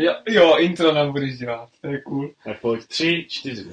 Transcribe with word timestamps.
Jo, 0.00 0.14
jo, 0.28 0.56
intro 0.58 0.92
nám 0.92 1.12
budeš 1.12 1.38
dělat, 1.38 1.68
to 1.80 1.86
je 1.86 2.00
cool. 2.00 2.30
Tak 2.44 2.60
pojď, 2.60 2.86
tři, 2.86 3.26
čtyři. 3.28 3.64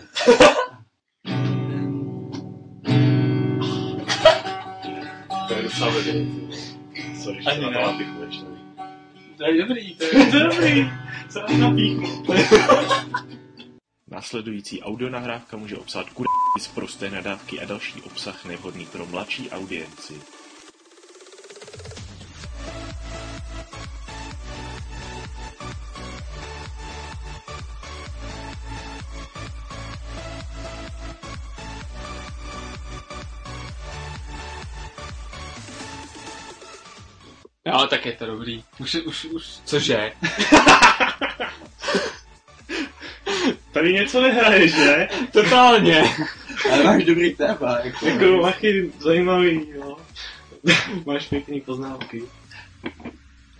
to 5.48 5.54
je 5.54 5.64
docela. 5.64 5.92
Sorry, 7.24 7.44
že 7.44 7.62
na 7.62 7.70
ne. 7.70 7.98
to 9.38 9.46
je 9.46 9.66
dobrý, 9.66 9.96
to 9.96 10.04
je, 10.04 10.26
dobrý. 10.44 10.90
Co 11.30 11.40
nám 11.40 11.60
napíchu? 11.60 12.24
Následující 14.08 14.82
audionahrávka 14.82 15.58
může 15.58 15.78
obsahovat 15.78 16.14
kur... 16.14 16.26
z 16.60 16.68
prosté 16.68 17.10
nadávky 17.10 17.60
a 17.60 17.66
další 17.66 18.02
obsah 18.02 18.46
nevhodný 18.46 18.86
pro 18.86 19.06
mladší 19.06 19.50
audienci. 19.50 20.14
Jo, 37.88 37.90
tak 37.90 38.06
je 38.06 38.12
to 38.12 38.26
dobrý. 38.26 38.64
Už, 38.80 38.96
už, 38.96 39.26
už, 39.26 39.44
cože? 39.66 40.12
Tady 43.72 43.94
něco 43.94 44.22
nehraješ, 44.22 44.74
ne? 44.74 45.10
Totálně. 45.32 46.04
Ale 46.72 46.84
máš 46.84 47.04
dobrý 47.04 47.36
téma. 47.36 47.80
Jako, 47.84 48.06
Jako 48.08 48.26
machy 48.26 48.92
zajímavý, 49.00 49.70
jo. 49.76 49.98
Máš 51.06 51.28
pěkný 51.28 51.62
poznámky. 51.62 52.24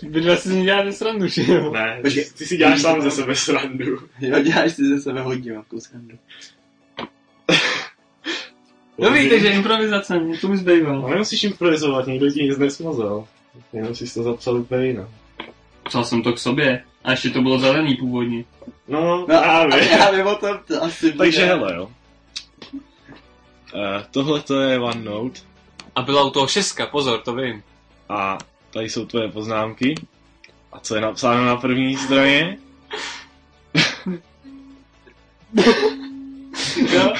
Vy 0.04 0.22
dva 0.22 0.36
si 0.36 0.50
z 0.50 0.52
ní 0.52 0.64
děláte 0.64 0.92
srandu, 0.94 1.28
že 1.28 1.42
jo? 1.54 1.72
Ne, 1.72 2.00
Počkej. 2.02 2.26
ty 2.38 2.46
si 2.46 2.58
děláš 2.58 2.82
sám 2.82 3.02
ze 3.02 3.12
sebe 3.12 3.36
srandu. 3.36 3.86
jo, 4.20 4.40
děláš 4.40 4.74
si 4.74 4.86
ze 4.86 5.02
sebe 5.02 5.22
hodně 5.22 5.54
velkou 5.54 5.80
srandu. 5.80 6.18
Dobrý, 9.00 9.30
takže 9.30 9.50
improvizace, 9.50 10.20
co 10.42 10.48
mi 10.48 10.58
zbývalo? 10.58 11.04
Ale 11.04 11.12
nemusíš 11.12 11.44
improvizovat, 11.44 12.08
nikdo 12.08 12.32
ti 12.32 12.44
nic 12.44 12.58
nesmazal. 12.58 13.28
Jenom 13.74 13.96
jsi 13.96 14.14
to 14.14 14.24
zapsal 14.24 14.56
úplně 14.58 14.86
jinak. 14.88 15.08
Psal 15.84 16.04
jsem 16.06 16.22
to 16.24 16.34
k 16.34 16.40
sobě. 16.40 16.84
A 17.04 17.12
ještě 17.12 17.30
to 17.30 17.42
bylo 17.42 17.60
zelený 17.60 17.96
původně. 17.96 18.44
No, 18.88 19.18
No, 19.18 19.26
právě. 19.26 19.88
já 19.92 20.12
vím 20.12 20.28
o 20.28 20.36
tom, 20.36 20.60
to 20.68 20.84
asi 20.84 21.06
bude. 21.06 21.18
Takže 21.18 21.46
hele, 21.46 21.76
jo. 21.76 21.92
Uh, 23.74 23.82
tohle 24.12 24.42
to 24.42 24.60
je 24.62 24.80
OneNote 24.80 25.40
A 25.96 26.02
byla 26.02 26.24
u 26.24 26.30
toho 26.30 26.48
šestka, 26.48 26.86
pozor, 26.86 27.22
to 27.22 27.36
vím. 27.36 27.64
a 28.10 28.38
tady 28.72 28.90
jsou 28.90 29.06
tvoje 29.06 29.28
poznámky. 29.32 29.96
A 30.72 30.80
co 30.80 30.96
je 30.96 31.02
napsáno 31.02 31.46
na 31.46 31.56
první 31.56 31.98
straně? 31.98 32.58
Jo? 36.94 37.14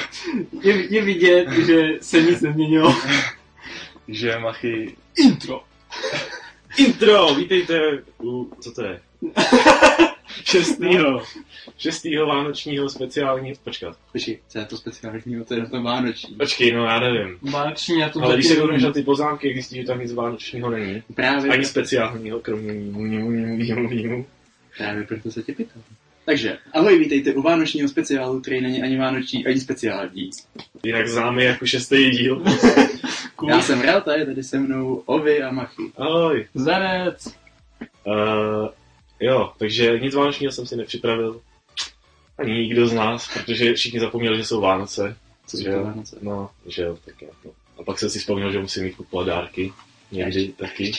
Je, 0.62 0.94
je 0.94 1.02
vidět, 1.02 1.48
že 1.52 1.82
se 2.00 2.22
nic 2.22 2.40
nezměnilo. 2.40 2.96
Že 4.10 4.38
machy... 4.38 4.96
Intro. 5.18 5.62
Intro! 6.78 7.34
Vítejte 7.34 7.80
u... 8.22 8.50
Co 8.60 8.72
to 8.72 8.84
je? 8.84 9.00
Šestýho. 10.44 11.22
Šestýho 11.78 12.26
vánočního 12.26 12.88
speciálního... 12.88 13.56
Počkat. 13.64 13.96
Počkej, 14.12 14.38
co 14.48 14.58
je 14.58 14.64
to 14.64 14.76
speciálního, 14.76 15.44
to 15.44 15.54
je 15.54 15.60
na 15.60 15.66
to 15.68 15.82
vánoční. 15.82 16.34
Počkej, 16.34 16.72
no 16.72 16.84
já 16.84 17.00
nevím. 17.00 17.38
Vánoční 17.42 18.04
a 18.04 18.08
to 18.08 18.22
Ale 18.22 18.34
když 18.34 18.46
se 18.46 18.54
budeš 18.54 18.68
nevím. 18.70 18.86
na 18.86 18.92
ty 18.92 19.02
poznámky, 19.02 19.52
zjistíš, 19.54 19.78
že 19.80 19.86
tam 19.86 20.00
nic 20.00 20.12
vánočního 20.12 20.70
není. 20.70 21.02
Právě, 21.14 21.52
Ani 21.52 21.64
speciálního, 21.64 22.40
kromě 22.40 22.72
mýmu. 22.72 24.26
právě 24.78 25.04
proto 25.04 25.30
se 25.30 25.42
tě 25.42 25.52
pýtám. 25.52 25.82
Takže, 26.24 26.58
ahoj, 26.72 26.98
vítejte 26.98 27.32
u 27.34 27.42
vánočního 27.42 27.88
speciálu, 27.88 28.40
který 28.40 28.60
není 28.60 28.82
ani 28.82 28.98
vánoční, 28.98 29.46
ani 29.46 29.60
speciální. 29.60 30.30
Jinak 30.84 31.08
známe 31.08 31.44
jako 31.44 31.66
šestý 31.66 32.10
díl. 32.10 32.42
Cool. 33.38 33.50
Já 33.50 33.62
jsem 33.62 33.80
Realta, 33.80 34.16
je 34.16 34.26
tady 34.26 34.42
se 34.42 34.58
mnou 34.58 35.02
Ovi 35.06 35.42
a 35.42 35.50
Machy. 35.50 35.82
Ahoj. 35.96 36.46
Zarec. 36.54 37.26
Uh, 38.04 38.68
jo, 39.20 39.52
takže 39.58 39.98
nic 40.00 40.14
vánočního 40.14 40.52
jsem 40.52 40.66
si 40.66 40.76
nepřipravil. 40.76 41.40
Ani 42.38 42.52
nikdo 42.52 42.86
z 42.86 42.92
nás, 42.92 43.30
protože 43.34 43.74
všichni 43.74 44.00
zapomněli, 44.00 44.36
že 44.36 44.44
jsou 44.44 44.60
Vánoce. 44.60 45.16
Co 45.46 45.56
že 45.56 45.62
jsou 45.64 45.70
to 45.70 45.76
jo? 45.76 45.84
Vánoce? 45.84 46.16
No, 46.22 46.50
že 46.66 46.82
jo, 46.82 46.98
tak 47.04 47.22
jako. 47.22 47.50
A 47.80 47.82
pak 47.84 47.98
jsem 47.98 48.10
si 48.10 48.18
vzpomněl, 48.18 48.52
že 48.52 48.58
musím 48.58 48.84
mít 48.84 48.96
kupovat 48.96 49.26
dárky. 49.26 49.72
Někdy 50.12 50.48
taky. 50.48 50.92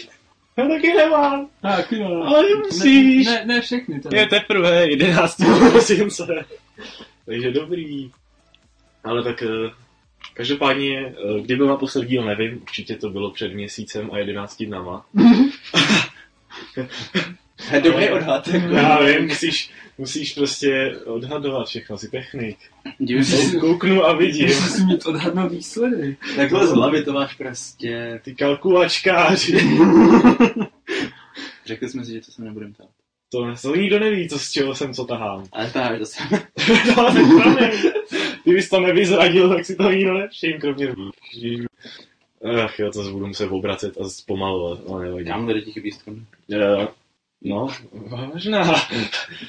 Já 0.57 0.67
taky 0.67 0.94
nemám, 0.94 1.50
Tak 1.61 1.91
jo. 1.91 2.23
ale 2.23 2.44
nemusíš. 2.50 3.25
Ne, 3.25 3.31
ne, 3.33 3.45
ne 3.45 3.61
všechny 3.61 4.00
teda. 4.00 4.19
Je 4.19 4.27
teprve 4.27 4.89
11. 4.89 5.38
prosince. 5.71 6.45
Takže 7.25 7.51
dobrý. 7.51 8.11
Ale 9.03 9.23
tak 9.23 9.44
eh, 9.44 9.71
každopádně, 10.39 11.00
eh, 11.00 11.41
kdy 11.41 11.55
byl 11.55 11.67
naposled 11.67 12.07
díl, 12.07 12.25
nevím, 12.25 12.61
určitě 12.61 12.95
to 12.95 13.09
bylo 13.09 13.31
před 13.31 13.53
měsícem 13.53 14.09
a 14.11 14.17
11 14.17 14.66
dnama. 14.66 15.05
To 16.75 17.75
je 17.75 17.81
dobrý 17.81 18.09
odhad. 18.09 18.47
Já 18.47 19.03
vím, 19.03 19.27
musíš, 19.27 19.72
musíš 19.97 20.33
prostě 20.33 20.95
odhadovat 21.05 21.67
všechno, 21.67 21.97
si 21.97 22.09
technik. 22.09 22.57
Dívím 23.00 23.23
se, 23.23 23.57
Kouknu 23.57 24.05
a 24.05 24.13
vidím. 24.13 24.47
Musíš 24.47 24.72
si 24.72 24.83
mít 24.83 25.05
odhadnout 25.05 25.51
výsledek. 25.51 26.19
takhle 26.35 26.67
z 26.67 26.71
hlavy 26.71 27.03
to 27.03 27.13
máš 27.13 27.33
prostě. 27.33 28.21
Ty 28.23 28.35
kalkulačkáři. 28.35 29.57
Řekli 31.66 31.89
jsme 31.89 32.06
si, 32.06 32.11
že 32.13 32.21
to 32.21 32.31
se 32.31 32.44
nebudeme 32.44 32.73
ptát. 32.73 32.89
To, 33.31 33.53
to 33.61 33.75
nikdo 33.75 34.00
neví, 34.00 34.29
co 34.29 34.39
z 34.39 34.51
čeho 34.51 34.75
jsem 34.75 34.94
co 34.94 35.06
tahám. 35.06 35.44
Ale 35.51 35.71
tak, 35.71 36.00
to 36.00 36.06
se... 36.06 36.23
to 36.95 37.01
ale 37.01 37.11
promiň. 37.11 37.71
Kdybys 38.49 38.69
to 38.69 38.79
nevyzradil, 38.79 39.49
tak 39.49 39.65
si 39.65 39.75
to 39.75 39.91
nikdo 39.91 40.13
nevšim, 40.13 40.59
kromě 40.61 40.85
mě. 40.85 41.67
Ach 42.63 42.79
jo, 42.79 42.91
to 42.91 43.03
se 43.03 43.11
budu 43.11 43.27
muset 43.27 43.47
obracet 43.47 43.97
a 44.01 44.09
zpomalovat, 44.09 44.79
ale 44.89 45.05
nevadí. 45.05 45.25
Kámo, 45.25 45.47
tady 45.47 45.61
chybí 45.61 45.91
struna. 45.91 46.23
Jo, 46.47 46.88
No, 47.41 47.67
možná. 48.33 48.75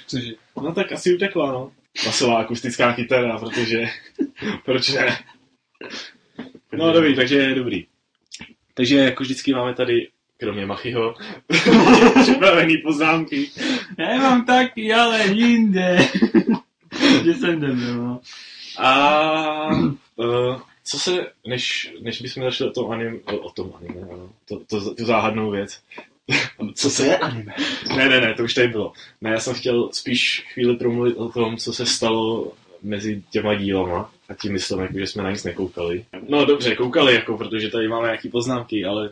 Cože? 0.06 0.32
No 0.62 0.74
tak 0.74 0.92
asi 0.92 1.14
utekla, 1.14 1.52
no. 1.52 1.72
Basová 2.06 2.38
akustická 2.38 2.92
kytara, 2.92 3.38
protože... 3.38 3.84
Proč 4.64 4.88
ne? 4.92 5.18
No 6.72 6.92
dobrý, 6.92 7.16
takže 7.16 7.36
je 7.36 7.54
dobrý. 7.54 7.86
Takže 8.74 8.96
jako 8.96 9.22
vždycky 9.22 9.52
máme 9.52 9.74
tady, 9.74 10.08
kromě 10.36 10.66
Machyho, 10.66 11.14
připravený 12.22 12.76
poznámky. 12.78 13.50
Já 13.98 14.16
mám 14.16 14.44
taky, 14.44 14.92
ale 14.92 15.26
jinde. 15.26 15.98
Že 17.24 17.34
jsem 17.34 17.60
debil, 17.60 17.94
no. 17.94 18.20
A 18.80 19.68
uh, 20.16 20.60
co 20.84 20.98
se, 20.98 21.26
než, 21.46 21.92
než 22.02 22.22
bychom 22.22 22.42
začali 22.42 22.70
o 22.70 22.72
tom 22.72 22.90
anime, 22.90 23.18
o, 23.24 23.36
o 23.36 23.50
tom 23.50 23.72
anime, 23.76 24.00
ano, 24.12 24.30
to, 24.48 24.60
to, 24.66 24.94
tu 24.94 25.04
záhadnou 25.04 25.50
věc. 25.50 25.80
Co 26.74 26.96
to 26.96 27.02
je 27.02 27.18
anime? 27.18 27.54
Ne, 27.96 28.08
ne, 28.08 28.20
ne, 28.20 28.34
to 28.34 28.42
už 28.42 28.54
tady 28.54 28.68
bylo. 28.68 28.92
Ne, 29.20 29.30
já 29.30 29.40
jsem 29.40 29.54
chtěl 29.54 29.88
spíš 29.92 30.46
chvíli 30.52 30.76
promluvit 30.76 31.16
o 31.16 31.28
tom, 31.28 31.56
co 31.56 31.72
se 31.72 31.86
stalo 31.86 32.52
mezi 32.82 33.22
těma 33.30 33.54
dílama. 33.54 34.12
A 34.28 34.34
tím 34.34 34.52
myslím, 34.52 34.80
jako, 34.80 34.98
že 34.98 35.06
jsme 35.06 35.22
na 35.22 35.30
nic 35.30 35.44
nekoukali. 35.44 36.04
No 36.28 36.44
dobře, 36.44 36.76
koukali, 36.76 37.14
jako, 37.14 37.38
protože 37.38 37.68
tady 37.70 37.88
máme 37.88 38.06
nějaký 38.06 38.28
poznámky, 38.28 38.84
ale 38.84 39.10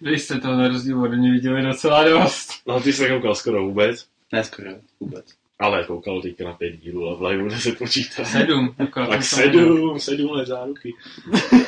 Vy 0.00 0.18
jste 0.18 0.40
to 0.40 0.48
na 0.48 0.68
rozdíl 0.68 1.02
ode 1.02 1.16
mě 1.16 1.32
viděli 1.32 1.62
docela 1.62 2.04
dost. 2.04 2.50
no, 2.66 2.80
ty 2.80 2.92
jsi 2.92 3.02
nekoukal 3.02 3.34
skoro 3.34 3.66
vůbec. 3.66 4.06
Ne, 4.32 4.44
skoro, 4.44 4.70
vůbec. 5.00 5.26
Ale 5.58 5.84
koukal 5.84 6.22
teďka 6.22 6.44
na 6.44 6.52
pět 6.52 6.76
dílů 6.76 7.08
a 7.08 7.14
v 7.14 7.22
live 7.22 7.60
se 7.60 7.72
počítá. 7.72 8.24
Sedm. 8.24 8.74
Tak 8.92 9.22
sedm, 9.22 10.00
sedm 10.00 10.30
let 10.30 10.46
záruky. 10.46 10.94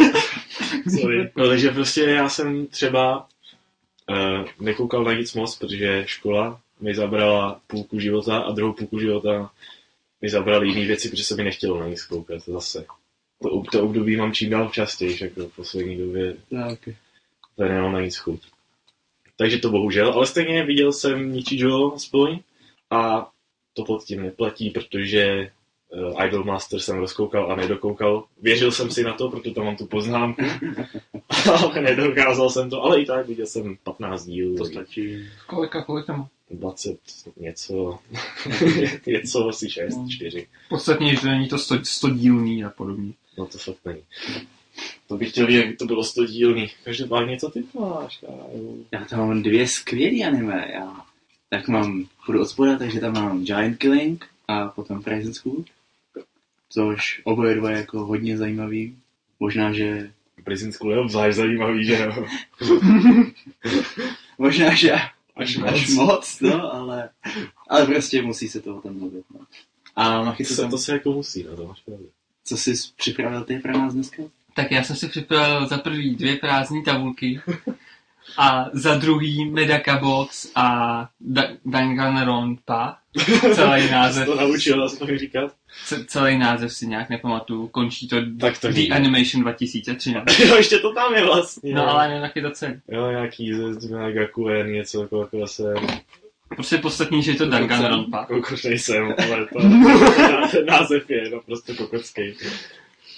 Sorry. 1.01 1.31
No, 1.37 1.49
takže 1.49 1.71
prostě 1.71 2.03
já 2.03 2.29
jsem 2.29 2.67
třeba 2.67 3.27
uh, 4.11 4.45
nekoukal 4.61 5.05
na 5.05 5.13
nic 5.13 5.35
moc, 5.35 5.59
protože 5.59 6.03
škola 6.07 6.61
mi 6.81 6.95
zabrala 6.95 7.61
půlku 7.67 8.01
života 8.01 8.39
a 8.39 8.53
druhou 8.53 8.73
půlku 8.73 8.99
života 8.99 9.51
mi 10.23 10.29
zabrali 10.29 10.69
jiné 10.69 10.87
věci, 10.87 11.09
protože 11.09 11.25
se 11.25 11.37
mi 11.37 11.45
nechtělo 11.45 11.81
na 11.81 11.89
nic 11.89 12.05
koukat 12.05 12.43
zase. 12.47 12.85
To, 13.43 13.63
to 13.73 13.83
období 13.83 14.17
mám 14.17 14.33
čím 14.33 14.51
dál 14.51 14.69
častěji, 14.69 15.19
jako 15.21 15.49
v 15.49 15.57
poslední 15.57 15.99
době 15.99 16.37
No, 16.51 16.73
okay. 16.73 16.97
to 17.57 17.65
nemám 17.65 17.93
na 17.93 18.01
nic 18.01 18.17
chuť. 18.17 18.41
Takže 19.37 19.59
to 19.59 19.71
bohužel, 19.71 20.13
ale 20.13 20.27
stejně 20.27 20.65
viděl 20.65 20.93
jsem 20.93 21.33
Nichijou 21.33 21.95
aspoň 21.95 22.39
a 22.91 23.31
to 23.79 23.85
pod 23.85 24.05
tím 24.05 24.23
neplatí, 24.23 24.71
protože 24.71 25.51
uh, 25.89 26.25
Idolmaster 26.25 26.81
jsem 26.81 26.99
rozkoukal 26.99 27.53
a 27.53 27.57
nedokoukal. 27.57 28.25
Věřil 28.43 28.73
jsem 28.73 28.91
si 28.91 29.05
na 29.05 29.13
to, 29.13 29.31
protože 29.31 29.55
tam 29.55 29.65
mám 29.65 29.77
tu 29.77 29.87
poznámku, 29.87 30.43
ale 31.47 31.81
nedokázal 31.81 32.51
jsem 32.51 32.71
to, 32.71 32.83
ale 32.83 33.01
i 33.01 33.07
tak 33.07 33.27
viděl 33.27 33.47
jsem 33.47 33.77
15 33.83 34.25
dílů, 34.25 34.57
To 34.57 34.65
stačí. 34.65 35.29
Kolika, 35.47 35.83
kolika 35.83 36.17
má? 36.17 36.29
20 36.51 36.99
něco, 37.37 37.99
něco 39.07 39.49
asi 39.49 39.71
6, 39.71 39.99
4. 40.11 40.47
Podstatně, 40.69 41.17
že 41.17 41.29
není 41.29 41.49
to 41.49 41.59
100, 41.59 41.85
100 41.85 42.11
dílný 42.11 42.65
a 42.65 42.71
podobně. 42.71 43.13
No 43.39 43.47
to 43.47 43.59
fakt 43.59 43.85
není. 43.85 44.03
To 45.09 45.17
bych 45.17 45.31
chtěl 45.31 45.47
vědět, 45.47 45.77
to 45.79 45.85
bylo 45.85 46.05
100 46.05 46.27
dílný. 46.27 46.71
Každopádně, 46.85 47.39
co 47.39 47.51
ty 47.51 47.65
máš? 47.81 48.25
Já 48.93 49.05
tam 49.05 49.19
mám 49.29 49.43
dvě 49.43 49.69
skvělé 49.69 50.29
anime. 50.29 50.71
Já 50.73 51.08
Tak 51.51 51.69
mám, 51.69 52.07
půjdu 52.27 52.43
od 52.43 52.47
spoda, 52.47 52.79
takže 52.79 53.01
tam 53.01 53.15
mám 53.15 53.45
Giant 53.45 53.79
Killing 53.79 54.27
a 54.49 54.69
potom 54.69 55.03
Prison 55.03 55.35
School, 55.35 55.65
což 56.69 57.21
oboje 57.25 57.55
dva 57.55 57.71
jako 57.71 58.07
hodně 58.07 58.37
zajímavý. 58.37 58.97
Možná, 59.41 59.73
že 59.73 60.11
Prison 60.45 60.73
School 60.73 60.93
je 60.93 60.99
obzvlášť 60.99 61.37
zajímavý, 61.37 61.85
že 61.85 61.99
jo? 61.99 62.27
Možná, 64.39 64.75
že 64.75 64.95
Až 65.39 65.59
až 65.67 65.89
moc, 65.89 66.41
no, 66.41 66.75
ale, 66.75 67.11
ale 67.69 67.87
prostě 67.87 68.23
musí 68.23 68.49
se 68.49 68.61
toho 68.61 68.81
tam 68.81 68.99
mluvit. 68.99 69.25
No. 69.35 69.41
A 69.97 70.35
se, 70.45 70.57
tam, 70.57 70.71
to 70.71 70.79
se 70.79 70.93
jako 70.93 71.13
musí, 71.13 71.45
no 71.45 71.57
to 71.57 71.67
máš 71.67 71.81
pravdu. 71.81 72.09
co 72.45 72.57
jsi 72.57 72.75
připravil 72.97 73.45
ty 73.45 73.59
pro 73.59 73.73
nás 73.73 73.95
dneska? 73.95 74.23
Tak 74.55 74.71
já 74.71 74.85
jsem 74.85 74.97
si 74.97 75.09
připravil 75.09 75.67
za 75.69 75.79
prvý 75.79 76.17
dvě 76.17 76.37
prázdné 76.37 76.83
tabulky 76.83 77.41
a 78.37 78.67
za 78.73 78.95
druhý 78.95 79.51
Medaka 79.51 79.97
Box 79.99 80.51
a 80.55 80.65
Da- 81.21 81.57
Danganronpa. 81.65 82.97
Celý 83.55 83.91
název, 83.91 84.27
to 84.27 84.35
naučil 84.35 84.85
aspoň 84.85 85.19
říkat? 85.19 85.53
c- 85.85 86.05
celý 86.05 86.39
název 86.39 86.73
si 86.73 86.87
nějak 86.87 87.09
nepamatuju. 87.09 87.69
Končí 87.69 88.09
to 88.09 88.17
Tak 88.41 88.59
to 88.59 88.69
The. 88.73 88.89
Animation 88.91 89.43
2013. 89.43 90.39
Jo, 90.41 90.57
ještě 90.57 90.79
to 90.79 90.93
tam 90.95 91.15
je 91.15 91.25
vlastně. 91.25 91.75
No 91.75 91.89
ale 91.91 92.09
je 92.37 92.43
to 92.43 92.51
celý. 92.51 92.75
Jo, 92.89 93.11
nějaký 93.11 93.55
z 93.55 93.91
Megakuen, 93.91 94.73
něco 94.73 95.03
jako, 95.03 95.21
jako 95.21 95.47
se... 95.47 95.75
Prostě 96.55 96.79
podstatní, 96.79 97.23
že 97.23 97.31
je 97.31 97.37
to 97.37 97.49
Danganronpa. 97.49 98.27
Kokoš 98.27 98.65
nejsem, 98.65 99.15
ale 99.19 99.47
to, 99.53 99.59
ten 100.51 100.67
název 100.67 101.11
je 101.11 101.31
kokocký. 101.75 102.35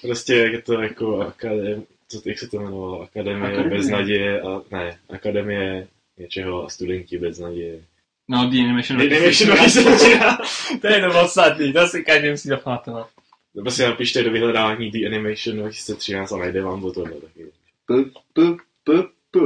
Prostě 0.03 0.35
jak 0.37 0.53
je 0.53 0.63
to 0.63 0.81
jako 0.81 1.21
akadem, 1.21 1.83
co, 2.11 2.23
jak 2.25 2.39
se 2.39 2.49
to 2.49 2.57
jmenovalo? 2.57 3.03
Akademie, 3.03 3.53
Akademie. 3.53 3.79
bez 3.79 3.89
naděje 3.89 4.41
a 4.41 4.63
ne, 4.71 4.99
Akademie 5.09 5.89
něčeho 6.19 6.65
a 6.65 6.69
studenti 6.69 7.19
bez 7.19 7.39
naděje. 7.39 7.81
No, 8.29 8.51
The 8.51 8.59
Animation 8.59 9.01
Animation 9.01 9.51
2013. 9.57 10.81
to 10.81 10.87
je 10.87 11.01
to 11.01 11.21
podstatný, 11.21 11.73
to 11.73 11.87
si 11.87 12.05
každý 12.05 12.31
musí 12.31 12.49
zapamatovat. 12.49 13.09
Nebo 13.55 13.71
si 13.71 13.83
napište 13.83 14.23
do 14.23 14.31
vyhledávání 14.31 14.91
The 14.91 15.07
Animation 15.07 15.57
2013 15.57 16.33
a 16.33 16.37
najde 16.37 16.63
vám 16.63 16.81
to 16.83 16.93
tohle 16.93 17.21
taky. 17.21 17.45
P, 17.87 17.95
p, 18.33 18.43
p, 18.85 18.93
p. 19.31 19.41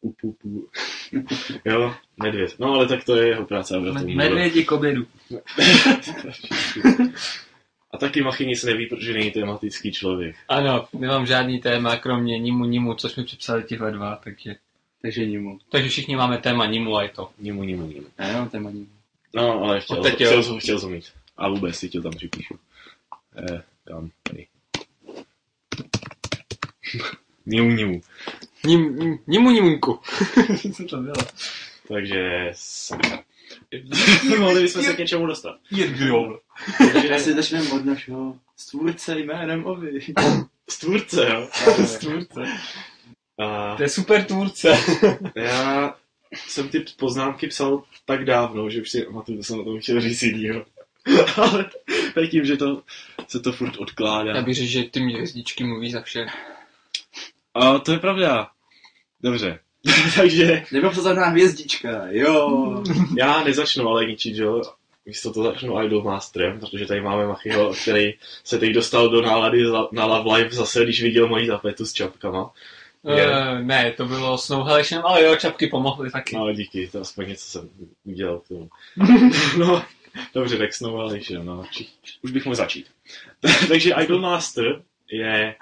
Pu, 0.00 0.14
pu, 0.20 0.32
pu. 0.32 0.68
jo, 1.64 1.94
medvěd. 2.22 2.54
No 2.58 2.72
ale 2.72 2.88
tak 2.88 3.04
to 3.04 3.16
je 3.16 3.28
jeho 3.28 3.44
práce. 3.44 3.80
Medvědi 4.14 4.64
k 4.64 4.72
obědu. 4.72 5.06
A 7.90 7.98
taky 7.98 8.22
Machy 8.22 8.46
nic 8.46 8.64
neví, 8.64 8.86
protože 8.86 9.12
není 9.12 9.30
tematický 9.30 9.92
člověk. 9.92 10.36
Ano, 10.48 10.88
nemám 10.92 11.26
žádný 11.26 11.60
téma, 11.60 11.96
kromě 11.96 12.38
Nimu 12.38 12.64
Nimu, 12.64 12.94
což 12.94 13.16
mi 13.16 13.24
připsali 13.24 13.62
tihle 13.62 13.92
dva, 13.92 14.16
takže... 14.16 14.54
Takže 15.02 15.26
Nimu. 15.26 15.58
Takže 15.70 15.88
všichni 15.88 16.16
máme 16.16 16.38
téma 16.38 16.66
Nimu 16.66 16.96
a 16.96 17.02
je 17.02 17.08
to. 17.08 17.30
Nimu, 17.38 17.64
nimu, 17.64 17.86
nimu. 17.86 18.06
Já 18.18 18.26
jenom 18.28 18.48
téma 18.48 18.70
Nimu. 18.70 18.86
No, 19.34 19.62
ale 19.62 19.80
chtěl, 19.80 19.98
Odteď 19.98 20.14
chtěl, 20.14 20.32
jo. 20.32 20.42
chtěl, 20.42 20.60
chtěl 20.60 20.78
jsem 20.78 20.90
mít. 20.90 21.04
A 21.36 21.48
vůbec 21.48 21.76
si 21.76 21.88
to 21.88 22.02
tam 22.02 22.12
připíšu. 22.12 22.58
Eh, 23.36 23.62
kam? 23.84 24.10
Tady. 24.22 24.46
Nimu, 27.46 27.70
nimu. 27.70 28.00
Nim, 28.64 29.18
nimu 29.26 29.50
Nimunku. 29.50 30.00
Co 30.76 30.84
to 30.84 30.96
bylo? 30.96 31.14
Takže... 31.88 32.50
sakra. 32.54 33.29
Mohli 34.38 34.62
bychom 34.62 34.82
se 34.82 34.94
k 34.94 34.98
něčemu 34.98 35.26
dostat. 35.26 35.56
Jirgul. 35.70 36.40
Já 37.08 37.18
si 37.18 37.34
začneme 37.34 37.70
od 37.70 37.84
našeho 37.84 38.38
stvůrce 38.56 39.18
jménem 39.18 39.66
Ovi. 39.66 40.00
Stvůrce, 40.70 41.28
jo. 41.28 41.48
Tvůrce. 42.00 42.40
A 43.38 43.76
To 43.76 43.82
je 43.82 43.88
super 43.88 44.24
tvůrce. 44.24 44.78
já 45.34 45.94
jsem 46.48 46.68
ty 46.68 46.84
poznámky 46.96 47.46
psal 47.48 47.82
tak 48.04 48.24
dávno, 48.24 48.70
že 48.70 48.82
už 48.82 48.90
si 48.90 49.02
pamatuju, 49.02 49.38
to 49.38 49.44
jsem 49.44 49.58
na 49.58 49.64
tom 49.64 49.80
chtěl 49.80 50.00
říct 50.00 50.22
jinýho. 50.22 50.66
Ale 51.36 52.26
tím, 52.30 52.44
že 52.44 52.56
to, 52.56 52.82
se 53.28 53.40
to 53.40 53.52
furt 53.52 53.76
odkládá. 53.76 54.34
Já 54.34 54.42
bych 54.42 54.54
řekl, 54.54 54.68
že 54.68 54.82
ty 54.82 55.00
hvězdičky 55.00 55.64
mluví 55.64 55.90
za 55.90 56.02
vše. 56.02 56.26
A 57.54 57.78
to 57.78 57.92
je 57.92 57.98
pravda. 57.98 58.50
Dobře. 59.20 59.58
Takže 60.16 60.62
Nebo 60.72 60.90
to 60.90 61.00
znamená 61.02 61.26
hvězdička, 61.26 62.06
jo. 62.10 62.82
já 63.18 63.44
nezačnu 63.44 63.88
ale 63.88 64.06
ničit, 64.06 64.36
jo. 64.36 64.62
Místo 65.06 65.32
to 65.32 65.42
začnu 65.42 65.82
Idol 65.84 66.02
Masterem, 66.02 66.60
protože 66.60 66.86
tady 66.86 67.00
máme 67.00 67.26
Machyho, 67.26 67.72
který 67.82 68.14
se 68.44 68.58
teď 68.58 68.72
dostal 68.72 69.08
do 69.08 69.22
nálady 69.22 69.66
za- 69.66 69.88
na 69.92 70.06
Love 70.06 70.36
Live 70.36 70.50
zase, 70.50 70.84
když 70.84 71.02
viděl 71.02 71.28
moji 71.28 71.46
tapetu 71.46 71.86
s 71.86 71.92
čapkama. 71.92 72.50
Uh, 73.02 73.60
ne, 73.62 73.92
to 73.96 74.04
bylo 74.06 74.38
s 74.38 74.44
Snowhalešem, 74.46 75.02
ale 75.04 75.24
jo, 75.24 75.36
čapky 75.36 75.66
pomohly 75.66 76.10
taky. 76.10 76.36
No 76.36 76.52
díky, 76.52 76.88
to 76.92 77.00
aspoň 77.00 77.28
něco 77.28 77.44
jsem 77.50 77.68
udělal 78.04 78.38
k 78.38 78.48
tomu. 78.48 78.68
no, 79.58 79.82
dobře, 80.34 80.58
tak 80.58 80.70
že 81.20 81.34
jo, 81.34 81.42
no. 81.42 81.64
či- 81.70 81.86
Už 82.22 82.30
bych 82.30 82.44
mohl 82.44 82.54
začít. 82.56 82.86
Takže 83.68 83.94
Idol 84.02 84.20
Master 84.20 84.82
je 85.12 85.54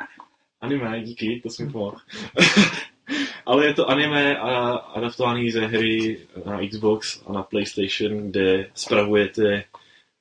anime, 0.60 1.00
díky, 1.00 1.40
to 1.42 1.50
jsi 1.50 1.64
mi 1.64 1.72
pomohl. 1.72 1.96
Ale 3.46 3.66
je 3.66 3.74
to 3.74 3.90
anime 3.90 4.38
a 4.38 4.74
adaptovaný 4.76 5.50
ze 5.50 5.66
hry 5.66 6.18
na 6.46 6.60
Xbox 6.68 7.22
a 7.26 7.32
na 7.32 7.42
PlayStation, 7.42 8.30
kde 8.30 8.70
spravujete 8.74 9.64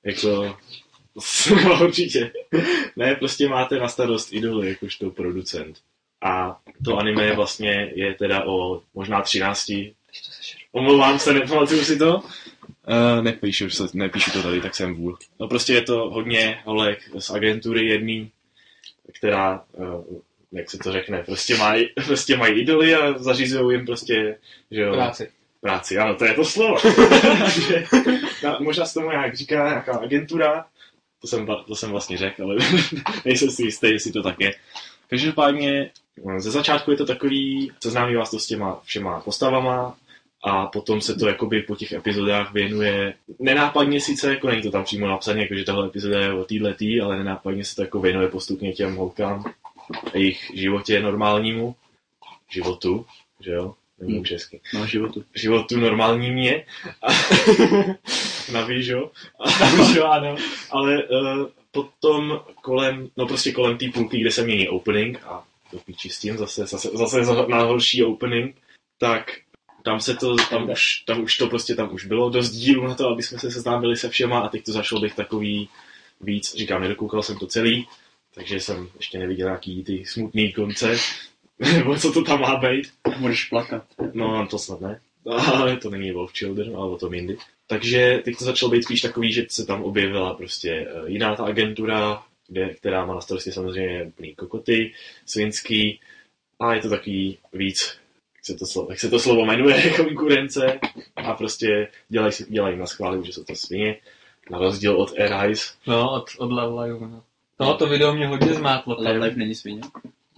jako 0.03 0.57
no, 1.65 1.83
určitě. 1.85 2.31
Ne, 2.95 3.15
prostě 3.15 3.49
máte 3.49 3.79
na 3.79 3.87
starost 3.87 4.33
idoly 4.33 4.69
jakožto 4.69 5.11
producent. 5.11 5.77
A 6.21 6.59
to 6.85 6.97
anime 6.97 7.35
vlastně 7.35 7.91
je 7.95 8.13
teda 8.13 8.45
o 8.45 8.81
možná 8.93 9.21
13 9.21 9.71
Omlouvám 10.71 11.19
se, 11.19 11.33
nepamatuju 11.33 11.83
si 11.83 11.97
to. 11.97 12.15
Uh, 12.15 13.21
nepíšu, 13.21 13.69
se, 13.69 13.83
nepíšu 13.93 14.31
to 14.31 14.43
tady, 14.43 14.61
tak 14.61 14.75
jsem 14.75 14.95
vůl. 14.95 15.17
No 15.39 15.47
prostě 15.47 15.73
je 15.73 15.81
to 15.81 16.09
hodně 16.09 16.59
holek 16.65 16.99
z 17.19 17.29
agentury 17.29 17.87
jedný, 17.87 18.31
která, 19.13 19.63
uh, 19.73 20.19
jak 20.57 20.69
se 20.69 20.77
to 20.77 20.91
řekne, 20.91 21.23
prostě 21.23 21.57
mají 21.57 21.89
prostě 22.05 22.37
mají 22.37 22.61
idoly 22.61 22.95
a 22.95 23.17
zařizují 23.17 23.77
jim 23.77 23.85
prostě, 23.85 24.37
že 24.71 24.81
jo, 24.81 24.93
Práci. 24.93 25.29
práci. 25.61 25.97
Ano, 25.97 26.15
to 26.15 26.25
je 26.25 26.33
to 26.33 26.45
slovo. 26.45 26.77
Takže, 27.39 27.83
na, 28.43 28.57
možná 28.59 28.85
se 28.85 28.93
tomu 28.93 29.09
nějak 29.09 29.35
říká 29.35 29.69
nějaká 29.69 29.97
agentura, 29.97 30.65
to 31.21 31.27
jsem, 31.27 31.47
to 31.67 31.75
jsem 31.75 31.91
vlastně 31.91 32.17
řekl, 32.17 32.43
ale 32.43 32.55
nejsem 33.25 33.49
si 33.49 33.63
jistý, 33.63 33.87
jestli 33.91 34.11
to 34.11 34.23
tak 34.23 34.35
je. 34.39 34.53
Každopádně 35.09 35.91
eh, 36.29 36.39
ze 36.39 36.51
začátku 36.51 36.91
je 36.91 36.97
to 36.97 37.05
takový, 37.05 37.71
seznámí 37.83 38.15
vás 38.15 38.31
to 38.31 38.39
s 38.39 38.47
těma 38.47 38.81
všema 38.83 39.19
postavama 39.19 39.97
a 40.43 40.65
potom 40.65 41.01
se 41.01 41.15
to 41.15 41.27
jakoby 41.27 41.61
po 41.61 41.75
těch 41.75 41.91
epizodách 41.91 42.53
věnuje 42.53 43.13
nenápadně 43.39 44.01
sice, 44.01 44.29
jako 44.29 44.47
není 44.47 44.61
to 44.61 44.71
tam 44.71 44.83
přímo 44.83 45.07
napsané, 45.07 45.41
jako 45.41 45.55
že 45.55 45.63
tahle 45.63 45.87
epizoda 45.87 46.19
je 46.19 46.33
o 46.33 46.43
týhle 46.43 46.73
tý, 46.73 47.01
ale 47.01 47.17
nenápadně 47.17 47.65
se 47.65 47.75
to 47.75 47.81
jako 47.81 47.99
věnuje 47.99 48.27
postupně 48.27 48.73
těm 48.73 48.95
holkám 48.95 49.43
jejich 50.13 50.51
životě 50.53 50.99
normálnímu, 51.01 51.75
životu, 52.49 53.05
že 53.39 53.51
jo, 53.51 53.73
není 53.99 54.13
Hmm. 54.15 54.25
česky 54.25 54.61
No, 54.73 54.87
životu. 54.87 55.23
životu 55.35 55.77
normální 55.79 56.31
mě. 56.31 56.65
Na 58.51 58.65
výžo. 58.65 59.11
A, 59.39 59.49
Jo, 59.95 60.05
ano. 60.05 60.35
ale 60.71 61.03
uh, 61.03 61.47
potom 61.71 62.39
kolem, 62.61 63.09
no 63.17 63.27
prostě 63.27 63.51
kolem 63.51 63.77
té 63.77 63.85
půlky, 63.93 64.19
kde 64.21 64.31
se 64.31 64.43
mění 64.43 64.69
opening 64.69 65.19
a 65.25 65.43
to 65.71 65.77
píči 65.77 66.09
s 66.09 66.19
tím, 66.19 66.37
zase, 66.37 66.65
zase, 66.67 66.89
zase 66.93 67.23
za- 67.25 67.45
na 67.47 67.61
horší 67.63 68.03
opening, 68.03 68.55
tak 68.97 69.31
tam 69.83 69.99
se 69.99 70.15
to, 70.15 70.35
tam 70.49 70.69
už, 70.69 71.03
tam 71.05 71.21
už 71.23 71.37
to 71.37 71.47
prostě, 71.47 71.75
tam 71.75 71.93
už 71.93 72.05
bylo 72.05 72.29
dost 72.29 72.49
dílů 72.51 72.87
na 72.87 72.95
to, 72.95 73.07
aby 73.09 73.23
jsme 73.23 73.39
se 73.39 73.51
seznámili 73.51 73.97
se 73.97 74.09
všema 74.09 74.39
a 74.39 74.49
teď 74.49 74.65
to 74.65 74.71
zašlo 74.71 74.99
být 75.01 75.15
takový 75.15 75.69
víc, 76.21 76.55
říkám, 76.55 76.81
nedokoukal 76.81 77.23
jsem 77.23 77.37
to 77.37 77.47
celý, 77.47 77.87
takže 78.37 78.59
jsem 78.59 78.89
ještě 78.95 79.19
neviděl 79.19 79.47
nějaký 79.47 79.83
ty 79.83 80.05
smutný 80.05 80.53
konce, 80.53 80.95
nebo 81.73 81.95
co 81.95 82.11
to 82.11 82.23
tam 82.23 82.41
má 82.41 82.55
být. 82.55 82.93
Můžeš 83.17 83.45
plakat. 83.45 83.83
No, 84.13 84.47
to 84.47 84.59
snad 84.59 84.81
ne. 84.81 84.99
Ale 85.53 85.77
to 85.77 85.89
není 85.89 86.11
Wolf 86.11 86.33
Children, 86.33 86.75
ale 86.75 86.89
o 86.89 86.97
tom 86.97 87.13
jindy. 87.13 87.37
Takže 87.67 88.21
teď 88.25 88.37
to 88.37 88.45
začalo 88.45 88.71
být 88.71 88.83
spíš 88.83 89.01
takový, 89.01 89.33
že 89.33 89.45
se 89.49 89.65
tam 89.65 89.83
objevila 89.83 90.33
prostě 90.33 90.71
eh, 90.71 91.09
jiná 91.11 91.35
ta 91.35 91.45
agentura, 91.45 92.23
kde, 92.47 92.73
která 92.73 93.05
má 93.05 93.15
na 93.15 93.21
starosti 93.21 93.51
samozřejmě 93.51 94.03
úplný 94.03 94.35
kokoty, 94.35 94.93
svinský, 95.25 95.99
a 96.59 96.73
je 96.73 96.81
to 96.81 96.89
takový 96.89 97.37
víc, 97.53 97.97
jak 98.35 98.45
se 98.45 98.55
to 98.55 98.65
slovo, 98.65 98.87
jak 98.89 98.99
se 98.99 99.09
to 99.09 99.19
slovo 99.19 99.45
jmenuje, 99.45 99.89
konkurence, 99.95 100.79
a 101.15 101.33
prostě 101.33 101.87
dělají, 102.09 102.33
si- 102.33 102.51
dělají 102.51 102.77
na 102.77 102.85
schválu, 102.85 103.23
že 103.23 103.33
jsou 103.33 103.43
to 103.43 103.55
svině, 103.55 103.97
na 104.51 104.59
rozdíl 104.59 105.01
od 105.01 105.19
Arise. 105.19 105.73
No, 105.87 106.11
od, 106.11 106.29
od 106.37 106.51
Love 106.51 106.83
Live, 106.83 107.07
no. 107.07 107.23
No, 107.59 107.77
to 107.77 107.87
video 107.87 108.13
mě 108.15 108.27
hodně 108.27 108.53
zmátlo. 108.53 108.97
Life 108.99 109.35
není 109.37 109.55
svině. 109.55 109.81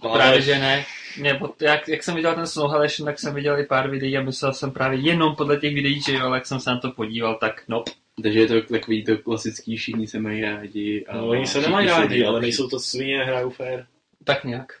No, 0.04 0.12
Právě, 0.12 0.40
že 0.42 0.58
ne. 0.58 0.84
Mě, 1.18 1.40
jak, 1.60 1.88
jak, 1.88 2.02
jsem 2.02 2.14
viděl 2.14 2.34
ten 2.34 2.46
Snowhalation, 2.46 3.06
tak 3.06 3.18
jsem 3.18 3.34
viděl 3.34 3.58
i 3.60 3.66
pár 3.66 3.90
videí 3.90 4.16
a 4.16 4.22
myslel 4.22 4.52
jsem 4.54 4.70
právě 4.70 5.00
jenom 5.00 5.36
podle 5.36 5.56
těch 5.56 5.74
videí, 5.74 6.02
že 6.02 6.12
jo, 6.12 6.26
ale 6.26 6.36
jak 6.36 6.46
jsem 6.46 6.60
se 6.60 6.70
na 6.70 6.78
to 6.78 6.90
podíval, 6.90 7.34
tak 7.34 7.62
no. 7.68 7.84
Takže 8.22 8.40
je 8.40 8.46
to 8.46 8.62
takový 8.62 9.04
to 9.04 9.18
klasický, 9.18 9.76
všichni 9.76 10.06
se 10.06 10.18
mají 10.20 10.40
rádi. 10.42 11.04
A 11.08 11.16
No, 11.16 11.28
oni 11.28 11.46
se 11.46 11.60
nemají 11.60 11.88
jsou 11.88 11.94
rádi, 11.94 12.08
nejlepší. 12.08 12.28
ale 12.28 12.40
nejsou 12.40 12.68
to 12.68 12.80
svině, 12.80 13.24
hrajou 13.24 13.50
fair. 13.50 13.84
Tak 14.24 14.44
nějak. 14.44 14.72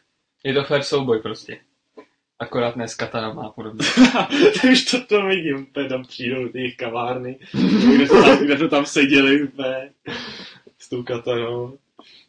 Je 0.44 0.54
to 0.54 0.64
fair 0.64 0.82
souboj 0.82 1.18
prostě. 1.22 1.58
Akorát 2.38 2.76
ne 2.76 2.88
s 2.88 2.94
katanama 2.94 3.42
a 3.42 3.50
podobně. 3.50 3.86
už 4.72 4.84
to, 4.84 5.04
to 5.04 5.26
vidím, 5.26 5.56
úplně 5.62 5.88
tam 5.88 6.02
přijdou 6.04 6.48
ty 6.48 6.58
jejich 6.58 6.76
kavárny, 6.76 7.38
kde 7.96 8.06
to 8.06 8.22
tam, 8.22 8.38
kde 8.44 8.56
to 8.56 8.68
tam 8.68 8.86
seděli 8.86 9.42
úplně 9.42 9.90
s 10.78 10.88
tou 10.88 11.02
katanou. 11.02 11.78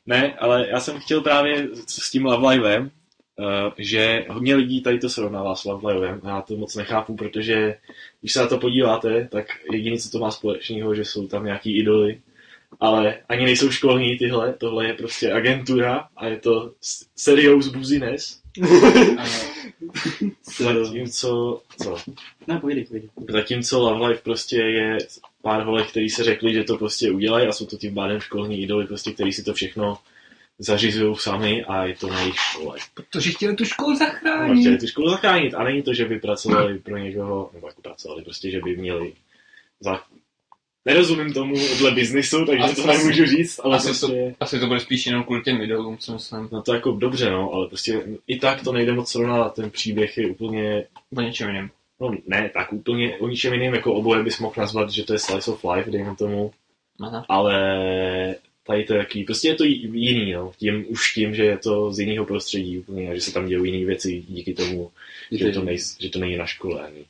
Ne, 0.05 0.33
ale 0.33 0.67
já 0.69 0.79
jsem 0.79 0.99
chtěl 0.99 1.21
právě 1.21 1.67
s 1.87 2.11
tím 2.11 2.25
Love 2.25 2.49
Livem, 2.49 2.83
uh, 2.83 3.45
že 3.77 4.25
hodně 4.29 4.55
lidí 4.55 4.81
tady 4.81 4.99
to 4.99 5.09
srovnává 5.09 5.55
s 5.55 5.65
Love 5.65 5.93
Livem. 5.93 6.21
Já 6.25 6.41
to 6.41 6.57
moc 6.57 6.75
nechápu, 6.75 7.15
protože 7.15 7.77
když 8.21 8.33
se 8.33 8.39
na 8.39 8.47
to 8.47 8.57
podíváte, 8.57 9.27
tak 9.31 9.45
jediné, 9.71 9.97
co 9.97 10.09
to 10.09 10.19
má 10.19 10.31
společného, 10.31 10.95
že 10.95 11.05
jsou 11.05 11.27
tam 11.27 11.45
nějaký 11.45 11.77
idoly, 11.77 12.21
ale 12.79 13.17
ani 13.29 13.45
nejsou 13.45 13.71
školní 13.71 14.17
tyhle, 14.17 14.53
tohle 14.53 14.87
je 14.87 14.93
prostě 14.93 15.33
agentura 15.33 16.07
a 16.17 16.27
je 16.27 16.37
to 16.37 16.73
serious 17.15 17.67
business. 17.67 18.41
Zatímco, 20.57 21.61
co? 21.83 21.97
No, 22.47 22.59
pojdej, 22.59 22.85
pojdej. 22.85 23.09
Zatímco 23.29 23.79
Love 23.79 24.07
Life 24.07 24.21
prostě 24.23 24.57
je 24.57 24.97
pár 25.41 25.63
holek, 25.63 25.87
který 25.89 26.09
se 26.09 26.23
řekli, 26.23 26.53
že 26.53 26.63
to 26.63 26.77
prostě 26.77 27.11
udělají 27.11 27.47
a 27.47 27.51
jsou 27.51 27.65
to 27.65 27.77
tím 27.77 27.93
pádem 27.95 28.19
školní 28.19 28.61
idoly, 28.63 28.87
prostě, 28.87 29.11
který 29.11 29.31
si 29.33 29.43
to 29.43 29.53
všechno 29.53 29.97
zařizují 30.59 31.15
sami 31.19 31.63
a 31.63 31.85
je 31.85 31.95
to 31.95 32.07
na 32.07 32.19
jejich 32.19 32.35
škole. 32.35 32.77
Protože 32.93 33.31
chtěli 33.31 33.55
tu 33.55 33.65
školu 33.65 33.89
No, 33.91 33.97
zachránit. 33.97 34.59
chtěli 34.59 34.77
tu 34.77 34.87
školu 34.87 35.09
zachránit 35.09 35.53
a 35.53 35.63
není 35.63 35.81
to, 35.83 35.93
že 35.93 36.05
by 36.05 36.19
pracovali 36.19 36.79
pro 36.79 36.97
někoho, 36.97 37.49
nebo 37.53 37.67
jako 37.67 37.81
pracovali, 37.81 38.23
prostě, 38.23 38.51
že 38.51 38.59
by 38.59 38.77
měli 38.77 39.13
za... 39.79 40.01
Nerozumím 40.85 41.33
tomu 41.33 41.55
dle 41.79 41.91
biznisu, 41.91 42.45
takže 42.45 42.63
Asi- 42.63 42.75
to 42.81 42.87
nemůžu 42.87 43.25
říct, 43.25 43.59
ale 43.63 43.77
asi 43.77 43.87
prostě... 43.87 44.35
Asi 44.39 44.59
to 44.59 44.67
bude 44.67 44.79
spíš 44.79 45.05
jenom 45.05 45.23
kvůli 45.23 45.41
těm 45.41 45.61
idolům, 45.61 45.97
co 45.97 46.13
myslím. 46.13 46.49
No 46.51 46.61
to 46.61 46.73
jako 46.73 46.91
dobře, 46.91 47.29
no, 47.29 47.51
ale 47.53 47.67
prostě 47.67 48.03
i 48.27 48.39
tak 48.39 48.63
to 48.63 48.71
nejde 48.73 48.93
moc 48.93 49.11
srovnat, 49.11 49.55
ten 49.55 49.69
příběh 49.71 50.17
je 50.17 50.27
úplně 50.27 50.83
O 51.17 51.21
něčem 51.21 51.47
jiném. 51.47 51.69
No 52.01 52.11
ne, 52.27 52.49
tak 52.53 52.73
úplně 52.73 53.17
o 53.17 53.27
ničem 53.27 53.53
jiném 53.53 53.73
jako 53.73 53.93
oboje 53.93 54.23
bys 54.23 54.39
mohl 54.39 54.55
nazvat, 54.57 54.89
že 54.89 55.03
to 55.03 55.13
je 55.13 55.19
slice 55.19 55.51
of 55.51 55.65
life, 55.75 55.91
dejme 55.91 56.15
tomu, 56.15 56.51
Aha. 57.01 57.25
ale 57.29 57.55
tady 58.67 58.83
to 58.83 58.93
je 58.93 58.99
jaký, 58.99 59.23
prostě 59.23 59.47
je 59.47 59.55
to 59.55 59.63
jiný, 59.63 60.33
no, 60.33 60.51
tím, 60.57 60.85
už 60.89 61.13
tím, 61.13 61.35
že 61.35 61.43
je 61.43 61.57
to 61.57 61.93
z 61.93 61.99
jiného 61.99 62.25
prostředí 62.25 62.79
úplně, 62.79 63.11
a 63.11 63.15
že 63.15 63.21
se 63.21 63.33
tam 63.33 63.47
dějí 63.47 63.71
jiné 63.71 63.85
věci 63.85 64.23
díky 64.27 64.53
tomu, 64.53 64.91
že 65.31 65.51
to, 65.51 65.61
nej, 65.61 65.77
že 65.99 66.09
to 66.09 66.19
není 66.19 66.37
na 66.37 66.45
škole 66.45 66.81
ani. 66.87 67.05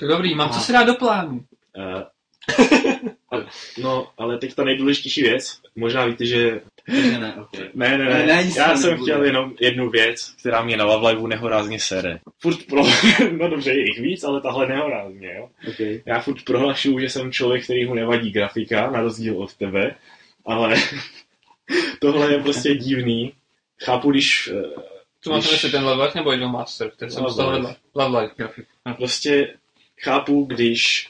To 0.00 0.06
dobrý, 0.06 0.34
mám 0.34 0.50
co 0.50 0.60
se 0.60 0.72
dát 0.72 0.84
do 0.84 0.94
plánu. 0.94 1.44
Uh, 1.76 2.02
no, 3.82 4.08
ale 4.18 4.38
teď 4.38 4.54
ta 4.54 4.64
nejdůležitější 4.64 5.22
věc, 5.22 5.60
možná 5.76 6.04
víte, 6.06 6.26
že 6.26 6.60
Takže 6.86 7.18
ne, 7.18 7.34
ok. 7.40 7.50
Ne, 7.74 7.98
ne, 7.98 8.04
Ne, 8.04 8.26
ne. 8.26 8.44
Já 8.56 8.76
jsem 8.76 8.90
nebude. 8.90 9.02
chtěl 9.12 9.24
jenom 9.24 9.52
jednu 9.60 9.90
věc, 9.90 10.34
která 10.40 10.62
mě 10.62 10.76
na 10.76 10.84
Love 10.84 11.08
Liveu 11.08 11.26
nehorázně 11.26 11.80
sere. 11.80 12.18
Furt 12.38 12.66
pro... 12.66 12.82
no 13.38 13.48
dobře, 13.48 13.70
je 13.70 13.80
jich 13.86 14.00
víc, 14.00 14.24
ale 14.24 14.40
tahle 14.40 14.66
nehorázně, 14.68 15.34
jo. 15.34 15.48
okay. 15.68 16.02
Já 16.06 16.20
furt 16.20 16.44
prohlašuju, 16.44 16.98
že 17.00 17.10
jsem 17.10 17.32
člověk, 17.32 17.64
který 17.64 17.86
mu 17.86 17.94
nevadí 17.94 18.30
grafika, 18.30 18.90
na 18.90 19.00
rozdíl 19.00 19.38
od 19.38 19.54
tebe, 19.54 19.94
ale 20.46 20.74
tohle 22.00 22.32
je 22.32 22.38
prostě 22.38 22.74
divný. 22.74 23.32
Chápu, 23.84 24.10
když 24.10 24.50
eh, 24.52 24.80
Co 25.20 25.30
máte 25.30 25.48
Když- 25.48 25.70
ten 25.72 25.84
Love 25.84 26.04
Life 26.04 26.18
nebo 26.18 26.32
Idol 26.32 26.48
Master? 26.48 26.90
Ten 26.96 27.10
jsem 27.10 27.22
dostal. 27.24 27.74
Love 27.94 28.20
Life 28.20 28.34
grafik. 28.36 28.66
Hm. 28.88 28.94
prostě 28.94 29.54
chápu, 30.00 30.44
když 30.44 31.08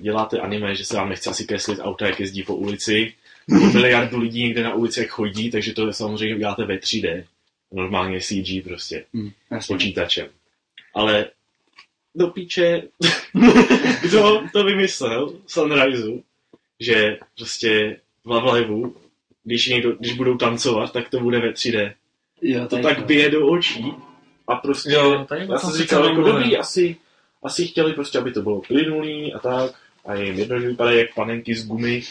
děláte 0.00 0.40
anime, 0.40 0.74
že 0.74 0.84
se 0.84 0.96
vám 0.96 1.08
nechce 1.08 1.30
asi 1.30 1.46
kreslit 1.46 1.78
auta, 1.82 2.06
jak 2.06 2.20
jezdí 2.20 2.42
po 2.42 2.54
ulici, 2.54 3.14
miliardu 3.72 4.18
lidí 4.18 4.42
někde 4.42 4.62
na 4.62 4.74
ulici, 4.74 5.00
jak 5.00 5.08
chodí, 5.08 5.50
takže 5.50 5.72
to 5.74 5.86
je 5.86 5.92
samozřejmě 5.92 6.38
děláte 6.38 6.64
ve 6.64 6.76
3D. 6.76 7.24
Normálně 7.72 8.20
CG 8.20 8.64
prostě. 8.64 9.04
hm, 9.14 9.30
s 9.50 9.66
počítačem. 9.66 10.28
Ale 10.94 11.26
do 12.14 12.26
píče, 12.26 12.82
kdo 14.02 14.42
to 14.52 14.64
vymyslel, 14.64 15.34
Sunriseu, 15.46 16.22
že 16.80 17.18
prostě 17.36 18.00
v 18.24 18.30
Love 18.30 18.58
Liveu, 18.60 18.96
když, 19.44 19.66
někdo, 19.68 19.92
když 19.92 20.12
budou 20.12 20.36
tancovat, 20.36 20.92
tak 20.92 21.08
to 21.08 21.20
bude 21.20 21.38
ve 21.40 21.50
3D. 21.50 21.92
Jo, 22.42 22.66
To 22.66 22.78
tak 22.78 23.06
bije 23.06 23.30
do 23.30 23.46
očí 23.46 23.84
a 24.48 24.54
prostě, 24.54 24.92
Jo, 24.92 25.26
já 25.52 25.58
jsem 25.58 25.70
si 25.70 25.78
říkal, 25.78 26.04
jako 26.04 26.22
dobrý, 26.22 26.56
asi, 26.56 26.96
asi 27.42 27.66
chtěli 27.66 27.92
prostě, 27.92 28.18
aby 28.18 28.32
to 28.32 28.42
bylo 28.42 28.60
plynulý 28.60 29.32
a 29.34 29.38
tak, 29.38 29.72
a 30.06 30.14
je 30.14 30.24
jim 30.26 30.38
jedno, 30.38 30.60
že 30.60 30.68
vypadají 30.68 30.98
jak 30.98 31.14
panenky 31.14 31.54
z 31.54 31.66
gumy, 31.66 32.02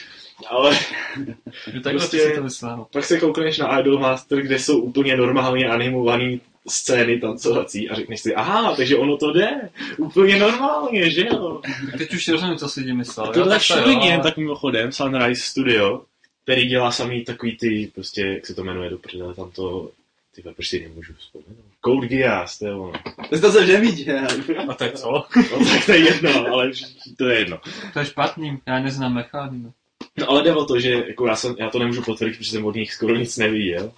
ale 0.48 0.80
takhle 1.66 1.92
Prostě- 1.92 2.32
to 2.36 2.44
myslel. 2.44 2.86
pak 2.92 3.06
se 3.06 3.20
koukneš 3.20 3.58
na 3.58 3.80
Idol 3.80 4.00
Master, 4.00 4.42
kde 4.42 4.60
jsou 4.60 4.80
úplně 4.82 5.18
normálně 5.18 5.70
animované 5.70 6.38
scény 6.68 7.20
tancovací 7.20 7.90
a 7.90 7.96
řekneš 7.96 8.22
si, 8.22 8.36
aha, 8.36 8.76
takže 8.76 8.98
ono 8.98 9.18
to 9.18 9.34
jde, 9.34 9.70
úplně 9.98 10.40
normálně, 10.40 11.10
že 11.12 11.26
jo? 11.28 11.62
Teď 11.98 12.14
už 12.14 12.28
rozumím, 12.28 12.58
co 12.58 12.70
si 12.70 12.84
tím 12.84 12.98
myslel. 12.98 13.26
A 13.30 13.32
tohle 13.34 13.60
všude 13.60 13.82
jen 13.92 14.14
ale- 14.14 14.24
tak 14.24 14.38
mimochodem, 14.38 14.92
Sunrise 14.92 15.42
Studio, 15.42 16.02
který 16.44 16.68
dělá 16.68 16.92
samý 16.92 17.24
takový 17.26 17.58
ty, 17.58 17.92
prostě, 17.96 18.22
jak 18.22 18.46
se 18.46 18.54
to 18.54 18.64
jmenuje 18.64 18.90
do 18.90 18.98
prdele, 18.98 19.34
tam 19.34 19.52
to, 19.52 19.92
ty 20.36 20.42
proč 20.42 20.68
si 20.70 20.80
nemůžu 20.84 21.14
vzpomenout. 21.20 21.66
Code 21.86 22.08
Geass, 22.08 22.60
to 22.60 22.66
je 22.66 22.74
ono. 22.74 22.94
To 23.42 23.52
jsem 23.52 23.68
neviděl. 23.68 24.28
A 24.70 24.74
to 24.74 24.84
je 24.84 24.92
co? 24.92 25.12
No 25.60 25.66
tak 25.72 25.86
to 25.86 25.92
je 25.92 26.00
jedno, 26.00 26.46
ale 26.48 26.72
to 27.18 27.26
je 27.26 27.40
jedno. 27.40 27.60
To 27.94 28.00
je 28.00 28.06
špatný, 28.06 28.60
já 28.68 28.80
neznám 28.80 29.14
mechanizmy. 29.14 29.72
No 30.18 30.30
ale 30.30 30.44
jde 30.44 30.56
o 30.56 30.66
to, 30.66 30.80
že 30.80 30.92
jako 30.92 31.28
já, 31.28 31.36
jsem, 31.36 31.56
já 31.60 31.70
to 31.70 31.80
nemůžu 31.80 32.04
potvrdit, 32.04 32.38
protože 32.38 32.52
jsem 32.52 32.66
od 32.66 32.76
nich 32.76 32.94
skoro 32.94 33.16
nic 33.16 33.38
neviděl. 33.38 33.92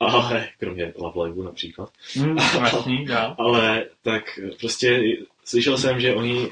Ale, 0.00 0.48
kromě 0.58 0.92
Love 0.96 1.28
Liveu 1.28 1.42
například. 1.42 1.90
Hm, 2.16 2.36
jasný, 2.38 3.04
dál. 3.04 3.36
Ale 3.38 3.86
tak 4.02 4.22
prostě 4.60 5.00
slyšel 5.44 5.78
jsem, 5.78 6.00
že 6.00 6.14
oni 6.14 6.48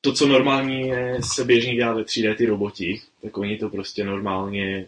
to, 0.00 0.12
co 0.12 0.26
normálně 0.26 1.16
se 1.22 1.44
běžně 1.44 1.74
dělá 1.74 1.92
ve 1.92 2.02
3D 2.02 2.36
ty 2.36 2.46
roboti, 2.46 3.00
tak 3.22 3.38
oni 3.38 3.58
to 3.58 3.68
prostě 3.68 4.04
normálně 4.04 4.86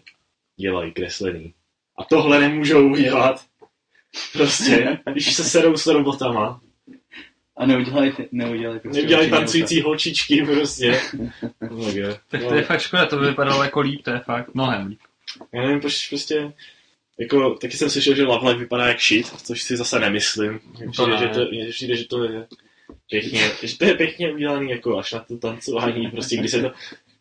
dělají 0.60 0.92
kreslený. 0.92 1.54
A 1.98 2.04
tohle 2.04 2.40
nemůžou 2.40 2.90
udělat. 2.90 3.44
Prostě, 4.32 4.98
když 5.12 5.34
se 5.34 5.44
serou 5.44 5.76
s 5.76 5.86
robotama, 5.86 6.60
A 7.56 7.66
neudělali, 7.66 8.12
neudělali 8.32 8.80
prostě 8.80 9.02
nedělají 9.02 9.26
určitě 9.28 9.40
tancující 9.40 9.80
holčičky 9.80 10.42
prostě. 10.46 11.00
Tak 12.28 12.44
to 12.48 12.54
je 12.54 12.62
fakt 12.62 12.80
škoda, 12.80 13.06
to 13.06 13.16
by 13.16 13.26
vypadalo 13.26 13.62
jako 13.64 13.80
líp, 13.80 14.02
to 14.02 14.10
je 14.10 14.18
fakt 14.18 14.54
mnohem 14.54 14.86
líp. 14.86 14.98
Já 15.52 15.62
nevím, 15.62 15.80
proč 15.80 16.08
prostě, 16.08 16.52
jako, 17.18 17.50
taky 17.54 17.76
jsem 17.76 17.90
slyšel, 17.90 18.14
že 18.14 18.24
Love 18.24 18.48
Live 18.48 18.60
vypadá 18.60 18.86
jak 18.88 19.00
shit, 19.00 19.26
což 19.26 19.62
si 19.62 19.76
zase 19.76 20.00
nemyslím. 20.00 20.60
Mně 20.78 20.86
To 20.86 20.90
Přijde, 20.92 21.10
ne. 21.12 21.18
že 21.18 21.28
to, 21.28 21.50
mně 21.50 21.68
přijde, 21.68 21.96
že 21.96 22.04
to 22.04 22.24
je 22.24 22.46
pěkně, 23.10 23.50
že 23.62 23.78
to 23.78 23.84
je 23.84 23.94
pěkně 23.94 24.32
udělaný 24.32 24.70
jako 24.70 24.98
až 24.98 25.12
na 25.12 25.20
to 25.20 25.36
tancování, 25.38 26.10
prostě 26.10 26.36
když 26.36 26.50
se 26.50 26.62
to, 26.62 26.72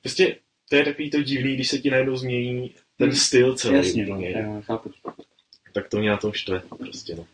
prostě 0.02 0.36
to 0.70 0.76
je 0.76 0.84
takový 0.86 1.10
to 1.10 1.22
divný, 1.22 1.56
když 1.56 1.68
se 1.68 1.78
ti 1.78 1.90
najednou 1.90 2.16
změní 2.16 2.72
ten 2.98 3.16
styl 3.16 3.56
celý. 3.56 3.76
Jasně, 3.76 4.06
no, 4.06 4.22
já 4.22 4.62
chápu. 4.62 4.92
Tak 5.82 5.90
to 5.90 5.98
mě 5.98 6.10
na 6.10 6.18
tom 6.18 6.34
štve, 6.34 6.62
prostě 6.78 7.16
no. 7.16 7.26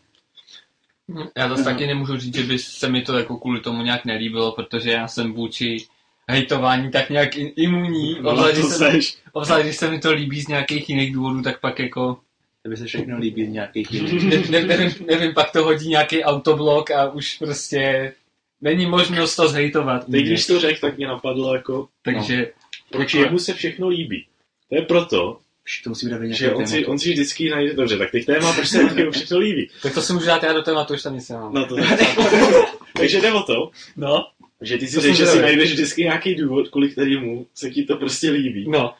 Já 1.36 1.48
zase 1.48 1.60
No. 1.62 1.64
taky 1.64 1.86
nemůžu 1.86 2.16
říct, 2.16 2.34
že 2.36 2.42
by 2.42 2.58
se 2.58 2.88
mi 2.88 3.02
to 3.02 3.18
jako 3.18 3.36
kvůli 3.36 3.60
tomu 3.60 3.82
nějak 3.82 4.04
nelíbilo, 4.04 4.52
protože 4.52 4.90
já 4.90 5.08
jsem 5.08 5.32
vůči 5.32 5.86
hejtování 6.28 6.90
tak 6.90 7.10
nějak 7.10 7.30
imunní, 7.36 8.16
No, 8.20 8.30
obzvlášť, 8.30 8.54
když 8.56 9.06
se, 9.06 9.18
obzvlášť, 9.32 9.64
když 9.64 9.76
se 9.76 9.90
mi 9.90 9.98
to 9.98 10.12
líbí 10.12 10.40
z 10.40 10.48
nějakých 10.48 10.88
jiných 10.90 11.12
důvodů, 11.14 11.42
tak 11.42 11.60
pak 11.60 11.78
jako, 11.78 12.18
Tebe 12.62 12.76
se 12.76 12.84
všechno 12.84 13.18
líbí 13.18 13.46
z 13.46 13.48
nějakých 13.48 13.92
jiných. 13.92 14.24
ne, 14.50 14.60
ne, 14.60 14.66
nevím, 14.66 14.90
nevím, 15.06 15.34
pak 15.34 15.52
to 15.52 15.64
hodí 15.64 15.88
nějaký 15.88 16.24
autoblok 16.24 16.90
a 16.90 17.10
už 17.10 17.38
prostě 17.38 18.12
není 18.60 18.86
možnost 18.86 19.36
to 19.36 19.48
zhejtovat. 19.48 20.06
Teď, 20.10 20.24
když 20.24 20.46
to 20.46 20.60
řekl, 20.60 20.80
tak 20.80 20.96
mě 20.96 21.06
napadlo 21.06 21.54
jako, 21.54 21.88
Takže 22.02 22.52
proč 22.90 23.14
Jako- 23.14 23.24
jemu 23.26 23.38
se 23.38 23.54
všechno 23.54 23.88
líbí. 23.88 24.26
To 24.68 24.74
je 24.76 24.82
proto, 24.82 25.38
Už 25.66 25.80
to 25.82 25.90
musí 25.90 26.08
být 26.08 26.32
že 26.32 26.52
on 26.54 26.66
si, 26.66 26.86
on 26.86 26.98
si 26.98 27.12
vždycky 27.12 27.50
najde, 27.50 27.74
dobře, 27.74 27.98
tak 27.98 28.10
teď 28.10 28.26
téma, 28.26 28.52
proč 28.52 28.68
se 28.68 28.82
jemu 28.96 29.10
všechno 29.10 29.38
líbí. 29.38 29.70
tak 29.82 29.94
to 29.94 30.02
si 30.02 30.12
můžu 30.12 30.26
dát 30.26 30.42
já 30.42 30.52
do 30.52 30.62
tématu, 30.62 30.94
už 30.94 31.02
tam 31.02 31.14
nic 31.14 31.28
nemám. 31.28 31.54
No 31.54 31.66
to 31.66 31.76
Takže 32.96 33.20
jde 33.20 33.32
o 33.32 33.42
to, 33.42 33.70
No, 33.96 34.26
že 34.60 34.78
ty 34.78 34.86
si 34.86 35.00
řekl, 35.00 35.14
že 35.16 35.26
si 35.26 35.42
najdeš 35.42 35.72
vždycky 35.72 36.02
nějaký 36.02 36.34
důvod, 36.34 36.68
kvůli 36.68 36.88
kterému 36.88 37.46
se 37.54 37.70
ti 37.70 37.84
to 37.84 37.96
prostě 37.96 38.30
líbí. 38.30 38.70
no, 38.70 38.94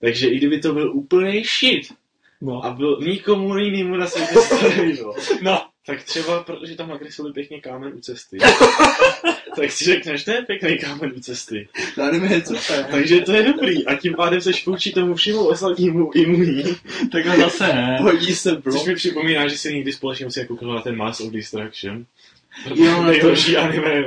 Takže 0.00 0.28
i 0.28 0.36
kdyby 0.36 0.60
to 0.60 0.72
byl 0.72 0.92
úplný 0.92 1.44
shit 1.44 1.92
no, 2.40 2.64
a 2.64 2.70
byl 2.70 2.98
nikomu 3.00 3.58
jinému 3.58 3.96
na 3.96 4.06
světě 4.06 4.34
se 4.34 4.56
to 4.56 4.68
nelíbilo, 4.76 5.14
no. 5.42 5.69
Tak 5.86 6.02
třeba, 6.02 6.42
protože 6.42 6.74
tam 6.74 6.88
nakreslili 6.88 7.32
pěkně 7.32 7.60
kámen 7.60 7.92
u 7.94 8.00
cesty, 8.00 8.38
tak 9.56 9.72
si 9.72 9.84
řekneš, 9.84 10.24
to 10.24 10.30
je 10.30 10.42
pěkný 10.42 10.78
kámen 10.78 11.12
u 11.16 11.20
cesty. 11.20 11.68
Anime 12.08 12.34
je 12.34 12.46
super. 12.46 12.86
Takže 12.90 13.20
to 13.20 13.32
je 13.32 13.42
dobrý 13.42 13.86
a 13.86 13.94
tím 13.94 14.14
pádem 14.14 14.40
seš 14.40 14.66
vůči 14.66 14.92
tomu 14.92 15.14
všemu 15.14 15.46
ostatnímu 15.46 16.10
imunní. 16.14 16.64
Takhle 17.12 17.36
zase 17.36 17.66
ne. 17.66 17.98
Hodí 18.00 18.34
se, 18.34 18.54
bro. 18.54 18.72
Což 18.72 18.86
mi 18.86 18.94
připomíná, 18.94 19.48
že 19.48 19.58
si 19.58 19.74
někdy 19.74 19.92
společně 19.92 20.24
musíme 20.24 20.46
kouknout 20.46 20.74
na 20.74 20.82
ten 20.82 20.96
Mass 20.96 21.20
of 21.20 21.32
Destruction. 21.32 22.04
Jo, 22.74 23.02
no 23.02 23.12
to- 23.20 23.60
anime 23.60 24.04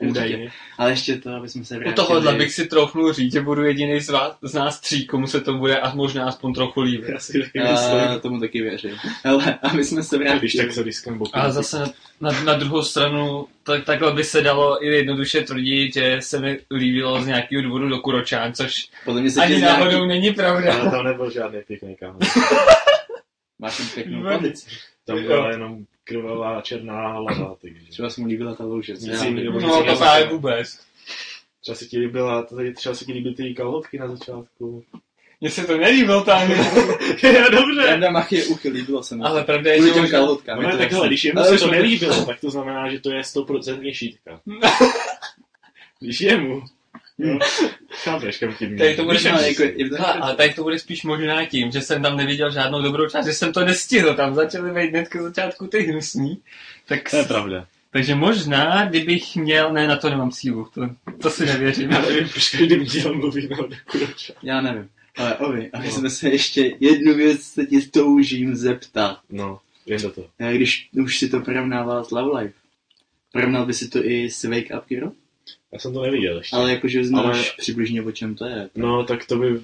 údajně. 0.00 0.50
Ale 0.78 0.90
ještě 0.90 1.16
to, 1.16 1.30
aby 1.30 1.48
jsme 1.48 1.64
se 1.64 1.74
U 1.74 1.78
vrátili. 1.78 1.94
tohohle 1.94 2.34
bych 2.34 2.52
si 2.52 2.66
troufnul 2.66 3.12
říct, 3.12 3.32
že 3.32 3.40
budu 3.40 3.64
jediný 3.64 4.00
z, 4.00 4.08
vás, 4.10 4.38
z 4.42 4.54
nás 4.54 4.80
tří, 4.80 5.06
komu 5.06 5.26
se 5.26 5.40
to 5.40 5.54
bude 5.54 5.78
a 5.78 5.94
možná 5.94 6.26
aspoň 6.26 6.54
trochu 6.54 6.80
líbit. 6.80 7.08
Já 7.08 7.18
si 7.18 7.32
taky 7.42 7.58
myslím. 7.72 8.20
tomu 8.20 8.40
taky 8.40 8.62
věřím. 8.62 8.96
Ale 9.24 9.58
aby 9.62 9.84
jsme 9.84 10.02
se 10.02 10.18
vrátili. 10.18 10.38
Když 10.38 10.54
tak 10.54 10.72
se 10.72 10.84
diskem 10.84 11.18
bokem. 11.18 11.42
A 11.42 11.50
zase 11.50 11.78
na, 11.78 11.86
na, 12.20 12.42
na 12.42 12.54
druhou 12.54 12.82
stranu, 12.82 13.46
tak, 13.62 13.84
takhle 13.84 14.12
by 14.12 14.24
se 14.24 14.40
dalo 14.42 14.84
i 14.84 14.86
jednoduše 14.88 15.40
tvrdit, 15.40 15.94
že 15.94 16.16
se 16.20 16.38
mi 16.40 16.58
líbilo 16.70 17.22
z 17.22 17.26
nějakého 17.26 17.62
důvodu 17.62 17.88
do 17.88 17.98
Kuročán, 17.98 18.52
což 18.54 18.88
Podle 19.04 19.20
mě 19.20 19.30
se 19.30 19.42
ani 19.42 19.60
náhodou 19.60 19.90
nějaký... 19.90 20.08
není 20.08 20.34
pravda. 20.34 20.74
Ale 20.80 20.90
tam 20.90 21.04
nebyl 21.04 21.30
žádný 21.30 21.60
pěkný 21.66 21.96
kámo. 21.96 22.18
Máš 23.58 23.76
tam 23.76 23.86
pěknou 23.94 24.22
pozici. 24.38 24.66
Tam 25.06 25.22
byla 25.22 25.50
jenom 25.50 25.84
krvavá 26.08 26.60
černá 26.60 27.08
hlava, 27.12 27.56
takže. 27.62 27.80
Třeba 27.90 28.10
se 28.10 28.20
mu 28.20 28.26
líbila 28.26 28.54
ta 28.54 28.64
louže. 28.64 28.96
co 28.96 29.06
Nic 29.06 29.18
já 29.20 29.24
jiného. 29.24 29.52
nevím. 29.52 29.68
No 29.68 29.84
to 29.84 29.96
právě 29.96 30.26
vůbec. 30.26 30.78
Třeba 31.62 31.74
se 31.76 31.84
ti 31.86 31.98
líbila, 31.98 32.42
tady 32.42 32.74
třeba 32.74 32.94
se 32.94 33.04
ti 33.04 33.12
líbily 33.12 33.34
ty 33.34 33.54
kalhotky 33.54 33.98
na 33.98 34.08
začátku. 34.08 34.84
Mně 35.40 35.50
se 35.50 35.64
to 35.64 35.76
nelíbilo 35.76 36.24
tam, 36.24 36.48
Dobře. 37.52 37.86
Janda 37.88 38.10
Mach 38.10 38.32
je 38.32 38.46
uchy, 38.46 38.68
líbilo 38.68 39.02
se 39.02 39.16
mi. 39.16 39.22
ale 39.24 39.44
pravda 39.44 39.72
je, 39.72 39.82
že 39.82 39.90
těm 39.90 40.10
kalhotkám. 40.10 40.62
No 40.62 40.70
to 40.70 40.78
takhle, 40.78 41.06
když 41.08 41.24
jemu 41.24 41.38
Ale 41.40 41.48
se 41.58 41.64
to 41.64 41.70
mi- 41.70 41.76
nelíbilo, 41.76 42.24
tak 42.26 42.40
to 42.40 42.50
znamená, 42.50 42.90
že 42.90 43.00
to 43.00 43.10
je 43.10 43.20
100% 43.20 43.92
šítka. 43.92 44.40
Když 46.00 46.20
jemu, 46.20 46.62
jo, 47.18 47.38
chápeš, 47.90 48.38
kam 48.38 48.54
tím 48.54 48.78
Tady 48.78 48.96
to 48.96 49.04
bude 49.04 49.30
ale 49.30 49.48
jako, 49.48 49.62
je 49.62 49.88
to 49.90 49.96
Hele, 49.96 50.12
ale 50.12 50.36
tady 50.36 50.54
to 50.54 50.62
bude 50.62 50.78
spíš 50.78 51.02
možná 51.04 51.44
tím, 51.46 51.70
že 51.70 51.80
jsem 51.80 52.02
tam 52.02 52.16
neviděl 52.16 52.50
žádnou 52.52 52.82
dobrou 52.82 53.08
část, 53.08 53.26
že 53.26 53.32
jsem 53.32 53.52
to 53.52 53.64
nestihl, 53.64 54.14
tam 54.14 54.34
začaly 54.34 54.70
být 54.74 54.90
hnedka 54.90 55.22
začátku 55.22 55.66
ty 55.66 55.78
hnusný. 55.82 56.42
Tak, 56.86 57.10
To 57.10 57.16
je 57.16 57.24
pravda. 57.24 57.66
takže 57.90 58.14
možná, 58.14 58.84
kdybych 58.86 59.36
měl, 59.36 59.72
ne, 59.72 59.88
na 59.88 59.96
to 59.96 60.10
nemám 60.10 60.32
sílu, 60.32 60.68
to, 60.74 60.90
to 61.22 61.30
si 61.30 61.46
nevěřím. 61.46 61.90
Já 61.92 62.00
nevím, 62.00 62.28
proč 62.28 62.50
každý 62.50 62.76
díl 62.84 63.14
mluví 63.14 63.48
na 63.48 63.56
Kuroča. 63.90 64.32
Já 64.42 64.60
nevím. 64.60 64.88
Ale 65.16 65.36
Ovi, 65.36 65.70
aby 65.72 65.90
jsme 65.90 66.10
se 66.10 66.28
ještě 66.28 66.76
jednu 66.80 67.14
věc 67.14 67.42
se 67.42 67.66
ti 67.66 67.80
toužím 67.86 68.56
zeptat. 68.56 69.18
No, 69.30 69.58
jen 69.86 70.02
do 70.02 70.10
toho. 70.10 70.26
Eh, 70.38 70.54
Když 70.54 70.88
už 71.04 71.18
si 71.18 71.28
to 71.28 71.40
porovnával 71.40 72.04
s 72.04 72.10
Love 72.10 72.40
Life, 72.40 72.54
porovnal 73.32 73.66
by 73.66 73.74
si 73.74 73.88
to 73.88 74.04
i 74.04 74.30
s 74.30 74.44
Wake 74.44 74.70
Up 74.78 74.90
Hero? 74.90 75.12
Já 75.72 75.78
jsem 75.78 75.92
to 75.92 76.02
neviděl 76.02 76.38
ještě. 76.38 76.56
Ale 76.56 76.70
jakože 76.70 77.04
znáš 77.04 77.24
Ale- 77.24 77.44
přibližně 77.58 78.02
o 78.02 78.12
čem 78.12 78.34
to 78.34 78.44
je. 78.44 78.70
No, 78.74 79.04
tak 79.04 79.26
to 79.26 79.36
by 79.38 79.60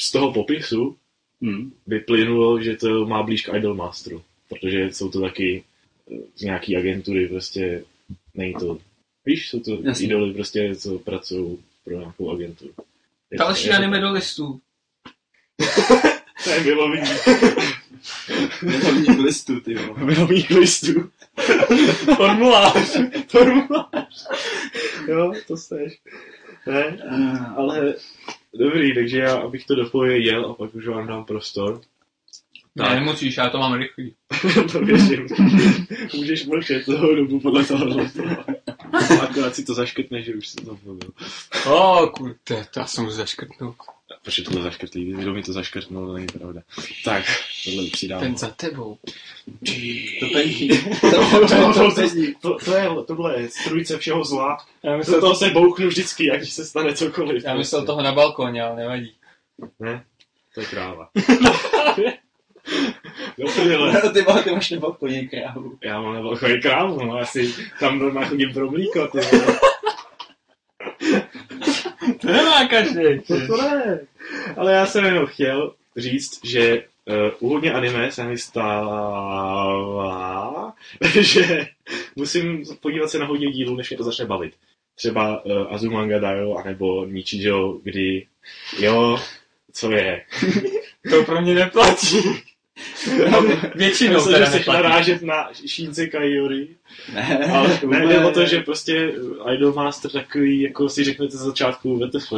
z 0.00 0.12
toho 0.12 0.32
popisu 0.32 0.96
Hm. 1.44 1.72
vyplynulo, 1.86 2.60
že 2.62 2.76
to 2.76 3.06
má 3.06 3.22
blíž 3.22 3.42
k 3.46 3.54
Idolmasteru. 3.56 4.22
Protože 4.48 4.80
jsou 4.92 5.10
to 5.10 5.20
taky 5.20 5.64
eh, 6.12 6.16
z 6.36 6.42
nějaký 6.42 6.76
agentury, 6.76 7.28
prostě 7.28 7.84
není 8.34 8.54
to... 8.54 8.78
Víš, 9.26 9.48
jsou 9.48 9.60
to 9.60 9.78
Jasně. 9.82 10.06
idoly 10.06 10.34
prostě, 10.34 10.74
co 10.76 10.98
pracují 10.98 11.58
pro 11.84 11.98
nějakou 11.98 12.30
agenturu. 12.30 12.70
Je 13.30 13.38
Další 13.38 13.68
to- 13.68 13.74
anime 13.74 14.00
do 14.00 14.12
listů. 14.12 14.60
To 16.44 16.50
je 16.50 16.60
milovní. 16.60 17.00
Hlavní 18.82 19.24
listu, 19.24 19.60
ty 19.60 19.74
vole. 19.74 20.04
Milovních 20.04 20.50
listů. 20.50 21.10
Formulář. 22.16 22.98
Formulář. 23.28 24.26
jo, 25.08 25.32
to 25.48 25.56
seš. 25.56 25.98
Ne, 26.66 26.98
Eh, 27.10 27.38
ale 27.56 27.94
dobrý, 28.54 28.94
takže 28.94 29.18
já, 29.18 29.36
abych 29.36 29.66
to 29.66 29.74
do 29.74 29.90
poje 29.90 30.24
jel 30.26 30.46
a 30.46 30.54
pak 30.54 30.74
už 30.74 30.86
vám 30.86 31.06
dám 31.06 31.24
prostor. 31.24 31.80
Ne, 32.74 32.94
nemusíš, 32.94 33.36
já 33.36 33.50
to 33.50 33.58
mám 33.58 33.74
rychlý. 33.74 34.14
to 34.72 34.80
věřím. 34.80 35.26
Můžeš 36.14 36.46
mlčet 36.46 36.84
toho 36.84 37.14
dobu 37.14 37.40
podle 37.40 37.64
toho. 37.64 38.00
Akorát 39.22 39.54
si 39.54 39.64
to 39.64 39.74
zaškrtneš, 39.74 40.24
že 40.24 40.34
už 40.34 40.48
si 40.48 40.56
to 40.56 40.78
mluvil. 40.84 41.10
O, 41.66 42.02
oh, 42.02 42.10
kur, 42.10 42.36
to, 42.44 42.54
to 42.70 42.80
já 42.80 42.86
jsem 42.86 43.06
už 43.06 43.12
zaškrtnul. 43.12 43.74
Proč 44.22 44.38
je 44.38 44.44
tohle 44.44 44.62
zaškrtlý? 44.62 45.12
Kdo 45.12 45.34
mi 45.34 45.42
to 45.42 45.52
zaškrtnul, 45.52 46.06
to 46.06 46.12
není 46.12 46.26
pravda. 46.26 46.60
Tak, 47.04 47.24
tohle 47.64 47.82
už 47.82 47.98
si 47.98 48.08
dám. 48.08 48.20
Ten 48.20 48.36
za 48.36 48.50
tebou. 48.50 48.98
To 50.20 50.26
pení. 50.32 50.68
to, 51.00 51.10
To, 51.10 51.10
to, 51.10 51.48
to, 51.74 51.92
to, 51.94 52.08
to, 52.40 52.64
to, 52.64 52.74
je, 52.76 52.88
tohle 53.06 53.40
je 53.40 53.48
strujce 53.48 53.98
všeho 53.98 54.24
zla. 54.24 54.56
Já 54.82 54.92
Do 54.92 54.98
myslel, 54.98 55.20
toho 55.20 55.34
se 55.34 55.50
bouchnu 55.50 55.88
vždycky, 55.88 56.30
ať 56.30 56.48
se 56.48 56.64
stane 56.64 56.94
cokoliv. 56.94 57.44
já 57.44 57.54
myslel 57.54 57.86
toho 57.86 58.02
na 58.02 58.12
balkóně, 58.12 58.62
ale 58.62 58.76
nevadí. 58.76 59.12
Ne, 59.80 60.04
to 60.54 60.60
je 60.60 60.66
kráva. 60.66 61.08
Do 63.38 63.46
prdele. 63.54 64.10
ty, 64.12 64.22
vole, 64.22 64.42
ty 64.42 64.50
máš 64.50 64.70
na 64.70 64.78
balkoně 64.80 65.28
krávu. 65.28 65.78
Já 65.82 66.00
mám 66.00 66.14
na 66.14 66.22
balkoně 66.22 66.56
krávu, 66.58 67.04
no 67.04 67.16
asi 67.18 67.54
tam 67.80 67.98
doma 67.98 68.24
chodím 68.24 68.52
pro 68.52 68.70
mlíko, 68.70 69.06
ty 69.08 69.18
vole. 69.18 69.58
To 72.26 72.32
nemá 72.32 72.68
každý. 72.68 73.02
No 73.28 73.46
to 73.46 73.56
ne. 73.56 74.00
Ale 74.56 74.72
já 74.72 74.86
jsem 74.86 75.04
jenom 75.04 75.26
chtěl 75.26 75.74
říct, 75.96 76.40
že 76.44 76.84
uh, 77.04 77.14
u 77.38 77.48
hodně 77.48 77.72
anime 77.72 78.12
se 78.12 78.24
mi 78.24 78.38
stává, 78.38 79.12
že 81.20 81.66
musím 82.16 82.64
podívat 82.80 83.10
se 83.10 83.18
na 83.18 83.26
hodně 83.26 83.50
dílů, 83.50 83.76
než 83.76 83.90
mě 83.90 83.96
to 83.96 84.04
začne 84.04 84.24
bavit. 84.24 84.54
Třeba 84.94 85.44
uh, 85.44 85.74
Azumanga 85.74 86.18
Daioh, 86.18 86.60
anebo 86.60 87.04
Nichijou, 87.04 87.80
kdy 87.82 88.26
jo, 88.78 89.20
co 89.72 89.90
je. 89.90 90.24
To 91.10 91.24
pro 91.24 91.40
mě 91.40 91.54
neplatí. 91.54 92.16
No, 93.30 93.42
většinou 93.74 94.14
Myslím, 94.14 94.32
teda 94.34 94.50
že 94.50 94.58
neplatí. 94.58 94.82
narážet 94.82 95.22
na 95.22 95.50
Shinse 95.66 96.06
Kaiori, 96.06 96.68
Ne, 97.14 97.46
ale 97.52 97.68
ne, 97.72 97.78
vůbec. 97.82 98.08
jde 98.08 98.24
o 98.24 98.30
to, 98.30 98.46
že 98.46 98.60
prostě 98.60 99.12
Idolmaster 99.54 100.10
takový, 100.10 100.60
jako 100.60 100.88
si 100.88 101.04
řeknete 101.04 101.36
z 101.36 101.40
začátku 101.40 101.98
VTF, 102.00 102.32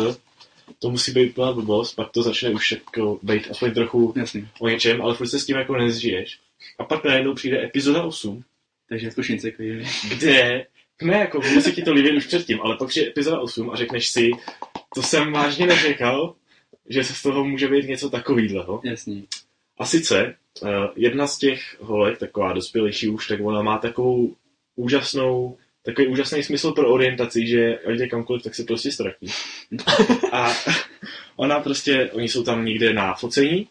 to 0.78 0.90
musí 0.90 1.12
být 1.12 1.34
plná 1.34 1.52
blbost, 1.52 1.94
pak 1.94 2.10
to 2.10 2.22
začne 2.22 2.50
už 2.50 2.70
jako 2.72 3.18
být 3.22 3.48
aspoň 3.50 3.74
trochu 3.74 4.14
Jasný. 4.16 4.48
o 4.60 4.68
něčem, 4.68 5.02
ale 5.02 5.14
furt 5.14 5.28
se 5.28 5.38
s 5.40 5.46
tím 5.46 5.56
jako 5.56 5.76
nezžiješ. 5.76 6.38
A 6.78 6.84
pak 6.84 7.04
najednou 7.04 7.34
přijde 7.34 7.64
epizoda 7.64 8.02
8, 8.02 8.44
Takže 8.88 9.06
jako 9.06 9.22
šince 9.22 9.50
klidně. 9.50 9.84
kde, 10.08 10.66
ne 11.02 11.18
jako, 11.18 11.42
se 11.60 11.72
ti 11.72 11.82
to 11.82 11.92
líbit 11.92 12.14
už 12.16 12.26
předtím, 12.26 12.60
ale 12.62 12.76
pak 12.76 12.88
přijde 12.88 13.06
epizoda 13.06 13.40
8 13.40 13.70
a 13.70 13.76
řekneš 13.76 14.08
si, 14.08 14.30
to 14.94 15.02
jsem 15.02 15.32
vážně 15.32 15.66
neřekl, 15.66 16.34
že 16.88 17.04
se 17.04 17.14
z 17.14 17.22
toho 17.22 17.44
může 17.44 17.68
být 17.68 17.88
něco 17.88 18.10
takovýhleho. 18.10 18.80
Jasný. 18.84 19.26
A 19.78 19.84
sice, 19.84 20.34
uh, 20.62 20.68
jedna 20.96 21.26
z 21.26 21.38
těch 21.38 21.76
holek, 21.80 22.18
taková 22.18 22.52
dospělejší 22.52 23.08
už, 23.08 23.26
tak 23.28 23.40
ona 23.42 23.62
má 23.62 23.78
takovou 23.78 24.34
úžasnou, 24.76 25.56
takový 25.84 26.06
úžasný 26.08 26.42
smysl 26.42 26.72
pro 26.72 26.90
orientaci, 26.92 27.46
že 27.46 27.78
ať 27.78 27.94
jde 27.98 28.08
kamkoliv, 28.08 28.42
tak 28.42 28.54
se 28.54 28.64
prostě 28.64 28.92
ztratí. 28.92 29.26
A 30.32 30.52
ona 31.36 31.60
prostě, 31.60 32.10
oni 32.12 32.28
jsou 32.28 32.42
tam 32.42 32.64
někde 32.64 32.92
na 32.92 33.14
focení 33.14 33.68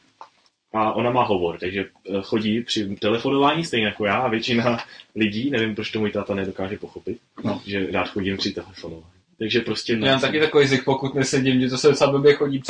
a 0.73 0.93
ona 0.93 1.11
má 1.11 1.23
hovor, 1.23 1.57
takže 1.59 1.85
eh, 2.09 2.21
chodí 2.21 2.61
při 2.63 2.95
telefonování 2.95 3.65
stejně 3.65 3.85
jako 3.85 4.05
já 4.05 4.15
a 4.15 4.27
většina 4.27 4.79
lidí, 5.15 5.49
nevím, 5.49 5.75
proč 5.75 5.91
to 5.91 5.99
můj 5.99 6.11
táta 6.11 6.35
nedokáže 6.35 6.77
pochopit, 6.77 7.17
No. 7.43 7.61
že 7.65 7.87
rád 7.91 8.09
chodím 8.09 8.37
při 8.37 8.51
telefonování. 8.51 9.11
Takže 9.39 9.59
prostě... 9.59 9.93
Já 9.93 10.11
mám 10.11 10.21
taky 10.21 10.39
takový 10.39 10.67
zik, 10.67 10.83
pokud 10.85 11.15
nesedím, 11.15 11.61
že 11.61 11.69
to 11.69 11.77
se 11.77 11.87
docela 11.87 12.11
blbě 12.11 12.33
chodí 12.33 12.61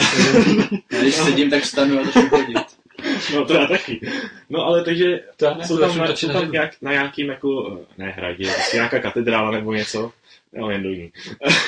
Já 0.92 1.02
když 1.02 1.16
sedím, 1.16 1.50
tak 1.50 1.64
vstanu 1.64 2.00
a 2.00 2.04
začnu 2.06 2.30
chodit. 2.30 2.58
No 3.36 3.46
to 3.46 3.54
já 3.54 3.68
taky. 3.68 4.02
No 4.50 4.66
ale 4.66 4.84
takže 4.84 5.20
To 5.38 5.46
já 5.46 5.68
jsou 5.68 5.78
tam, 5.78 6.08
točit 6.08 6.32
jsou 6.32 6.40
tam 6.40 6.52
nějak, 6.52 6.72
na 6.82 6.92
nějakým 6.92 7.30
jako, 7.30 7.80
eh, 7.82 7.86
ne 7.98 8.10
hradě, 8.12 8.52
prostě 8.54 8.78
nějaká 8.78 9.00
katedrála 9.00 9.52
nebo 9.52 9.74
něco, 9.74 10.12
no 10.54 10.72
jen 10.72 10.84
do 10.84 10.90
ní. 10.90 11.12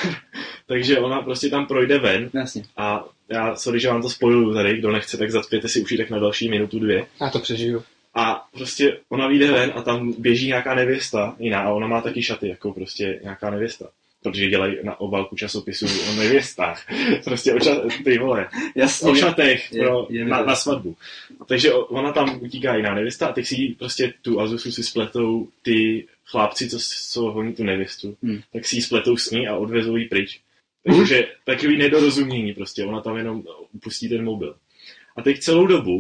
Takže 0.68 1.00
ona 1.00 1.22
prostě 1.22 1.50
tam 1.50 1.66
projde 1.66 2.00
ven 2.00 2.30
Jasně. 2.34 2.64
a 2.78 3.06
já, 3.30 3.56
sorry, 3.56 3.80
že 3.80 3.88
vám 3.88 4.02
to 4.02 4.10
spojuju 4.10 4.54
tady, 4.54 4.78
kdo 4.78 4.92
nechce, 4.92 5.18
tak 5.18 5.32
zacpěte 5.32 5.68
si 5.68 5.82
ušitek 5.82 6.10
na 6.10 6.20
další 6.20 6.50
minutu, 6.50 6.80
dvě. 6.80 7.06
Já 7.22 7.30
to 7.30 7.40
přežiju. 7.40 7.84
A 8.16 8.46
prostě 8.54 8.98
ona 9.10 9.28
vyjde 9.28 9.52
ven 9.52 9.72
a 9.76 9.82
tam 9.82 10.14
běží 10.18 10.48
nějaká 10.48 10.76
nevěsta 10.76 11.36
jiná 11.40 11.62
a 11.62 11.70
ona 11.70 11.88
má 11.88 12.02
taky 12.02 12.24
šaty, 12.24 12.50
jako 12.50 12.74
prostě 12.74 13.20
nějaká 13.24 13.50
nevěsta. 13.50 13.90
Protože 14.24 14.50
dělají 14.50 14.76
na 14.84 15.00
obálku 15.00 15.36
časopisu 15.36 15.86
o 16.12 16.16
nevěstách. 16.16 16.86
Prostě 17.24 17.54
o 17.54 17.58
ča- 17.58 18.04
ty 18.04 18.18
vole, 18.18 18.50
Jasně. 18.76 19.12
o 19.12 19.16
šatech 19.16 19.74
je- 19.74 19.84
pro, 19.84 20.08
je 20.10 20.24
mi 20.26 20.30
na, 20.32 20.46
na 20.46 20.56
svatbu. 20.56 20.96
Takže 21.48 21.74
ona 21.74 22.12
tam 22.12 22.40
utíká 22.42 22.76
jiná 22.76 22.94
nevěsta 22.96 23.28
a 23.28 23.34
teď 23.34 23.46
si 23.48 23.56
jí 23.56 23.74
prostě 23.74 24.14
tu 24.22 24.40
Azusu 24.42 24.72
si 24.72 24.84
spletou 24.84 25.48
ty 25.62 26.08
chlápci, 26.26 26.70
co, 26.70 26.78
co 27.12 27.22
honí 27.22 27.54
tu 27.54 27.64
nevěstu, 27.64 28.18
Hmm. 28.24 28.40
tak 28.54 28.66
si 28.66 28.76
ji 28.76 28.82
spletou 28.82 29.18
s 29.18 29.32
ní 29.32 29.48
a 29.48 29.56
odvezou 29.58 29.96
ji 29.96 30.06
pryč. 30.06 30.40
Takže 30.98 31.28
takový 31.46 31.78
nedorozumění 31.78 32.54
prostě, 32.54 32.86
ona 32.86 33.02
tam 33.02 33.18
jenom 33.18 33.44
upustí 33.74 34.10
ten 34.10 34.24
mobil. 34.24 34.56
A 35.18 35.22
teď 35.22 35.40
celou 35.40 35.68
dobu 35.68 35.96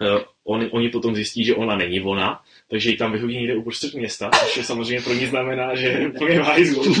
uh, 0.00 0.18
oni, 0.44 0.66
oni 0.70 0.88
potom 0.88 1.14
zjistí, 1.14 1.44
že 1.44 1.54
ona 1.54 1.76
není 1.76 2.00
ona, 2.00 2.42
takže 2.70 2.90
ji 2.90 2.96
tam 2.96 3.12
vyhodí 3.12 3.34
někde 3.34 3.56
uprostřed 3.56 3.94
města, 3.94 4.30
což 4.30 4.56
je 4.56 4.64
samozřejmě 4.64 5.00
pro 5.00 5.14
ní 5.14 5.26
znamená, 5.26 5.74
že 5.74 5.86
je 5.86 6.08
úplně 6.08 6.38
v 6.40 6.42
hajzlu. 6.42 6.84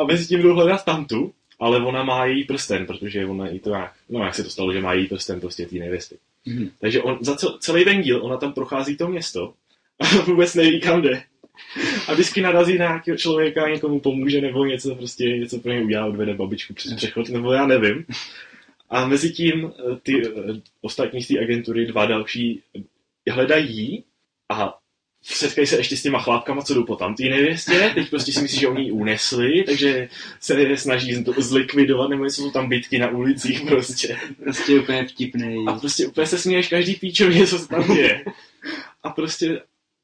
a 0.00 0.04
mezi 0.04 0.26
tím 0.26 0.42
jdou 0.42 0.54
hledat 0.54 0.84
tamtu, 0.84 1.32
ale 1.60 1.84
ona 1.84 2.04
má 2.04 2.26
její 2.26 2.44
prsten, 2.44 2.86
protože 2.86 3.26
ona 3.26 3.48
i 3.48 3.58
to 3.58 3.70
jak, 3.70 3.92
no 4.08 4.24
jak 4.24 4.34
se 4.34 4.44
to 4.44 4.50
stalo, 4.50 4.72
že 4.72 4.80
má 4.80 4.92
její 4.92 5.06
prsten 5.06 5.40
prostě 5.40 5.66
té 5.66 5.76
nevěsty. 5.76 6.16
Mhm. 6.46 6.70
Takže 6.80 7.02
on, 7.02 7.18
za 7.20 7.36
cel, 7.36 7.58
celý 7.58 7.84
ten 7.84 8.02
díl 8.02 8.24
ona 8.24 8.36
tam 8.36 8.52
prochází 8.52 8.96
to 8.96 9.08
město 9.08 9.54
a 10.00 10.04
vůbec 10.26 10.54
neví, 10.54 10.80
kam 10.80 11.02
jde. 11.02 11.22
A 12.08 12.12
vždycky 12.12 12.40
narazí 12.40 12.78
na 12.78 12.86
nějakého 12.86 13.16
člověka, 13.16 13.68
někomu 13.68 14.00
pomůže, 14.00 14.40
nebo 14.40 14.64
něco 14.64 14.94
prostě, 14.94 15.24
něco 15.24 15.58
pro 15.58 15.72
ně 15.72 15.82
udělá, 15.82 16.06
odvede 16.06 16.34
babičku 16.34 16.74
přes 16.74 16.94
přechod, 16.94 17.28
nebo 17.28 17.52
já 17.52 17.66
nevím. 17.66 18.04
A 18.90 19.06
mezi 19.06 19.30
tím 19.30 19.72
eh, 19.78 19.96
ty 20.02 20.22
eh, 20.26 20.60
ostatní 20.80 21.22
z 21.22 21.28
té 21.28 21.38
agentury, 21.38 21.86
dva 21.86 22.06
další, 22.06 22.62
hledají 23.30 23.76
jí 23.76 24.04
a 24.50 24.74
setkají 25.22 25.66
se 25.66 25.76
ještě 25.76 25.96
s 25.96 26.02
těma 26.02 26.18
chlápkama, 26.18 26.62
co 26.62 26.74
jdou 26.74 26.84
po 26.84 26.96
tamtý 26.96 27.28
nevěstě, 27.28 27.90
teď 27.94 28.10
prostě 28.10 28.32
si 28.32 28.42
myslí, 28.42 28.58
že 28.58 28.68
oni 28.68 28.84
ji 28.84 28.90
unesli, 28.92 29.64
takže 29.64 30.08
se 30.40 30.76
snaží 30.76 31.24
to 31.24 31.32
zlikvidovat, 31.38 32.10
nebo 32.10 32.24
jsou 32.24 32.50
tam 32.50 32.68
bitky 32.68 32.98
na 32.98 33.08
ulicích 33.10 33.60
prostě. 33.60 34.16
Prostě 34.42 34.80
úplně 34.80 35.06
vtipný. 35.06 35.64
A 35.68 35.72
prostě 35.72 36.06
úplně 36.06 36.26
se 36.26 36.38
směješ 36.38 36.68
každý 36.68 36.94
píčově, 36.94 37.46
co 37.46 37.58
se 37.58 37.68
tam 37.68 37.94
děje. 37.94 38.24
A 39.02 39.10
prostě 39.10 39.60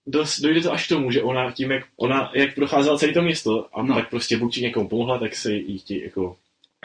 dost, 0.07 0.41
dojde 0.41 0.61
to 0.61 0.73
až 0.73 0.87
k 0.87 0.89
tomu, 0.89 1.11
že 1.11 1.23
ona 1.23 1.53
tím, 1.53 1.71
jak, 1.71 1.85
ona, 1.97 2.31
jak 2.35 2.55
procházela 2.55 2.99
celé 2.99 3.13
to 3.13 3.23
město, 3.23 3.67
a 3.73 3.83
No. 3.83 3.95
tak 3.95 4.11
prostě 4.11 4.37
buď 4.37 4.55
ti 4.55 4.61
někomu 4.61 4.89
pomohla, 4.89 5.19
tak 5.19 5.37
se 5.37 5.53
jí 5.53 5.79
chtějí, 5.79 6.03
jako, 6.03 6.37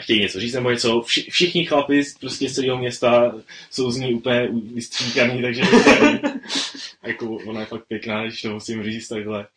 chtějí 0.01 0.19
něco 0.21 0.39
říct 0.39 0.53
nebo 0.53 0.71
něco. 0.71 1.01
Vši, 1.01 1.27
všichni 1.31 1.65
chlapi 1.65 2.03
z- 2.03 2.17
prostě 2.17 2.49
z 2.49 2.53
celého 2.55 2.77
města 2.77 3.35
jsou 3.71 3.91
z 3.91 3.97
ní 3.97 4.13
úplně 4.13 4.49
vystříkaný, 4.73 5.41
takže 5.41 5.61
jako 7.03 7.29
ona 7.29 7.59
je 7.59 7.65
fakt 7.65 7.87
pěkná, 7.87 8.23
když 8.23 8.41
to 8.41 8.53
musím 8.53 8.83
říct 8.83 9.07
takhle. 9.07 9.47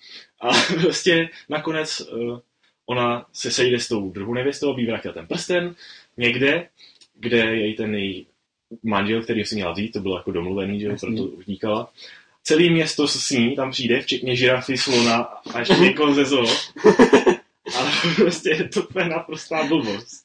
A 0.40 0.48
prostě 0.82 1.28
nakonec 1.48 2.00
uh, 2.00 2.38
ona 2.86 3.26
se 3.32 3.50
sejde 3.50 3.80
s 3.80 3.88
tou 3.88 4.10
druhou 4.10 4.34
nevěstou, 4.34 4.78
jí 4.78 4.86
vrátila 4.86 5.14
ten 5.14 5.26
prsten 5.26 5.74
někde, 6.16 6.68
kde 7.14 7.38
je 7.38 7.66
jí 7.66 7.74
ten 7.76 7.94
její 7.94 8.26
manžel, 8.82 9.22
který 9.22 9.44
si 9.44 9.54
měla 9.54 9.72
vzít, 9.72 9.92
to 9.92 10.00
bylo 10.00 10.16
jako 10.16 10.32
domluvený, 10.32 10.80
že 10.80 10.86
Jasný. 10.86 11.16
proto 11.16 11.30
utíkala. 11.30 11.92
Celý 12.42 12.70
město 12.70 13.08
s 13.08 13.30
ní 13.30 13.56
tam 13.56 13.70
přijde, 13.70 14.00
včetně 14.00 14.36
žirafy, 14.36 14.78
slona 14.78 15.16
a 15.54 15.58
ještě 15.58 15.74
někoho 15.74 16.14
ze 16.14 16.24
zoo. 16.24 16.46
Ale 17.76 17.90
prostě 18.16 18.50
je 18.50 18.68
to 18.68 18.82
úplně 18.82 19.08
naprostá 19.08 19.64
blbost. 19.64 20.24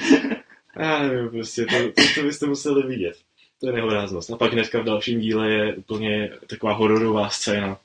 Já 0.78 1.02
nevím, 1.02 1.30
prostě 1.30 1.64
to, 1.64 1.92
to, 1.92 2.02
to 2.14 2.22
byste 2.22 2.46
museli 2.46 2.82
vidět. 2.86 3.16
To 3.64 3.70
je 3.70 3.76
nehoráznost. 3.76 4.30
A 4.30 4.36
pak 4.36 4.52
hnedka 4.52 4.80
v 4.80 4.84
dalším 4.84 5.20
díle 5.20 5.50
je 5.50 5.74
úplně 5.74 6.30
taková 6.46 6.72
hororová 6.72 7.28
scéna. 7.28 7.78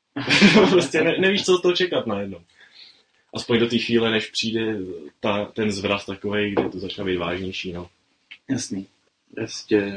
prostě 0.70 1.02
ne, 1.02 1.18
nevíš, 1.18 1.44
co 1.44 1.54
od 1.54 1.62
toho 1.62 1.76
čekat 1.76 2.06
najednou. 2.06 2.40
Aspoň 3.34 3.58
do 3.58 3.68
té 3.68 3.78
chvíle, 3.78 4.10
než 4.10 4.26
přijde 4.26 4.78
ta, 5.20 5.44
ten 5.44 5.72
zvrat 5.72 6.06
takový, 6.06 6.50
kde 6.50 6.68
to 6.68 6.78
začne 6.78 7.04
být 7.04 7.16
vážnější. 7.16 7.72
No. 7.72 7.88
Jasný. 8.50 8.86
Prostě 9.34 9.92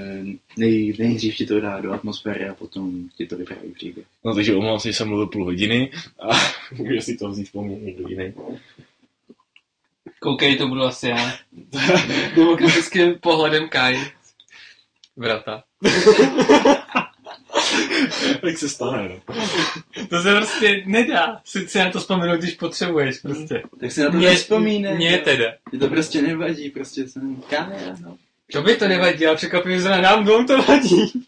nej, 0.57 0.95
nejdřív 0.99 1.35
ti 1.35 1.45
to 1.45 1.59
dá 1.59 1.81
do 1.81 1.91
atmosféry 1.91 2.49
a 2.49 2.53
potom 2.53 3.09
ti 3.17 3.25
to 3.25 3.38
vypráví 3.38 3.71
příběh. 3.71 4.05
no 4.25 4.35
takže 4.35 4.55
omlouvám 4.55 4.79
se, 4.79 4.88
že 4.88 4.93
jsem 4.93 5.07
mluvil 5.07 5.27
půl 5.27 5.45
hodiny 5.45 5.91
a 6.19 6.29
může 6.75 7.01
si 7.01 7.17
to 7.17 7.29
vzít 7.29 7.51
po 7.51 7.63
někdo 7.63 8.07
jiný. 8.07 8.33
Koukej, 10.19 10.57
to 10.57 10.67
budu 10.67 10.81
asi 10.81 11.07
já. 11.07 11.33
Demokratickým 12.35 13.15
pohledem 13.19 13.69
Kai. 13.69 14.14
Vrata. 15.17 15.63
tak 18.41 18.58
se 18.58 18.69
stane, 18.69 19.10
no. 19.10 19.36
To 20.10 20.21
se 20.21 20.36
prostě 20.36 20.84
nedá. 20.86 21.41
Sice 21.45 21.80
na 21.86 21.91
to 21.91 21.99
vzpomenout, 21.99 22.38
když 22.39 22.54
potřebuješ 22.54 23.19
prostě. 23.19 23.63
Tak 23.80 23.91
si 23.91 24.01
na 24.04 24.12
to 24.12 24.17
Mně- 24.17 24.30
nespomínej. 24.30 24.95
Mně 24.95 25.12
jo. 25.12 25.17
teda. 25.23 25.45
Ti 25.71 25.78
to 25.78 25.88
prostě 25.88 26.21
nevadí, 26.21 26.69
prostě 26.69 27.08
jsem 27.08 27.36
kamera, 27.49 27.95
no. 28.01 28.17
To 28.51 28.62
by 28.62 28.75
to 28.75 28.88
nevadí, 28.88 29.25
ale 29.25 29.36
překvapivě 29.36 29.80
že 29.80 29.89
nám 29.89 30.23
dvou 30.23 30.43
to 30.43 30.62
vadí. 30.62 31.25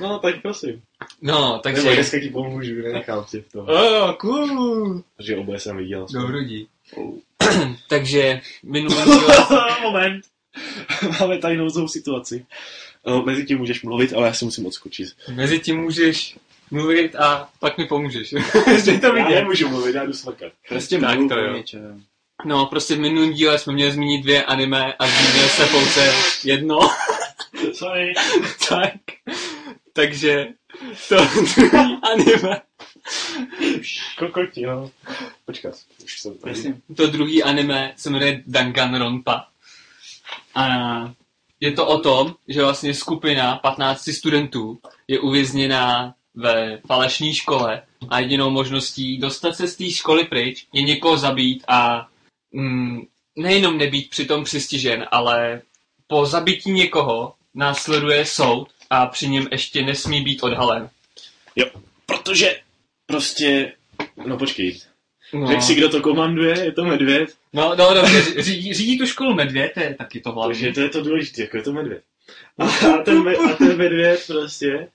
No, 0.00 0.18
tak 0.18 0.42
prosím. 0.42 0.82
No, 1.22 1.60
Takže 1.62 1.82
takže... 1.82 1.94
dneska 1.96 2.20
ti 2.20 2.28
pomůžu, 2.28 2.74
nenechám 2.82 3.24
tě 3.24 3.40
v 3.40 3.52
tom. 3.52 3.66
Oh, 3.68 4.12
cool. 4.12 5.02
Protože 5.16 5.36
oboje 5.36 5.60
jsem 5.60 5.76
viděl. 5.76 6.06
Dobrodí. 6.12 6.68
Oh. 6.96 7.14
Takže 7.88 8.40
minulý. 8.62 8.94
Moment. 9.82 10.24
Máme 11.20 11.38
tady 11.38 11.56
nouzovou 11.56 11.88
situaci. 11.88 12.46
No, 13.06 13.22
mezi 13.22 13.44
tím 13.44 13.58
můžeš 13.58 13.82
mluvit, 13.82 14.12
ale 14.12 14.26
já 14.26 14.32
si 14.34 14.44
musím 14.44 14.66
odskočit. 14.66 15.08
Mezi 15.34 15.58
tím 15.58 15.80
můžeš 15.80 16.36
mluvit 16.70 17.16
a 17.16 17.48
pak 17.60 17.78
mi 17.78 17.86
pomůžeš. 17.86 18.32
Ještě 18.72 18.98
to 18.98 19.06
Já 19.06 19.12
vidět. 19.12 19.34
nemůžu 19.40 19.68
mluvit, 19.68 19.94
já 19.94 20.04
jdu 20.04 20.12
smakat. 20.12 20.52
Prostě 20.68 20.98
Tak 20.98 21.18
to 21.28 21.38
jo. 21.38 21.56
něčem. 21.56 22.04
No, 22.44 22.66
prostě 22.66 22.94
v 22.94 23.00
minulém 23.00 23.32
díle 23.32 23.58
jsme 23.58 23.72
měli 23.72 23.92
zmínit 23.92 24.22
dvě 24.22 24.44
anime 24.44 24.94
a 24.98 25.06
zmínili 25.06 25.48
se 25.48 25.66
pouze 25.66 26.12
jedno. 26.44 26.78
Sorry. 27.72 28.12
tak. 28.68 28.92
Takže 29.92 30.48
to 31.08 31.16
druhý 31.56 31.70
anime. 32.12 32.60
Kokoti, 34.18 34.66
no. 34.66 34.90
Počkat, 35.46 35.74
už 36.04 36.20
jsem 36.20 36.38
tady. 36.38 36.74
To 36.96 37.06
druhý 37.06 37.42
anime 37.42 37.92
se 37.96 38.10
jmenuje 38.10 38.42
Danganronpa. 38.46 39.46
A 40.54 40.66
je 41.60 41.72
to 41.72 41.86
o 41.86 41.98
tom, 41.98 42.34
že 42.48 42.62
vlastně 42.62 42.94
skupina 42.94 43.56
15 43.56 44.12
studentů 44.12 44.78
je 45.08 45.20
uvězněná 45.20 46.14
ve 46.34 46.80
falešné 46.86 47.34
škole 47.34 47.82
a 48.08 48.20
jedinou 48.20 48.50
možností 48.50 49.18
dostat 49.18 49.56
se 49.56 49.68
z 49.68 49.76
té 49.76 49.90
školy 49.90 50.24
pryč 50.24 50.66
je 50.72 50.82
někoho 50.82 51.18
zabít 51.18 51.64
a 51.68 52.08
mm, 52.52 53.00
nejenom 53.36 53.78
nebýt 53.78 54.10
přitom 54.10 54.44
přistižen, 54.44 55.06
ale 55.10 55.62
po 56.06 56.26
zabití 56.26 56.70
někoho 56.70 57.34
následuje 57.54 58.26
soud 58.26 58.68
a 58.90 59.06
při 59.06 59.28
něm 59.28 59.48
ještě 59.50 59.82
nesmí 59.82 60.22
být 60.22 60.42
odhalen. 60.42 60.90
Protože 62.06 62.60
prostě, 63.06 63.72
no 64.26 64.38
počkej, 64.38 64.80
No, 65.32 65.46
řekl 65.46 65.62
si, 65.62 65.74
kdo 65.74 65.88
to 65.88 66.00
komanduje, 66.00 66.64
je 66.64 66.72
to 66.72 66.84
medvěd, 66.84 67.36
no, 67.52 67.74
no 67.78 67.94
dobře, 67.94 68.42
řídí, 68.42 68.74
řídí 68.74 68.98
tu 68.98 69.06
školu 69.06 69.34
medvěd, 69.34 69.72
to 69.74 69.80
je 69.80 69.94
taky 69.94 70.20
to 70.20 70.32
hlavní. 70.32 70.54
takže 70.54 70.72
to 70.72 70.80
je 70.80 70.88
to 70.88 71.02
důležité, 71.02 71.42
jako 71.42 71.56
je 71.56 71.62
to 71.62 71.72
medvěd. 71.72 72.02
A, 72.58 72.64
a, 72.64 73.02
ten, 73.02 73.22
me- 73.24 73.36
a 73.36 73.54
ten 73.56 73.76
medvěd 73.76 74.24
prostě, 74.26 74.88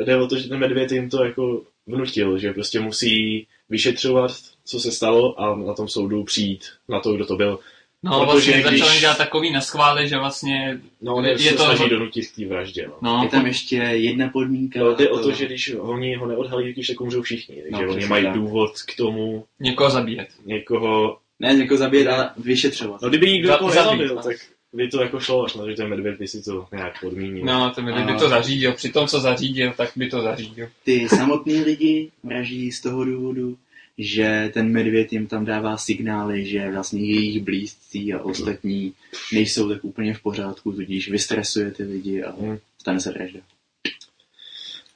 eh, 0.00 0.04
jde 0.04 0.16
o 0.16 0.26
to, 0.26 0.38
že 0.38 0.48
ten 0.48 0.58
medvěd 0.58 0.92
jim 0.92 1.10
to 1.10 1.24
jako 1.24 1.62
vnutil, 1.86 2.38
že 2.38 2.52
prostě 2.52 2.80
musí 2.80 3.46
vyšetřovat, 3.68 4.32
co 4.64 4.80
se 4.80 4.92
stalo 4.92 5.40
a 5.40 5.56
na 5.56 5.74
tom 5.74 5.88
soudu 5.88 6.24
přijít 6.24 6.64
na 6.88 7.00
to, 7.00 7.12
kdo 7.12 7.26
to 7.26 7.36
byl. 7.36 7.58
No, 8.04 8.18
Protože 8.18 8.32
vlastně 8.52 8.52
když- 8.70 8.80
začali 8.80 9.00
dělat 9.00 9.18
takový 9.18 9.50
naschvály, 9.52 10.08
že 10.08 10.16
vlastně, 10.18 10.80
No, 11.00 11.14
on 11.14 11.24
Je 11.24 11.30
je, 11.30 11.38
se 11.38 11.54
to- 11.54 11.64
snaží 11.64 11.88
donutit 11.90 12.26
k 12.26 12.36
té 12.36 12.46
vraždě, 12.46 12.86
no. 12.86 12.94
no, 13.02 13.20
Je 13.24 13.28
tam 13.28 13.46
ještě 13.46 13.76
jedna 13.76 14.28
podmínka. 14.28 14.80
No, 14.80 14.94
jde 14.94 15.08
a 15.08 15.12
o 15.12 15.18
to, 15.18 15.32
že 15.32 15.46
když 15.46 15.74
oni 15.78 16.14
ho 16.16 16.26
neodhalí, 16.26 16.72
když 16.72 16.86
tak 16.86 17.00
umřou 17.00 17.22
všichni. 17.22 17.56
Takže 17.70 17.86
No, 17.86 17.92
oni 17.92 18.06
mají 18.06 18.24
tak. 18.24 18.34
důvod 18.34 18.70
k 18.82 18.96
tomu 18.96 19.44
někoho 19.60 19.90
zabíjet. 19.90 20.28
někoho... 20.44 21.18
Ne 21.42 21.54
jako 21.58 21.76
zabít, 21.76 22.06
ale 22.06 22.30
vyšetřovat. 22.36 23.02
No 23.02 23.08
kdyby 23.08 23.30
nikdo 23.32 23.48
Za- 23.48 23.54
někoho 23.54 23.70
zabít, 23.70 23.90
nezabil, 24.00 24.14
no. 24.16 24.22
tak 24.22 24.36
by 24.72 24.88
to 24.88 25.02
jako 25.02 25.20
šlo, 25.20 25.44
až 25.44 25.54
na 25.54 25.62
to, 25.62 25.70
že 25.70 25.76
ten 25.76 25.88
medvěd 25.88 26.18
by 26.18 26.28
si 26.28 26.42
to 26.42 26.66
nějak 26.72 27.00
podmínil. 27.00 27.44
No, 27.44 27.72
to 27.74 27.82
by, 27.82 27.92
by 27.92 27.98
A- 27.98 28.18
to 28.18 28.28
zařídil. 28.28 28.72
Při 28.72 28.92
tom, 28.92 29.06
co 29.06 29.20
zařídil, 29.20 29.72
tak 29.76 29.90
by 29.96 30.08
to 30.10 30.22
zařídil. 30.22 30.68
Ty 30.84 31.08
samotný 31.08 31.60
lidi 31.60 32.10
vraží 32.22 32.72
z 32.72 32.80
toho 32.80 33.04
důvodu, 33.04 33.56
že 33.98 34.50
ten 34.54 34.72
medvěd 34.72 35.12
jim 35.12 35.26
tam 35.26 35.44
dává 35.44 35.76
signály, 35.76 36.44
že 36.46 36.70
vlastně 36.70 37.00
jejich 37.04 37.42
blízcí 37.42 38.14
a 38.14 38.22
ostatní 38.22 38.92
nejsou 39.32 39.68
tak 39.68 39.84
úplně 39.84 40.14
v 40.14 40.22
pořádku, 40.22 40.72
tudíž 40.72 41.10
vystresuje 41.10 41.70
ty 41.70 41.82
lidi 41.82 42.22
a 42.22 42.30
Hmm. 42.40 42.58
stane 42.80 43.00
se 43.00 43.12
vražda. 43.12 43.40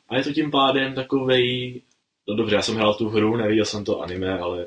A 0.09 0.17
je 0.17 0.23
to 0.25 0.33
tím 0.33 0.51
pádem 0.51 0.95
takovej... 0.95 1.81
No 2.29 2.35
dobře, 2.37 2.57
já 2.57 2.63
jsem 2.63 2.75
hrál 2.75 2.95
tu 2.95 3.09
hru, 3.09 3.37
neviděl 3.37 3.65
jsem 3.65 3.85
to 3.85 4.01
anime, 4.01 4.39
ale 4.39 4.67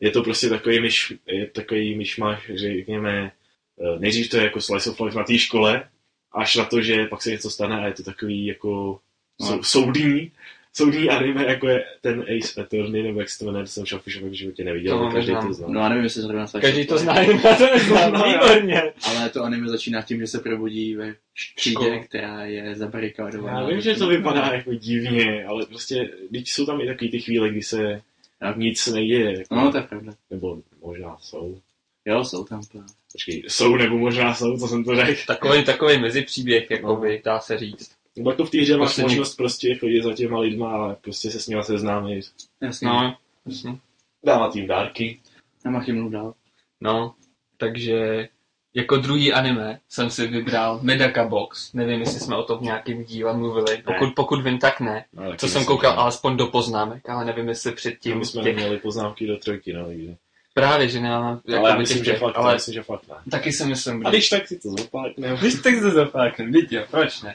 je 0.00 0.10
to 0.10 0.22
prostě 0.22 0.48
takový, 0.48 0.80
myš, 0.80 1.12
je 1.26 1.46
takový 1.46 1.96
myšmaš, 1.96 2.50
řekněme, 2.54 3.32
eh, 3.80 3.98
nejdřív 3.98 4.30
to 4.30 4.36
je 4.36 4.42
jako 4.42 4.60
slice 4.60 4.90
of 4.90 5.00
life 5.00 5.18
na 5.18 5.24
té 5.24 5.38
škole, 5.38 5.84
až 6.32 6.56
na 6.56 6.64
to, 6.64 6.80
že 6.82 7.06
pak 7.06 7.22
se 7.22 7.30
něco 7.30 7.50
stane 7.50 7.80
a 7.80 7.86
je 7.86 7.92
to 7.92 8.02
takový 8.02 8.46
jako 8.46 9.00
sou, 9.42 9.56
No. 9.56 9.62
soudní, 9.62 10.32
soudní 10.72 11.08
anime, 11.08 11.44
jako 11.46 11.68
je 11.68 11.84
ten 12.00 12.24
Ace 12.38 12.60
Attorney, 12.60 13.02
nebo 13.02 13.20
jak 13.20 13.28
se 13.30 13.38
to 13.38 13.44
jmenuje, 13.44 13.64
to 13.64 13.70
jsem 13.70 13.86
Shellfishovek 13.86 14.32
v 14.32 14.34
životě 14.36 14.64
neviděl, 14.64 14.98
ale 14.98 15.12
každý 15.12 15.32
to 15.46 15.52
zná. 15.52 15.68
No 15.70 15.80
a 15.80 15.88
nevím, 15.88 16.04
jestli 16.04 16.22
dá 16.22 16.28
nazvat 16.32 16.60
Každý 16.62 16.86
to 16.86 16.98
zná, 16.98 17.20
já 17.20 17.54
to 17.56 17.64
neznám, 17.74 18.12
No, 18.12 18.24
výborně. 18.24 18.82
Ale 19.02 19.28
to 19.30 19.42
anime 19.44 19.68
začíná 19.68 20.02
tím, 20.02 20.20
že 20.20 20.26
se 20.26 20.38
probudí 20.40 20.94
ve 20.94 21.14
třídě, 21.56 21.98
která 21.98 22.44
je 22.44 22.74
zabarikádovaná. 22.74 23.60
Já 23.60 23.66
vím, 23.66 23.80
že 23.80 23.94
to 23.94 24.08
vypadá 24.08 24.46
jako 24.52 24.74
divně, 24.74 25.44
ale 25.44 25.66
prostě, 25.66 26.10
když 26.30 26.52
jsou 26.52 26.66
tam 26.66 26.80
i 26.80 26.86
takový 26.86 27.10
ty 27.10 27.20
chvíle, 27.20 27.48
kdy 27.50 27.62
se 27.62 28.02
Tak. 28.40 28.56
nic 28.56 28.86
neděje, 28.86 29.38
jako, 29.38 29.54
No, 29.54 29.70
to 29.72 29.76
je 29.78 29.82
pravda. 29.82 30.12
nebo 30.30 30.62
možná 30.80 31.16
jsou. 31.18 31.60
Jo, 32.04 32.24
jsou 32.24 32.44
tam 32.44 32.62
to. 32.62 32.78
Počkej, 33.12 33.42
jsou 33.48 33.76
nebo 33.76 33.98
možná 33.98 34.34
jsou, 34.34 34.58
co 34.58 34.68
jsem 34.68 34.84
to 34.84 34.96
řekl. 34.96 35.20
Takový, 35.26 35.64
takový 35.64 35.98
mezipříběh, 35.98 36.70
jakoby, 36.70 37.22
dá 37.24 37.40
se 37.40 37.58
říct. 37.58 37.90
Nebo 38.16 38.30
jako 38.30 38.44
v 38.44 38.50
té 38.50 38.58
hře 38.60 38.76
máš 38.76 38.88
Poslední. 38.88 39.08
možnost 39.14 39.36
prostě 39.36 39.74
chodit 39.74 40.02
za 40.02 40.12
těma 40.14 40.38
lidma 40.40 40.86
a 40.90 40.94
prostě 40.94 41.30
se 41.30 41.40
s 41.40 41.46
nimi 41.46 41.64
seznámit. 41.64 42.24
Jasně. 42.62 42.88
No, 42.88 43.16
jasně. 43.46 43.78
Dávat 44.24 44.56
jim 44.56 44.66
dárky. 44.66 45.20
A 45.64 45.70
mluv 45.70 46.12
dál. 46.12 46.34
No, 46.80 47.14
takže 47.56 48.28
jako 48.74 48.96
druhý 48.96 49.32
anime 49.32 49.78
jsem 49.88 50.10
si 50.10 50.26
vybral 50.26 50.78
Medaka 50.82 51.24
Box. 51.28 51.72
Nevím, 51.72 52.00
jestli 52.00 52.20
jsme 52.20 52.36
o 52.36 52.42
tom 52.42 52.58
v 52.58 52.62
nějakém 52.62 53.04
díle 53.04 53.36
mluvili. 53.36 53.82
Pokud, 53.84 54.14
pokud 54.16 54.42
vím, 54.44 54.58
tak 54.58 54.80
ne. 54.80 55.04
No, 55.12 55.22
Co 55.36 55.48
jsem 55.48 55.60
myslím, 55.60 55.64
koukal 55.66 55.90
že 55.90 55.96
ne. 55.96 56.02
alespoň 56.02 56.36
do 56.36 56.46
poznámek, 56.46 57.08
ale 57.08 57.24
nevím, 57.24 57.48
jestli 57.48 57.72
předtím. 57.72 58.18
My 58.18 58.24
jsme 58.24 58.42
těch- 58.42 58.56
neměli 58.56 58.78
poznámky 58.78 59.26
do 59.26 59.36
trojky, 59.36 59.72
no, 59.72 59.88
nikdy. 59.90 60.16
Právě, 60.54 60.88
že 60.88 61.00
nemám 61.00 61.24
Ale 61.24 61.40
já 61.46 61.54
jakoby 61.62 61.78
myslím, 61.78 61.98
těch 61.98 62.06
že 62.06 62.16
fakt, 62.18 62.36
ale 62.36 62.54
myslím, 62.54 62.74
že 62.74 62.82
fakt 62.82 63.08
ne. 63.08 63.14
taky 63.30 63.52
si 63.52 63.64
myslím, 63.66 64.06
A 64.06 64.10
když 64.10 64.28
tak 64.28 64.48
si 64.48 64.58
to 64.58 64.68
zopákne. 64.70 65.36
Když 65.40 65.54
tak 65.54 65.74
se 65.74 65.90
zapáknem, 65.90 66.52
vidíte, 66.52 66.74
jo, 66.76 66.84
proč 66.90 67.22
ne? 67.22 67.34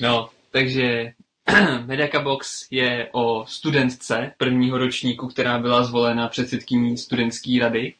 No, 0.00 0.28
takže 0.50 1.12
Medaka 1.86 2.20
Box 2.22 2.66
je 2.70 3.08
o 3.12 3.44
studentce 3.48 4.32
prvního 4.38 4.78
ročníku, 4.78 5.28
která 5.28 5.58
byla 5.58 5.82
zvolena 5.84 6.28
předsedkyní 6.28 6.98
studentské 6.98 7.58
rady. 7.60 7.94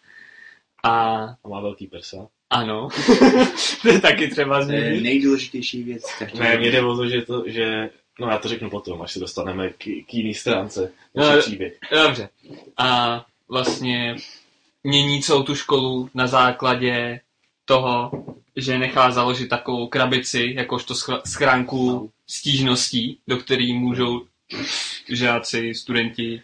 A 0.84 0.90
A 1.44 1.48
má 1.48 1.60
velký 1.60 1.86
prsa. 1.86 2.28
Ano, 2.50 2.88
to 3.82 3.88
je 3.88 4.00
taky 4.00 4.28
třeba 4.28 4.64
To 4.64 4.72
je 4.72 4.80
změnit. 4.80 5.02
nejdůležitější 5.02 5.82
věc. 5.82 6.02
každý 6.18 6.38
Ne, 6.40 6.56
mě 6.58 6.70
jde 6.70 6.82
o 6.82 6.96
to, 6.96 7.08
že 7.08 7.22
to, 7.22 7.42
že... 7.46 7.90
No 8.20 8.28
já 8.28 8.38
to 8.38 8.48
řeknu 8.48 8.70
potom, 8.70 9.02
až 9.02 9.12
se 9.12 9.20
dostaneme 9.20 9.70
k, 9.70 9.76
k 10.06 10.14
jiný 10.14 10.34
stránce. 10.34 10.92
No, 11.14 11.38
příběh. 11.38 11.78
Dobře. 12.04 12.28
A 12.76 13.24
vlastně 13.48 14.16
mění 14.84 15.22
celou 15.22 15.42
tu 15.42 15.54
školu 15.54 16.10
na 16.14 16.26
základě 16.26 17.20
toho, 17.64 18.10
že 18.56 18.78
nechá 18.78 19.10
založit 19.10 19.48
takovou 19.48 19.86
krabici, 19.86 20.52
jakožto 20.56 20.94
schránku 21.26 22.10
stížností, 22.26 23.18
do 23.28 23.36
který 23.36 23.72
můžou 23.72 24.22
žáci, 25.08 25.74
studenti, 25.74 26.42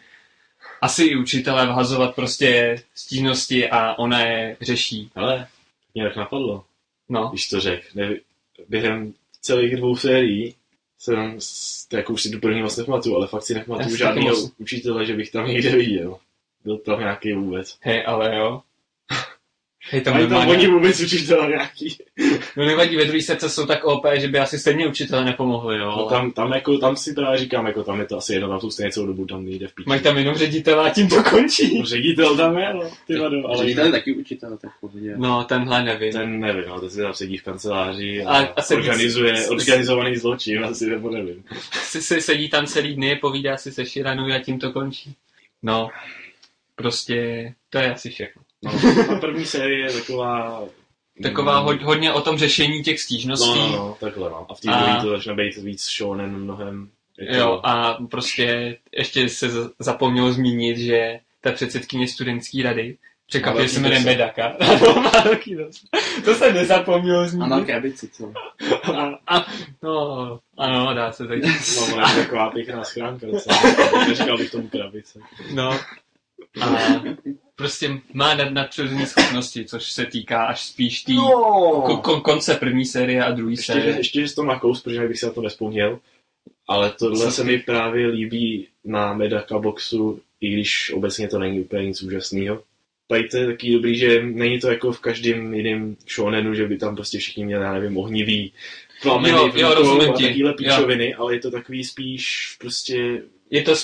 asi 0.80 1.04
i 1.04 1.16
učitelé 1.16 1.66
vhazovat 1.66 2.14
prostě 2.14 2.82
stížnosti 2.94 3.70
a 3.70 3.98
ona 3.98 4.20
je 4.20 4.56
řeší. 4.60 5.10
Ale 5.14 5.46
mě 5.94 6.04
tak 6.04 6.16
napadlo, 6.16 6.64
No, 7.08 7.28
když 7.28 7.48
to 7.48 7.60
řek. 7.60 7.94
Ne, 7.94 8.16
během 8.68 9.14
celých 9.40 9.76
dvou 9.76 9.96
sérií 9.96 10.54
jsem, 10.98 11.38
jako 11.92 12.12
už 12.12 12.22
si 12.22 12.30
tu 12.30 12.40
první 12.40 12.62
moc 12.62 12.76
nepamatuju, 12.76 13.16
ale 13.16 13.26
fakt 13.26 13.42
si 13.42 13.54
nepamatuju 13.54 13.96
žádného 13.96 14.28
moc. 14.28 14.52
učitele, 14.58 15.06
že 15.06 15.14
bych 15.16 15.30
tam 15.30 15.46
někde 15.48 15.76
viděl. 15.76 16.18
Byl 16.64 16.78
tam 16.78 17.00
nějaký 17.00 17.32
vůbec. 17.32 17.78
hej, 17.80 18.04
ale 18.06 18.36
jo. 18.36 18.62
Hej, 19.90 20.00
tam 20.00 20.12
tam 20.14 20.22
normálně, 20.22 20.52
oni 20.52 20.66
vůbec 20.66 21.00
učitele 21.00 21.48
nějaký. 21.48 21.96
no 22.56 22.64
nevadí, 22.66 22.96
ve 22.96 23.04
druhé 23.04 23.22
srdce 23.22 23.48
jsou 23.50 23.66
tak 23.66 23.84
OP, 23.84 24.06
že 24.14 24.28
by 24.28 24.38
asi 24.38 24.58
stejně 24.58 24.88
učitelé 24.88 25.24
nepomohli, 25.24 25.78
jo. 25.78 25.94
No, 25.96 26.08
tam, 26.08 26.32
tam, 26.32 26.52
jako, 26.52 26.78
tam 26.78 26.96
si 26.96 27.12
právě 27.14 27.38
říkám, 27.38 27.66
jako 27.66 27.82
tam 27.84 28.00
je 28.00 28.06
to 28.06 28.16
asi 28.16 28.32
jedno, 28.32 28.48
tam 28.48 28.60
jsou 28.60 28.70
stejně 28.70 28.92
celou 28.92 29.06
dobu, 29.06 29.26
tam 29.26 29.44
nejde 29.44 29.68
v 29.68 29.74
píči. 29.74 29.88
Mají 29.88 30.00
tam 30.00 30.18
jenom 30.18 30.34
ředitele 30.34 30.90
a 30.90 30.94
tím 30.94 31.08
to 31.08 31.22
končí. 31.22 31.82
Ředitel 31.84 32.36
tam 32.36 32.58
je, 32.58 32.74
no, 32.74 32.90
ty 33.06 33.16
vado, 33.16 33.36
ale 33.48 33.58
Ředitel 33.58 33.86
je 33.86 33.92
taky 33.92 34.14
učitel, 34.14 34.58
tak 34.58 34.70
pohodě. 34.80 35.14
No, 35.16 35.44
tenhle 35.44 35.84
nevím. 35.84 36.12
ten 36.12 36.40
nevím, 36.40 36.64
ale 36.72 36.80
ten 36.80 36.90
si 36.90 37.00
tam 37.00 37.14
sedí 37.14 37.36
v 37.36 37.42
kanceláři 37.42 38.24
a, 38.24 38.30
A- 38.30 38.46
a 38.56 38.62
sedí- 38.62 38.74
organizuje 38.76 39.36
s- 39.36 39.46
s- 39.46 39.50
organizovaný 39.50 40.16
zločin, 40.16 40.64
asi 40.64 40.86
nebo 40.86 41.10
nevím. 41.10 41.44
Si, 41.72 42.02
si 42.02 42.20
sedí 42.20 42.48
tam 42.48 42.66
celý 42.66 42.94
dny, 42.94 43.16
povídá 43.16 43.56
si 43.56 43.72
se 43.72 43.86
Širanou 43.86 44.32
a 44.32 44.38
tím 44.38 44.58
to 44.58 44.72
končí. 44.72 45.14
No, 45.62 45.90
prostě 46.76 47.52
to 47.70 47.78
je 47.78 47.92
asi 47.94 48.10
všechno. 48.10 48.42
No, 48.64 48.70
a 49.16 49.20
první 49.20 49.44
série 49.44 49.86
je 49.86 49.92
taková... 50.00 50.62
Taková 51.22 51.60
mm, 51.60 51.66
ho, 51.66 51.86
hodně 51.86 52.12
o 52.12 52.20
tom 52.20 52.38
řešení 52.38 52.82
těch 52.82 53.00
stížností. 53.00 53.48
No, 53.58 53.68
no, 53.68 53.76
no, 53.76 53.96
takhle 54.00 54.30
no. 54.30 54.46
A 54.50 54.54
v 54.54 54.60
té 54.60 54.68
A- 54.70 54.78
druhé 54.80 55.00
to 55.02 55.08
začne 55.08 55.34
být 55.34 55.56
víc 55.56 55.84
shonen 55.96 56.36
mnohem. 56.36 56.88
Je 57.18 57.26
to- 57.26 57.34
Jo, 57.34 57.60
a 57.64 57.98
prostě 58.10 58.76
ještě 58.92 59.28
se 59.28 59.48
zapomnělo 59.78 60.32
zmínit, 60.32 60.78
že 60.78 61.18
ta 61.40 61.52
předsedkyně 61.52 62.08
studentské 62.08 62.62
rady. 62.62 62.96
Ano, 64.60 64.94
má 65.02 65.10
velký 65.24 65.54
nos. 65.54 65.84
To 66.24 66.34
se 66.34 66.52
nezapomnělo 66.52 67.18
A 67.18 67.22
má 67.22 67.28
zmínit. 67.28 67.66
krabici, 67.66 68.08
co? 68.08 68.32
A, 68.94 69.18
a, 69.38 69.46
no, 69.82 70.40
ano, 70.58 70.94
dá 70.94 71.12
se 71.12 71.26
tak. 71.26 71.38
No, 71.42 71.94
ona 71.94 72.10
je 72.12 72.22
taková 72.24 72.50
pěkná 72.50 72.84
schránka. 72.84 73.26
Neříkal 74.08 74.38
bych 74.38 74.50
tomu 74.50 74.68
krabice. 74.68 75.18
No. 75.54 75.70
A 76.60 76.66
prostě 77.56 78.00
má 78.12 78.34
nad, 78.34 78.50
nadpřirozené 78.50 79.06
schopnosti, 79.06 79.64
což 79.64 79.92
se 79.92 80.06
týká 80.06 80.44
až 80.44 80.62
spíš 80.64 81.02
tý 81.02 81.16
ko, 81.16 82.00
kon, 82.04 82.20
konce 82.20 82.54
první 82.54 82.84
série 82.84 83.24
a 83.24 83.30
druhé 83.30 83.52
Ještě, 83.52 83.72
série. 83.72 83.96
ještě, 83.96 84.20
že 84.20 84.28
jsi 84.28 84.34
to 84.34 84.44
nakous, 84.44 84.82
protože 84.82 85.08
bych 85.08 85.18
si 85.18 85.26
na 85.26 85.32
to 85.32 85.42
nespomněl. 85.42 85.98
Ale 86.68 86.92
tohle 86.98 87.24
Co 87.26 87.30
se 87.30 87.42
ty? 87.42 87.46
mi 87.48 87.58
právě 87.58 88.06
líbí 88.06 88.68
na 88.84 89.14
Medaka 89.14 89.58
boxu, 89.58 90.20
i 90.40 90.50
když 90.52 90.92
obecně 90.94 91.28
to 91.28 91.38
není 91.38 91.60
úplně 91.60 91.86
nic 91.86 92.02
úžasného. 92.02 92.62
Tady 93.08 93.28
to 93.28 93.36
je 93.36 93.46
taky 93.46 93.72
dobrý, 93.72 93.96
že 93.98 94.22
není 94.22 94.60
to 94.60 94.68
jako 94.70 94.92
v 94.92 95.00
každém 95.00 95.54
jiném 95.54 95.96
shonenu, 96.14 96.54
že 96.54 96.66
by 96.68 96.78
tam 96.78 96.94
prostě 96.94 97.18
všichni 97.18 97.44
měli, 97.44 97.64
já 97.64 97.72
nevím, 97.72 97.96
ohnivý 97.98 98.52
plameny 99.02 99.34
Jo, 99.38 99.52
jo, 99.54 99.74
rozumím 99.74 100.10
a 100.10 100.16
ti. 100.16 100.22
takovýhle 100.22 100.50
Jo. 100.50 100.56
píčoviny, 100.56 101.14
ale 101.14 101.34
je 101.34 101.40
to 101.40 101.50
takový 101.50 101.84
spíš 101.84 102.56
prostě... 102.60 103.22
Je 103.50 103.62
to, 103.62 103.74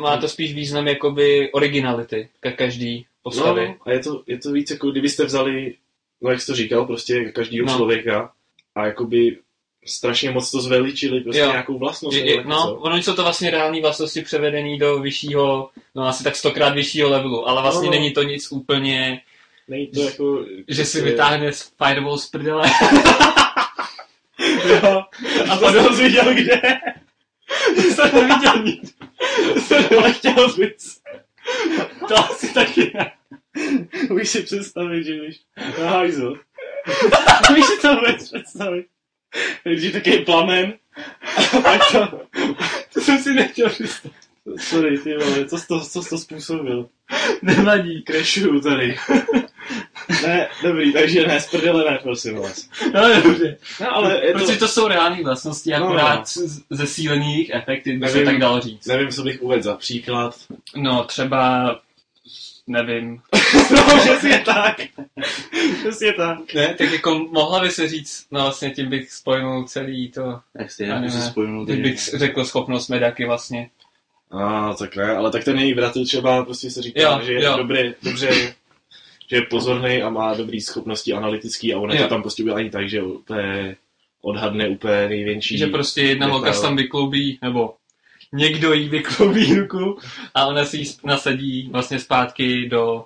má 0.00 0.16
to 0.16 0.28
spíš 0.28 0.54
význam 0.54 0.88
jakoby 0.88 1.52
originality, 1.52 2.28
ka 2.40 2.50
každý 2.52 3.06
postavy. 3.30 3.68
No, 3.68 3.74
a 3.86 3.90
je 3.90 3.98
to, 3.98 4.22
je 4.26 4.38
to 4.38 4.52
víc 4.52 4.70
jako 4.70 4.90
kdybyste 4.90 5.24
vzali, 5.24 5.74
no 6.20 6.30
jak 6.30 6.40
jsi 6.40 6.46
to 6.46 6.54
říkal, 6.54 6.86
prostě 6.86 7.24
každýho 7.24 7.66
No. 7.66 7.76
člověka 7.76 8.32
a 8.74 8.86
jakoby 8.86 9.38
strašně 9.86 10.30
moc 10.30 10.50
to 10.50 10.60
zveličili, 10.60 11.20
prostě 11.20 11.40
Jo. 11.40 11.46
nějakou 11.50 11.78
vlastnost. 11.78 12.16
Je, 12.16 12.30
je, 12.30 12.44
no, 12.44 12.62
co. 12.62 12.74
ono 12.74 12.96
jsou 12.96 13.14
to 13.14 13.22
vlastně 13.22 13.50
reální 13.50 13.80
vlastnosti 13.80 14.22
převedený 14.22 14.78
do 14.78 14.98
vyššího, 14.98 15.70
no 15.94 16.02
asi 16.02 16.24
tak 16.24 16.36
stokrát 16.36 16.74
vyššího 16.74 17.10
levelu, 17.10 17.48
ale 17.48 17.62
vlastně 17.62 17.86
No, 17.86 17.92
no. 17.94 17.98
není 18.00 18.12
to 18.12 18.22
nic 18.22 18.52
úplně, 18.52 19.20
Není 19.68 19.86
to 19.86 20.00
jako... 20.02 20.44
že 20.68 20.84
si 20.84 20.98
prostě- 20.98 21.10
vytáhne 21.10 21.52
z 21.52 21.72
Fireball 21.84 22.18
z 22.18 22.28
prdele. 22.28 22.70
Jo, 24.82 25.02
a 25.50 25.56
to 25.56 25.94
jsi 25.94 26.02
viděl 26.02 26.34
kde? 26.34 26.60
jsem 27.94 28.10
neviděl 28.14 28.62
nic. 28.64 28.96
Ale 29.98 30.12
chtěl 30.12 30.52
bys. 30.56 31.00
To 32.08 32.18
asi 32.18 32.54
taky 32.54 32.92
ne. 32.94 33.12
Umíš 34.10 34.28
si 34.28 34.42
představit, 34.42 35.04
že 35.04 35.12
jdeš 35.14 35.40
na 35.82 35.90
hajzl. 35.90 36.34
Umíš 37.50 37.64
si 37.66 37.80
to 37.82 37.94
vůbec 37.94 38.30
představit? 38.32 38.86
Takže 39.64 39.90
takový 39.90 40.18
plamen. 40.24 40.72
A 41.64 41.78
to... 41.92 42.20
To 42.94 43.00
jsem 43.00 43.18
si 43.18 43.34
nechtěl 43.34 43.70
představit. 43.70 44.16
Sorry, 44.58 44.98
ty 44.98 45.16
vole, 45.16 45.44
co 45.44 45.58
jsi 45.58 45.66
to, 45.66 45.80
co 45.80 46.02
jsi 46.02 46.08
to 46.10 46.18
způsobil? 46.18 46.88
Nevadí. 47.42 48.02
Crashuju 48.06 48.60
tady. 48.60 48.96
ne, 50.22 50.48
dobrý, 50.62 50.92
takže 50.92 51.26
ne, 51.26 51.40
z 51.40 51.50
prdele 51.50 51.90
ne, 51.90 51.98
prosím 52.02 52.36
vás. 52.36 52.68
No 52.94 53.22
dobře. 53.22 53.56
No, 53.80 53.96
ale 53.96 54.26
je 54.26 54.32
to... 54.32 54.38
Protože 54.38 54.58
to 54.58 54.68
jsou 54.68 54.88
reální 54.88 55.22
vlastnosti, 55.24 55.70
No, 55.70 55.76
akorát 55.76 56.18
no. 56.18 56.24
z- 56.48 56.62
zesílený 56.70 57.32
jejich 57.34 57.50
efekty, 57.50 57.92
by 57.96 58.08
se 58.08 58.12
Nevím. 58.14 58.26
tak 58.26 58.38
dalo 58.40 58.60
říct. 58.60 58.86
Nevím, 58.86 59.08
co 59.08 59.22
bych 59.22 59.42
uvedl 59.42 59.62
za 59.62 59.76
příklad. 59.76 60.36
No 60.76 61.04
třeba, 61.04 61.80
nevím. 62.66 63.20
No, 63.54 63.98
přesně 64.00 64.42
tak. 64.44 64.76
Přesně 65.80 66.12
tak. 66.12 66.54
Ne, 66.54 66.74
tak 66.74 66.92
jako 66.92 67.18
mohla 67.30 67.60
by 67.60 67.70
se 67.70 67.88
říct, 67.88 68.26
no 68.30 68.40
vlastně 68.40 68.70
tím 68.70 68.90
bych 68.90 69.12
spojil 69.12 69.64
celý 69.64 70.10
to, 70.10 70.40
Tak 70.58 70.70
jsi 70.70 70.84
Já 70.84 70.94
nevím, 70.94 71.10
se 71.10 71.22
spojnul. 71.30 71.66
tím 71.66 71.82
bych 71.82 71.98
řekl 71.98 72.44
schopnost 72.44 72.88
Medaky 72.88 73.24
vlastně. 73.26 73.70
A 74.30 74.74
tak 74.74 74.96
ne, 74.96 75.16
ale 75.16 75.30
tak 75.30 75.44
ten 75.44 75.58
její 75.58 75.74
bratr 75.74 76.04
třeba 76.04 76.44
prostě 76.44 76.70
se 76.70 76.82
říká, 76.82 77.00
Jo, 77.02 77.20
že 77.24 77.32
je 77.32 77.44
jo. 77.44 77.56
dobrý, 77.56 77.94
dobře, 78.02 78.54
že 79.30 79.36
je 79.36 79.42
pozorný 79.42 80.02
a 80.02 80.10
má 80.10 80.34
dobrý 80.34 80.60
schopnosti 80.60 81.12
analytický 81.12 81.74
a 81.74 81.78
ona 81.78 81.94
Jo. 81.94 82.02
to 82.02 82.08
tam 82.08 82.22
prostě 82.22 82.44
byla 82.44 82.56
ani 82.56 82.70
tak, 82.70 82.88
že 82.88 83.02
úplně 83.02 83.76
odhadne 84.22 84.68
úplně 84.68 85.08
největší. 85.08 85.58
Že 85.58 85.66
prostě 85.66 86.02
jedna 86.02 86.26
holka 86.26 86.52
tam 86.60 86.76
vykloubí, 86.76 87.38
nebo 87.42 87.74
někdo 88.32 88.72
jí 88.72 88.88
vykloubí 88.88 89.54
ruku 89.54 89.98
a 90.34 90.46
ona 90.46 90.64
si 90.64 90.76
ji 90.76 90.84
nasadí 91.04 91.68
vlastně 91.72 91.98
zpátky 91.98 92.68
do, 92.68 93.04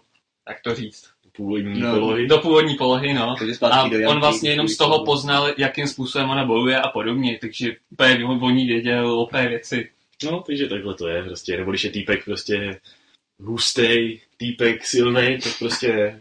jak 0.48 0.60
to 0.62 0.74
říct, 0.74 1.04
původní 1.36 1.80
No. 1.80 1.94
polohy. 1.94 2.26
do 2.26 2.38
původní 2.38 2.74
polohy, 2.74 3.14
no. 3.14 3.36
A 3.70 3.88
do 3.88 4.10
on 4.10 4.20
vlastně 4.20 4.50
jenom 4.50 4.68
z 4.68 4.76
toho 4.76 5.04
poznal, 5.04 5.48
jakým 5.58 5.86
způsobem 5.86 6.30
ona 6.30 6.44
bojuje 6.44 6.80
a 6.80 6.88
podobně, 6.88 7.38
takže 7.40 7.72
úplně 7.90 8.24
o 8.42 8.50
ní 8.50 8.66
věděl 8.66 9.20
opé 9.20 9.48
věci. 9.48 9.90
No, 10.24 10.40
takže 10.46 10.68
takhle 10.68 10.94
to 10.94 11.08
je 11.08 11.22
prostě, 11.22 11.56
nebo 11.56 11.70
když 11.70 11.84
je 11.84 11.90
týpek 11.90 12.24
prostě 12.24 12.80
hustý, 13.40 14.20
týpek 14.36 14.84
silný, 14.86 15.38
tak 15.42 15.52
prostě 15.58 16.20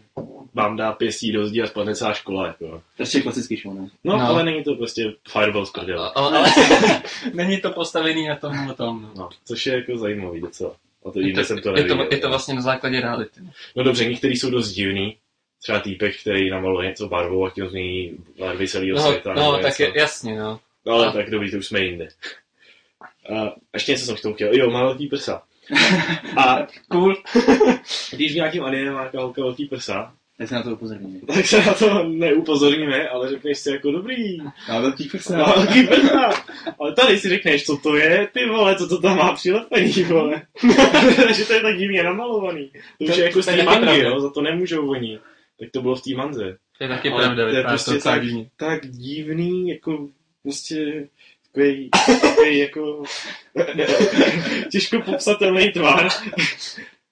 vám 0.54 0.76
dá 0.76 0.92
pěstí 0.92 1.32
do 1.32 1.46
zdí 1.46 1.62
a 1.62 1.66
spadne 1.66 1.94
celá 1.94 2.12
škola, 2.14 2.46
jako. 2.46 2.82
Prostě 2.96 3.20
klasický 3.20 3.56
show, 3.56 3.74
ne? 3.74 3.88
No, 4.04 4.16
No. 4.18 4.26
ale 4.26 4.44
není 4.44 4.64
to 4.64 4.74
prostě 4.74 5.12
fireball 5.28 5.66
z. 5.66 6.12
Ale, 6.14 6.38
ale 6.38 6.48
není 7.34 7.60
to 7.60 7.70
postavený 7.70 8.26
na 8.28 8.36
tom, 8.36 8.66
na 8.66 8.74
tom. 8.74 9.02
No. 9.02 9.10
No, 9.16 9.28
což 9.44 9.66
je 9.66 9.74
jako 9.74 9.98
zajímavý 9.98 10.40
docela. 10.40 10.74
A 11.06 11.10
to 11.10 11.20
Je, 11.20 11.26
jinde 11.26 11.42
to, 11.42 11.46
jsem 11.46 11.58
to 11.60 11.68
je, 11.68 11.74
neviděl. 11.74 12.06
to, 12.06 12.14
je 12.14 12.20
to 12.20 12.28
vlastně 12.28 12.54
na 12.54 12.60
základě 12.62 13.00
reality. 13.00 13.40
No 13.76 13.82
dobře, 13.84 14.04
některý 14.04 14.36
jsou 14.36 14.50
dost 14.50 14.72
divný. 14.72 15.16
Třeba 15.62 15.80
týpek, 15.80 16.20
který 16.20 16.50
namaluje 16.50 16.88
něco 16.88 17.08
barvou 17.08 17.46
a 17.46 17.50
tím 17.50 17.68
změní 17.68 18.16
barvy 18.38 18.68
celého 18.68 18.96
No, 18.98 19.02
světa. 19.08 19.32
no 19.34 19.52
tak 19.52 19.64
něco. 19.64 19.82
je, 19.82 19.92
jasně, 19.96 20.40
no. 20.40 20.60
No, 20.86 20.92
ale 20.92 21.06
a- 21.06 21.12
tak 21.12 21.30
dobrý, 21.30 21.50
to 21.50 21.56
už 21.56 21.66
jsme 21.66 21.80
jinde. 21.80 22.08
A 23.36 23.52
ještě 23.74 23.92
něco 23.92 24.04
jsem 24.04 24.16
k 24.16 24.20
tomu 24.20 24.34
chtěl. 24.34 24.54
Jo, 24.54 24.70
má 24.70 24.82
velký 24.84 25.06
prsa. 25.06 25.42
A 26.36 26.66
Cool. 26.90 27.16
když 28.12 28.32
v 28.32 28.36
nějakém 28.36 28.64
anime 28.64 28.90
má 28.90 29.10
holka 29.14 29.42
velký 29.42 29.64
prsa, 29.66 30.14
Tak 30.38 30.48
se 30.48 30.54
na 30.54 30.62
to 30.62 30.70
upozorníme. 30.72 31.18
tak 31.34 31.46
se 31.46 31.60
na 31.64 31.74
to 31.74 32.04
neupozorníme, 32.04 33.08
ale 33.08 33.28
řekneš 33.28 33.58
si 33.58 33.70
jako 33.70 33.90
dobrý, 33.90 34.40
A 34.68 34.80
velký 34.80 35.08
prsa. 35.08 35.36
no, 35.36 35.44
velký 35.56 35.86
prsa. 35.86 36.30
Ale 36.80 36.92
tady 36.94 37.18
si 37.18 37.28
řekneš, 37.28 37.64
co 37.66 37.76
to 37.76 37.96
je, 37.96 38.28
ty 38.32 38.46
vole, 38.48 38.76
co 38.76 38.88
to 38.88 39.00
tam 39.00 39.16
má 39.16 39.32
přilepený, 39.32 39.92
vole. 39.92 40.42
že 41.34 41.44
to 41.44 41.52
je 41.52 41.60
tak 41.60 41.76
divně 41.78 42.02
namalovaný. 42.02 42.70
To 42.98 43.04
už 43.04 43.10
To- 43.10 43.20
je 43.20 43.24
jako 43.26 43.42
z 43.42 43.46
té 43.46 43.52
taky 43.52 43.62
mangy, 43.66 44.00
jo, 44.00 44.20
za 44.20 44.30
to 44.30 44.42
nemůžou 44.42 44.90
oni. 44.90 45.18
Tak 45.60 45.70
to 45.70 45.82
bylo 45.82 45.96
v 45.96 46.02
té 46.02 46.14
manze. 46.14 46.56
To 46.78 46.84
je 46.84 46.88
taky 46.88 47.10
Ale 47.10 47.22
pravda, 47.24 47.42
to 47.42 47.48
je 47.48 47.56
vypadá 47.56 47.68
prostě 47.68 47.90
to 47.92 47.98
tak, 48.00 48.22
divně. 48.24 48.50
tak 48.56 48.86
divný, 48.86 49.68
jako 49.68 50.08
prostě 50.42 51.08
takový, 51.52 51.90
takový 52.20 52.58
jako 52.58 53.02
těžko 54.70 55.00
popsatelný 55.00 55.72
tvar. 55.72 56.08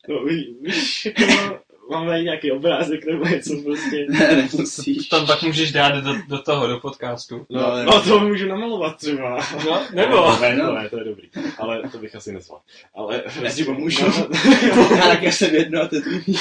No, 0.08 0.24
ví- 0.24 0.56
víš, 0.62 1.04
jako 1.06 1.58
mám 1.90 2.06
tady 2.06 2.24
nějaký 2.24 2.52
obrázek 2.52 3.06
nebo 3.06 3.24
něco 3.24 3.62
prostě. 3.64 4.06
Ne, 4.08 4.36
nemusíš. 4.36 5.08
Tam 5.08 5.26
pak 5.26 5.42
můžeš 5.42 5.72
dát 5.72 5.94
do, 6.04 6.14
do 6.28 6.38
toho, 6.42 6.66
do 6.66 6.78
podcastu. 6.80 7.46
No, 7.50 7.60
No, 7.60 7.84
no, 7.84 8.02
to 8.02 8.20
můžu 8.20 8.48
namalovat 8.48 8.96
třeba. 8.96 9.38
No, 9.66 9.82
nebo? 9.94 10.40
Ne, 10.40 10.56
No. 10.56 10.66
to 10.66 10.74
ne, 10.74 10.88
to 10.88 10.98
je 10.98 11.04
dobrý. 11.04 11.28
Ale 11.58 11.82
to 11.92 11.98
bych 11.98 12.14
asi 12.16 12.32
nezval. 12.32 12.60
Ale 12.94 13.22
Já 13.42 13.50
ti 13.52 13.64
pomůžu. 13.64 14.06
Na, 14.90 15.06
Tak 15.08 15.22
já 15.22 15.32
jsem 15.32 15.54
jedno 15.54 15.82
a 15.82 15.88
to 15.88 15.94
je 15.96 16.00
tvý. 16.02 16.36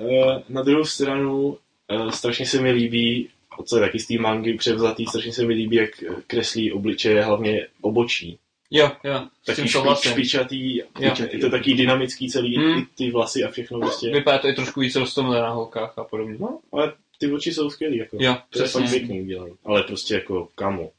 eh, 0.00 0.42
na 0.48 0.62
druhou 0.62 0.84
stranu 0.84 1.56
eh, 1.90 2.12
strašně 2.12 2.46
se 2.46 2.60
mi 2.60 2.70
líbí, 2.72 3.28
co 3.64 3.76
je 3.76 3.80
taky 3.82 3.98
z 3.98 4.06
té 4.06 4.14
mangy 4.18 4.54
převzatý, 4.54 5.06
strašně 5.06 5.32
se 5.32 5.44
mi 5.44 5.54
líbí, 5.54 5.76
jak 5.76 5.90
kreslí 6.26 6.72
obličeje, 6.72 7.22
hlavně 7.24 7.66
obočí. 7.80 8.38
Jo, 8.74 8.90
jo, 9.04 9.20
s 9.52 9.56
tím 9.56 9.68
souhlasím. 9.68 10.12
špičatý, 10.12 10.76
Jo. 10.78 11.14
je 11.30 11.38
to 11.38 11.50
taky 11.50 11.74
dynamický 11.74 12.28
celý, 12.28 12.56
Hmm. 12.56 12.82
ty 12.96 13.10
vlasy 13.10 13.44
a 13.44 13.50
všechno 13.50 13.78
prostě. 13.80 14.10
Vypadá 14.10 14.38
to 14.38 14.48
i 14.48 14.52
trošku 14.54 14.80
víc 14.80 14.96
rostomilé 14.96 15.40
na 15.40 15.50
holkách 15.50 15.98
a 15.98 16.04
podobně. 16.04 16.36
No, 16.40 16.58
ale 16.72 16.92
ty 17.18 17.32
oči 17.32 17.52
jsou 17.54 17.70
skvělý, 17.70 17.96
jako. 17.96 18.16
Jo, 18.20 18.36
to 18.50 18.62
je 18.62 18.68
fakt 18.68 18.82
přesně. 18.82 18.98
pěkný 18.98 19.22
udělaný. 19.22 19.52
Ale 19.64 19.82
prostě 19.82 20.14
jako, 20.14 20.48
kamo. 20.54 20.90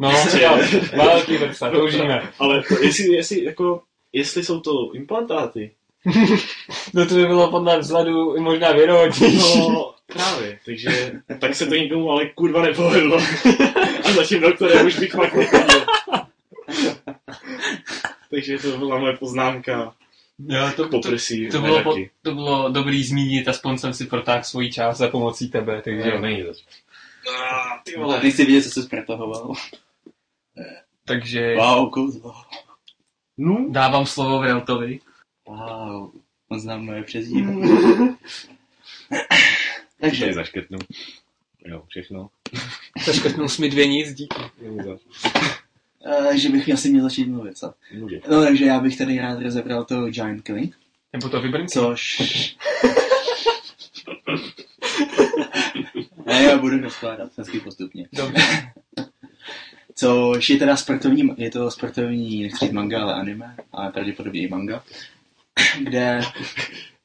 No, 0.00 0.10
jo, 0.42 0.58
velký 0.96 1.36
vrsta, 1.36 1.70
toužíme. 1.70 2.28
Ale 2.38 2.62
to, 2.68 2.82
jestli, 2.82 3.12
jestli, 3.14 3.44
jako, 3.44 3.82
jestli 4.12 4.44
jsou 4.44 4.60
to 4.60 4.92
implantáty, 4.94 5.70
No 6.94 7.06
to 7.06 7.14
by 7.14 7.26
bylo 7.26 7.50
podle 7.50 7.78
vzhledu 7.78 8.36
i 8.36 8.40
možná 8.40 8.72
věrohodnější. 8.72 9.58
No, 9.58 9.94
právě, 10.06 10.58
takže 10.64 11.12
tak 11.40 11.54
se 11.54 11.66
to 11.66 11.74
nikomu 11.74 12.10
ale 12.10 12.26
kurva 12.26 12.62
nepovedlo. 12.62 13.16
A 14.04 14.12
za 14.12 14.24
tím 14.24 14.40
doktorem 14.40 14.86
už 14.86 14.98
bych 14.98 15.12
fakt 15.12 15.34
nechodil. 15.34 15.80
takže 18.30 18.58
to 18.58 18.78
byla 18.78 18.98
moje 18.98 19.16
poznámka 19.16 19.94
Jo, 20.48 20.70
to, 20.76 20.88
to, 20.88 21.00
to, 21.50 21.60
bylo, 21.60 21.82
po, 21.82 21.96
to 22.22 22.34
bylo 22.34 22.70
dobrý 22.70 23.04
zmínit, 23.04 23.48
aspoň 23.48 23.78
jsem 23.78 23.94
si 23.94 24.06
protáhl 24.06 24.42
svoji 24.42 24.72
část 24.72 24.98
za 24.98 25.08
pomocí 25.08 25.50
tebe, 25.50 25.82
takže 25.84 26.10
Jo, 26.10 26.20
není 26.20 26.42
to. 26.42 26.52
Ah, 27.30 27.82
ty 27.84 27.98
vole. 27.98 28.20
Nechci 28.22 28.44
vidět, 28.44 28.62
co 28.62 28.70
jsi 28.70 28.82
zpretahoval. 28.82 29.54
takže 31.04 31.56
Wow, 31.56 31.90
kouzlo. 31.90 32.34
No, 33.38 33.66
dávám 33.70 34.06
slovo 34.06 34.38
Vreltovi. 34.38 35.00
Wow, 35.48 36.10
on 36.48 36.60
znám 36.60 36.84
moje 36.84 37.02
přezdívky. 37.02 37.52
takže 40.00 40.20
Takže, 40.20 40.32
zaškrtnu. 40.32 40.78
Jo, 41.66 41.84
všechno. 41.88 42.30
Zaškrtnul 43.06 43.48
jsi 43.48 43.62
mi 43.62 43.68
dvě 43.68 43.86
nic, 43.86 44.14
díky. 44.14 44.36
Uh, 46.06 46.34
že 46.34 46.48
bych 46.48 46.72
asi 46.72 46.90
měl 46.90 47.02
začít 47.02 47.28
mluvit, 47.28 47.58
co? 47.58 47.74
Může. 47.98 48.20
No, 48.30 48.42
takže 48.42 48.64
já 48.64 48.80
bych 48.80 48.98
tady 48.98 49.18
rád 49.18 49.42
rozebral 49.42 49.84
to 49.84 50.06
Giant 50.10 50.42
Killing, 50.42 50.74
Nebo 51.12 51.28
to 51.28 51.40
vybrň? 51.40 51.66
což... 51.68 52.22
ne, 56.26 56.42
já 56.50 56.58
budu 56.58 56.80
rozkládat 56.80 57.30
hezky 57.38 57.60
postupně. 57.60 58.08
Dobře. 58.12 58.42
Což 59.94 60.50
je 60.50 60.58
teda 60.58 60.76
sportovní, 60.76 61.34
je 61.36 61.50
to 61.50 61.70
sportovní, 61.70 62.42
nechci 62.42 62.64
říct 62.64 62.72
manga, 62.72 63.02
ale 63.02 63.14
anime, 63.14 63.56
ale 63.72 63.92
pravděpodobně 63.92 64.40
i 64.42 64.48
manga, 64.48 64.82
kde... 65.78 66.20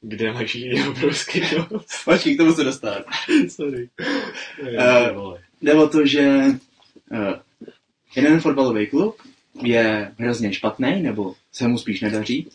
Kde 0.02 0.34
máš 0.34 0.56
jiný 0.56 0.88
obrovský 0.88 1.42
nos? 1.72 2.04
Počkej, 2.06 2.36
k 2.36 2.38
tomu 2.38 2.54
se 2.54 2.64
dostat. 2.64 3.06
Sorry. 3.50 3.90
Eh, 4.78 5.12
vole. 5.14 5.40
Jde 5.62 5.74
o 5.74 5.90
to, 5.90 6.06
že 6.06 6.44
uh, 7.12 7.34
jeden 8.16 8.40
fotbalový 8.40 8.88
klub 8.88 9.16
je 9.64 10.12
hrozně 10.18 10.54
špatný, 10.54 11.02
nebo 11.02 11.36
se 11.52 11.68
mu 11.68 11.78
spíš 11.78 12.02
nedaří, 12.02 12.48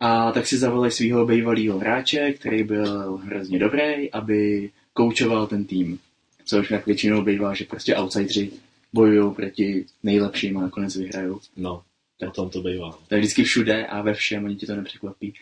a 0.00 0.32
tak 0.32 0.46
si 0.46 0.58
zavolali 0.58 0.90
svého 0.90 1.26
bývalého 1.26 1.78
hráče, 1.78 2.32
který 2.32 2.64
byl 2.64 3.16
hrozně 3.16 3.58
dobrý, 3.58 4.10
aby 4.12 4.70
koučoval 4.92 5.46
ten 5.46 5.64
tým. 5.64 5.98
Což 6.44 6.70
jak 6.70 6.86
většinou 6.86 7.22
bývá, 7.22 7.54
že 7.54 7.64
prostě 7.64 7.96
outsidři 7.96 8.50
bojují 8.92 9.34
proti 9.34 9.84
nejlepším 10.02 10.58
a 10.58 10.60
nakonec 10.60 10.96
vyhrajou. 10.96 11.40
No, 11.56 11.82
o 12.26 12.30
tom 12.30 12.50
to 12.50 12.62
bývá. 12.62 12.98
To 13.08 13.14
je 13.14 13.20
vždycky 13.20 13.44
všude 13.44 13.86
a 13.86 14.02
ve 14.02 14.14
všem, 14.14 14.46
ani 14.46 14.56
ti 14.56 14.66
to 14.66 14.76
nepřekvapí. 14.76 15.34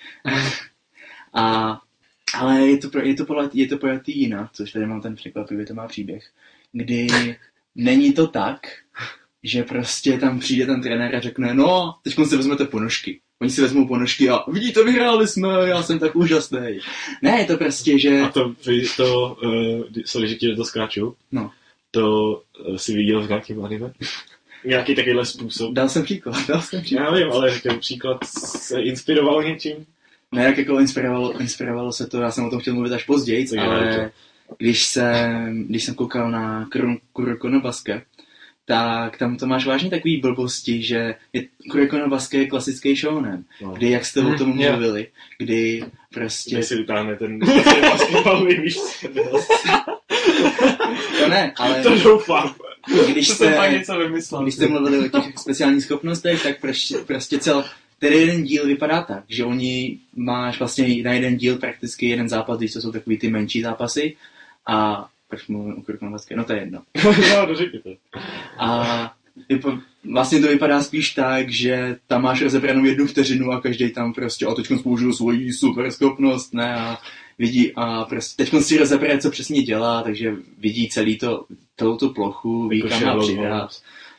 a, 1.34 1.78
ale 2.34 2.66
je 2.66 2.78
to, 2.78 2.88
pro- 2.88 3.02
je 3.02 3.14
to, 3.14 3.26
podle, 3.26 3.50
je 3.52 3.66
to 3.66 3.78
pojatý 3.78 4.20
jinak, 4.20 4.52
což 4.52 4.72
tady 4.72 4.86
mám 4.86 5.00
ten 5.00 5.14
překvapivý, 5.14 5.64
to 5.64 5.74
má 5.74 5.88
příběh, 5.88 6.30
kdy 6.72 7.06
není 7.74 8.12
to 8.12 8.26
tak, 8.26 8.60
že 9.46 9.62
prostě 9.62 10.18
tam 10.18 10.38
přijde 10.38 10.66
ten 10.66 10.82
trenér 10.82 11.16
a 11.16 11.20
řekne, 11.20 11.54
no, 11.54 11.94
teď 12.02 12.14
si 12.24 12.36
vezmete 12.36 12.64
ponožky. 12.64 13.20
Oni 13.40 13.50
si 13.50 13.62
vezmou 13.62 13.88
ponožky 13.88 14.30
a 14.30 14.50
vidíte, 14.50 14.84
vyhráli 14.84 15.28
jsme, 15.28 15.48
já 15.64 15.82
jsem 15.82 15.98
tak 15.98 16.16
úžasný. 16.16 16.78
Ne, 17.22 17.38
je 17.38 17.44
to 17.44 17.56
prostě, 17.56 17.98
že... 17.98 18.20
A 18.20 18.28
to, 18.28 18.54
to 18.96 19.38
uh, 19.44 19.84
sorry, 20.04 20.28
že 20.28 20.34
ti 20.34 20.54
toho 20.54 20.64
skáču. 20.64 21.16
No. 21.32 21.50
To 21.90 22.32
uh, 22.68 22.76
si 22.76 22.94
viděl 22.94 23.22
v 23.22 23.28
nějakém 23.28 23.64
anime? 23.64 23.92
Nějaký 24.64 24.94
takovýhle 24.94 25.24
způsob. 25.24 25.74
Dal 25.74 25.88
jsem 25.88 26.02
příklad, 26.02 26.46
dal 26.48 26.62
jsem 26.62 26.82
příklad. 26.82 27.04
Já 27.04 27.14
vím, 27.14 27.32
ale 27.32 27.54
říkám, 27.54 27.78
příklad 27.78 28.24
se 28.24 28.82
inspiroval 28.82 29.42
něčím. 29.42 29.86
Ne, 30.32 30.44
jak 30.44 30.58
jako 30.58 30.78
inspirovalo, 30.78 31.40
inspirovalo 31.40 31.92
se 31.92 32.06
to, 32.06 32.20
já 32.20 32.30
jsem 32.30 32.44
o 32.44 32.50
tom 32.50 32.60
chtěl 32.60 32.74
mluvit 32.74 32.92
až 32.92 33.04
později, 33.04 33.46
ale 33.58 34.10
když 34.58 34.86
jsem, 34.86 35.64
když 35.68 35.84
jsem 35.84 35.94
koukal 35.94 36.30
na 36.30 36.68
Kuroko 37.12 37.48
no 37.48 37.60
Basket, 37.60 38.02
tak 38.68 39.18
tam 39.18 39.36
to 39.36 39.46
máš 39.46 39.66
vážně 39.66 39.90
takový 39.90 40.16
blbosti, 40.20 40.82
že 40.82 41.14
je, 41.32 41.44
Kuroko 41.70 41.98
no 41.98 42.08
Basket 42.08 42.40
je 42.40 42.46
klasický 42.46 42.96
shonen, 42.96 43.44
No. 43.62 43.70
kdy, 43.72 43.90
jak 43.90 44.04
jste 44.06 44.20
o 44.20 44.34
tom 44.34 44.60
jo. 44.60 44.70
mluvili, 44.72 45.06
kdy 45.38 45.84
prostě, 46.14 46.54
Když 46.54 46.66
si 46.66 46.76
vytáhne 46.76 47.16
ten 47.16 47.38
basketbalový 47.80 48.54
víš, 48.60 48.76
to 51.18 51.28
ne, 51.28 51.52
ale 51.56 51.82
to 51.82 51.98
doufám. 51.98 52.54
když 53.12 53.28
jste, 53.28 53.70
něco 53.72 53.98
vymyslel. 53.98 54.42
když 54.42 54.54
jste 54.54 54.66
mluvili 54.68 55.10
o 55.10 55.20
těch 55.20 55.32
speciálních 55.38 55.84
schopnostech, 55.84 56.42
tak 56.42 56.60
prostě, 56.60 56.98
prostě 56.98 57.38
cel, 57.38 57.64
ten 57.98 58.12
jeden 58.12 58.44
díl 58.44 58.66
vypadá 58.66 59.02
tak, 59.02 59.24
že 59.28 59.44
oni 59.44 59.98
máš 60.16 60.58
vlastně 60.58 61.02
na 61.02 61.12
jeden 61.12 61.36
díl 61.36 61.56
prakticky 61.58 62.06
jeden 62.08 62.28
zápas, 62.28 62.58
když 62.58 62.72
to 62.72 62.80
jsou 62.80 62.92
takový 62.92 63.18
ty 63.18 63.30
menší 63.30 63.62
zápasy 63.62 64.16
a 64.66 65.08
proč 65.28 65.46
mluvím 65.46 65.78
o 65.78 65.82
Kuroko 65.82 66.04
no 66.04 66.16
no 66.36 66.44
to 66.44 66.52
je 66.52 66.58
jedno. 66.58 66.82
no, 67.04 67.46
dořekni 67.46 67.78
to. 67.78 67.90
A 68.58 69.12
vlastně 70.12 70.40
to 70.40 70.48
vypadá 70.48 70.82
spíš 70.82 71.10
tak, 71.10 71.50
že 71.50 71.96
tam 72.06 72.22
máš 72.22 72.42
rozebranou 72.42 72.84
jednu 72.84 73.06
vteřinu 73.06 73.52
a 73.52 73.60
každý 73.60 73.90
tam 73.90 74.12
prostě, 74.12 74.46
a 74.46 74.54
teď 74.54 74.66
použiju 74.82 75.12
svoji 75.12 75.52
super 75.52 75.90
schopnost, 75.90 76.54
ne, 76.54 76.74
a 76.74 76.98
vidí 77.38 77.72
a 77.74 78.04
prostě 78.04 78.44
teď 78.44 78.62
si 78.62 78.78
rozebere, 78.78 79.18
co 79.18 79.30
přesně 79.30 79.62
dělá, 79.62 80.02
takže 80.02 80.36
vidí 80.58 80.88
celý 80.88 81.18
to, 81.18 81.44
celou 81.76 81.96
tu 81.96 82.08
plochu, 82.08 82.68
ví, 82.68 82.78
Jako 82.78 82.88
kam 82.88 83.04
má 83.04 83.18
přidat. 83.18 83.70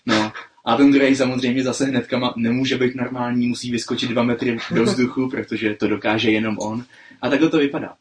No. 0.06 0.32
A 0.66 0.78
ten 0.78 0.92
druhý 0.92 1.16
samozřejmě 1.16 1.64
zase 1.64 1.86
hnedka 1.86 2.20
má, 2.20 2.34
nemůže 2.38 2.78
být 2.78 2.96
normální, 2.96 3.48
musí 3.48 3.72
vyskočit 3.72 4.10
dva 4.10 4.24
metry 4.24 4.58
do 4.72 4.84
vzduchu, 4.84 5.30
protože 5.30 5.76
to 5.76 5.88
dokáže 5.88 6.32
jenom 6.32 6.58
on. 6.60 6.84
A 7.22 7.30
takhle 7.30 7.50
to 7.50 7.58
vypadá. 7.58 7.94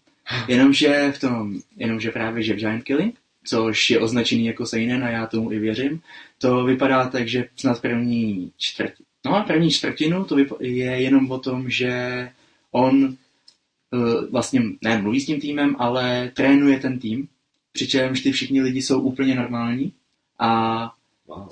Jenomže 0.48 1.12
v 1.12 1.20
tom, 1.20 1.60
jenomže 1.76 2.10
právě, 2.10 2.42
že 2.42 2.54
v 2.54 2.56
Giant 2.56 2.84
Killing, 2.84 3.18
což 3.44 3.90
je 3.90 4.00
označený 4.00 4.46
jako 4.46 4.66
seinen 4.66 5.04
a 5.04 5.10
já 5.10 5.26
tomu 5.26 5.52
i 5.52 5.58
věřím, 5.58 6.00
to 6.38 6.64
vypadá 6.64 7.08
tak, 7.08 7.28
že 7.28 7.48
snad 7.56 7.80
první 7.80 8.52
čtvrtinu, 8.58 9.06
no 9.26 9.36
a 9.36 9.42
první 9.42 9.70
čtvrtinu 9.70 10.24
to 10.24 10.36
je 10.60 11.02
jenom 11.02 11.30
o 11.30 11.38
tom, 11.38 11.70
že 11.70 12.28
on 12.70 13.04
uh, 13.04 14.30
vlastně 14.30 14.62
ne 14.82 15.02
mluví 15.02 15.20
s 15.20 15.26
tím 15.26 15.40
týmem, 15.40 15.76
ale 15.78 16.30
trénuje 16.34 16.78
ten 16.80 16.98
tým, 16.98 17.28
přičemž 17.72 18.20
ty 18.20 18.32
všichni 18.32 18.62
lidi 18.62 18.82
jsou 18.82 19.00
úplně 19.00 19.34
normální 19.34 19.92
a 20.38 20.92
Wow. 21.26 21.48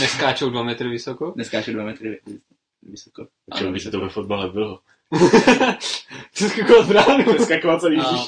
Neskáčou 0.00 0.50
dva 0.50 0.62
metry 0.62 0.88
vysoko? 0.88 1.34
neskáče 1.36 1.72
dva 1.72 1.84
metry 1.84 2.20
vysoko. 2.82 3.26
Čili 3.58 3.72
by 3.72 3.80
se 3.80 3.90
to 3.90 4.00
ve 4.00 4.08
fotbale 4.08 4.50
bylo. 4.50 4.80
Co 6.32 6.48
skakovat 6.48 6.86
bránu? 6.86 7.24
Skakovat 7.38 7.80
celý 7.80 7.98
A 7.98 8.26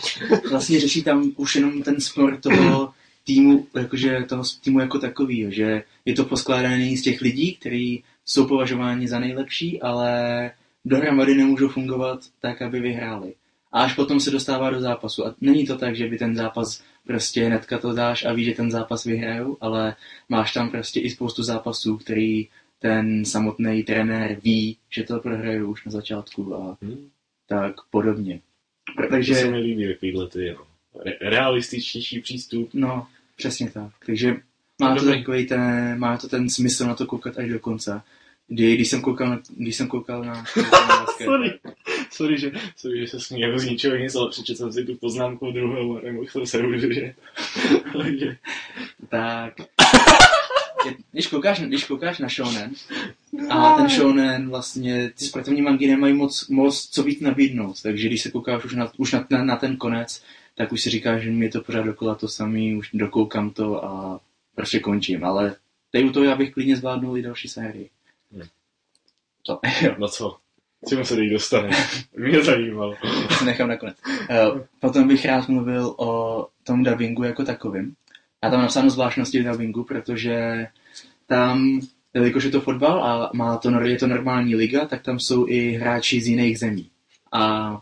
vlastně 0.50 0.80
řeší 0.80 1.02
tam 1.02 1.32
už 1.36 1.56
jenom 1.56 1.82
ten 1.82 2.00
sport 2.00 2.40
toho 2.40 2.92
týmu, 3.24 3.66
jakože 3.76 4.24
toho 4.28 4.42
týmu 4.64 4.80
jako 4.80 4.98
takový, 4.98 5.46
že 5.48 5.82
je 6.04 6.14
to 6.14 6.24
poskládaný 6.24 6.96
z 6.96 7.02
těch 7.02 7.20
lidí, 7.20 7.54
kteří 7.54 8.04
jsou 8.24 8.46
považováni 8.46 9.08
za 9.08 9.18
nejlepší, 9.18 9.82
ale 9.82 10.50
dohromady 10.84 11.34
nemůžou 11.34 11.68
fungovat 11.68 12.20
tak, 12.40 12.62
aby 12.62 12.80
vyhráli. 12.80 13.34
A 13.72 13.82
až 13.82 13.94
potom 13.94 14.20
se 14.20 14.30
dostává 14.30 14.70
do 14.70 14.80
zápasu. 14.80 15.26
A 15.26 15.34
není 15.40 15.66
to 15.66 15.78
tak, 15.78 15.96
že 15.96 16.08
by 16.08 16.18
ten 16.18 16.36
zápas 16.36 16.82
prostě 17.06 17.44
hnedka 17.44 17.78
to 17.78 17.92
dáš 17.92 18.24
a 18.24 18.32
víš, 18.32 18.46
že 18.46 18.52
ten 18.52 18.70
zápas 18.70 19.04
vyhrajou, 19.04 19.56
ale 19.60 19.96
máš 20.28 20.52
tam 20.52 20.70
prostě 20.70 21.00
i 21.00 21.10
spoustu 21.10 21.42
zápasů, 21.42 21.96
který 21.96 22.48
ten 22.84 23.24
samotný 23.24 23.82
trenér 23.82 24.36
ví, 24.44 24.76
že 24.90 25.02
to 25.02 25.18
prohrajou 25.20 25.70
už 25.70 25.84
na 25.84 25.92
začátku 25.92 26.54
a 26.54 26.76
Hm? 26.82 27.08
tak 27.48 27.74
podobně. 27.90 28.40
Takže... 29.10 29.34
To 29.34 29.40
se 29.40 29.50
mi 29.50 29.58
líbí 29.58 29.88
takovýhle 29.88 30.28
ty 30.28 30.50
no, 30.58 30.66
re- 31.04 31.30
realističtější 31.30 32.20
přístup. 32.20 32.70
no, 32.74 33.06
přesně 33.36 33.70
tak. 33.70 33.92
Takže 34.06 34.36
má 34.80 34.96
to, 34.96 35.04
takový 35.04 35.46
ten, 35.46 35.98
má 35.98 36.16
to 36.18 36.28
ten 36.28 36.50
smysl 36.50 36.86
na 36.86 36.94
to 36.94 37.06
koukat 37.06 37.38
až 37.38 37.48
do 37.48 37.58
konce. 37.58 38.00
Kdy, 38.48 38.74
když 38.74 38.88
jsem 38.88 39.00
koukal 39.02 39.28
na, 39.30 39.40
když 39.56 39.76
jsem 39.76 39.88
koukal 39.88 40.24
na, 40.24 40.44
Sorry. 41.24 41.58
Sorry, 42.10 42.38
že, 42.38 42.52
sorry, 42.76 43.00
že 43.00 43.06
se 43.06 43.20
směju 43.20 43.58
z 43.58 43.64
ničeho 43.64 43.96
nic, 43.96 44.14
ale 44.14 44.30
přečetl 44.30 44.58
jsem 44.58 44.72
si 44.72 44.84
tu 44.84 44.94
poznámku 44.96 45.50
druhou 45.50 45.98
a 45.98 46.00
nemohl 46.00 46.26
jsem 46.26 46.46
se 46.46 46.58
udržet. 46.62 47.14
Tak 49.08 49.54
když 51.12 51.26
koukáš, 51.26 51.60
když 51.60 51.84
koukáš 51.84 52.18
na 52.18 52.28
shonen 52.28 52.72
a 53.50 53.76
ten 53.76 53.88
shonen 53.88 54.48
vlastně, 54.48 55.10
ty 55.18 55.24
sportovní 55.24 55.62
mangy 55.62 55.86
nemají 55.86 56.14
moc, 56.14 56.48
moc 56.48 56.88
co 56.88 57.02
víc 57.02 57.20
nabídnout, 57.20 57.82
takže 57.82 58.08
když 58.08 58.22
se 58.22 58.30
koukáš 58.30 58.64
už 58.64 58.74
na, 58.74 58.92
už 58.96 59.12
na, 59.12 59.26
na, 59.30 59.44
na 59.44 59.56
ten 59.56 59.76
konec, 59.76 60.22
tak 60.56 60.72
už 60.72 60.82
si 60.82 60.90
říkáš, 60.90 61.22
že 61.22 61.30
mi 61.30 61.44
je 61.44 61.50
to 61.50 61.60
pořád 61.60 61.82
dokola 61.82 62.14
to 62.14 62.28
samý, 62.28 62.76
už 62.76 62.90
dokoukám 62.94 63.50
to 63.50 63.84
a 63.84 64.20
prostě 64.54 64.80
končím, 64.80 65.24
ale 65.24 65.56
tady 65.92 66.04
u 66.04 66.12
toho 66.12 66.24
já 66.24 66.36
bych 66.36 66.52
klidně 66.52 66.76
zvládnul 66.76 67.18
i 67.18 67.22
další 67.22 67.48
sérii. 67.48 67.90
Hmm. 68.32 68.48
To, 69.46 69.60
jo, 69.82 69.94
no 69.98 70.08
co? 70.08 70.36
Co 70.88 71.04
se 71.04 71.16
teď 71.16 71.30
dostane? 71.30 71.70
Mě 72.16 72.44
zajímalo. 72.44 72.94
nechám 73.44 73.68
nakonec. 73.68 73.96
Uh, 74.06 74.60
potom 74.80 75.08
bych 75.08 75.24
rád 75.24 75.48
mluvil 75.48 75.94
o 75.98 76.46
tom 76.64 76.82
dubbingu 76.82 77.22
jako 77.22 77.44
takovým. 77.44 77.94
Já 78.44 78.50
tam 78.50 78.60
napsáno 78.60 78.90
zvláštnosti 78.90 79.40
v 79.40 79.44
dubbingu, 79.44 79.84
protože 79.84 80.66
tam, 81.26 81.80
jelikož 82.14 82.44
je 82.44 82.50
to 82.50 82.60
fotbal 82.60 83.04
a 83.04 83.30
má 83.34 83.56
to, 83.56 83.70
je 83.80 83.98
to 83.98 84.06
normální 84.06 84.54
liga, 84.54 84.86
tak 84.86 85.02
tam 85.02 85.20
jsou 85.20 85.48
i 85.48 85.70
hráči 85.70 86.20
z 86.20 86.28
jiných 86.28 86.58
zemí. 86.58 86.90
A 87.32 87.80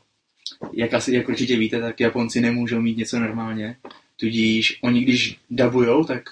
jak 0.73 0.95
asi, 0.95 1.15
jak 1.15 1.29
určitě 1.29 1.57
víte, 1.57 1.81
tak 1.81 2.01
Japonci 2.01 2.41
nemůžou 2.41 2.81
mít 2.81 2.97
něco 2.97 3.21
normálně. 3.21 3.77
Tudíž 4.17 4.79
oni, 4.83 5.01
když 5.01 5.37
dabujou, 5.51 6.05
tak 6.05 6.23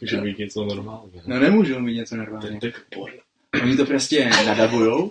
Může 0.00 0.20
být 0.20 0.38
něco 0.38 0.64
normálního. 0.64 1.22
no 1.26 1.40
nemůžou 1.40 1.80
mít 1.80 1.94
něco 1.94 2.16
normálně. 2.16 2.60
Oni 3.62 3.76
to 3.76 3.86
prostě 3.86 4.30
nadabujou 4.46 5.10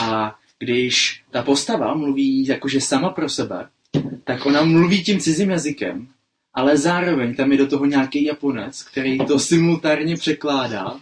a 0.00 0.38
když 0.58 1.22
ta 1.30 1.42
postava 1.42 1.94
mluví 1.94 2.46
jakože 2.46 2.80
sama 2.80 3.10
pro 3.10 3.28
sebe, 3.28 3.68
tak 4.24 4.46
ona 4.46 4.64
mluví 4.64 5.04
tím 5.04 5.18
cizím 5.18 5.50
jazykem, 5.50 6.08
ale 6.54 6.76
zároveň 6.76 7.34
tam 7.34 7.52
je 7.52 7.58
do 7.58 7.66
toho 7.66 7.86
nějaký 7.86 8.24
Japonec, 8.24 8.82
který 8.82 9.18
to 9.18 9.38
simultánně 9.38 10.16
překládá, 10.16 11.00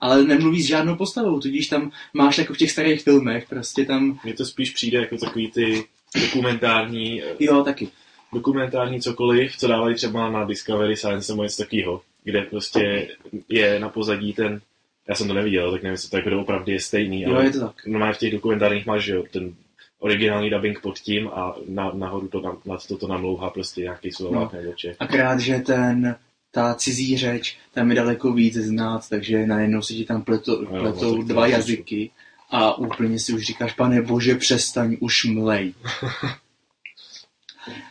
ale 0.00 0.24
nemluví 0.24 0.62
s 0.62 0.66
žádnou 0.66 0.96
postavou, 0.96 1.40
tudíž 1.40 1.66
tam 1.66 1.90
máš 2.14 2.38
jako 2.38 2.54
v 2.54 2.58
těch 2.58 2.70
starých 2.70 3.02
filmech, 3.02 3.46
prostě 3.48 3.84
tam, 3.84 4.20
Mně 4.24 4.34
to 4.34 4.44
spíš 4.44 4.70
přijde 4.70 4.98
jako 4.98 5.16
takový 5.16 5.50
ty 5.50 5.84
dokumentární, 6.20 7.22
eh, 7.22 7.26
jo, 7.40 7.64
taky. 7.64 7.88
dokumentární 8.32 9.00
cokoliv, 9.00 9.56
co 9.56 9.68
dávají 9.68 9.94
třeba 9.94 10.30
na 10.30 10.44
Discovery 10.44 10.96
Science 10.96 11.32
nebo 11.32 11.42
něco 11.42 11.62
takového, 11.62 12.02
kde 12.24 12.42
prostě 12.42 13.08
je 13.48 13.80
na 13.80 13.88
pozadí 13.88 14.32
ten, 14.32 14.60
já 15.08 15.14
jsem 15.14 15.28
to 15.28 15.34
neviděl, 15.34 15.72
tak 15.72 15.82
nevím, 15.82 15.92
jestli 15.92 16.10
to 16.10 16.16
jako 16.16 16.30
doopravdy 16.30 16.72
je 16.72 16.80
stejný, 16.80 17.22
Jo, 17.22 17.34
ale 17.34 17.44
je 17.44 17.50
to 17.50 17.60
tak. 17.60 17.86
normálně 17.86 18.14
v 18.14 18.18
těch 18.18 18.32
dokumentárních 18.32 18.86
máš, 18.86 19.04
že 19.04 19.14
jo, 19.14 19.24
ten 19.32 19.54
originální 20.00 20.50
dubbing 20.50 20.80
pod 20.80 20.98
tím 20.98 21.28
a 21.28 21.54
na, 21.68 21.92
nahoru 21.94 22.28
to, 22.28 22.40
na, 22.40 22.56
nad 22.66 22.86
to, 22.86 22.96
to 22.96 23.08
namlouhá 23.08 23.50
prostě 23.50 23.80
nějaký 23.80 24.12
Slovák 24.12 24.52
No. 24.52 24.60
nebo 24.60 24.72
Čech. 24.72 24.96
Akorát, 25.00 25.40
že 25.40 25.58
ten, 25.58 26.16
ta 26.50 26.74
cizí 26.74 27.16
řeč 27.16 27.58
tam 27.74 27.90
je 27.90 27.96
daleko 27.96 28.32
víc 28.32 28.56
znát, 28.56 29.08
takže 29.08 29.46
najednou 29.46 29.82
se 29.82 29.94
ti 29.94 30.04
tam 30.04 30.22
pleto, 30.22 30.62
Jo, 30.62 30.68
pletou 30.68 31.16
tak 31.16 31.26
to 31.26 31.32
dva 31.32 31.46
jazyky 31.46 32.10
a 32.50 32.78
úplně 32.78 33.18
si 33.18 33.32
už 33.32 33.42
říkáš, 33.42 33.72
pane 33.72 34.02
bože, 34.02 34.34
přestaň, 34.34 34.96
už 35.00 35.24
mlej. 35.24 35.74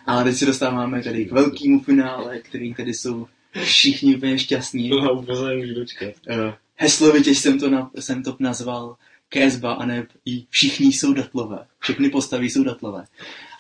Ale 0.06 0.24
teď 0.24 0.36
se 0.36 0.46
dostáváme 0.46 1.04
tady 1.04 1.26
k 1.26 1.32
velkému 1.32 1.80
finále, 1.80 2.40
který 2.40 2.74
tady 2.74 2.94
jsou 2.94 3.28
všichni 3.64 4.16
úplně 4.16 4.40
šťastní. 4.40 4.90
Nemůžu 4.90 5.74
dočkat. 5.74 6.14
Uh, 6.30 6.54
heslovitě 6.76 7.30
jsem 7.30 7.60
to, 7.60 7.70
na, 7.70 7.92
jsem 8.00 8.24
to 8.24 8.36
nazval 8.40 8.96
kresba 9.30 9.74
a 9.74 9.86
ne 9.86 10.08
i 10.26 10.46
všichni 10.50 10.94
jsou 10.94 11.14
datlové. 11.14 11.66
Všechny 11.80 12.10
postavy 12.10 12.50
jsou 12.50 12.64
datlové. 12.64 13.06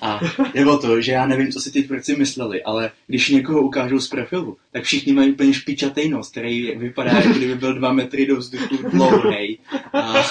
A 0.01 0.20
je 0.53 0.67
o 0.67 0.78
to, 0.78 1.01
že 1.01 1.11
já 1.11 1.26
nevím, 1.26 1.51
co 1.51 1.59
si 1.59 1.72
ty 1.72 1.84
tvůrci 1.84 2.15
mysleli, 2.15 2.63
ale 2.63 2.91
když 3.07 3.30
někoho 3.30 3.61
ukážou 3.61 3.99
z 3.99 4.07
profilu, 4.07 4.57
tak 4.72 4.84
všichni 4.84 5.13
mají 5.13 5.32
úplně 5.32 5.53
špičatý 5.53 6.09
nos, 6.09 6.30
který 6.30 6.76
vypadá, 6.78 7.11
jako 7.11 7.30
kdyby 7.30 7.55
byl 7.55 7.74
dva 7.74 7.93
metry 7.93 8.26
do 8.26 8.36
vzduchu 8.36 8.89
dlouhý. 8.89 9.59
A 9.93 10.24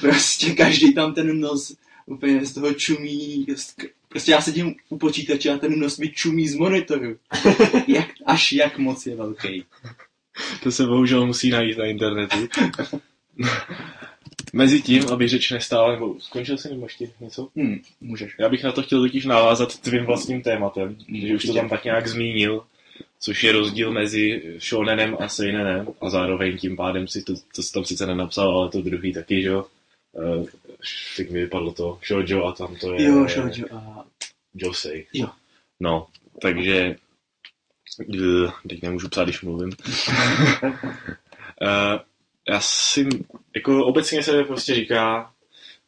prostě 0.00 0.50
každý 0.50 0.94
tam 0.94 1.14
ten 1.14 1.40
nos 1.40 1.76
úplně 2.06 2.46
z 2.46 2.54
toho 2.54 2.74
čumí. 2.74 3.46
Prostě 4.08 4.32
já 4.32 4.40
sedím 4.40 4.74
u 4.88 4.98
počítače 4.98 5.50
a 5.50 5.58
ten 5.58 5.78
nos 5.78 5.98
mi 5.98 6.08
čumí 6.08 6.48
z 6.48 6.54
monitoru. 6.54 7.16
Jak, 7.86 8.08
až 8.26 8.52
jak 8.52 8.78
moc 8.78 9.06
je 9.06 9.16
velký. 9.16 9.64
To 10.62 10.72
se 10.72 10.86
bohužel 10.86 11.26
musí 11.26 11.50
najít 11.50 11.78
na 11.78 11.84
internetu. 11.84 12.48
Mezi 14.52 14.82
tím, 14.82 15.08
aby 15.12 15.28
řeč 15.28 15.50
nestála, 15.50 15.92
nebo 15.92 16.20
skončil 16.20 16.58
jsi 16.58 16.70
nebo 16.70 16.86
ještě 16.86 17.10
něco? 17.20 17.48
Hm, 17.56 17.82
můžeš. 18.00 18.34
Já 18.38 18.48
bych 18.48 18.64
na 18.64 18.72
to 18.72 18.82
chtěl 18.82 19.00
totiž 19.00 19.26
navázat 19.26 19.78
tvým 19.78 20.04
vlastním 20.04 20.42
tématem, 20.42 20.96
že 21.14 21.34
už 21.34 21.44
to 21.44 21.54
tam 21.54 21.68
tak 21.68 21.84
nějak 21.84 22.08
zmínil, 22.08 22.64
což 23.20 23.44
je 23.44 23.52
rozdíl 23.52 23.92
mezi 23.92 24.42
shonenem 24.58 25.16
a 25.20 25.28
seinenem 25.28 25.86
a 26.00 26.10
zároveň 26.10 26.58
tím 26.58 26.76
pádem 26.76 27.08
si 27.08 27.22
to, 27.22 27.34
to 27.54 27.62
jsi 27.62 27.72
tam 27.72 27.84
sice 27.84 28.06
nenapsal, 28.06 28.58
ale 28.58 28.70
to 28.70 28.82
druhý 28.82 29.12
taky, 29.12 29.42
že 29.42 29.48
jo? 29.48 29.66
Uh, 30.12 30.46
teď 31.16 31.30
mi 31.30 31.40
vypadlo 31.40 31.72
to 31.72 31.98
shoujo 32.06 32.44
a 32.44 32.52
tam 32.52 32.76
to 32.76 32.94
je 32.94 33.02
Jo, 33.02 33.28
shoujo 33.28 33.66
a... 33.72 34.04
josei. 34.54 35.06
Jo. 35.12 35.28
No, 35.80 36.06
takže 36.42 36.96
eh, 38.00 38.50
teď 38.68 38.82
nemůžu 38.82 39.08
psát, 39.08 39.24
když 39.24 39.42
mluvím. 39.42 39.70
uh, 40.62 41.98
já 42.48 42.60
si, 42.60 43.08
jako 43.54 43.86
obecně 43.86 44.22
se 44.22 44.44
prostě 44.44 44.74
říká, 44.74 45.32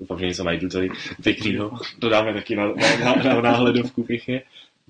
doufám, 0.00 0.18
že 0.18 0.26
něco 0.26 0.44
najdu 0.44 0.68
tady 0.68 0.90
pěknýho, 1.22 1.78
to 2.00 2.08
dáme 2.08 2.34
taky 2.34 2.56
na, 2.56 2.66
na, 2.66 2.96
na, 2.96 3.14
na 3.14 3.40
náhledovku 3.40 4.02
pěkně, 4.02 4.42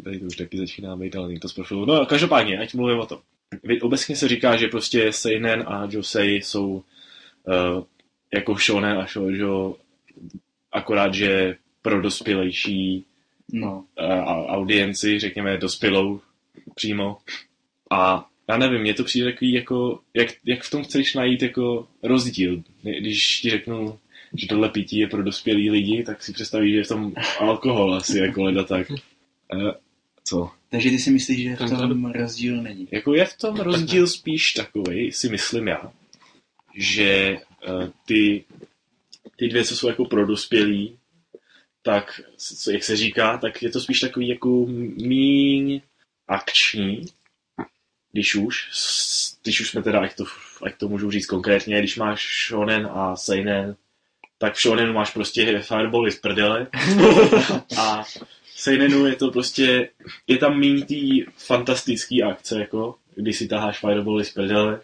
tady 0.05 0.21
to 0.21 0.27
už 0.27 0.37
taky 0.37 0.59
začíná 0.59 0.97
být, 0.97 1.17
ale 1.17 1.39
to 1.39 1.49
z 1.49 1.53
profilu. 1.53 1.85
No, 1.85 2.07
každopádně, 2.07 2.59
ať 2.59 2.75
mluvím 2.75 2.99
o 2.99 3.07
tom. 3.07 3.19
Obecně 3.83 4.17
se 4.17 4.29
říká, 4.29 4.57
že 4.57 4.69
prostě 4.69 5.13
Seinen 5.13 5.65
a 5.67 5.89
Josei 5.91 6.43
jsou 6.43 6.71
uh, 6.73 6.83
jako 8.35 8.55
shonen 8.55 8.99
a 8.99 9.07
shoujo, 9.07 9.77
akorát, 10.73 11.15
že 11.15 11.57
pro 11.83 12.03
dospělejší 12.03 13.07
No, 13.53 13.85
uh, 14.01 14.55
audienci, 14.55 15.19
řekněme, 15.19 15.59
dospělou 15.59 16.21
přímo. 16.75 17.19
A 17.91 18.27
já 18.49 18.57
nevím, 18.57 18.81
mně 18.81 18.95
to 18.95 19.05
přijde 19.05 19.33
takový 19.33 19.53
jako, 19.53 20.01
jak, 20.15 20.29
jak 20.45 20.63
v 20.63 20.71
tom 20.71 20.85
chceš 20.85 21.15
najít 21.15 21.43
jako 21.43 21.89
rozdíl. 22.03 22.63
Když 22.83 23.41
ti 23.41 23.51
řeknu, 23.51 23.99
že 24.35 24.47
tohle 24.47 24.69
pití 24.69 24.99
je 24.99 25.09
pro 25.09 25.23
dospělý 25.23 25.71
lidi, 25.71 26.03
tak 26.03 26.23
si 26.23 26.33
představíš, 26.33 26.73
že 26.73 26.79
je 26.79 26.85
v 26.85 26.89
tom 26.89 27.13
alkohol 27.39 27.95
asi 27.95 28.19
jako 28.19 28.43
leda 28.43 28.65
tak. 28.65 28.91
Uh, 28.91 29.71
co? 30.25 30.51
takže 30.71 30.91
ty 30.91 30.99
si 30.99 31.11
myslíš, 31.11 31.43
že 31.43 31.57
v 31.57 31.71
tom 31.71 32.13
rozdíl 32.13 32.63
není. 32.63 32.89
Jako 32.91 33.15
je 33.15 33.25
v 33.25 33.37
tom 33.37 33.57
rozdíl 33.57 34.07
spíš 34.07 34.53
takový, 34.53 35.13
si 35.13 35.29
myslím 35.29 35.69
já, 35.69 35.93
že 36.77 37.39
uh, 37.69 37.89
ty, 38.07 38.45
ty 39.37 39.49
dvě, 39.49 39.65
co 39.65 39.77
jsou 39.77 39.89
jako 39.89 40.05
pro 40.05 40.27
dospělí, 40.27 40.99
tak, 41.83 42.21
co, 42.37 42.71
jak 42.71 42.85
se 42.85 42.97
říká, 42.97 43.39
tak 43.39 43.63
je 43.63 43.71
to 43.71 43.81
spíš 43.81 44.01
takový 44.01 44.29
jako 44.29 44.67
míň 44.97 45.81
akční, 46.29 47.07
když 48.15 48.35
už, 48.35 48.71
když 49.43 49.61
už 49.61 49.71
jsme 49.71 49.83
teda, 49.83 50.01
ať 50.01 50.17
to, 50.17 50.25
ať 50.63 50.77
to 50.77 50.89
můžu 50.89 51.11
říct 51.11 51.27
konkrétně, 51.27 51.79
když 51.79 51.97
máš 51.97 52.49
shonen 52.49 52.89
a 52.93 53.17
seinen, 53.17 53.77
tak 54.39 54.55
v 54.55 54.63
shonenu 54.63 54.93
máš 54.93 55.11
prostě 55.11 55.61
firebally 55.63 56.11
z 56.11 56.21
prdele. 56.21 56.67
A 57.79 58.03
v 58.03 58.61
seinenu 58.61 59.07
je 59.07 59.17
to 59.17 59.31
prostě, 59.31 59.89
je 60.27 60.39
tam 60.39 60.61
méně 60.61 60.85
tý 60.85 61.25
fantastický 61.37 62.23
akce, 62.23 62.61
jako, 62.61 62.95
když 63.15 63.39
si 63.39 63.49
taháš 63.49 63.79
firebally 63.79 64.25
z 64.25 64.31
prdele 64.31 64.81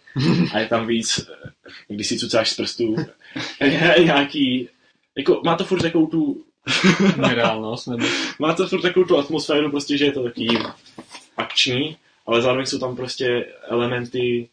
a 0.52 0.58
je 0.58 0.66
tam 0.66 0.86
víc, 0.86 1.30
když 1.88 2.06
si 2.06 2.18
cucáš 2.18 2.50
z 2.50 2.56
prstů, 2.56 2.96
nějaký, 4.04 4.68
jako 5.16 5.40
má 5.44 5.56
to 5.56 5.64
furt 5.64 5.82
takovou 5.82 6.06
tu 6.06 6.44
Nereálnost, 7.16 7.88
nebo... 7.88 8.06
má 8.38 8.54
to 8.54 8.66
furt 8.66 8.82
takovou 8.82 9.06
tu 9.06 9.18
atmosféru, 9.18 9.70
prostě, 9.70 9.98
že 9.98 10.04
je 10.04 10.12
to 10.12 10.22
takový 10.22 10.58
akční, 11.36 11.96
ale 12.30 12.42
zároveň 12.42 12.66
jsou 12.66 12.78
tam 12.78 12.96
prostě 12.96 13.46
elementy 13.68 14.48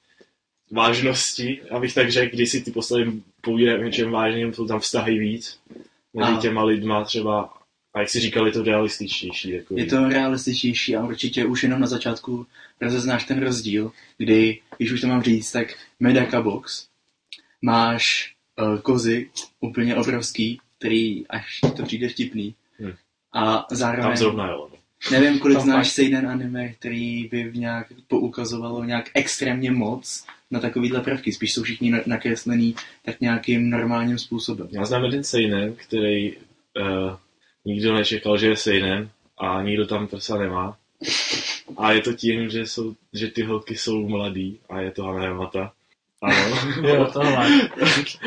vážnosti, 0.71 1.61
abych 1.71 1.93
tak 1.93 2.11
řekl, 2.11 2.35
když 2.35 2.51
si 2.51 2.61
ty 2.61 2.71
postavy 2.71 3.11
povídají 3.41 3.79
o 3.79 3.83
něčem 3.83 4.11
vážným, 4.11 4.53
jsou 4.53 4.67
tam 4.67 4.79
vztahy 4.79 5.19
víc 5.19 5.59
mezi 6.13 6.37
těma 6.37 6.63
lidma 6.63 7.03
třeba 7.03 7.53
A 7.93 7.99
jak 7.99 8.09
si 8.09 8.19
říkal, 8.19 8.45
je 8.45 8.51
to 8.51 8.63
realističtější. 8.63 9.51
Jako 9.51 9.73
Je 9.77 9.85
to 9.85 10.09
realističtější 10.09 10.95
a 10.95 11.05
určitě 11.05 11.45
už 11.45 11.63
jenom 11.63 11.79
na 11.79 11.87
začátku 11.87 12.45
rozeznáš 12.81 13.23
ten 13.23 13.43
rozdíl, 13.43 13.91
kdy, 14.17 14.59
když 14.77 14.91
už 14.91 15.01
to 15.01 15.07
mám 15.07 15.23
říct, 15.23 15.51
tak 15.51 15.67
Medaka 15.99 16.41
Box 16.41 16.87
máš 17.61 18.33
uh, 18.59 18.79
kozy 18.79 19.29
úplně 19.59 19.95
obrovský, 19.95 20.59
který 20.77 21.27
až 21.27 21.59
to 21.77 21.83
přijde 21.83 22.09
vtipný. 22.09 22.55
Hmm. 22.79 22.93
A 23.33 23.57
Tam 23.57 23.77
zároveň 23.77 24.17
zrovna 24.17 24.47
jo. 24.47 24.76
Nevím, 25.11 25.39
kolik 25.39 25.57
Tam 25.57 25.63
znáš 25.65 25.87
fakt. 25.87 25.93
seinen 25.95 26.27
anime, 26.27 26.69
který 26.69 27.27
by 27.27 27.43
v 27.43 27.57
nějak 27.57 27.87
poukazovalo 28.07 28.83
nějak 28.83 29.09
extrémně 29.13 29.71
moc 29.71 30.25
na 30.51 30.59
takovýhle 30.59 31.01
prvky. 31.01 31.31
Spíš 31.33 31.53
jsou 31.53 31.63
všichni 31.63 31.91
na- 31.91 32.01
nakreslený 32.05 32.75
tak 33.05 33.21
nějakým 33.21 33.69
normálním 33.69 34.17
způsobem. 34.17 34.67
Já 34.71 34.85
znám 34.85 35.03
jeden 35.03 35.23
seinen, 35.23 35.73
který 35.75 36.35
uh, 36.35 36.41
nikdo 37.65 37.93
nečekal, 37.93 38.37
že 38.37 38.47
je 38.47 38.55
seinen 38.57 39.09
a 39.37 39.61
nikdo 39.61 39.87
tam 39.87 40.07
prsa 40.07 40.37
nemá. 40.37 40.77
A 41.77 41.91
je 41.91 42.01
to 42.01 42.13
tím, 42.13 42.49
že, 42.49 42.65
jsou, 42.65 42.95
že 43.13 43.27
ty 43.27 43.43
holky 43.43 43.75
jsou 43.77 44.07
mladý 44.07 44.59
a 44.69 44.79
je 44.81 44.91
to 44.91 45.03
Hana 45.03 45.33
Mata. 45.33 45.73
Ano. 46.21 46.55
Jo, 46.87 47.09
tohle. 47.13 47.69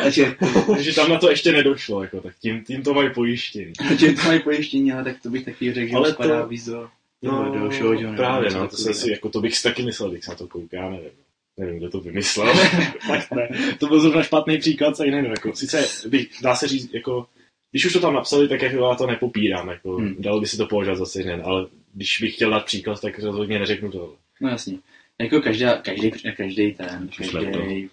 Takže, 0.03 0.35
Takže 0.67 0.95
tam 0.95 1.11
na 1.11 1.19
to 1.19 1.31
ještě 1.31 1.53
nedošlo, 1.53 2.03
jako, 2.03 2.21
tak 2.21 2.35
tím, 2.43 2.65
tím 2.65 2.83
to 2.83 2.95
mají 2.95 3.11
pojištění. 3.15 3.73
že 3.99 4.13
to 4.13 4.23
mají 4.23 4.41
pojištění, 4.41 4.93
ale 4.93 5.05
tak 5.05 5.17
to 5.23 5.31
bych 5.31 5.45
taky 5.45 5.73
řekl, 5.73 5.89
že 5.89 5.95
Ale 5.97 6.05
ale 6.07 6.15
to- 6.15 6.23
spadá 6.23 6.45
víc 6.47 6.67
do, 6.67 6.89
No, 7.23 7.53
do, 7.53 7.59
do 7.61 7.71
shoujo, 7.71 8.01
nebo 8.01 8.17
právě, 8.17 8.51
no, 8.51 8.69
to, 8.69 8.77
jsem 8.77 8.95
si, 8.95 9.11
jako, 9.11 9.29
to 9.29 9.41
bych 9.41 9.57
si 9.57 9.63
taky 9.63 9.83
myslel, 9.83 10.11
když 10.11 10.25
se 10.25 10.31
na 10.31 10.37
to 10.37 10.47
kouká, 10.49 10.91
nevím. 10.91 11.11
Nevím, 11.59 11.79
kdo 11.79 11.91
to 11.91 12.01
vymyslel. 12.01 12.55
Fakt 13.07 13.31
ne. 13.33 13.49
To 13.79 13.87
byl 13.87 14.01
zrovna 14.01 14.23
špatný 14.23 14.59
příklad 14.59 14.97
seinen, 14.97 15.25
jako, 15.27 15.57
sice 15.57 16.09
by, 16.09 16.27
dá 16.43 16.55
se 16.55 16.69
říct, 16.69 16.95
jako, 16.95 17.27
když 17.71 17.87
už 17.87 17.93
to 17.93 18.01
tam 18.01 18.15
napsali, 18.15 18.49
tak 18.49 18.63
jako 18.63 18.89
já 18.89 18.95
to 18.95 19.07
nepopírám, 19.07 19.69
jako, 19.69 19.97
Hmm. 19.97 20.15
dalo 20.19 20.41
by 20.41 20.47
si 20.47 20.57
to 20.57 20.67
považovat 20.67 20.97
za 20.97 21.07
seinen, 21.07 21.43
ale 21.45 21.67
když 21.95 22.19
bych 22.21 22.35
chtěl 22.35 22.51
dát 22.51 22.65
příklad, 22.65 23.01
tak 23.01 23.19
rozhodně 23.19 23.59
neřeknu 23.59 23.91
to. 23.91 24.15
No 24.41 24.49
jasně. 24.49 24.79
Jako 25.21 25.41
každá, 25.41 25.77
každý, 25.77 26.11
každý 26.37 26.75
ten, 26.75 27.09
každý, 27.17 27.91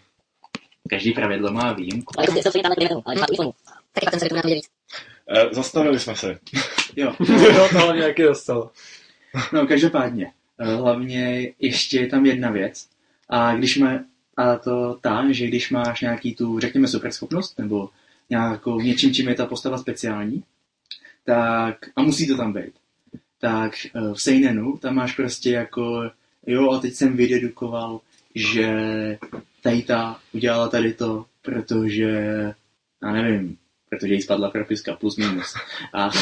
každý 0.90 1.12
pravidlo 1.12 1.52
má 1.52 1.74
výjimku. 1.74 2.14
Zastavili 5.52 6.00
jsme 6.00 6.16
se. 6.16 6.40
Jo. 6.96 7.14
Jo, 7.30 7.68
to 7.72 7.80
hlavně 7.80 8.02
jaký 8.02 8.24
dostal. 8.24 8.70
No, 9.54 9.68
každopádně, 9.68 10.32
eh, 10.60 10.76
hlavně 10.76 11.54
ještě 11.60 12.00
je 12.00 12.08
tam 12.08 12.26
jedna 12.26 12.52
věc. 12.52 12.90
A 13.30 13.56
když 13.56 13.78
má, 13.78 14.00
a 14.38 14.56
to 14.56 14.98
ta, 15.02 15.32
že 15.32 15.48
když 15.48 15.72
máš 15.72 16.02
nějaký 16.02 16.36
tu, 16.36 16.60
řekněme, 16.60 16.88
superschopnost, 16.88 17.60
nebo 17.60 17.90
nějakou 18.30 18.82
něčím, 18.82 19.14
čím 19.14 19.28
je 19.28 19.36
ta 19.36 19.46
postava 19.46 19.78
speciální, 19.78 20.44
tak, 21.26 21.78
a 21.96 22.02
musí 22.02 22.28
to 22.28 22.38
tam 22.38 22.54
být, 22.54 22.74
tak 23.40 23.72
eh, 23.86 24.14
v 24.14 24.22
Seinenu 24.22 24.78
tam 24.78 24.96
máš 24.96 25.16
prostě 25.16 25.52
jako, 25.52 26.12
jo, 26.48 26.72
a 26.72 26.80
teď 26.80 26.94
jsem 26.94 27.18
vydedukoval, 27.18 28.00
že 28.36 28.68
tady 29.62 29.82
ta 29.82 30.20
udělala 30.34 30.68
tady 30.68 30.94
to, 30.94 31.26
protože, 31.42 32.10
já 33.04 33.12
nevím, 33.12 33.58
protože 33.90 34.14
jí 34.14 34.22
spadla 34.22 34.50
propiska 34.50 34.96
plus 34.96 35.18
minus. 35.18 35.54
A 35.94 36.10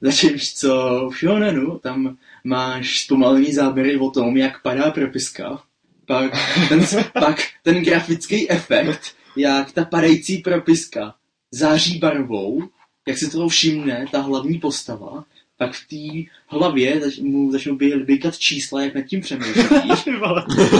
Zatímž 0.00 0.54
co 0.54 0.70
v 1.12 1.18
Shonenu, 1.18 1.78
tam 1.78 2.16
máš 2.44 3.00
zpomalený 3.00 3.52
záběry 3.52 3.96
o 3.96 4.10
tom, 4.10 4.36
jak 4.36 4.62
padá 4.62 4.90
propiska, 4.90 5.62
pak 6.06 6.32
ten, 6.68 6.86
pak 7.12 7.36
ten 7.62 7.82
grafický 7.82 8.50
efekt, 8.50 9.00
jak 9.36 9.72
ta 9.72 9.84
padající 9.84 10.38
propiska 10.38 11.14
září 11.50 11.98
barvou, 11.98 12.68
jak 13.08 13.18
si 13.18 13.30
toho 13.30 13.48
všimne 13.48 14.06
ta 14.12 14.20
hlavní 14.20 14.58
postava, 14.58 15.24
pak 15.58 15.72
v 15.74 15.88
té 15.88 16.30
hlavě 16.46 17.00
zač- 17.00 17.18
mu 17.18 17.52
začnou 17.52 17.76
běkat 18.04 18.38
čísla, 18.38 18.82
jak 18.82 18.94
nad 18.94 19.02
tím 19.02 19.20
přemýšlí. 19.20 19.62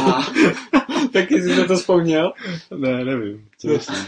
A, 0.04 0.26
Taky 1.12 1.42
jsi 1.42 1.54
se 1.54 1.64
to 1.64 1.76
vzpomněl? 1.76 2.32
Ne, 2.76 3.04
nevím. 3.04 3.44
Co 3.58 3.68
myslíš? 3.68 3.98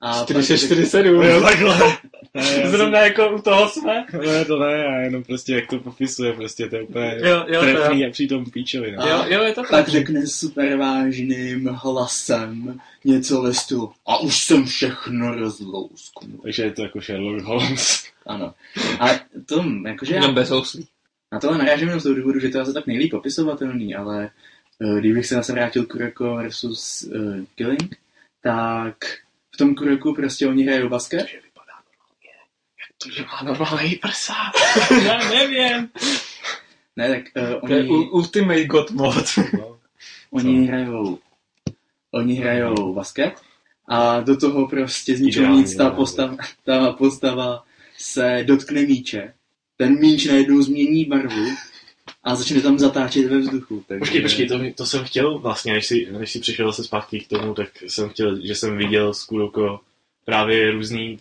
a 0.00 0.18
pak- 0.18 0.24
447. 0.24 1.22
Jo, 1.22 1.40
takhle. 1.42 1.78
Ne, 2.36 2.70
Zrovna 2.70 2.98
jako 2.98 3.30
u 3.36 3.42
toho 3.42 3.68
jsme. 3.68 4.04
jsem, 4.10 4.20
ne, 4.20 4.44
to 4.44 4.58
ne, 4.58 4.72
já 4.72 5.00
jenom 5.00 5.22
prostě 5.24 5.54
jak 5.54 5.66
to 5.66 5.78
popisuje, 5.78 6.32
prostě 6.32 6.68
to 6.68 6.76
je 6.76 6.82
úplně 6.82 7.16
Jo, 7.24 7.26
jo, 7.28 7.44
to 7.46 7.52
jo. 7.54 7.60
trefný 7.76 8.06
a 8.06 8.10
přitom 8.10 8.50
píčovina. 8.50 9.02
A- 9.02 9.08
Jo, 9.08 9.24
jo, 9.28 9.42
je 9.42 9.52
to 9.52 9.60
pak 9.60 9.70
tak. 9.70 9.88
řekne 9.88 10.26
super 10.26 10.76
vážným 10.76 11.66
hlasem 11.66 12.80
něco 13.04 13.42
ve 13.42 13.54
stylu 13.54 13.92
a 14.06 14.18
už 14.18 14.38
jsem 14.38 14.64
všechno 14.64 15.34
rozlousknul. 15.34 16.38
Takže 16.42 16.62
je 16.62 16.70
to 16.72 16.82
jako 16.82 17.00
Sherlock 17.00 17.44
Holmes. 17.44 18.04
Ano. 18.26 18.54
A 19.00 19.06
to, 19.46 19.64
jakože 19.86 20.14
Jenom 20.14 20.30
já, 20.30 20.34
bez 20.34 20.50
houslí. 20.50 20.88
na 21.32 21.40
tohle 21.40 21.58
narážím 21.58 21.88
jenom 21.88 22.00
z 22.00 22.02
toho 22.02 22.14
důvodu, 22.14 22.40
že 22.40 22.48
to 22.48 22.58
je 22.58 22.62
asi 22.62 22.72
tak 22.72 22.86
nejlíp 22.86 23.10
popisovatelný, 23.10 23.94
ale 23.94 24.30
uh, 24.78 24.98
kdybych 24.98 25.26
se 25.26 25.34
zase 25.34 25.52
vrátil 25.52 25.86
Kuroko 25.86 26.36
versus 26.36 27.02
uh, 27.02 27.36
Killing, 27.54 27.96
tak 28.42 28.96
v 29.54 29.56
tom 29.56 29.74
Kuroku 29.74 30.14
prostě 30.14 30.46
oni 30.48 30.64
hrajou 30.64 30.88
basket. 30.88 31.26
To, 33.02 33.10
že 33.10 33.22
má 33.24 33.42
normální 33.42 33.96
prsa. 33.96 34.34
Já 35.06 35.18
nevím. 35.30 35.90
Ne, 36.96 37.08
tak 37.08 37.22
uh, 37.54 37.68
To 37.68 37.72
je 37.74 37.80
oni, 37.80 37.88
u- 37.88 38.10
Ultimate 38.10 38.64
God 38.64 38.90
mod. 38.90 39.24
No. 39.58 39.78
oni 40.30 40.66
hrajou 40.66 41.18
oni 42.10 42.34
hrajou 42.34 42.94
basket 42.94 43.32
a 43.88 44.20
do 44.20 44.36
toho 44.36 44.68
prostě 44.68 45.16
z 45.16 45.20
ničeho 45.20 45.54
nic 45.56 45.76
ta 45.76 45.82
název. 45.84 45.96
postava, 45.96 46.36
ta 46.64 46.92
postava 46.92 47.64
se 48.04 48.44
dotkne 48.46 48.82
míče. 48.82 49.32
Ten 49.76 49.98
míč 49.98 50.24
najednou 50.26 50.62
změní 50.62 51.04
barvu 51.04 51.46
a 52.24 52.34
začne 52.34 52.60
tam 52.60 52.78
zatáčet 52.78 53.26
ve 53.26 53.38
vzduchu. 53.38 53.84
Takže... 53.88 53.98
Počkej, 53.98 54.22
počkej, 54.22 54.48
to, 54.48 54.58
to 54.74 54.86
jsem 54.86 55.04
chtěl 55.04 55.38
vlastně, 55.38 55.72
než 55.72 55.86
si, 55.86 56.08
než 56.18 56.32
si 56.32 56.40
přišel 56.40 56.72
se 56.72 56.84
zpátky 56.84 57.20
k 57.20 57.28
tomu, 57.28 57.54
tak 57.54 57.68
jsem 57.82 58.08
chtěl, 58.08 58.46
že 58.46 58.54
jsem 58.54 58.76
viděl 58.76 59.14
z 59.14 59.24
Kuroko 59.24 59.80
právě 60.24 60.70
různý, 60.70 61.18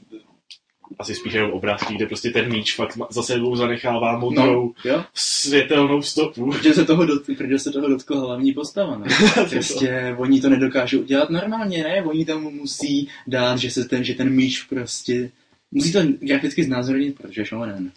asi 0.99 1.15
spíš 1.15 1.33
jenom 1.33 1.51
obrázky, 1.51 1.95
kde 1.95 2.05
prostě 2.05 2.29
ten 2.29 2.51
míč 2.51 2.75
fakt 2.75 2.97
za 3.09 3.23
sebou 3.23 3.55
zanechává 3.55 4.19
modrou 4.19 4.73
No, 4.85 4.91
jo? 4.91 5.03
světelnou 5.13 6.01
stopu. 6.01 6.51
Protože 6.51 6.73
se 6.73 6.85
toho, 6.85 7.05
dot, 7.05 7.25
protože 7.25 7.59
se 7.59 7.71
toho 7.71 7.89
dotkla 7.89 8.19
hlavní 8.19 8.53
postava. 8.53 8.97
No. 8.97 9.05
Prostě 9.49 10.15
oni 10.17 10.41
to 10.41 10.49
nedokážou 10.49 10.99
udělat 10.99 11.29
normálně, 11.29 11.83
ne? 11.83 12.03
Oni 12.03 12.25
tam 12.25 12.41
musí 12.43 13.07
dát, 13.27 13.57
že, 13.57 13.71
se 13.71 13.85
ten, 13.85 14.03
že 14.03 14.13
ten 14.13 14.29
míč 14.29 14.61
prostě... 14.61 15.31
Musí 15.73 15.91
to 15.91 15.99
graficky 16.19 16.63
znázornit, 16.63 17.17
protože 17.21 17.45
shonen. 17.45 17.91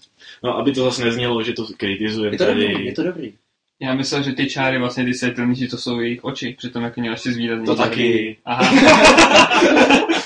No, 0.45 0.57
aby 0.57 0.73
to 0.73 0.85
zase 0.85 1.05
neznělo, 1.05 1.43
že 1.43 1.53
to 1.53 1.67
kritizujeme 1.77 2.35
Je 2.35 2.39
to 2.39 2.45
tady. 2.45 2.69
dobrý, 2.69 2.87
je 2.87 2.93
to 2.93 3.03
dobrý. 3.03 3.33
Já 3.81 3.95
myslel, 3.95 4.23
že 4.23 4.33
ty 4.33 4.47
čáry 4.47 4.79
vlastně 4.79 5.05
ty 5.05 5.15
světelný, 5.15 5.55
že 5.57 5.69
to 5.69 5.77
jsou 5.79 6.01
jejich 6.01 6.25
oči, 6.25 6.55
přitom 6.59 6.83
jak 6.83 6.97
měl 6.97 7.13
ještě 7.13 7.33
zvýrazný. 7.33 7.67
To 7.67 7.77
taky. 7.77 8.37
Aha. 8.45 8.71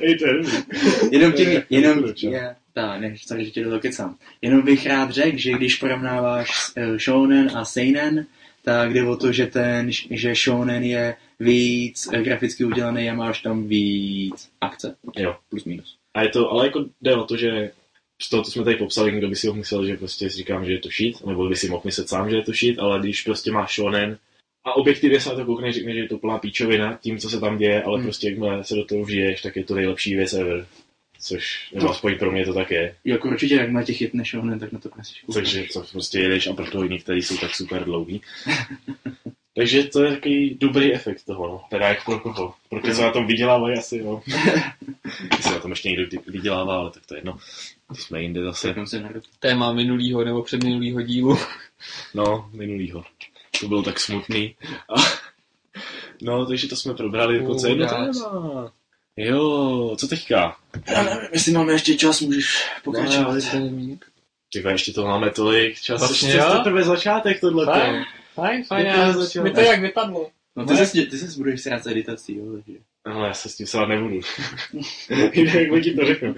Ej, 0.00 0.18
to 0.18 0.26
je 0.26 0.34
dobrý. 0.34 0.52
Jenom 1.10 1.32
je- 1.32 1.36
tím, 1.36 1.62
jenom, 1.70 2.04
je, 2.18 2.54
ne, 3.00 3.14
sorry, 3.26 3.44
že 3.44 3.50
tě 3.50 3.64
do 3.64 3.68
toho 3.68 3.80
kecám. 3.80 4.16
Jenom 4.42 4.62
bych 4.62 4.86
rád 4.86 5.10
řekl, 5.10 5.38
že 5.38 5.52
když 5.52 5.76
porovnáváš 5.76 6.50
eh, 6.76 6.98
shonen 6.98 7.50
a 7.54 7.64
seinen, 7.64 8.26
tak 8.64 8.92
jde 8.92 9.04
o 9.04 9.16
to, 9.16 9.32
že 9.32 9.46
ten, 9.46 9.86
že 10.10 10.34
shonen 10.34 10.82
je 10.84 11.16
víc 11.40 12.08
eh, 12.12 12.22
graficky 12.22 12.64
udělaný 12.64 13.10
a 13.10 13.14
máš 13.14 13.42
tam 13.42 13.68
víc 13.68 14.50
akce. 14.60 14.96
Jo. 15.16 15.36
Plus 15.50 15.64
minus. 15.64 15.97
A 16.18 16.22
je 16.22 16.28
to, 16.28 16.50
ale 16.50 16.66
jako 16.66 16.84
jde 17.00 17.16
o 17.16 17.24
to, 17.24 17.36
že 17.36 17.70
z 18.22 18.28
toho, 18.28 18.42
co 18.42 18.50
jsme 18.50 18.64
tady 18.64 18.76
popsali, 18.76 19.12
někdo 19.12 19.28
by 19.28 19.36
si 19.36 19.46
mohl 19.46 19.58
myslet, 19.58 19.86
že 19.86 19.96
prostě 19.96 20.30
si 20.30 20.36
říkám, 20.36 20.64
že 20.64 20.72
je 20.72 20.78
to 20.78 20.88
shit, 20.88 21.26
nebo 21.26 21.48
by 21.48 21.56
si 21.56 21.68
mohl 21.68 21.82
myslet 21.84 22.08
sám, 22.08 22.30
že 22.30 22.36
je 22.36 22.42
to 22.42 22.52
shit, 22.52 22.78
ale 22.78 23.00
když 23.00 23.22
prostě 23.22 23.52
máš 23.52 23.74
shonen 23.74 24.18
a 24.64 24.76
objektivně 24.76 25.20
se 25.20 25.28
na 25.28 25.34
to 25.34 25.44
koukneš, 25.44 25.74
řekne, 25.74 25.92
že 25.94 25.98
je 25.98 26.08
to 26.08 26.18
plná 26.18 26.38
píčovina 26.38 26.98
tím, 27.02 27.18
co 27.18 27.30
se 27.30 27.40
tam 27.40 27.58
děje, 27.58 27.82
ale 27.82 27.96
Hmm. 27.96 28.06
prostě 28.06 28.28
jakmile 28.28 28.64
se 28.64 28.74
do 28.74 28.84
toho 28.84 29.04
vžiješ, 29.04 29.42
tak 29.42 29.56
je 29.56 29.64
to 29.64 29.74
nejlepší 29.74 30.14
věc 30.14 30.32
ever. 30.32 30.66
Což, 31.20 31.70
nebo 31.74 31.90
aspoň 31.90 32.18
pro 32.18 32.32
mě 32.32 32.44
to 32.44 32.54
tak 32.54 32.70
je. 32.70 32.94
Jako 33.04 33.28
určitě, 33.28 33.54
jak 33.54 33.70
má 33.70 33.82
těch 33.82 33.96
chytne 33.96 34.24
shonen, 34.24 34.58
tak 34.58 34.72
na 34.72 34.78
to 34.78 34.88
prostě 34.88 35.20
Takže 35.34 35.64
co 35.70 35.84
prostě 35.92 36.18
jedeš 36.18 36.46
a 36.46 36.52
proto 36.52 36.82
jiný, 36.82 36.98
který 36.98 37.22
jsou 37.22 37.36
tak 37.36 37.54
super 37.54 37.84
dlouhý. 37.84 38.20
Takže 39.56 39.84
to 39.84 40.02
je 40.02 40.10
takový 40.10 40.56
dobrý 40.60 40.94
efekt 40.94 41.24
toho, 41.24 41.48
no. 41.48 41.60
Teda 41.70 41.88
jak 41.88 42.04
pro 42.04 42.18
koho. 42.18 42.54
Pro 42.70 42.80
ty, 42.80 42.94
co 42.94 43.02
na 43.02 43.10
tom 43.10 43.26
vydělávají 43.26 43.78
asi, 43.78 44.02
no. 44.02 44.22
Jestli 45.36 45.52
na 45.52 45.58
tom 45.58 45.70
ještě 45.70 45.88
někdo 45.88 46.20
vydělává, 46.26 46.78
ale 46.78 46.90
tak 46.90 47.06
to 47.06 47.14
je 47.14 47.18
jedno. 47.18 47.38
To 47.88 47.94
jsme 47.94 48.22
jinde 48.22 48.44
zase. 48.44 48.74
Se. 48.84 49.12
Téma 49.40 49.72
minulýho 49.72 50.24
nebo 50.24 50.42
předminulýho 50.42 51.02
dílu. 51.02 51.38
No, 52.14 52.50
minulýho. 52.52 53.04
To 53.60 53.68
bylo 53.68 53.82
tak 53.82 54.00
smutný. 54.00 54.54
A, 54.88 54.94
no, 56.22 56.46
takže 56.46 56.68
to 56.68 56.76
jsme 56.76 56.94
probrali 56.94 57.38
jako 57.38 57.54
co 57.54 57.66
jedno 57.66 57.88
Chudák. 57.88 58.12
téma. 58.12 58.72
Jo, 59.16 59.96
co 59.98 60.08
teďka? 60.08 60.56
Já 60.88 61.02
nevím, 61.02 61.28
jestli 61.32 61.52
máme 61.52 61.72
ještě 61.72 61.96
čas, 61.96 62.20
můžeš 62.20 62.64
pokračovat. 62.84 63.34
Ty 64.52 64.60
vole, 64.60 64.74
ještě 64.74 64.92
to 64.92 65.06
máme 65.06 65.30
tolik 65.30 65.80
čas. 65.80 66.00
Vlastně 66.00 66.28
ještě 66.28 66.38
jo. 66.38 66.50
to 66.50 66.56
teprve 66.58 66.82
začátek 66.84 67.40
tohle. 67.40 67.66
Fajn, 68.38 68.64
fajn, 68.64 68.86
já- 68.86 69.12
začalo? 69.12 69.44
Mi 69.44 69.50
to 69.50 69.60
jak 69.60 69.80
vypadlo. 69.80 70.30
No 70.56 70.66
ty 70.66 70.76
se, 70.76 71.06
ty 71.06 71.18
se 71.18 71.38
budeš 71.38 71.62
srát 71.62 71.82
s 71.82 71.86
editací, 71.86 72.36
jo, 72.36 72.44
takže. 72.52 72.78
Ale 73.04 73.26
já 73.26 73.34
se 73.34 73.48
s 73.48 73.56
tím 73.56 73.66
srát 73.66 73.86
nebudu. 73.86 74.20
Jak 75.10 75.82
ti 75.82 75.94
to 75.94 76.06
řeknu. 76.06 76.34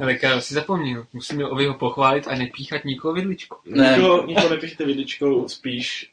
Ale 0.00 0.14
Karol 0.14 0.40
si 0.40 0.54
zapomněl. 0.54 1.06
Musíme 1.12 1.46
Oviho 1.46 1.74
pochválit 1.74 2.28
a 2.28 2.34
nepíchat 2.34 2.84
nikoho 2.84 3.14
vidličku. 3.14 3.56
Ne. 3.64 3.94
Nikoho, 3.96 4.26
nikoho 4.26 4.48
nepište 4.48 4.84
vidličkou, 4.84 5.48
spíš 5.48 6.10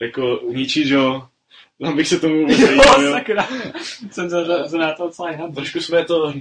jako 0.00 0.40
ničí, 0.52 0.88
jo. 0.88 1.28
Tam 1.82 1.96
bych 1.96 2.08
se 2.08 2.20
tomu 2.20 2.40
vůbec 2.40 2.58
jo. 2.58 3.12
sakra. 3.12 3.48
Jsem 4.10 4.28
za, 4.28 4.68
za 4.68 4.78
na 4.78 4.92
to 4.92 5.06
docela 5.06 5.30
jinak. 5.30 5.54
Trošku 5.54 5.80
jsme 5.80 6.04
to, 6.04 6.32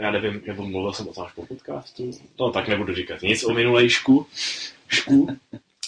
já 0.00 0.10
nevím, 0.10 0.42
nebo 0.46 0.66
mluvil 0.66 0.92
jsem 0.92 1.08
o 1.08 1.12
tom 1.12 1.24
až 1.24 1.32
po 1.32 1.46
podcastu. 1.46 2.10
No 2.40 2.50
tak 2.50 2.68
nebudu 2.68 2.94
říkat 2.94 3.22
nic 3.22 3.44
o 3.44 3.54
minulejšku. 3.54 4.26
Šku. 4.88 5.28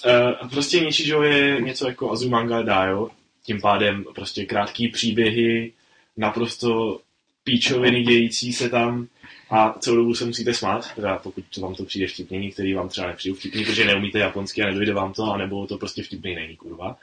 Uh, 0.06 0.48
prostě 0.48 0.80
Nichijou 0.80 1.22
je 1.22 1.60
něco 1.60 1.88
jako 1.88 2.10
Azumanga 2.10 2.62
Daio, 2.62 3.08
tím 3.42 3.60
pádem 3.60 4.04
prostě 4.14 4.44
krátký 4.44 4.88
příběhy, 4.88 5.72
naprosto 6.16 7.00
píčoviny 7.44 8.02
dějící 8.02 8.52
se 8.52 8.68
tam. 8.68 9.06
A 9.50 9.72
celou 9.78 9.96
dobu 9.96 10.14
se 10.14 10.24
musíte 10.24 10.54
smát, 10.54 10.94
teda 10.94 11.18
pokud 11.18 11.56
vám 11.56 11.74
to 11.74 11.84
přijde 11.84 12.06
vtipný, 12.06 12.38
některý 12.38 12.74
vám 12.74 12.88
třeba 12.88 13.06
nepřijde 13.06 13.38
vtipný, 13.38 13.64
protože 13.64 13.84
neumíte 13.84 14.18
japonsky 14.18 14.62
a 14.62 14.66
nedojde 14.66 14.92
vám 14.92 15.12
to, 15.12 15.32
anebo 15.32 15.66
to 15.66 15.78
prostě 15.78 16.02
vtipný 16.02 16.34
není, 16.34 16.56
kurva. 16.56 16.96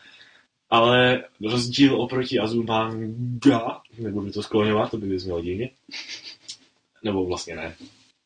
Ale 0.69 1.23
rozdíl 1.41 2.01
oproti 2.01 2.39
Azumanga, 2.39 3.81
nebudu 3.99 4.31
to 4.31 4.43
skloňovat, 4.43 4.91
to 4.91 4.97
by 4.97 5.07
vyznělo 5.07 5.41
divně, 5.41 5.69
nebo 7.03 7.25
vlastně 7.25 7.55
ne, 7.55 7.75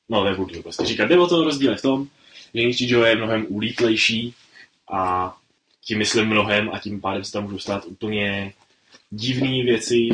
no 0.10 0.24
nebudu 0.24 0.56
to 0.56 0.62
prostě 0.62 0.86
říkat, 0.86 1.06
jde 1.06 1.20
o 1.20 1.28
to 1.28 1.44
rozdíl 1.44 1.72
je 1.72 1.78
v 1.78 1.82
tom, 1.82 2.08
že 2.54 2.64
Nichijou 2.64 3.02
je 3.02 3.16
mnohem 3.16 3.46
ulítlejší 3.50 4.34
a 4.92 5.34
tím 5.86 5.98
myslím 5.98 6.26
mnohem 6.26 6.70
a 6.74 6.80
tím 6.80 7.02
pádem 7.02 7.24
se 7.24 7.32
tam 7.32 7.44
můžou 7.44 7.60
stát 7.60 7.86
úplně 7.86 8.54
divné 9.10 9.64
věci, 9.64 10.10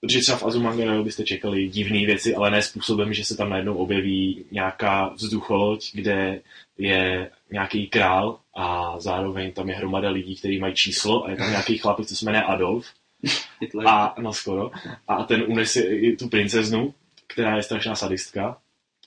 protože 0.00 0.20
třeba 0.20 0.38
v 0.38 0.44
Azumanga 0.44 1.02
byste 1.02 1.24
čekali 1.24 1.68
divné 1.68 2.06
věci, 2.06 2.34
ale 2.34 2.50
ne 2.50 2.62
způsobem, 2.62 3.14
že 3.14 3.24
se 3.24 3.36
tam 3.36 3.50
najednou 3.50 3.74
objeví 3.74 4.44
nějaká 4.50 5.08
vzducholoď, 5.08 5.90
kde 5.94 6.40
je 6.78 7.30
nějaký 7.52 7.86
král 7.86 8.38
a 8.56 8.94
zároveň 9.00 9.52
tam 9.52 9.68
je 9.68 9.74
hromada 9.74 10.10
lidí, 10.10 10.36
kteří 10.36 10.58
mají 10.58 10.74
číslo 10.74 11.24
a 11.24 11.30
je 11.30 11.36
tam 11.36 11.50
nějaký 11.50 11.78
chlapec, 11.78 12.08
co 12.08 12.16
se 12.16 12.24
jmenuje 12.24 12.42
Adolf 12.42 12.86
Hitler. 13.60 13.88
a 13.88 14.14
no 14.18 14.32
skoro. 14.32 14.70
A 15.08 15.24
ten 15.24 15.44
unese 15.48 15.82
tu 16.18 16.28
princeznu, 16.28 16.94
která 17.26 17.56
je 17.56 17.62
strašná 17.62 17.94
sadistka 17.94 18.56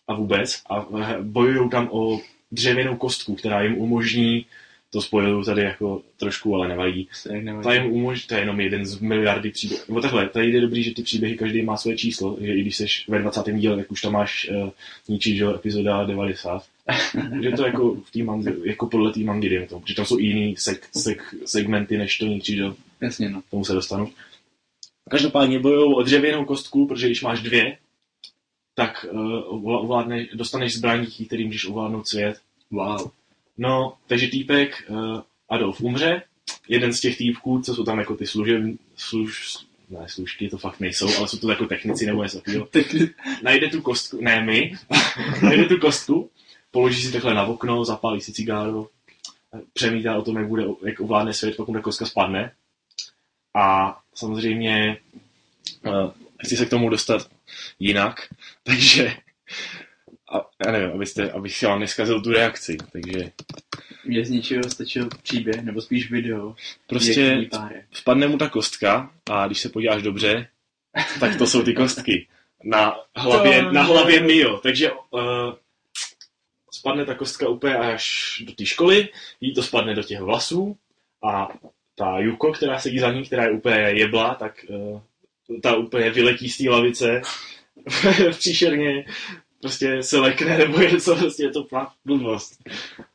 a 0.07 0.13
vůbec. 0.13 0.61
A 0.70 0.86
bojují 1.22 1.70
tam 1.70 1.89
o 1.91 2.20
dřevěnou 2.51 2.95
kostku, 2.95 3.36
která 3.36 3.61
jim 3.61 3.78
umožní, 3.78 4.45
to 4.90 5.02
spojuju 5.02 5.44
tady 5.44 5.62
jako 5.62 6.02
trošku, 6.18 6.56
ale 6.56 6.68
nevadí. 6.68 7.08
To 7.64 7.72
je 7.72 7.86
umožní, 7.86 8.28
to 8.28 8.36
je 8.36 8.40
jenom 8.42 8.60
jeden 8.60 8.86
z 8.86 9.00
miliardy 9.00 9.52
příběhů. 9.52 9.84
Nebo 9.88 10.02
takhle, 10.02 10.30
tady 10.30 10.52
je 10.52 10.62
dobrý, 10.62 10.84
že 10.84 10.94
ty 10.94 11.04
příběhy 11.04 11.38
každý 11.38 11.62
má 11.62 11.78
své 11.78 11.98
číslo, 11.98 12.38
že 12.42 12.56
i 12.56 12.62
když 12.62 12.76
jsi 12.76 12.86
ve 13.08 13.20
20. 13.20 13.42
díle, 13.54 13.78
tak 13.78 13.92
už 13.92 14.02
tam 14.02 14.14
máš 14.14 14.50
uh, 14.50 14.70
Nichijou 15.08 15.56
epizoda 15.56 16.04
90. 16.04 16.64
že 17.44 17.52
to 17.52 17.66
jako 17.66 17.96
v 17.96 18.12
té 18.12 18.24
manze, 18.24 18.56
jako 18.64 18.88
podle 18.88 19.14
té 19.14 19.20
mangy, 19.20 19.50
dejme 19.50 19.68
tomu, 19.68 19.82
protože 19.82 19.96
tam 19.96 20.06
jsou 20.06 20.20
i 20.20 20.26
jiný 20.26 20.56
sek, 20.58 20.88
sek, 20.98 21.36
segmenty 21.46 21.98
než 21.98 22.18
to 22.18 22.26
Nichijou 22.26 22.76
Jasně, 23.02 23.30
no. 23.30 23.42
k 23.42 23.50
tomu 23.50 23.66
se 23.66 23.74
dostanu. 23.74 24.12
Každopádně 25.10 25.60
bojují 25.60 25.94
o 25.96 26.04
dřevěnou 26.04 26.46
kostku, 26.46 26.88
protože 26.88 27.08
když 27.08 27.22
máš 27.22 27.42
dvě, 27.42 27.78
tak 28.76 29.06
uh, 29.12 29.82
ovládneš, 29.84 30.30
dostaneš 30.34 30.78
zbraní, 30.78 31.06
díky 31.06 31.26
kterým 31.26 31.48
můžeš 31.48 31.66
ovládnout 31.66 32.08
svět. 32.08 32.38
Wow. 32.72 33.12
No, 33.58 33.97
takže 34.08 34.28
týpek 34.28 34.84
uh, 34.89 35.22
Adolf 35.49 35.82
umře, 35.82 36.22
jeden 36.68 36.93
z 36.93 36.99
těch 36.99 37.18
týpků, 37.18 37.62
co 37.62 37.76
jsou 37.76 37.84
tam 37.84 37.99
jako 37.99 38.16
ty 38.16 38.28
služeb, 38.28 38.64
služ, 38.95 39.58
ne, 39.89 40.05
služky 40.08 40.49
to 40.49 40.58
fakt 40.58 40.80
nejsou, 40.80 41.18
ale 41.18 41.28
jsou 41.28 41.38
to 41.38 41.49
jako 41.49 41.66
technici 41.66 42.05
nebo 42.05 42.24
něco 42.24 42.38
takového. 42.38 42.68
Najde 43.43 43.70
tu 43.70 43.82
kostku, 43.82 44.22
ne 44.22 44.45
my, 44.45 44.74
najde 45.41 45.66
tu 45.66 45.78
kostku, 45.80 46.30
položí 46.72 47.01
si 47.01 47.12
takhle 47.12 47.34
na 47.34 47.45
okno, 47.45 47.86
zapálí 47.86 48.22
si 48.22 48.34
cigáro, 48.34 48.88
přemítá 49.74 50.18
o 50.18 50.22
tom, 50.22 50.38
jak, 50.38 50.47
bude, 50.47 50.66
jak 50.86 50.99
ovládne 50.99 51.34
svět, 51.34 51.58
pokud 51.58 51.74
ta 51.74 51.82
kostka 51.82 52.05
spadne. 52.05 52.51
A 53.55 53.97
samozřejmě 54.14 54.97
uh, 55.86 56.12
chci 56.45 56.58
se 56.58 56.66
k 56.66 56.70
tomu 56.70 56.89
dostat 56.89 57.30
jinak, 57.80 58.28
takže 58.64 59.18
a, 60.34 60.49
já 60.65 60.71
nevím, 60.71 60.91
abyste, 60.91 61.32
abych 61.32 61.57
si 61.57 61.65
vám 61.65 61.80
neskazil 61.80 62.21
tu 62.21 62.32
reakci, 62.32 62.78
takže 62.91 63.32
Mně 64.05 64.25
z 64.25 64.30
ničeho 64.30 64.63
stačil 64.63 65.09
příběh, 65.23 65.63
nebo 65.63 65.82
spíš 65.82 66.11
video. 66.11 66.55
prostě 66.88 67.49
spadne 67.91 68.28
mu 68.28 68.38
ta 68.38 68.49
kostka 68.49 69.11
a 69.30 69.47
když 69.47 69.59
se 69.59 69.69
podíváš 69.69 70.01
dobře, 70.01 70.47
tak 71.19 71.38
to 71.38 71.47
jsou 71.47 71.63
ty 71.63 71.73
kostky 71.73 72.28
na 72.63 72.95
hlavě, 73.15 73.63
To 73.63 73.71
na 73.71 73.82
hlavě. 73.82 74.19
Mio. 74.19 74.57
Takže 74.57 74.91
uh, 74.91 75.19
spadne 76.71 77.05
ta 77.05 77.15
kostka 77.15 77.49
úplně 77.49 77.75
až 77.75 78.43
do 78.45 78.53
té 78.53 78.65
školy, 78.65 79.09
jí 79.41 79.53
to 79.53 79.63
spadne 79.63 79.95
do 79.95 80.03
těch 80.03 80.21
vlasů 80.21 80.78
a 81.23 81.47
ta 81.95 82.19
Yuko, 82.19 82.51
která 82.51 82.80
sedí 82.80 82.99
za 82.99 83.11
ní, 83.11 83.23
která 83.23 83.43
je 83.43 83.51
úplně 83.51 83.78
jebla, 83.78 84.36
tak 84.36 84.65
uh, 84.69 85.01
ta 85.61 85.75
úplně 85.75 86.09
vyletí 86.09 86.49
z 86.49 86.57
té 86.57 86.69
lavice 86.69 87.21
příšerně 88.32 89.05
prostě 89.68 90.03
se 90.03 90.20
lekne 90.20 90.57
nebo 90.63 90.80
něco, 90.80 91.15
prostě 91.15 91.43
je 91.43 91.51
to 91.51 91.63
fakt 91.63 91.91
blbost. 92.05 92.63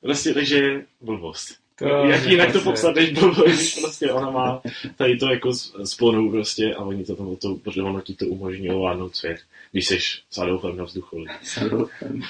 Prostě 0.01 0.35
takže 0.35 0.85
blbost. 1.01 1.57
To 1.79 1.87
Jak 1.89 2.27
jinak 2.27 2.47
to 2.47 2.53
prostě- 2.53 2.65
popsat, 2.71 2.95
než 2.95 3.11
blbost, 3.11 3.47
když 3.47 3.75
prostě 3.81 4.13
ona 4.13 4.31
má 4.31 4.63
tady 4.97 5.17
to 5.17 5.27
jako 5.31 5.53
sponu 5.85 6.31
prostě 6.31 6.75
a 6.75 6.79
oni 6.79 7.05
to 7.05 7.17
tam 7.17 7.37
to, 7.37 7.55
protože 7.55 7.83
ono 7.83 8.01
ti 8.01 8.15
to 8.15 8.27
umožní 8.27 8.71
ovládnout 8.71 9.17
svět, 9.17 9.39
když 9.73 9.87
jsi 9.87 9.99
s 10.31 10.39
Adolfem 10.39 10.77
na 10.77 10.85
vzduchu. 10.85 11.25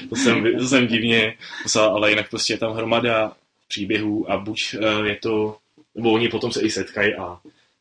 To 0.09 0.17
jsem, 0.17 0.59
to 0.59 0.65
jsem 0.69 0.87
divně 0.87 1.37
ale 1.81 2.11
jinak 2.11 2.31
prostě 2.31 2.53
je 2.53 2.59
tam 2.59 2.73
hromada 2.73 3.37
příběhů 3.69 4.31
a 4.31 4.37
buď 4.37 4.75
uh, 4.75 5.07
je 5.07 5.17
to, 5.17 5.57
nebo 5.95 6.13
oni 6.13 6.29
potom 6.29 6.53
se 6.53 6.63
i 6.63 6.71
setkají 6.71 7.15
a 7.15 7.39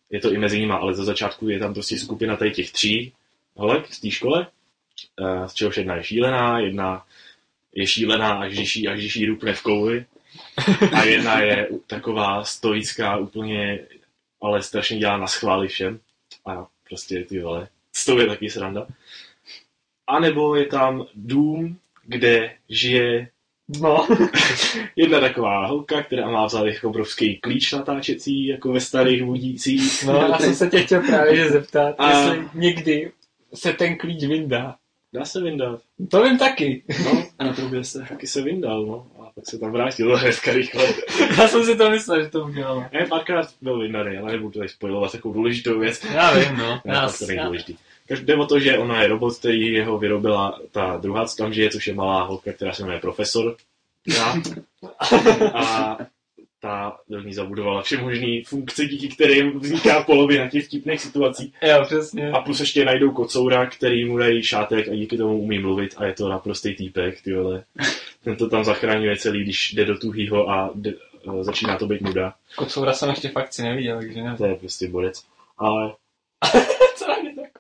je 0.09 0.19
to 0.19 0.33
i 0.33 0.37
mezi 0.37 0.59
nimi, 0.59 0.73
ale 0.73 0.93
za 0.93 1.03
začátku 1.05 1.49
je 1.49 1.59
tam 1.59 1.73
prostě 1.73 1.99
skupina 1.99 2.35
tady 2.35 2.51
těch 2.51 2.71
tří 2.71 3.13
holek 3.55 3.93
z 3.93 3.99
té 3.99 4.11
škole, 4.11 4.47
z 5.47 5.53
čehož 5.53 5.77
jedna 5.77 5.95
je 5.95 6.03
šílená, 6.03 6.59
jedna 6.59 7.05
je 7.75 7.87
šílená, 7.87 8.33
až 8.33 8.53
když 8.53 8.75
jí, 8.75 8.87
až 8.87 8.99
když 8.99 9.15
jí 9.15 9.25
rupne 9.25 9.53
v 9.53 9.61
kouli 9.61 10.05
a 10.93 11.03
jedna 11.03 11.41
je 11.41 11.69
taková 11.87 12.43
stoická 12.43 13.17
úplně, 13.17 13.79
ale 14.41 14.63
strašně 14.63 14.97
dělá 14.97 15.17
na 15.17 15.27
schvály 15.27 15.67
všem 15.67 15.99
a 16.45 16.67
prostě 16.89 17.23
ty 17.23 17.39
vole, 17.39 17.67
s 17.93 18.05
tou 18.05 18.19
je 18.19 18.27
taky 18.27 18.49
sranda. 18.49 18.87
A 20.07 20.19
nebo 20.19 20.55
je 20.55 20.65
tam 20.65 21.05
dům, 21.15 21.77
kde 22.05 22.55
žije 22.69 23.27
No, 23.79 24.07
jedna 24.95 25.19
taková 25.19 25.67
holka, 25.67 26.03
která 26.03 26.29
má 26.29 26.45
vzal 26.45 26.67
jako 26.67 26.89
obrovský 26.89 27.39
klíč 27.39 27.71
natáčecí, 27.71 28.47
jako 28.47 28.71
ve 28.71 28.79
starých 28.79 29.23
budících. 29.23 30.03
no, 30.03 30.13
já 30.13 30.37
jsem 30.39 30.55
se 30.55 30.69
tě 30.69 30.83
chtěl 30.83 31.01
právě 31.01 31.49
zeptat, 31.51 31.95
A- 31.97 32.09
jestli 32.09 32.47
někdy 32.53 33.11
se 33.53 33.73
ten 33.73 33.97
klíč 33.97 34.23
vyndá. 34.23 34.75
Dá 35.13 35.25
se 35.25 35.41
vyndat. 35.41 35.81
To 36.11 36.23
vím 36.23 36.37
taky. 36.37 36.83
No, 37.05 37.23
A 37.39 37.43
natrubuje 37.43 37.83
se. 37.83 38.05
taky 38.09 38.27
se 38.27 38.41
vyndal, 38.41 38.85
no. 38.85 39.07
A 39.19 39.31
pak 39.35 39.49
se 39.49 39.59
tam 39.59 39.71
vrátil 39.71 40.17
hnedka 40.17 40.53
rychle. 40.53 40.87
Já 41.37 41.47
jsem 41.47 41.65
si 41.65 41.75
to 41.75 41.89
myslel, 41.89 42.23
že 42.23 42.29
to 42.29 42.43
udělala. 42.43 42.89
Ne, 42.93 43.05
párkrát 43.05 43.47
byl 43.61 43.79
vyndaný, 43.79 44.17
ale 44.17 44.31
nebudu 44.31 44.59
tady 44.59 44.69
spojovat 44.69 45.11
takovou 45.11 45.33
důležitou 45.33 45.79
věc. 45.79 46.03
Já 46.13 46.39
vím, 46.39 46.57
no. 46.57 46.81
Já, 46.85 47.09
to 47.09 47.31
já, 47.31 47.45
důležitý. 47.45 47.75
Jde 48.21 48.35
o 48.35 48.45
to, 48.45 48.59
že 48.59 48.77
ona 48.77 49.01
je 49.01 49.07
robot, 49.07 49.37
který 49.37 49.73
jeho 49.73 49.97
vyrobila 49.97 50.59
ta 50.71 50.97
druhá, 50.97 51.25
co 51.25 51.35
tam 51.35 51.53
žije, 51.53 51.69
což 51.69 51.87
je 51.87 51.93
malá 51.93 52.23
holka, 52.23 52.53
která 52.53 52.73
se 52.73 52.83
jmenuje 52.83 52.99
Profesor. 52.99 53.55
Já. 54.07 54.35
A 55.53 55.97
ta 56.61 56.97
do 57.09 57.21
ní 57.21 57.33
zabudovala 57.33 57.81
vše 57.81 57.97
možný 57.97 58.43
funkce, 58.43 58.85
díky 58.85 59.07
kterým 59.07 59.59
vzniká 59.59 60.03
polovina 60.03 60.49
těch 60.49 60.65
vtipných 60.65 61.01
situací. 61.01 61.53
jo, 61.61 61.83
přesně. 61.85 62.31
A 62.31 62.41
plus 62.41 62.59
ještě 62.59 62.85
najdou 62.85 63.11
kocoura, 63.11 63.65
který 63.65 64.05
mu 64.05 64.17
dají 64.17 64.43
šátek 64.43 64.87
a 64.87 64.95
díky 64.95 65.17
tomu 65.17 65.37
umí 65.37 65.59
mluvit 65.59 65.93
a 65.97 66.05
je 66.05 66.13
to 66.13 66.29
naprostý 66.29 66.75
týpek, 66.75 67.21
ty 67.21 67.33
vole. 67.33 67.63
Ten 68.23 68.35
to 68.35 68.49
tam 68.49 68.63
zachraňuje 68.63 69.17
celý, 69.17 69.43
když 69.43 69.73
jde 69.73 69.85
do 69.85 69.97
tuhýho 69.97 70.49
a 70.49 70.71
jde, 70.75 70.93
a 71.27 71.43
začíná 71.43 71.77
to 71.77 71.87
být 71.87 72.01
nuda. 72.01 72.33
Kocoura 72.55 72.93
jsem 72.93 73.09
ještě 73.09 73.29
fakt 73.29 73.53
si 73.53 73.63
neviděl, 73.63 73.97
takže 73.97 74.21
nevím. 74.21 74.37
To 74.37 74.45
je 74.45 74.55
prostě 74.55 74.89
bodec. 74.89 75.23
Ale, 75.57 75.93
Co 76.95 77.07
na 77.07 77.15
mě 77.21 77.33
tak? 77.35 77.51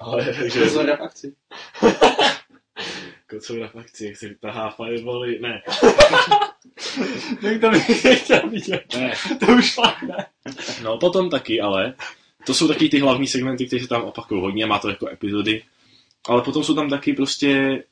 ale 0.00 0.24
takže 0.24 0.64
v 0.64 1.02
akci. 1.02 1.34
Kocoura 3.30 3.68
v 3.68 3.76
akci, 3.76 4.06
jak 4.06 4.16
si 4.16 4.36
tahá 4.40 4.70
firebally, 4.70 5.38
ne, 5.40 5.62
Tak 7.42 7.60
to 7.60 7.70
bych 7.70 8.04
nechtěl 8.04 8.48
vidět. 8.50 8.84
ne. 8.96 9.12
To 9.46 9.46
už 9.52 9.74
fakt 9.74 10.02
ne. 10.02 10.26
No 10.82 10.98
potom 10.98 11.30
taky, 11.30 11.60
ale 11.60 11.94
to 12.46 12.54
jsou 12.54 12.68
taky 12.68 12.88
ty 12.88 12.98
hlavní 13.00 13.26
segmenty, 13.26 13.66
které 13.66 13.82
se 13.82 13.88
tam 13.88 14.02
opakují 14.02 14.40
hodně, 14.42 14.66
má 14.66 14.78
to 14.78 14.88
jako 14.88 15.08
epizody, 15.08 15.62
ale 16.28 16.42
potom 16.42 16.64
jsou 16.64 16.74
tam 16.74 16.90
taky 16.90 17.12
prostě, 17.12 17.82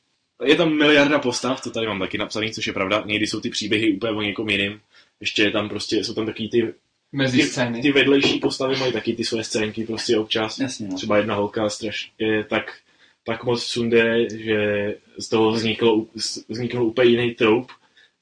je 0.45 0.55
tam 0.55 0.77
miliarda 0.77 1.19
postav, 1.19 1.61
to 1.61 1.71
tady 1.71 1.87
mám 1.87 1.99
taky 1.99 2.17
napsaný, 2.17 2.51
což 2.51 2.67
je 2.67 2.73
pravda, 2.73 3.03
někdy 3.05 3.27
jsou 3.27 3.39
ty 3.39 3.49
příběhy 3.49 3.91
úplně 3.93 4.11
o 4.13 4.21
někom 4.21 4.49
jiným, 4.49 4.81
ještě 5.21 5.43
je 5.43 5.51
tam 5.51 5.69
prostě, 5.69 6.03
jsou 6.03 6.13
tam 6.13 6.25
taky 6.25 6.47
ty 6.47 6.73
Mezi 7.11 7.37
ty, 7.37 7.43
scény. 7.43 7.81
ty 7.81 7.91
vedlejší 7.91 8.39
postavy 8.39 8.75
mají 8.77 8.93
taky 8.93 9.13
ty 9.13 9.23
své 9.23 9.43
scénky 9.43 9.83
prostě 9.83 10.17
občas. 10.17 10.59
Jasně, 10.59 10.87
no. 10.87 10.95
Třeba 10.97 11.17
jedna 11.17 11.35
holka 11.35 11.69
straš, 11.69 12.11
je 12.19 12.43
tak, 12.43 12.77
tak 13.23 13.43
moc 13.43 13.63
sunde, 13.63 14.29
že 14.29 14.95
z 15.19 15.29
toho 15.29 15.51
vzniklo, 15.51 16.05
vznikl 16.49 16.83
úplně 16.83 17.09
jiný 17.09 17.33
troup, 17.35 17.71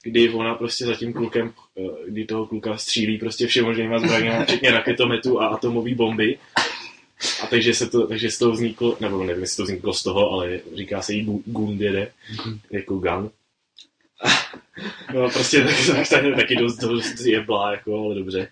kdy 0.02 0.30
ona 0.30 0.54
prostě 0.54 0.86
za 0.86 0.94
tím 0.94 1.12
klukem, 1.12 1.52
eh, 1.78 1.82
kdy 2.08 2.24
toho 2.24 2.46
kluka 2.46 2.76
střílí 2.76 3.18
prostě 3.18 3.46
všemožnýma 3.46 3.98
zbraněma, 3.98 4.44
včetně 4.44 4.70
raketometu 4.70 5.40
a 5.40 5.46
atomové 5.46 5.94
bomby. 5.94 6.38
A 7.42 7.46
takže 7.46 7.74
se 7.74 7.90
to, 7.90 8.06
takže 8.06 8.30
z 8.30 8.38
toho 8.38 8.52
vzniklo, 8.52 8.96
nebo 9.00 9.24
nevím, 9.24 9.42
jestli 9.42 9.56
to 9.56 9.62
vzniklo 9.62 9.92
z 9.92 10.02
toho, 10.02 10.30
ale 10.30 10.60
říká 10.74 11.02
se 11.02 11.12
jí 11.14 11.26
Bu- 11.26 11.42
Gundede, 11.46 12.12
jako 12.70 12.94
gun. 12.94 13.30
No 15.14 15.30
prostě 15.30 15.64
tak, 15.64 15.74
tak, 15.86 16.08
tak, 16.08 16.36
taky 16.36 16.56
dost, 16.56 16.76
dost 16.76 17.20
jeblá, 17.20 17.70
jako, 17.72 18.04
ale 18.04 18.14
dobře. 18.14 18.48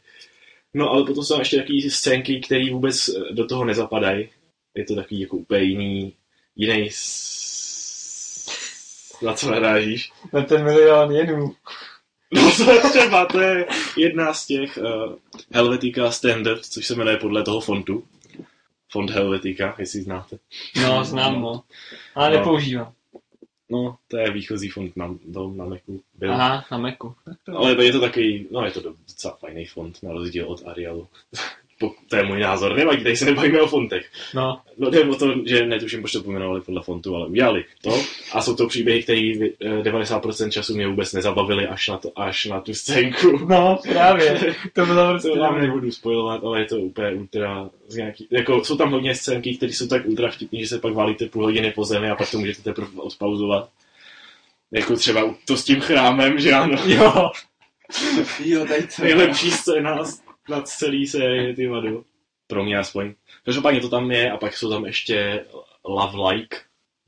No 0.75 0.91
ale 0.91 1.05
potom 1.05 1.25
jsou 1.25 1.39
ještě 1.39 1.57
takové 1.57 1.91
scénky, 1.91 2.41
které 2.41 2.71
vůbec 2.71 3.09
eh, 3.09 3.33
do 3.33 3.47
toho 3.47 3.65
nezapadají. 3.65 4.29
Je 4.75 4.85
to 4.85 4.95
takový 4.95 5.21
jako 5.21 5.37
úplně 5.37 5.63
jiný, 5.63 6.13
jiný 6.57 6.89
s... 6.93 8.47
na 9.23 9.35
co 9.35 9.51
narážíš. 9.51 10.13
Na 10.33 10.43
ten 10.43 10.65
milion 10.65 11.13
jenů. 11.13 11.55
No 12.33 12.53
to 12.57 12.73
je 12.73 12.81
třeba, 12.81 13.27
to 13.27 13.41
je 13.41 13.67
jedna 13.97 14.35
z 14.35 14.47
těch 14.47 14.77
uh, 14.79 15.15
Helvetica 15.53 16.11
Standard, 16.11 16.65
což 16.65 16.87
se 16.87 16.95
jmenuje 16.95 17.17
podle 17.17 17.43
toho 17.43 17.61
fontu. 17.61 18.05
Font 18.91 19.11
Helvetica, 19.11 19.75
jestli 19.79 20.03
znáte. 20.03 20.39
No, 20.83 21.05
znám, 21.05 21.41
no. 21.41 21.63
Ale 22.15 22.31
No. 22.31 22.37
nepoužívám. 22.39 22.93
No, 23.71 23.97
to 24.09 24.17
je 24.17 24.31
výchozí 24.31 24.69
font 24.69 24.97
na, 24.97 25.15
do, 25.25 25.49
na 25.49 25.65
Macu. 25.65 26.03
Byl. 26.15 26.33
Aha, 26.33 26.65
na 26.71 26.79
Macu. 26.79 27.17
Ale 27.57 27.85
je 27.85 27.93
to 27.93 28.01
takový, 28.01 28.49
no 28.51 28.65
je 28.65 28.71
to 28.71 28.81
docela 29.09 29.37
fajný 29.37 29.67
font, 29.67 30.03
na 30.03 30.13
rozdíl 30.13 30.49
od 30.49 30.67
Arialu. 30.67 31.09
To 32.09 32.17
je 32.17 32.25
můj 32.25 32.41
názor, 32.41 32.77
nevadí, 32.77 33.03
tady 33.03 33.17
se 33.17 33.25
nebavíme 33.25 33.61
o 33.61 33.67
fontech. 33.67 34.07
No, 34.35 34.61
No 34.79 34.91
jde 34.91 35.05
o 35.05 35.15
to, 35.15 35.35
že 35.47 35.67
netuším, 35.67 36.01
proč 36.01 36.13
to 36.13 36.23
pojmenovali 36.23 36.61
podle 36.61 36.83
fontu, 36.83 37.17
ale 37.17 37.27
udělali 37.27 37.65
to. 37.83 38.03
A 38.33 38.43
jsou 38.43 38.57
to 38.57 38.67
příběhy, 38.67 39.03
které 39.03 39.21
90% 39.21 40.51
času 40.51 40.75
mě 40.75 40.89
vůbec 40.89 41.13
nezabavily 41.13 41.67
až 41.67 41.89
na, 41.89 41.99
to, 41.99 42.13
až 42.17 42.47
na 42.47 42.61
tu 42.61 42.75
scénku. 42.75 43.47
no, 43.49 43.79
právě. 43.83 44.55
To 44.73 44.87
bylo 44.87 45.09
prostě 45.11 45.29
To 45.29 45.41
vám 45.41 45.61
nebudu 45.61 45.91
spojovat, 45.91 46.45
ale 46.45 46.61
je 46.61 46.65
to 46.65 46.77
úplně 46.77 47.11
ultra 47.11 47.71
z 47.89 47.97
nějaký, 47.97 48.29
jako 48.31 48.65
jsou 48.65 48.77
tam 48.77 48.91
hodně 48.91 49.15
scénky, 49.15 49.57
které 49.57 49.73
jsou 49.73 49.87
tak 49.87 50.07
ultra 50.07 50.31
vtipný, 50.31 50.61
že 50.61 50.69
se 50.69 50.79
pak 50.79 50.95
válíte 50.95 51.27
půl 51.27 51.45
hodiny 51.45 51.73
po 51.73 51.85
zemi 51.85 52.11
a 52.11 52.17
pak 52.17 52.31
to 52.31 52.39
můžete 52.39 52.63
teprve 52.63 52.89
odpauzovat. 52.97 53.69
Jako 54.73 54.97
třeba 54.97 55.35
to 55.45 55.57
s 55.57 55.65
tím 55.65 55.81
chrámem, 55.81 56.39
že 56.39 56.53
ano. 56.53 56.79
Jo, 56.87 57.31
Jo, 58.45 58.67
tady 58.67 58.83
to 58.83 59.03
Nejlepší 59.03 59.51
scéna 59.51 60.05
z- 60.47 60.51
na 60.51 60.63
celý 60.63 61.07
série, 61.07 61.55
ty 61.55 61.67
vadu. 61.67 62.05
Pro 62.47 62.65
mě 62.65 62.79
aspoň. 62.79 63.15
Každopádně 63.45 63.81
to 63.81 63.89
tam 63.89 64.11
je 64.11 64.31
a 64.31 64.37
pak 64.37 64.57
jsou 64.57 64.71
tam 64.71 64.87
ještě 64.87 65.45
Love 65.85 66.29
Like, 66.31 66.57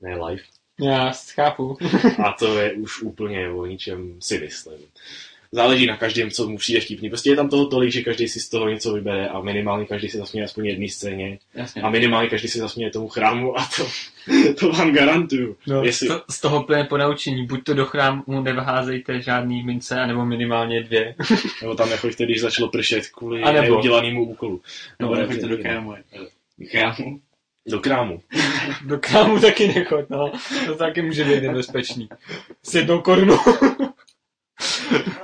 ne 0.01 0.25
Life. 0.25 0.45
já 0.81 1.13
chápu. 1.35 1.77
A 2.25 2.33
to 2.33 2.59
je 2.59 2.73
už 2.73 3.03
úplně 3.03 3.49
o 3.51 3.67
ničem 3.67 4.17
si 4.23 4.39
myslím. 4.39 4.79
Záleží 5.53 5.87
na 5.87 5.97
každém, 5.97 6.31
co 6.31 6.49
mu 6.49 6.57
přijde 6.57 6.81
vtipný. 6.81 7.09
Prostě 7.09 7.31
je 7.31 7.37
tam 7.37 7.49
toho 7.49 7.67
tolik, 7.67 7.93
že 7.93 8.03
každý 8.03 8.29
si 8.29 8.41
z 8.41 8.49
toho 8.49 8.69
něco 8.69 8.93
vybere 8.93 9.29
a 9.29 9.41
minimálně 9.41 9.87
každý 9.87 10.09
si 10.09 10.19
zasměje 10.19 10.45
aspoň 10.45 10.67
jedné 10.67 10.89
scéně. 10.89 11.39
Jasně. 11.55 11.83
A 11.83 11.91
minimálně 11.91 12.29
každý 12.29 12.49
si 12.49 12.59
zasměje 12.59 12.91
tomu 12.91 13.09
chrámu 13.09 13.59
a 13.59 13.69
to, 13.77 13.87
to 14.61 14.69
vám 14.73 14.93
garantuju. 14.93 15.57
No, 15.67 15.83
Jestli, 15.85 16.09
to, 16.09 16.23
z 16.31 16.41
toho 16.41 16.63
plné 16.63 16.85
ponaučení, 16.85 17.47
buď 17.47 17.65
to 17.65 17.75
do 17.75 17.85
chrámu 17.85 18.23
nevházejte 18.43 19.21
žádný 19.23 19.63
mince, 19.63 20.01
anebo 20.01 20.25
minimálně 20.25 20.83
dvě. 20.83 21.15
nebo 21.63 21.75
tam 21.75 21.91
nechoďte, 21.91 22.25
když 22.25 22.41
začalo 22.41 22.69
pršet 22.69 23.07
kvůli 23.07 23.43
A 23.43 23.53
nebo- 23.53 23.75
neudělanému 23.75 24.25
úkolu. 24.25 24.61
No, 25.01 25.09
Ale 25.09 25.19
nechoďte 25.19 25.41
to- 25.43 25.49
do 25.49 25.59
krámu. 25.59 25.95
Krámu? 26.71 27.21
Do 27.67 27.81
krámu. 27.81 28.23
Do 28.85 28.99
krámu 28.99 29.39
taky 29.41 29.69
nechoď, 29.69 30.05
no. 30.11 30.33
To 30.67 30.75
taky 30.75 31.03
může 31.03 31.25
být 31.25 31.43
nebezpečný. 31.43 32.09
S 32.63 32.75
jednou 32.75 33.01
korunou. 33.01 33.39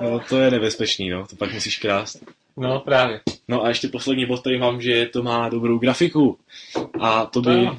No 0.00 0.20
to 0.28 0.38
je 0.38 0.50
nebezpečný, 0.50 1.08
no. 1.10 1.26
To 1.26 1.36
pak 1.36 1.52
musíš 1.54 1.78
krást. 1.78 2.24
No, 2.56 2.80
právě. 2.80 3.20
No 3.48 3.64
a 3.64 3.68
ještě 3.68 3.88
poslední 3.88 4.26
bod 4.26 4.42
tady 4.42 4.58
mám, 4.58 4.80
že 4.80 5.06
to 5.06 5.22
má 5.22 5.48
dobrou 5.48 5.78
grafiku. 5.78 6.38
A 7.00 7.26
to 7.26 7.40
by... 7.40 7.50
To- 7.66 7.76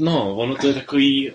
No, 0.00 0.36
ono 0.36 0.54
to 0.56 0.66
je 0.66 0.74
takový... 0.74 1.32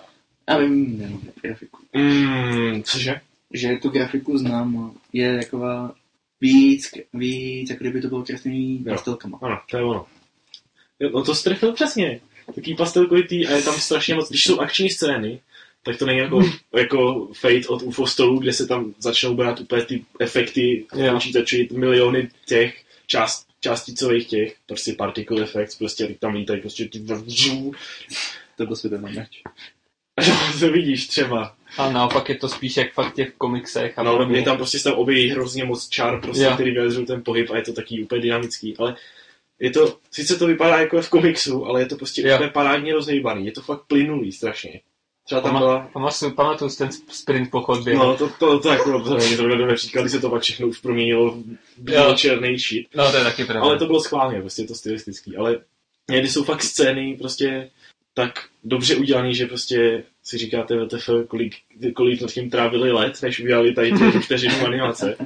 Já 0.49 0.57
vím, 0.57 0.97
nevím, 0.99 1.31
grafiku. 1.41 1.79
Mm, 1.93 2.83
cože? 2.83 3.21
Že 3.53 3.77
tu 3.81 3.89
grafiku 3.89 4.37
znám, 4.37 4.77
a 4.77 4.91
je 5.13 5.37
taková 5.39 5.93
víc, 6.41 6.91
víc, 7.13 7.69
jako 7.69 7.83
kdyby 7.83 8.01
to 8.01 8.07
bylo 8.07 8.23
kreslený 8.23 8.85
pastelkama. 8.89 9.39
Ano, 9.41 9.59
to 9.71 9.77
je 9.77 9.83
ono. 9.83 10.05
Jo, 10.99 11.09
No 11.13 11.23
to 11.23 11.35
strefil 11.35 11.73
přesně. 11.73 12.19
Taký 12.55 12.75
pastelkovitý 12.75 13.47
a 13.47 13.51
je 13.51 13.63
tam 13.63 13.73
strašně 13.79 14.15
moc, 14.15 14.29
když 14.29 14.43
jsou 14.43 14.59
akční 14.59 14.89
scény, 14.89 15.39
tak 15.87 15.97
to 15.97 16.05
není 16.05 16.19
jako, 16.19 16.41
jako 16.75 17.27
Fate 17.33 17.67
od 17.67 17.81
UFO 17.81 18.07
stolu, 18.07 18.39
kde 18.39 18.53
se 18.53 18.67
tam 18.67 18.93
začnou 18.99 19.33
brát 19.35 19.59
úplně 19.59 19.81
ty 19.81 20.05
efekty 20.19 20.85
Jo. 20.95 21.13
počítači, 21.13 21.69
miliony 21.71 22.29
těch 22.45 22.83
část, 23.07 23.47
částicových 23.61 24.27
těch, 24.27 24.55
prostě 24.65 24.93
particle 24.93 25.43
effects, 25.43 25.75
prostě 25.75 26.15
tam 26.19 26.33
lítají 26.33 26.61
prostě 26.61 26.85
ty 26.87 26.99
vžů. 26.99 27.71
To 28.57 28.65
byl 28.65 28.75
světelný 28.75 29.13
meč. 29.15 29.43
No, 30.27 30.59
to 30.59 30.71
vidíš 30.71 31.07
třeba. 31.07 31.55
A 31.77 31.91
naopak 31.91 32.29
je 32.29 32.35
to 32.35 32.49
spíš 32.49 32.77
jak 32.77 32.93
fakt 32.93 33.15
těch 33.15 33.33
komiksech 33.33 33.99
a 33.99 34.03
No, 34.03 34.11
podobně. 34.11 34.37
je 34.37 34.43
tam 34.43 34.57
prostě 34.57 34.77
se 34.79 34.83
tam 34.83 34.93
objeví 34.93 35.29
hrozně 35.29 35.63
moc 35.65 35.89
čar, 35.89 36.21
prostě, 36.21 36.43
Jo. 36.43 36.51
který 36.53 36.71
vyjadřují 36.71 37.05
ten 37.05 37.23
pohyb 37.23 37.51
a 37.51 37.55
je 37.57 37.61
to 37.63 37.73
taky 37.73 38.03
úplně 38.03 38.21
dynamický, 38.21 38.77
ale 38.77 38.95
je 39.59 39.69
to, 39.71 39.97
sice 40.11 40.35
to 40.35 40.47
vypadá 40.47 40.77
jako 40.79 41.01
v 41.01 41.09
komiksu, 41.09 41.65
ale 41.65 41.81
je 41.81 41.85
to 41.85 41.95
prostě 41.95 42.21
Jo. 42.27 42.35
úplně 42.35 42.49
parádně 42.49 42.93
rozhýbaný, 42.93 43.45
je 43.45 43.51
to 43.51 43.61
fakt 43.61 43.81
plynulý 43.87 44.31
strašně. 44.31 44.79
Třeba 45.27 45.41
tam 45.41 45.57
byla, 45.57 45.89
Pamatuju, 45.93 46.31
pamatuju 46.31 46.69
si 46.69 46.77
ten 46.77 46.89
sprint 47.11 47.51
po 47.51 47.61
chodbě. 47.61 47.95
no 47.95 48.17
to, 48.17 48.29
to, 48.39 48.59
to 48.59 48.69
jako, 48.69 49.01
to 49.03 49.17
není 49.17 49.35
zrovna 49.35 49.55
dobré 49.55 49.75
příklad, 49.75 50.01
když 50.01 50.11
se 50.11 50.19
to 50.19 50.29
pak 50.29 50.41
všechno 50.41 50.67
už 50.67 50.79
proměnilo 50.79 51.31
v 51.77 51.89
Jo. 51.89 52.13
černý 52.17 52.57
shit, 52.57 52.87
no 52.95 53.11
to 53.11 53.17
je 53.17 53.23
taky 53.23 53.45
pravda. 53.45 53.61
ale 53.63 53.79
to 53.79 53.85
bylo 53.85 54.01
schválně, 54.01 54.41
prostě 54.41 54.61
je 54.61 54.67
to 54.67 54.75
stylistický, 54.75 55.37
ale 55.37 55.59
někdy 56.11 56.27
jsou 56.29 56.43
fakt 56.43 56.63
scény 56.63 57.15
prostě 57.19 57.69
tak 58.13 58.39
dobře 58.63 58.95
udělaný, 58.95 59.35
že 59.35 59.45
prostě 59.45 60.03
si 60.23 60.37
říkáte, 60.37 60.85
WTF, 60.85 61.09
kolik, 61.27 61.55
kolik 61.95 62.21
nad 62.21 62.31
tím 62.31 62.49
trávili 62.49 62.91
let, 62.91 63.19
než 63.21 63.39
udělali 63.39 63.73
tady 63.73 63.91
ty 63.91 64.19
vteřinu 64.19 64.65
animace. 64.65 65.17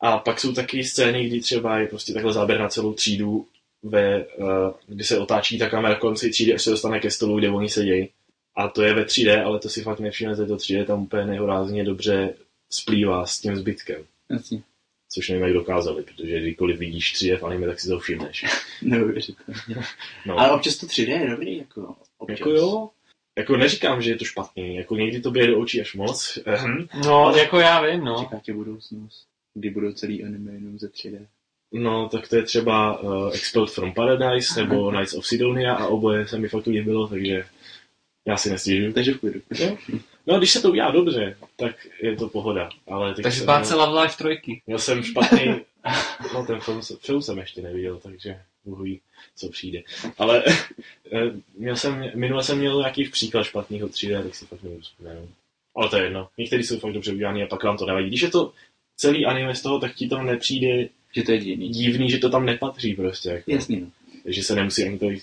A 0.00 0.18
pak 0.18 0.40
jsou 0.40 0.52
taky 0.52 0.84
scény, 0.84 1.28
kdy 1.28 1.40
třeba 1.40 1.78
je 1.78 1.86
prostě 1.86 2.12
takhle 2.12 2.32
záběr 2.32 2.60
na 2.60 2.68
celou 2.68 2.92
třídu, 2.92 3.46
ve, 3.82 4.24
uh, 4.24 4.46
kdy 4.86 5.04
se 5.04 5.18
otáčí 5.18 5.58
ta 5.58 5.68
kamera 5.68 5.94
kolem 5.94 6.16
celé 6.16 6.30
třídy, 6.32 6.54
až 6.54 6.62
se 6.62 6.70
dostane 6.70 7.00
ke 7.00 7.10
stolu, 7.10 7.38
kde 7.38 7.50
oni 7.50 7.68
sedějí. 7.68 8.08
A 8.56 8.68
to 8.68 8.82
je 8.82 8.94
ve 8.94 9.04
3D, 9.04 9.44
ale 9.44 9.58
to 9.58 9.68
si 9.68 9.82
fakt 9.82 10.00
nevšimnete, 10.00 10.46
to 10.46 10.56
3D 10.56 10.84
tam 10.84 11.02
úplně 11.02 11.24
nehorázně 11.24 11.84
dobře 11.84 12.34
splývá 12.70 13.26
s 13.26 13.40
tím 13.40 13.56
zbytkem. 13.56 14.04
Jasně. 14.30 14.62
Což 15.12 15.28
nevím, 15.28 15.44
jak 15.44 15.52
dokázali, 15.52 16.02
protože 16.02 16.40
kdykoliv 16.40 16.78
vidíš 16.78 17.14
3D 17.14 17.38
v 17.38 17.44
anime, 17.44 17.66
tak 17.66 17.80
si 17.80 17.88
to 17.88 17.98
všimneš. 17.98 18.44
Neuvěřitelně. 18.82 19.82
No. 20.26 20.38
Ale 20.38 20.50
občas 20.50 20.76
to 20.76 20.86
3D 20.86 21.20
je 21.20 21.30
dobrý, 21.30 21.58
jako 21.58 21.96
občas. 22.18 22.38
Jako 22.38 22.50
jo, 22.50 22.90
jako 23.38 23.56
neříkám, 23.56 24.02
že 24.02 24.10
je 24.10 24.16
to 24.16 24.24
špatný, 24.24 24.76
jako 24.76 24.96
někdy 24.96 25.20
to 25.20 25.30
běje 25.30 25.46
do 25.46 25.60
očí 25.60 25.80
až 25.80 25.94
moc. 25.94 26.38
Ehm. 26.44 26.88
No, 27.04 27.32
jako 27.36 27.58
já 27.58 27.86
vím, 27.86 28.04
no. 28.04 28.16
Čeká 28.24 28.40
tě 28.42 28.54
budoucnost, 28.54 29.26
kdy 29.54 29.70
budou 29.70 29.92
celý 29.92 30.24
anime 30.24 30.52
jenom 30.52 30.78
ze 30.78 30.88
3D. 30.88 31.26
No, 31.72 32.08
tak 32.08 32.28
to 32.28 32.36
je 32.36 32.42
třeba 32.42 33.00
uh, 33.00 33.34
Expelled 33.34 33.70
from 33.70 33.92
Paradise 33.92 34.60
nebo 34.60 34.90
Knights 34.90 35.14
of 35.14 35.26
Sidonia 35.26 35.74
a 35.74 35.86
oboje 35.86 36.28
se 36.28 36.38
mi 36.38 36.48
fakt 36.48 36.66
líbilo, 36.66 37.08
takže 37.08 37.44
já 38.26 38.36
si 38.36 38.50
nestěžuju. 38.50 38.92
Takže 38.92 39.14
v 39.14 39.20
klidu. 39.20 39.40
Jo. 39.58 39.76
No, 40.26 40.38
když 40.38 40.50
se 40.50 40.60
to 40.62 40.70
udělá 40.70 40.90
dobře, 40.90 41.36
tak 41.56 41.86
je 42.02 42.16
to 42.16 42.28
pohoda. 42.28 42.68
Ale 42.86 43.14
teď 43.14 43.22
Takže 43.22 43.38
jsem 43.38 43.46
bát 43.46 43.66
se 43.66 43.74
měl, 43.74 43.86
Love 43.90 44.02
Life 44.02 44.16
trojky. 44.18 44.62
měl 44.66 44.78
jsem 44.78 45.02
špatný, 45.02 45.60
no 46.34 46.46
ten 46.46 46.60
film, 46.60 46.82
se- 46.82 46.96
film 47.00 47.22
jsem 47.22 47.38
ještě 47.38 47.62
neviděl, 47.62 47.98
takže 48.02 48.40
Bůh 48.64 48.80
ví, 48.80 49.00
co 49.36 49.48
přijde. 49.48 49.82
Ale 50.18 50.44
eh, 51.12 51.20
měl 51.56 51.76
jsem, 51.76 52.10
minule 52.14 52.42
jsem 52.44 52.58
měl 52.58 52.78
nějaký 52.78 53.04
příklad 53.08 53.42
špatného 53.44 53.88
3D, 53.88 54.22
tak 54.22 54.34
si 54.34 54.46
fakt 54.46 54.62
nebudu 54.62 54.80
vzpomenout. 54.82 55.28
Ale 55.76 55.88
to 55.88 55.96
je 55.96 56.02
jedno. 56.04 56.28
Některý 56.38 56.62
jsou 56.64 56.78
fakt 56.78 56.92
dobře 56.92 57.12
udělaný 57.12 57.42
a 57.42 57.46
pak 57.46 57.64
vám 57.64 57.76
to 57.76 57.86
nevadí. 57.86 58.06
Když 58.08 58.22
je 58.22 58.30
to 58.30 58.52
celý 58.96 59.26
anime 59.26 59.54
z 59.54 59.62
toho, 59.62 59.78
tak 59.80 59.94
ti 59.94 60.08
to 60.08 60.22
nepřijde 60.22 60.88
Že 61.14 61.22
to 61.22 61.32
je 61.32 61.38
jediný. 61.38 61.68
divný, 61.68 62.10
že 62.10 62.18
to 62.18 62.30
tam 62.30 62.46
nepatří 62.46 62.94
prostě. 62.94 63.28
Jako. 63.30 63.50
Jasně, 63.50 63.80
no. 63.80 63.86
Takže 64.22 64.42
se 64.42 64.54
nemusí 64.54 64.84
ani 64.84 64.98
tolik 64.98 65.22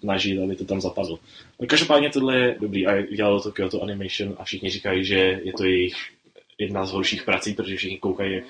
snažit, 0.00 0.42
aby 0.42 0.56
to 0.56 0.64
tam 0.64 0.80
zapadlo. 0.80 1.18
No 1.60 1.66
každopádně 1.66 2.10
tohle 2.10 2.38
je 2.38 2.56
dobrý 2.60 2.86
a 2.86 3.02
dělalo 3.02 3.40
to 3.40 3.52
Kyoto 3.52 3.82
Animation 3.82 4.36
a 4.38 4.44
všichni 4.44 4.70
říkají, 4.70 5.04
že 5.04 5.40
je 5.44 5.52
to 5.52 5.64
jejich 5.64 5.94
jedna 6.58 6.86
z 6.86 6.92
horších 6.92 7.22
prací, 7.22 7.54
protože 7.54 7.76
všichni 7.76 7.98
koukají, 7.98 8.34
jak 8.34 8.44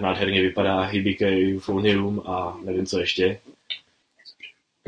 nádherně 0.00 0.42
vypadá 0.42 0.80
Hibike 0.80 1.26
Euphonium 1.26 2.22
a 2.26 2.58
nevím 2.64 2.86
co 2.86 2.98
ještě. 2.98 3.40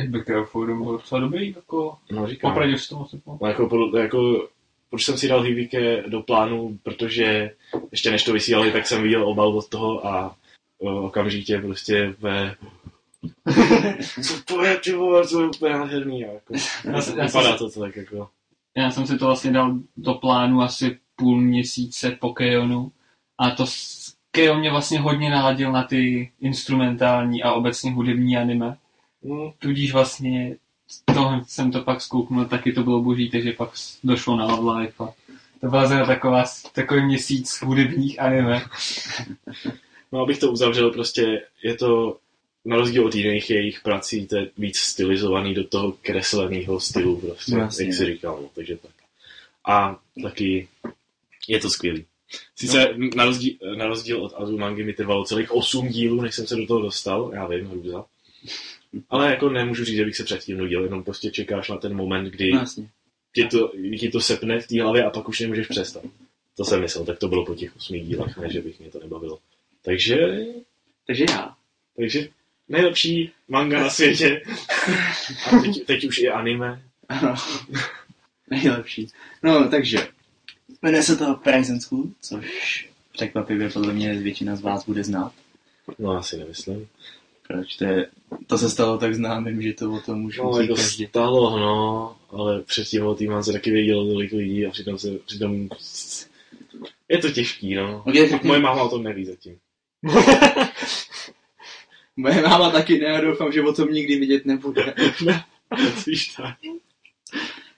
Background 0.08 0.48
byl 0.54 0.92
docela 0.92 1.20
dobrý, 1.20 1.54
jako... 1.56 1.96
No 2.10 2.26
říkám. 2.26 2.50
Popravdě 2.50 2.74
už 2.74 2.88
to 2.88 2.96
moc. 2.96 3.14
No, 3.26 3.48
jako, 3.48 3.90
jako, 3.98 4.48
proč 4.90 5.04
jsem 5.04 5.18
si 5.18 5.28
dal 5.28 5.42
Hibike 5.42 6.02
do 6.06 6.22
plánu, 6.22 6.78
protože 6.82 7.50
ještě 7.90 8.10
než 8.10 8.24
to 8.24 8.32
vysílali, 8.32 8.72
tak 8.72 8.86
jsem 8.86 9.02
viděl 9.02 9.28
obal 9.28 9.58
od 9.58 9.68
toho 9.68 10.06
a 10.06 10.36
okamžitě 10.78 11.58
prostě 11.58 12.14
ve... 12.18 12.54
Co 14.24 14.42
to 14.44 14.64
je, 14.64 14.78
ty 14.78 14.92
vole, 14.92 15.28
to 15.28 15.40
je 15.40 15.46
úplně 15.48 15.72
nádherný, 15.74 16.20
jako. 16.20 16.54
Já, 16.84 17.00
jsem- 17.02 17.18
já, 17.18 17.26
Vypadá 17.26 17.56
to 17.56 17.70
tak, 17.70 17.96
jako. 17.96 18.28
já 18.76 18.90
jsem 18.90 19.06
si 19.06 19.18
to 19.18 19.26
vlastně 19.26 19.52
dal 19.52 19.74
do 19.96 20.14
plánu 20.14 20.60
asi 20.62 20.98
půl 21.16 21.40
měsíce 21.40 22.10
po 22.10 22.32
Keonu 22.32 22.92
a 23.38 23.50
to 23.50 23.64
Keon 24.30 24.58
mě 24.60 24.70
vlastně 24.70 25.00
hodně 25.00 25.30
naladil 25.30 25.72
na 25.72 25.82
ty 25.82 26.30
instrumentální 26.40 27.42
a 27.42 27.52
obecně 27.52 27.92
hudební 27.92 28.36
anime. 28.36 28.76
No, 29.22 29.52
Tudíž 29.58 29.92
vlastně 29.92 30.56
to 31.14 31.40
jsem 31.46 31.72
to 31.72 31.80
pak 31.82 32.00
zkouknul, 32.00 32.44
taky 32.44 32.72
to 32.72 32.82
bylo 32.82 33.02
boží, 33.02 33.30
takže 33.30 33.52
pak 33.52 33.70
došlo 34.04 34.36
na 34.36 34.44
Love 34.46 34.80
Life 34.80 35.04
a 35.04 35.08
to 35.60 35.66
byla 35.66 35.86
zase 35.86 36.06
taková, 36.06 36.44
takový 36.72 37.02
měsíc 37.04 37.62
hudebních 37.62 38.20
anime. 38.20 38.62
no, 40.12 40.20
abych 40.20 40.38
to 40.38 40.52
uzavřel, 40.52 40.90
prostě 40.90 41.42
je 41.62 41.74
to 41.76 42.16
na 42.64 42.76
rozdíl 42.76 43.06
od 43.06 43.14
jiných 43.14 43.50
jejich 43.50 43.80
prací, 43.80 44.26
to 44.26 44.36
je 44.36 44.50
víc 44.58 44.78
stylizovaný 44.78 45.54
do 45.54 45.64
toho 45.64 45.92
kresleného 46.02 46.80
stylu, 46.80 47.20
prostě, 47.20 47.52
No, 47.52 47.58
jak 47.58 47.72
si 47.72 48.04
říkal, 48.04 48.38
no, 48.42 48.50
takže 48.54 48.76
tak. 48.76 48.90
A 49.68 50.00
taky 50.22 50.68
je 51.48 51.60
to 51.60 51.70
skvělý. 51.70 52.04
Sice 52.56 52.94
na, 53.16 53.24
rozdíl, 53.24 53.54
na 53.76 53.86
rozdíl 53.86 54.24
od 54.24 54.34
Azumangy 54.36 54.84
mi 54.84 54.92
trvalo 54.92 55.24
celých 55.24 55.52
8 55.52 55.88
dílů, 55.88 56.20
než 56.20 56.34
jsem 56.34 56.46
se 56.46 56.56
do 56.56 56.66
toho 56.66 56.80
dostal, 56.80 57.30
já 57.34 57.46
vím, 57.46 57.66
hrůza. 57.66 58.04
Ale 59.10 59.30
jako 59.30 59.48
nemůžu 59.48 59.84
říct, 59.84 59.96
že 59.96 60.04
bych 60.04 60.16
se 60.16 60.24
předtím 60.24 60.58
nudil, 60.58 60.84
jenom 60.84 61.04
prostě 61.04 61.30
čekáš 61.30 61.68
na 61.68 61.76
ten 61.76 61.96
moment, 61.96 62.24
kdy 62.24 62.52
No 62.52 62.64
ti 63.34 63.44
to, 63.44 63.72
ti 63.98 64.10
to 64.10 64.20
sepne 64.20 64.60
v 64.60 64.66
té 64.66 64.82
hlavě 64.82 65.04
a 65.04 65.10
pak 65.10 65.28
už 65.28 65.40
nemůžeš 65.40 65.66
přestat. 65.66 66.02
To 66.56 66.64
jsem 66.64 66.80
myslel, 66.80 67.04
tak 67.04 67.18
to 67.18 67.28
bylo 67.28 67.46
po 67.46 67.54
těch 67.54 67.76
8 67.76 68.00
dílech, 68.00 68.36
ne, 68.36 68.52
že 68.52 68.62
bych 68.62 68.80
mě 68.80 68.90
to 68.90 68.98
nebavilo. 68.98 69.38
Takže, 69.82 70.16
Takže 71.06 71.24
já. 71.30 71.56
takže 71.96 72.28
nejlepší 72.70 73.30
manga 73.48 73.80
na 73.80 73.90
světě. 73.90 74.42
A 75.46 75.58
teď, 75.62 75.86
teď 75.86 76.04
už 76.04 76.18
i 76.18 76.28
anime. 76.28 76.82
Ano. 77.08 77.34
Nejlepší. 78.50 79.06
No, 79.42 79.68
takže. 79.68 80.08
Jmenuje 80.82 81.02
se 81.02 81.16
to 81.16 81.34
Prison 81.34 81.80
School, 81.80 82.04
což 82.20 82.88
překvapivě 83.12 83.70
podle 83.70 83.92
mě 83.92 84.14
většina 84.14 84.56
z 84.56 84.60
vás 84.60 84.86
bude 84.86 85.04
znát. 85.04 85.32
No 85.98 86.10
asi 86.10 86.36
nemyslím. 86.38 86.88
Proč? 87.48 87.76
To, 87.76 87.84
je, 87.84 88.06
to 88.46 88.58
se 88.58 88.70
stalo 88.70 88.98
tak 88.98 89.14
známým, 89.14 89.62
že 89.62 89.72
to 89.72 89.92
o 89.92 90.00
tom 90.00 90.24
už 90.24 90.38
No, 90.38 90.60
jako 90.60 90.74
každý. 90.74 91.06
stalo, 91.06 91.58
no, 91.58 92.16
ale 92.30 92.62
předtím 92.62 93.06
o 93.06 93.14
týmán 93.14 93.44
se 93.44 93.52
taky 93.52 93.70
vědělo 93.70 94.04
tolik 94.12 94.32
lidí 94.32 94.66
a 94.66 94.70
přitom 94.70 94.98
se, 94.98 95.08
přitom 95.26 95.68
je 97.08 97.18
to 97.18 97.30
těžký, 97.30 97.74
no. 97.74 98.02
Ok, 98.06 98.14
tak 98.30 98.44
Moje 98.44 98.60
máma 98.60 98.82
o 98.82 98.88
tom 98.88 99.02
neví 99.02 99.24
zatím. 99.24 99.56
Moje 102.20 102.42
máma 102.42 102.70
taky 102.70 102.98
ne 102.98 103.06
a 103.06 103.20
doufám, 103.20 103.52
že 103.52 103.62
o 103.62 103.72
tom 103.72 103.88
nikdy 103.88 104.16
vidět 104.16 104.46
nebude. 104.46 104.94
Víš 106.06 106.26
tak. 106.26 106.58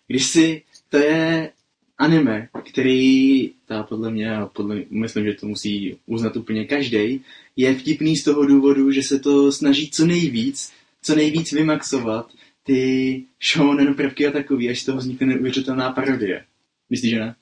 Když 0.06 0.26
si, 0.26 0.62
to 0.88 0.96
je 0.96 1.52
anime, 1.98 2.48
který, 2.70 3.50
ta 3.66 3.82
podle 3.82 4.10
mě, 4.10 4.38
podle 4.52 4.74
mě, 4.74 4.84
myslím, 4.90 5.24
že 5.24 5.34
to 5.34 5.46
musí 5.46 5.96
uznat 6.06 6.36
úplně 6.36 6.64
každý, 6.64 7.24
je 7.56 7.74
vtipný 7.74 8.16
z 8.16 8.24
toho 8.24 8.46
důvodu, 8.46 8.90
že 8.90 9.02
se 9.02 9.18
to 9.18 9.52
snaží 9.52 9.90
co 9.90 10.06
nejvíc, 10.06 10.72
co 11.02 11.14
nejvíc 11.14 11.52
vymaxovat 11.52 12.30
ty 12.62 13.22
shonen 13.52 13.94
prvky 13.94 14.26
a 14.26 14.30
takový, 14.30 14.70
až 14.70 14.80
z 14.80 14.84
toho 14.84 14.98
vznikne 14.98 15.26
neuvěřitelná 15.26 15.92
parodie. 15.92 16.44
Myslíš, 16.90 17.10
že 17.10 17.18
ne? 17.18 17.34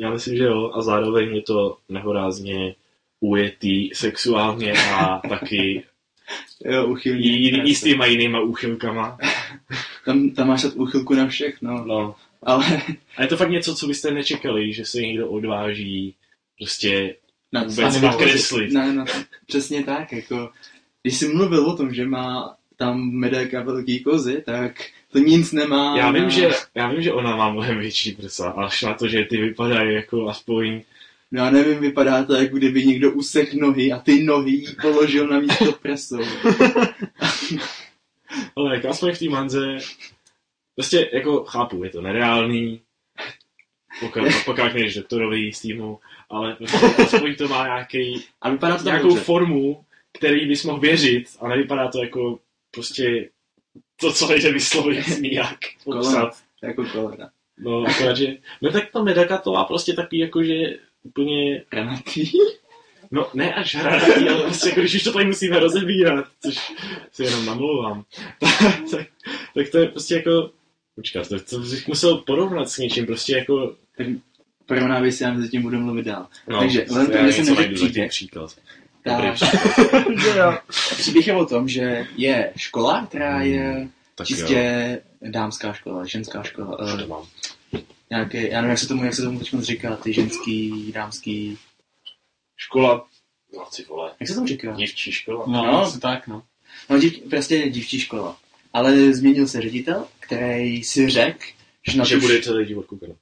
Já 0.00 0.10
myslím, 0.10 0.36
že 0.36 0.44
jo, 0.44 0.70
a 0.74 0.82
zároveň 0.82 1.36
je 1.36 1.42
to 1.42 1.78
nehorázně 1.88 2.74
ujetý 3.20 3.90
sexuálně 3.94 4.72
a 4.72 5.20
taky 5.28 5.84
Jo, 6.64 6.86
uchylný. 6.86 7.26
jí, 7.42 7.60
jistýma 7.64 8.06
jinýma 8.06 8.40
úchylkama. 8.40 9.18
Tam, 10.04 10.30
tam 10.30 10.48
máš 10.48 10.62
tak 10.62 10.76
úchylku 10.76 11.14
na 11.14 11.26
všechno, 11.28 11.84
No. 11.84 12.14
ale 12.42 12.82
A 13.16 13.22
je 13.22 13.28
to 13.28 13.36
fakt 13.36 13.50
něco, 13.50 13.74
co 13.74 13.86
byste 13.86 14.10
nečekali, 14.10 14.72
že 14.72 14.84
se 14.84 15.00
někdo 15.00 15.28
odváží 15.28 16.14
prostě 16.58 17.14
na, 17.52 17.60
Vůbec 17.64 18.00
na- 18.00 18.10
nakreslit. 18.10 18.72
Na, 18.72 18.92
na, 18.92 19.04
přesně 19.46 19.84
tak, 19.84 20.12
jako, 20.12 20.50
když 21.02 21.16
jsi 21.16 21.28
mluvil 21.28 21.66
o 21.66 21.76
tom, 21.76 21.94
že 21.94 22.06
má 22.06 22.56
tam 22.76 23.10
medeka 23.10 23.62
velký 23.62 24.00
kozy, 24.02 24.42
tak 24.46 24.72
to 25.12 25.18
nic 25.18 25.52
nemá 25.52 25.96
Já 25.98 26.10
vím, 26.10 26.22
na... 26.22 26.28
že, 26.28 26.48
já 26.74 26.88
vím, 26.92 27.02
že 27.02 27.12
ona 27.12 27.36
má 27.36 27.50
mnohem 27.50 27.78
větší 27.78 28.12
prsa, 28.12 28.50
až 28.50 28.82
na 28.82 28.94
to, 28.94 29.08
že 29.08 29.24
ty 29.24 29.36
vypadají 29.36 29.94
jako 29.94 30.28
aspoň... 30.28 30.80
No 31.30 31.44
já 31.44 31.50
nevím, 31.50 31.80
vypadá 31.80 32.24
to, 32.24 32.34
jako 32.34 32.56
kdyby 32.56 32.86
někdo 32.86 33.12
usek 33.12 33.54
nohy 33.54 33.92
a 33.92 33.98
ty 33.98 34.22
nohy 34.24 34.50
jí 34.50 34.66
položil 34.82 35.28
na 35.28 35.40
místo 35.40 35.72
presou. 35.72 36.18
Ale 38.56 38.74
jako 38.74 38.88
aspoň 38.88 39.14
v 39.14 39.18
té 39.18 39.28
manze... 39.28 39.76
Prostě 40.74 41.10
jako 41.12 41.44
chápu, 41.44 41.84
je 41.84 41.90
to 41.90 42.00
nereálný, 42.00 42.80
pokud, 44.00 44.22
nejdeš 44.74 44.94
doktorovi 44.94 45.52
z 45.52 45.60
týmu, 45.60 46.00
ale 46.30 46.54
prostě 46.54 46.86
aspoň 46.86 47.34
to 47.34 47.48
má 47.48 47.66
nějaký, 47.66 48.24
A 48.42 48.50
vypadá 48.50 48.78
to 48.78 48.84
nějakou 48.84 49.08
dobře. 49.08 49.24
formu, 49.24 49.84
který 50.18 50.48
bys 50.48 50.64
mohl 50.64 50.80
věřit 50.80 51.24
a 51.40 51.48
nevypadá 51.48 51.88
to 51.88 52.02
jako 52.02 52.38
prostě 52.70 53.30
to, 54.00 54.12
co 54.12 54.28
nejde 54.28 54.52
vyslovit 54.52 55.08
nijak. 55.20 55.58
Popsat. 55.84 56.36
Jako 56.62 56.84
kolena. 56.84 57.30
No, 57.58 57.84
akorát, 57.84 58.16
že... 58.16 58.26
No 58.62 58.72
tak 58.72 58.90
ta 58.92 59.02
medaka 59.02 59.38
to 59.38 59.52
má 59.52 59.64
prostě 59.64 59.92
takový 59.92 60.18
jako, 60.18 60.44
že 60.44 60.54
úplně... 61.02 61.62
Granatý. 61.70 62.30
No, 63.10 63.30
ne 63.34 63.54
až 63.54 63.74
hranatý, 63.74 64.28
ale 64.28 64.42
prostě 64.42 64.68
jako, 64.68 64.80
když 64.80 64.94
už 64.94 65.02
to 65.02 65.12
tady 65.12 65.24
musíme 65.24 65.58
rozebírat, 65.58 66.24
což 66.42 66.72
si 67.12 67.22
jenom 67.22 67.46
namlouvám, 67.46 68.04
tak, 68.90 69.06
tak 69.54 69.68
to 69.72 69.78
je 69.78 69.88
prostě 69.88 70.14
jako... 70.14 70.50
Počkat, 70.94 71.28
to, 71.28 71.40
to 71.40 71.58
bych 71.58 71.88
musel 71.88 72.16
porovnat 72.16 72.70
s 72.70 72.78
něčím, 72.78 73.06
prostě 73.06 73.36
jako... 73.36 73.74
Porovnávej 74.66 75.12
si, 75.12 75.24
já 75.24 75.32
mezi 75.32 75.48
tím 75.48 75.62
budu 75.62 75.80
mluvit 75.80 76.06
dál. 76.06 76.26
No, 76.48 76.58
Takže, 76.58 76.84
vzhledem 76.84 77.12
tomu, 77.12 77.26
že 77.26 77.32
jsem 77.32 77.44
něco 77.44 77.54
neřekl 77.54 77.74
příběh, 77.74 78.10
příklad. 78.10 78.56
Tak, 79.04 79.24
jo. 80.36 80.58
Příběh 80.96 81.26
je 81.26 81.34
o 81.34 81.46
tom, 81.46 81.68
že 81.68 82.06
je 82.16 82.52
škola, 82.56 83.06
která 83.06 83.42
je 83.42 83.88
Tak 84.14 84.26
čistě 84.26 85.00
dámská 85.22 85.72
škola, 85.72 86.04
ženská 86.04 86.42
škola. 86.42 86.76
jo, 86.80 86.86
už 86.86 86.94
eh, 86.94 87.02
to 87.02 87.06
mám. 87.06 87.24
Nějaké, 88.10 88.48
já 88.48 88.60
nevím, 88.60 88.70
jak 88.70 88.78
se 88.78 88.88
tomu, 88.88 89.04
jak 89.04 89.14
se 89.14 89.22
tomu 89.22 89.38
teď 89.38 89.48
říká, 89.60 89.96
ty 89.96 90.12
ženský, 90.12 90.92
dámský, 90.92 91.58
Škola... 92.56 93.06
No, 93.56 93.64
ty 93.76 93.84
vole. 93.84 94.12
jak 94.20 94.28
se 94.28 94.34
tomu 94.34 94.46
říká? 94.46 94.72
Dívčí 94.72 95.12
škola. 95.12 95.44
No, 95.48 95.64
No. 95.64 95.82
asi 95.82 96.00
tak, 96.00 96.28
no. 96.28 96.42
No, 96.90 96.98
dív, 96.98 97.18
prostě 97.30 97.68
dívčí 97.70 98.00
škola. 98.00 98.36
Ale 98.72 99.12
změnil 99.14 99.48
se 99.48 99.60
ředitel, 99.60 100.06
který 100.20 100.84
si 100.84 101.10
řekl, 101.10 101.44
že 101.90 101.98
na 101.98 102.04
Že 102.04 102.16
bude 102.16 102.42
celý 102.42 102.66
život 102.68 102.86
prd. 103.00 103.16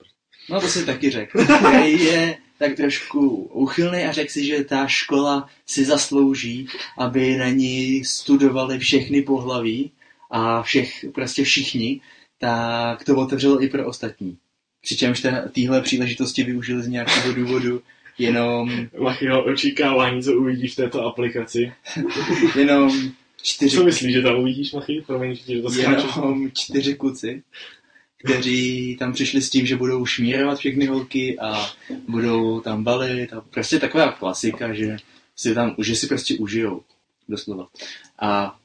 No 0.50 0.60
to 0.60 0.68
si 0.68 0.86
taky 0.86 1.10
řekl. 1.10 1.44
Který 1.58 2.04
je 2.04 2.38
tak 2.58 2.76
trošku 2.76 3.28
uchylný 3.36 4.04
a 4.04 4.12
řekl 4.12 4.32
si, 4.32 4.46
že 4.46 4.64
ta 4.64 4.86
škola 4.86 5.48
si 5.66 5.84
zaslouží, 5.84 6.68
aby 6.98 7.36
na 7.36 7.48
ní 7.48 8.04
studovali 8.04 8.78
všechny 8.78 9.22
pohlaví 9.22 9.90
a 10.30 10.62
všech, 10.62 11.04
prostě 11.14 11.44
všichni, 11.44 12.00
tak 12.38 13.04
to 13.04 13.16
otevřelo 13.16 13.62
i 13.62 13.68
pro 13.68 13.86
ostatní. 13.86 14.38
Přičemž 14.86 15.20
ten- 15.20 15.50
téhle 15.54 15.82
příležitosti 15.82 16.44
využili 16.44 16.82
z 16.82 16.88
nějakého 16.88 17.32
důvodu 17.32 17.82
jenom, 18.18 18.86
Machyho 18.98 19.44
očekávání, 19.44 20.22
co 20.22 20.32
uvidíš 20.32 20.72
v 20.72 20.76
této 20.76 21.04
aplikaci. 21.04 21.72
jenom 22.58 23.10
čtyři, 23.42 23.76
Co 23.76 23.84
myslíš, 23.84 24.12
že 24.12 24.22
tam 24.22 24.38
uvidíš, 24.38 24.72
Machy? 24.72 25.04
Promiň, 25.06 25.36
že 25.36 25.62
to 25.62 25.70
skáču. 25.70 26.06
jenom 26.20 26.50
čtyři 26.54 26.94
kluci, 26.94 27.42
kteří 28.16 28.96
tam 28.98 29.12
přišli 29.12 29.42
s 29.42 29.50
tím, 29.50 29.66
že 29.66 29.76
budou 29.76 30.06
šmírovat 30.06 30.58
všechny 30.58 30.86
holky 30.86 31.38
a 31.38 31.66
budou 32.08 32.60
tam 32.60 32.84
balit 32.84 33.32
a 33.32 33.40
prostě 33.40 33.78
taková 33.78 34.12
klasika, 34.12 34.74
že 34.74 34.96
si 35.36 35.54
tam, 35.54 35.74
že 35.78 35.96
si 35.96 36.06
prostě 36.06 36.34
užijou, 36.38 36.82
doslova. 37.28 37.68
A 38.18 38.58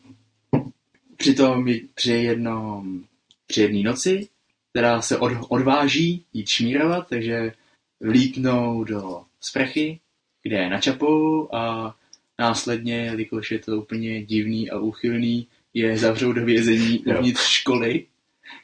přitom 1.17 1.65
při 1.95 2.11
jednom, 2.11 3.03
při 3.47 3.61
jedné 3.61 3.81
noci, 3.83 4.27
která 4.71 5.01
se 5.01 5.17
od, 5.17 5.31
odváží 5.49 6.25
jít 6.33 6.47
šmírovat, 6.47 7.09
takže 7.09 7.53
vlítnou 7.99 8.83
do 8.83 9.21
sprchy, 9.41 9.99
kde 10.43 10.57
je 10.57 10.69
načapou 10.69 11.55
a 11.55 11.95
následně, 12.39 12.95
jelikož 12.95 13.51
je 13.51 13.59
to 13.59 13.77
úplně 13.77 14.23
divný 14.23 14.69
a 14.69 14.79
úchylný, 14.79 15.47
je 15.73 15.97
zavřou 15.97 16.33
do 16.33 16.45
vězení 16.45 16.99
uvnitř 16.99 17.41
školy, 17.41 18.05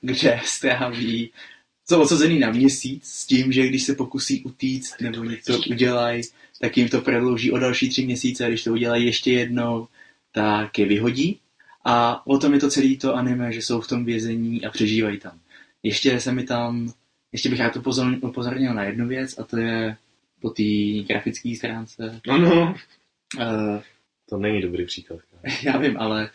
kde 0.01 0.39
stráví 0.45 1.31
jsou 1.89 2.01
odsazený 2.01 2.39
na 2.39 2.51
měsíc 2.51 3.05
s 3.05 3.25
tím, 3.25 3.51
že 3.51 3.67
když 3.67 3.83
se 3.83 3.95
pokusí 3.95 4.43
utíct 4.43 5.01
nebo 5.01 5.23
něco 5.23 5.59
udělají, 5.69 6.23
tak 6.59 6.77
jim 6.77 6.89
to 6.89 7.01
prodlouží 7.01 7.51
o 7.51 7.59
další 7.59 7.89
tři 7.89 8.05
měsíce 8.05 8.45
a 8.45 8.47
když 8.47 8.63
to 8.63 8.71
udělají 8.71 9.05
ještě 9.05 9.31
jednou, 9.31 9.87
tak 10.31 10.79
je 10.79 10.85
vyhodí. 10.85 11.39
A 11.85 12.27
o 12.27 12.37
tom 12.37 12.53
je 12.53 12.59
to 12.59 12.69
celé 12.69 12.95
to 12.95 13.15
anime, 13.15 13.51
že 13.53 13.61
jsou 13.61 13.81
v 13.81 13.87
tom 13.87 14.05
vězení 14.05 14.65
a 14.65 14.69
přežívají 14.69 15.19
tam. 15.19 15.39
Ještě 15.83 16.19
se 16.19 16.31
mi 16.31 16.43
tam, 16.43 16.93
ještě 17.31 17.49
bych 17.49 17.59
rád 17.59 17.75
upozornil, 17.77 18.19
upozornil 18.21 18.73
na 18.73 18.83
jednu 18.83 19.07
věc 19.07 19.39
a 19.39 19.43
to 19.43 19.57
je 19.57 19.97
po 20.41 20.49
té 20.49 20.63
grafické 21.07 21.55
stránce. 21.55 22.21
Ano. 22.29 22.75
Uh, 23.37 23.81
To 24.29 24.37
není 24.37 24.61
dobrý 24.61 24.85
příklad. 24.85 25.19
Já 25.63 25.77
vím, 25.77 25.97
ale 25.97 26.29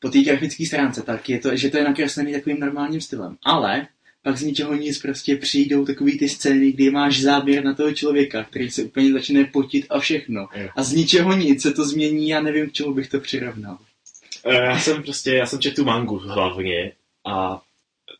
po 0.00 0.10
té 0.10 0.18
grafické 0.22 0.66
stránce, 0.66 1.02
tak 1.02 1.28
je 1.28 1.38
to, 1.38 1.56
že 1.56 1.70
to 1.70 1.76
je 1.78 1.84
nakreslený 1.84 2.32
takovým 2.32 2.60
normálním 2.60 3.00
stylem. 3.00 3.36
Ale 3.44 3.86
pak 4.22 4.36
z 4.38 4.42
ničeho 4.42 4.74
nic 4.74 4.98
prostě 4.98 5.36
přijdou 5.36 5.84
takový 5.84 6.18
ty 6.18 6.28
scény, 6.28 6.72
kdy 6.72 6.90
máš 6.90 7.20
záběr 7.20 7.64
na 7.64 7.74
toho 7.74 7.92
člověka, 7.92 8.44
který 8.44 8.70
se 8.70 8.82
úplně 8.82 9.12
začne 9.12 9.44
potit 9.44 9.86
a 9.90 9.98
všechno. 9.98 10.48
Jo. 10.54 10.68
A 10.76 10.82
z 10.82 10.92
ničeho 10.92 11.36
nic 11.36 11.62
se 11.62 11.72
to 11.72 11.84
změní, 11.86 12.28
já 12.28 12.40
nevím, 12.42 12.68
k 12.70 12.72
čemu 12.72 12.94
bych 12.94 13.08
to 13.08 13.20
přirovnal. 13.20 13.78
Eh, 14.46 14.54
Já 14.54 14.78
jsem 14.78 15.02
prostě, 15.02 15.34
já 15.34 15.46
jsem 15.46 15.58
četl 15.60 15.76
tu 15.76 15.84
mangu 15.84 16.18
hlavně 16.18 16.92
a 17.26 17.62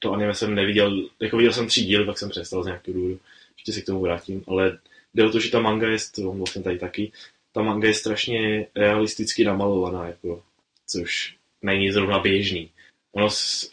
to 0.04 0.12
anime 0.12 0.34
jsem 0.34 0.54
neviděl, 0.54 1.08
jako 1.20 1.36
viděl 1.36 1.52
jsem 1.52 1.66
tři 1.66 1.82
díly, 1.82 2.04
pak 2.04 2.18
jsem 2.18 2.28
přestal 2.28 2.62
z 2.62 2.66
nějakého 2.66 2.94
důvodu, 2.94 3.18
ještě 3.58 3.72
se 3.72 3.80
k 3.80 3.86
tomu 3.86 4.00
vrátím, 4.00 4.44
ale 4.48 4.78
jde 5.14 5.26
o 5.26 5.30
to, 5.30 5.40
že 5.40 5.50
ta 5.50 5.60
manga 5.60 5.88
je, 5.88 5.98
to 6.14 6.32
vlastně 6.32 6.62
tady 6.62 6.78
taky, 6.78 7.12
ta 7.52 7.62
manga 7.62 7.88
je 7.88 7.94
strašně 7.94 8.66
realisticky 8.74 9.44
namalovaná, 9.44 10.06
jako, 10.06 10.42
což 10.86 11.36
není 11.62 11.92
zrovna 11.92 12.18
běžný. 12.18 12.70
Ono 13.12 13.28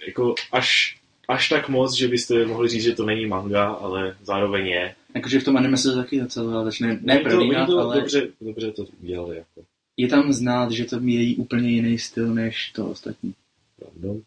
jako 0.08 0.36
až, 0.52 0.98
až 1.28 1.50
tak 1.50 1.70
moc, 1.70 1.94
že 1.94 2.08
byste 2.08 2.46
mohli 2.46 2.70
říct, 2.70 2.84
že 2.84 2.96
to 2.96 3.06
není 3.06 3.26
manga, 3.26 3.68
ale 3.68 4.18
zároveň 4.22 4.68
je. 4.68 4.96
Jakože 5.16 5.40
v 5.40 5.44
tom 5.44 5.58
anime 5.58 5.78
se 5.78 5.92
to 5.92 5.96
taky 5.96 6.20
docela 6.20 6.64
začne 6.64 7.00
Oni 7.38 7.56
to, 7.56 7.66
to 7.66 7.80
ale 7.80 8.00
dobře, 8.00 8.30
dobře 8.42 8.72
to 8.72 8.86
udělali, 9.02 9.38
jako, 9.38 9.64
je 9.98 10.08
tam 10.08 10.34
znát, 10.34 10.72
že 10.72 10.86
to 10.86 11.00
je 11.04 11.36
úplně 11.36 11.70
jiný 11.70 12.00
styl 12.00 12.34
než 12.34 12.72
to 12.72 12.88
ostatní. 12.88 13.34
pravda. 13.80 14.22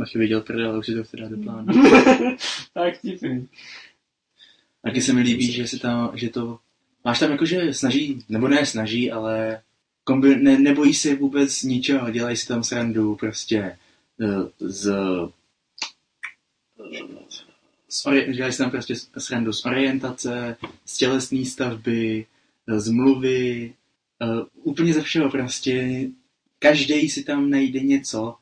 Machy 0.00 0.18
viděl 0.18 0.40
prdel, 0.40 0.78
už 0.78 0.86
si 0.86 0.94
to 0.94 1.04
chce 1.04 1.16
dát 1.16 1.30
do 1.30 1.36
plánu. 1.36 1.66
tak 2.74 2.98
vtipný. 2.98 3.48
Taky 4.82 5.02
se 5.02 5.12
mi 5.12 5.20
líbí, 5.20 5.52
že, 5.52 5.66
se 5.66 5.78
tam, 5.78 6.10
že 6.14 6.28
to... 6.28 6.58
Máš 7.04 7.18
tam 7.18 7.30
jakože 7.30 7.74
snaží, 7.74 8.24
nebo 8.28 8.48
ne 8.48 8.66
snaží, 8.66 9.10
ale 9.10 9.62
kombi, 10.04 10.36
ne, 10.36 10.58
nebojí 10.58 10.94
se 10.94 11.14
vůbec 11.14 11.62
ničeho, 11.62 12.10
dělají 12.10 12.36
si 12.36 12.48
tam 12.48 12.64
srandu 12.64 13.16
prostě 13.16 13.78
eh, 14.20 14.48
z... 14.58 14.92
z 17.88 18.06
ori, 18.06 18.32
dělají 18.34 18.52
si 18.52 18.58
tam 18.58 18.70
prostě 18.70 18.94
srandu 19.18 19.52
z 19.52 19.64
orientace, 19.64 20.56
z 20.84 20.96
tělesné 20.96 21.44
stavby, 21.44 22.26
eh, 22.68 22.80
z 22.80 22.88
mluvy, 22.88 23.74
eh, 24.22 24.44
úplně 24.54 24.94
ze 24.94 25.02
všeho 25.02 25.30
prostě. 25.30 26.06
Každý 26.58 27.08
si 27.08 27.24
tam 27.24 27.50
najde 27.50 27.80
něco, 27.80 28.36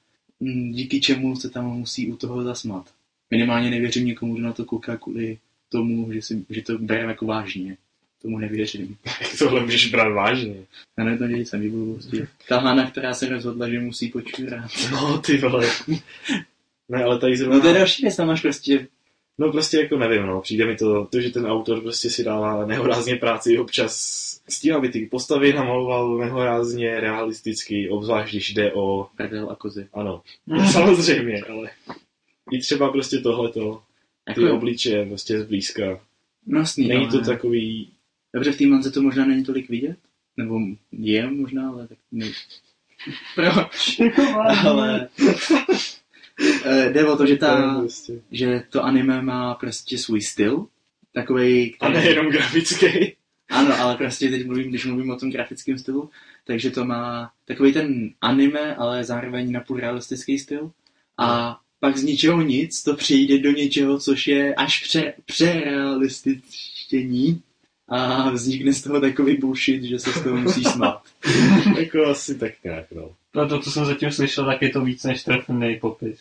díky 0.70 1.00
čemu 1.00 1.36
se 1.36 1.50
tam 1.50 1.66
musí 1.66 2.12
u 2.12 2.16
toho 2.16 2.42
zasmat. 2.42 2.90
Minimálně 3.30 3.70
nevěřím 3.70 4.06
někomu, 4.06 4.34
kdo 4.34 4.42
na 4.42 4.52
to 4.52 4.64
kouká 4.64 4.96
kvůli 4.96 5.38
tomu, 5.68 6.12
že, 6.12 6.22
si, 6.22 6.46
že 6.50 6.62
to 6.62 6.78
bereme 6.78 7.12
jako 7.12 7.26
vážně. 7.26 7.76
Tomu 8.22 8.38
nevěřím. 8.38 8.96
Jak 9.06 9.38
tohle 9.38 9.60
můžeš 9.60 9.90
brát 9.90 10.08
vážně. 10.08 10.54
A 10.96 11.04
ne 11.04 11.18
to 11.18 11.26
dějí 11.26 11.44
samý 11.44 11.68
blbosti. 11.70 12.26
Ta 12.48 12.60
Hana, 12.60 12.90
která 12.90 13.14
se 13.14 13.28
rozhodla, 13.28 13.68
že 13.68 13.80
musí 13.80 14.08
počírat. 14.08 14.70
No, 14.90 15.18
ty 15.18 15.38
vole. 15.38 15.66
Ne, 16.90 17.04
ale 17.04 17.18
tady 17.18 17.36
zrovna... 17.36 17.56
No 17.56 17.62
to 17.62 17.68
je 17.68 17.74
další 17.74 18.02
věc, 18.02 18.16
tam 18.16 18.26
máš 18.26 18.40
prostě 18.40 18.86
No 19.38 19.52
prostě 19.52 19.76
jako 19.80 19.98
nevím, 19.98 20.26
no. 20.26 20.40
Přijde 20.40 20.66
mi 20.66 20.76
to, 20.76 21.04
to, 21.06 21.20
že 21.20 21.30
ten 21.30 21.46
autor 21.46 21.80
prostě 21.80 22.10
si 22.10 22.24
dává 22.24 22.66
nehorázně 22.66 23.16
práci 23.16 23.58
občas 23.58 23.94
s 24.48 24.60
tím, 24.60 24.74
aby 24.74 24.88
ty 24.88 25.06
postavy 25.06 25.52
namaloval 25.52 26.18
nehorázně 26.18 27.00
realisticky, 27.00 27.88
obzvlášť 27.90 28.32
když 28.32 28.54
jde 28.54 28.72
o... 28.72 29.08
prdel 29.16 29.50
a 29.50 29.56
kozy. 29.56 29.88
Ano, 29.92 30.22
samozřejmě, 30.72 31.42
ale 31.52 31.70
i 32.52 32.58
třeba 32.58 32.92
prostě 32.92 33.18
tohleto, 33.18 33.82
ty 34.34 34.42
Jako, 34.42 34.54
obličeje 34.56 35.06
prostě 35.06 35.40
zblízka. 35.40 36.00
no 36.46 36.58
jasný, 36.60 36.88
Není 36.88 37.08
to 37.08 37.16
ale- 37.16 37.26
takový... 37.26 37.90
Dobře, 38.34 38.52
v 38.52 38.58
té 38.58 38.66
manze 38.66 38.90
to 38.90 39.02
možná 39.02 39.24
není 39.26 39.44
tolik 39.44 39.68
vidět. 39.68 39.96
Nebo 40.36 40.58
je 40.92 41.30
možná, 41.30 41.70
ale 41.70 41.88
tak 41.88 41.98
ne... 42.12 42.26
Proč? 43.34 44.00
ale... 44.64 45.08
Eh, 46.64 46.90
Jde 46.92 47.06
o 47.06 47.16
to, 47.16 47.26
že, 47.26 47.36
ta, 47.36 47.78
prostě... 47.80 48.12
že 48.30 48.62
to 48.70 48.84
anime 48.84 49.22
má 49.22 49.54
prostě 49.54 49.98
svůj 49.98 50.22
styl. 50.22 50.66
Takovej, 51.12 51.74
A 51.80 51.88
nejenom 51.88 52.26
grafický. 52.26 53.14
Ano, 53.48 53.80
ale 53.80 53.96
prostě 53.96 54.30
teď 54.30 54.46
mluvím, 54.46 54.68
když 54.68 54.86
mluvím 54.86 55.10
o 55.10 55.16
tom 55.16 55.30
grafickém 55.30 55.78
stylu, 55.78 56.10
takže 56.44 56.70
to 56.70 56.84
má 56.84 57.32
takový 57.44 57.72
ten 57.72 58.10
anime, 58.20 58.74
ale 58.74 59.04
zároveň 59.04 59.52
napůl 59.52 59.76
realistický 59.76 60.38
styl. 60.38 60.70
A 61.18 61.58
pak 61.80 61.96
z 61.96 62.02
ničeho 62.02 62.42
nic 62.42 62.82
to 62.82 62.96
přijde 62.96 63.38
do 63.38 63.50
něčeho, 63.50 63.98
což 63.98 64.26
je 64.26 64.54
až 64.54 64.82
pře, 64.82 65.14
přerealističtění 65.24 67.42
a 67.88 68.30
vznikne 68.30 68.72
z 68.72 68.82
toho 68.82 69.00
takový 69.00 69.36
bullshit, 69.36 69.82
že 69.82 69.98
se 69.98 70.12
z 70.12 70.22
toho 70.22 70.36
musí 70.36 70.64
smát. 70.64 71.02
jako 71.78 72.06
asi 72.06 72.34
tak 72.34 72.52
nějak, 72.64 72.86
no. 72.92 73.10
No 73.34 73.48
to, 73.48 73.60
co 73.60 73.70
jsem 73.70 73.84
zatím 73.84 74.10
slyšel, 74.10 74.46
tak 74.46 74.62
je 74.62 74.70
to 74.70 74.84
víc 74.84 75.04
než 75.04 75.24
trefný 75.24 75.76
popis. 75.80 76.20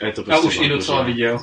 A 0.00 0.06
je 0.06 0.12
to 0.12 0.20
Já 0.20 0.24
prostě 0.26 0.46
už 0.46 0.66
i 0.66 0.68
docela 0.68 1.04
že? 1.04 1.06
viděl. 1.06 1.38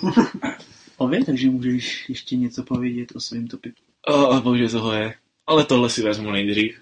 Ove, 0.97 1.25
takže 1.25 1.49
můžeš 1.49 2.09
ještě 2.09 2.35
něco 2.35 2.63
povědět 2.63 3.15
o 3.15 3.19
svém 3.19 3.47
topiku. 3.47 3.75
Oh, 4.07 4.39
bože, 4.39 4.69
toho 4.69 4.93
je. 4.93 5.13
Ale 5.47 5.65
tohle 5.65 5.89
si 5.89 6.01
vezmu 6.01 6.31
nejdřív. 6.31 6.79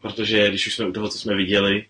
Protože 0.00 0.48
když 0.48 0.66
už 0.66 0.74
jsme 0.74 0.86
u 0.86 0.92
toho, 0.92 1.08
co 1.08 1.18
jsme 1.18 1.36
viděli, 1.36 1.84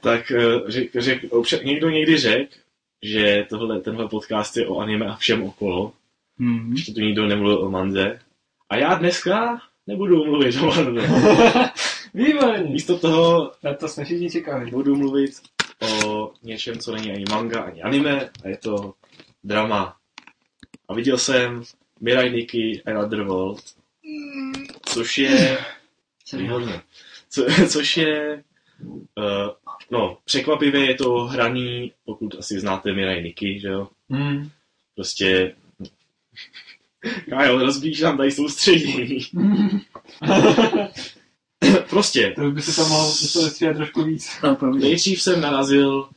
tak 0.00 0.30
eh, 0.30 0.60
řek, 0.66 0.90
řek, 0.94 1.32
občas, 1.32 1.60
někdo 1.62 1.90
někdy 1.90 2.16
řekl, 2.18 2.54
že 3.02 3.46
tohle, 3.48 3.80
tenhle 3.80 4.08
podcast 4.08 4.56
je 4.56 4.66
o 4.66 4.78
anime 4.78 5.06
a 5.06 5.16
všem 5.16 5.42
okolo. 5.42 5.92
Hmm. 6.38 6.72
Ještě 6.72 6.92
tu 6.92 7.00
nikdo 7.00 7.26
nemluvil 7.26 7.64
o 7.64 7.70
manze. 7.70 8.18
A 8.68 8.76
já 8.76 8.94
dneska 8.94 9.60
nebudu 9.86 10.24
mluvit 10.24 10.56
o 10.56 10.66
manze. 10.66 11.08
Výborně. 12.14 12.64
Místo 12.64 12.98
toho 12.98 13.52
Na 13.62 13.74
to 13.74 13.88
jsme 13.88 14.04
všichni 14.04 14.30
čekali. 14.30 14.70
budu 14.70 14.96
mluvit 14.96 15.30
o 16.06 16.32
něčem, 16.42 16.78
co 16.78 16.92
není 16.92 17.10
ani 17.12 17.24
manga, 17.30 17.62
ani 17.62 17.82
anime, 17.82 18.30
a 18.44 18.48
je 18.48 18.56
to 18.56 18.94
drama. 19.44 19.96
A 20.88 20.94
viděl 20.94 21.18
jsem 21.18 21.62
Mirai 22.00 22.30
Nikki 22.32 22.82
Another 22.86 23.22
World, 23.22 23.62
což 24.86 25.18
je 25.18 25.58
Výborně. 26.32 26.80
Co, 27.28 27.44
což 27.68 27.96
je, 27.96 28.42
uh, 28.84 29.24
no, 29.90 30.18
překvapivě 30.24 30.86
je 30.86 30.94
to 30.94 31.18
hraný, 31.24 31.92
pokud 32.04 32.34
asi 32.38 32.60
znáte 32.60 32.92
Mirai 32.92 33.22
Nikki, 33.22 33.60
že 33.60 33.68
jo? 33.68 33.88
Hmm. 34.10 34.50
Prostě, 34.94 35.54
Kyle, 37.24 37.64
rozblížám 37.64 38.16
tady 38.16 38.32
soustředění. 38.32 39.18
prostě, 41.90 42.32
to 42.36 42.50
by 42.50 42.62
se 42.62 42.76
tam 42.76 42.88
mohl 42.88 43.08
vystřílet 43.08 43.76
trošku 43.76 44.04
víc. 44.04 44.30
No, 44.42 44.70
nejdřív 44.70 45.22
jsem 45.22 45.40
narazil 45.40 46.08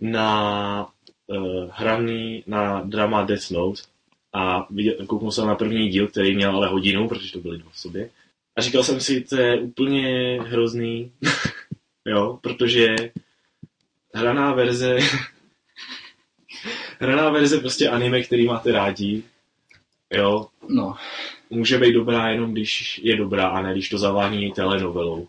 na 0.00 0.88
uh, 1.26 1.70
hraný, 1.72 2.44
na 2.46 2.80
drama 2.80 3.24
Death 3.24 3.50
Note 3.50 3.82
a 4.32 4.66
viděl, 4.70 4.94
kouknul 5.06 5.32
jsem 5.32 5.46
na 5.46 5.54
první 5.54 5.88
díl, 5.88 6.08
který 6.08 6.34
měl 6.34 6.56
ale 6.56 6.68
hodinu, 6.68 7.08
protože 7.08 7.32
to 7.32 7.38
byly 7.38 7.58
dva 7.58 7.70
v 7.70 7.78
sobě. 7.78 8.10
A 8.56 8.60
říkal 8.60 8.84
jsem 8.84 9.00
si, 9.00 9.20
to 9.20 9.36
je 9.36 9.60
úplně 9.60 10.38
hrozný, 10.42 11.12
jo, 12.06 12.38
protože 12.42 12.96
hraná 14.14 14.54
verze, 14.54 14.98
hraná 16.98 17.30
verze 17.30 17.58
prostě 17.58 17.88
anime, 17.88 18.22
který 18.22 18.46
máte 18.46 18.72
rádi, 18.72 19.22
jo, 20.12 20.46
No, 20.68 20.96
může 21.50 21.78
být 21.78 21.92
dobrá 21.92 22.28
jenom 22.30 22.52
když 22.52 23.00
je 23.04 23.16
dobrá 23.16 23.48
a 23.48 23.62
ne 23.62 23.72
když 23.72 23.88
to 23.88 23.98
zavání 23.98 24.52
telenovelou. 24.52 25.28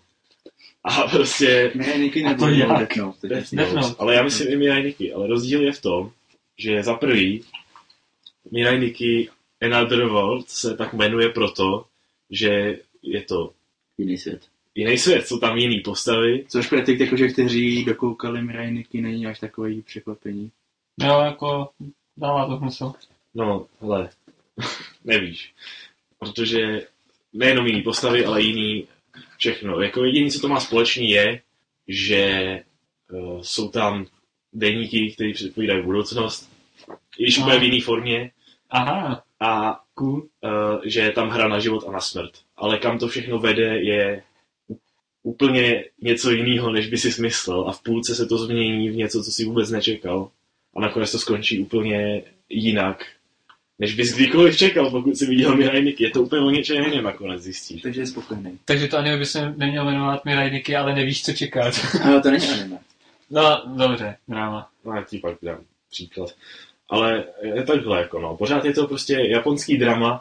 A 0.83 1.07
prostě 1.07 1.71
A 1.75 2.33
to 2.33 2.45
nebo 2.45 2.47
jak? 2.47 2.69
Death 2.79 2.95
Note, 2.95 3.27
Death 3.27 3.95
ale 3.99 4.15
já 4.15 4.23
myslím 4.23 4.51
i 4.51 4.57
Mirai 4.57 4.83
Nikki, 4.83 5.13
ale 5.13 5.27
rozdíl 5.27 5.61
je 5.61 5.71
v 5.71 5.81
tom, 5.81 6.11
že 6.57 6.83
za 6.83 6.93
prvý 6.93 7.43
Mirai 8.51 8.79
Nikki 8.79 9.29
Another 9.61 10.05
World 10.05 10.49
se 10.49 10.77
tak 10.77 10.93
jmenuje 10.93 11.29
proto, 11.29 11.85
že 12.29 12.79
je 13.03 13.21
to 13.21 13.53
Jiný 13.97 14.17
svět. 14.17 14.41
jiný 14.75 14.97
svět, 14.97 15.27
jsou 15.27 15.39
tam 15.39 15.57
jiný 15.57 15.79
postavy, 15.79 16.45
Což 16.47 16.69
pro 16.69 16.81
ty, 16.81 17.03
jakože, 17.03 17.27
kteří 17.27 17.85
dokoukali 17.85 18.41
Mirajniky, 18.41 19.01
není 19.01 19.27
až 19.27 19.39
takový 19.39 19.81
překvapení. 19.81 20.51
Jo, 21.03 21.19
jako 21.19 21.69
dává 22.17 22.47
to 22.47 22.57
smysl. 22.57 22.93
no, 23.35 23.65
hele, 23.81 24.09
nevíš, 25.03 25.53
protože 26.19 26.87
nejenom 27.33 27.67
jiný 27.67 27.81
postavy, 27.81 28.25
ale 28.25 28.41
jiný 28.41 28.87
všechno. 29.37 29.81
Jako 29.81 30.03
jediný, 30.03 30.31
co 30.31 30.39
to 30.39 30.47
má 30.47 30.59
společný 30.59 31.11
je, 31.11 31.41
že 31.87 32.63
uh, 33.11 33.41
jsou 33.41 33.69
tam 33.69 34.05
deníky, 34.53 35.11
které 35.11 35.33
předpovídají 35.33 35.83
budoucnost, 35.83 36.49
i 37.17 37.23
když 37.23 37.37
No. 37.37 37.43
úplně 37.43 37.59
v 37.59 37.63
jiné 37.63 37.81
formě, 37.81 38.31
Aha, 38.69 39.23
a 39.39 39.79
cool. 39.93 40.13
uh, 40.43 40.81
že 40.85 40.99
je 40.99 41.11
tam 41.11 41.29
hra 41.29 41.47
na 41.47 41.59
život 41.59 41.83
a 41.87 41.91
na 41.91 41.99
smrt. 42.01 42.31
Ale 42.57 42.77
kam 42.77 42.99
to 42.99 43.07
všechno 43.07 43.39
vede, 43.39 43.77
je 43.81 44.23
úplně 45.23 45.85
něco 46.01 46.31
jiného, 46.31 46.71
než 46.71 46.87
by 46.87 46.97
si 46.97 47.11
smyslel. 47.11 47.67
A 47.69 47.71
v 47.71 47.83
půlce 47.83 48.15
se 48.15 48.25
to 48.25 48.37
změní 48.37 48.89
v 48.89 48.95
něco, 48.95 49.23
co 49.23 49.31
si 49.31 49.45
vůbec 49.45 49.69
nečekal. 49.69 50.31
A 50.75 50.81
nakonec 50.81 51.11
to 51.11 51.19
skončí 51.19 51.59
úplně 51.59 52.23
jinak. 52.49 53.05
Než 53.79 53.95
bys 53.95 54.15
kdykoliv 54.15 54.57
čekal, 54.57 54.91
pokud 54.91 55.17
jsi 55.17 55.25
viděl 55.25 55.55
Mirai 55.55 55.83
Nikki. 55.83 56.03
Je 56.03 56.09
to 56.09 56.21
úplně 56.21 56.41
o 56.41 56.49
něčem 56.49 56.83
jiném, 56.83 57.03
nakonec 57.03 57.41
zjistíš. 57.41 57.81
Takže 57.81 58.01
je 58.01 58.07
spokojený. 58.07 58.59
Takže 58.65 58.87
to 58.87 58.97
anime 58.97 59.17
by 59.17 59.25
se 59.25 59.53
nemělo 59.57 59.85
jmenovat 59.85 60.25
Mirai 60.25 60.51
Nikki, 60.51 60.75
ale 60.75 60.95
nevíš, 60.95 61.23
co 61.23 61.33
čekat. 61.33 61.73
Ale 62.03 62.21
to 62.21 62.31
není 62.31 62.47
anime. 62.47 62.79
No, 63.29 63.63
dobře, 63.77 64.17
drama. 64.27 64.69
No, 64.85 64.95
já 64.95 65.03
ti 65.03 65.17
pak 65.17 65.37
dám 65.41 65.63
příklad. 65.91 66.29
Ale 66.89 67.23
je 67.41 67.63
takhle, 67.63 68.01
jako 68.01 68.19
no. 68.19 68.37
Pořád 68.37 68.65
je 68.65 68.73
to 68.73 68.87
prostě 68.87 69.13
japonský 69.13 69.77
drama 69.77 70.19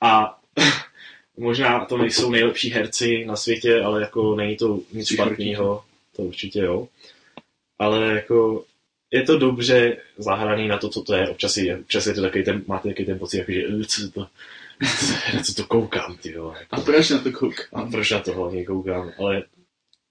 a 0.00 0.38
možná 1.36 1.84
to 1.84 1.96
nejsou 1.96 2.30
nejlepší 2.30 2.70
herci 2.70 3.24
na 3.24 3.36
světě, 3.36 3.82
ale 3.82 4.00
jako 4.00 4.36
není 4.36 4.56
to 4.56 4.80
nic 4.92 5.08
špatného. 5.08 5.84
To 6.16 6.22
určitě 6.22 6.58
jo. 6.58 6.88
Ale 7.78 8.14
jako 8.14 8.64
je 9.12 9.22
to 9.22 9.38
dobře 9.38 9.96
zahraný 10.18 10.68
na 10.68 10.78
to, 10.78 10.88
co 10.88 11.02
to 11.02 11.14
je. 11.14 11.28
Občas 11.28 11.56
je, 11.56 11.78
občas 11.78 12.06
je 12.06 12.14
to 12.14 12.22
takový 12.22 12.44
ten, 12.44 12.62
máte 12.66 12.88
takový 12.88 13.06
ten 13.06 13.18
pocit, 13.18 13.38
jako, 13.38 13.52
že 13.52 13.62
"Eh, 13.66 13.84
co 13.84 14.10
to, 14.10 14.26
na 15.34 15.42
co 15.44 15.54
to 15.54 15.64
koukám, 15.66 16.16
ty 16.16 16.32
vole. 16.38 16.66
A 16.70 16.80
proč 16.80 17.10
na 17.10 17.18
to 17.18 17.28
A 17.28 17.32
koukám? 17.32 17.90
proč 17.90 18.10
na 18.10 18.20
to 18.20 18.32
hlavně 18.32 18.64
koukám, 18.64 19.12
ale 19.18 19.42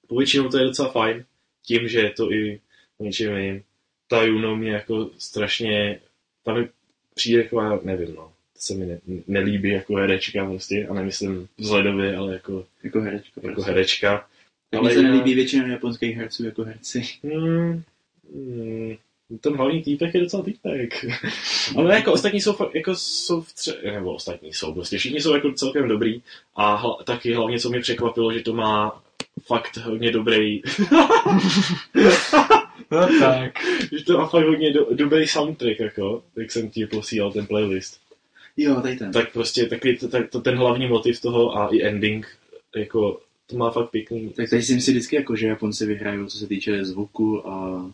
povětšinou 0.07 0.49
to 0.49 0.57
je 0.57 0.63
docela 0.63 0.91
fajn, 0.91 1.25
tím, 1.65 1.87
že 1.87 1.99
je 1.99 2.09
to 2.09 2.31
i 2.31 2.59
o 2.97 3.03
něčem 3.03 3.37
jiným. 3.37 3.63
Ta 4.07 4.23
Juno 4.23 4.55
mě 4.55 4.71
jako 4.71 5.09
strašně, 5.17 5.99
ta 6.43 6.53
mi 6.53 6.69
přijde 7.15 7.37
jako, 7.43 7.79
nevím 7.83 8.15
no, 8.15 8.23
to 8.53 8.59
se 8.59 8.73
mi 8.75 8.85
ne, 8.85 8.99
nelíbí 9.27 9.69
jako 9.69 9.95
herečka 9.95 10.45
prostě, 10.45 10.87
a 10.87 10.93
nemyslím 10.93 11.47
vzhledově, 11.57 12.15
ale 12.17 12.33
jako, 12.33 12.65
Jako 12.83 13.01
herečka. 13.01 13.41
jako 13.43 13.53
prostě. 13.55 13.71
herečka. 13.71 14.27
Mně 14.81 14.89
se 14.89 14.95
jinak- 14.99 15.11
nelíbí 15.11 15.33
většina 15.35 15.67
japonských 15.67 16.17
herců 16.17 16.45
jako 16.45 16.63
herci. 16.63 17.01
Hmm, 17.23 17.83
ten 19.41 19.55
hlavní 19.55 19.84
týpek 19.84 20.13
je 20.13 20.21
docela 20.21 20.43
týpek. 20.43 21.05
Ale 21.77 21.95
jako 21.95 22.13
ostatní 22.13 22.41
jsou, 22.41 22.53
fakt- 22.53 22.75
jako 22.75 22.95
jsou 22.95 23.41
v 23.41 23.53
tře... 23.53 23.77
nebo 23.91 24.13
ostatní 24.13 24.53
jsou, 24.53 24.73
prostě 24.73 24.97
všichni 24.97 25.21
jsou 25.21 25.34
jako 25.34 25.51
celkem 25.51 25.88
dobrý 25.88 26.21
a 26.55 26.75
hla, 26.75 26.97
taky 27.03 27.34
hlavně, 27.34 27.59
co 27.59 27.69
mě 27.69 27.79
překvapilo, 27.79 28.34
že 28.34 28.39
to 28.39 28.53
má 28.53 29.03
fakt 29.45 29.77
hodně 29.77 30.11
dobrý, 30.11 30.61
No 32.91 33.07
tak. 33.19 33.53
že 33.97 34.05
to 34.05 34.17
má 34.17 34.27
fakt 34.27 34.45
hodně 34.45 34.73
do, 34.73 34.88
dobrý 34.91 35.27
soundtrack, 35.27 35.79
jako, 35.79 36.23
jak 36.36 36.51
jsem 36.51 36.69
ti 36.69 36.86
posílal 36.86 37.32
ten 37.32 37.45
playlist. 37.45 37.99
Jo, 38.57 38.82
tady 38.82 38.97
ten. 38.97 39.11
Tak 39.11 39.34
prostě 39.34 39.65
takový 39.65 39.97
to, 39.97 40.07
tak, 40.07 40.29
to, 40.29 40.41
ten 40.41 40.55
hlavní 40.55 40.88
motiv 40.88 41.21
toho 41.21 41.57
a 41.57 41.67
i 41.67 41.84
ending, 41.84 42.27
jako, 42.75 43.19
to 43.47 43.57
má 43.57 43.71
fakt 43.71 43.89
pěkný. 43.89 44.29
Tak 44.29 44.49
tady 44.49 44.61
si 44.61 44.75
myslím 44.75 44.95
vždycky 44.95 45.15
jako, 45.15 45.36
že 45.36 45.47
Japonci 45.47 45.86
vyhrajou, 45.86 46.25
co 46.25 46.38
se 46.38 46.47
týče 46.47 46.86
zvuku 46.86 47.47
a... 47.47 47.86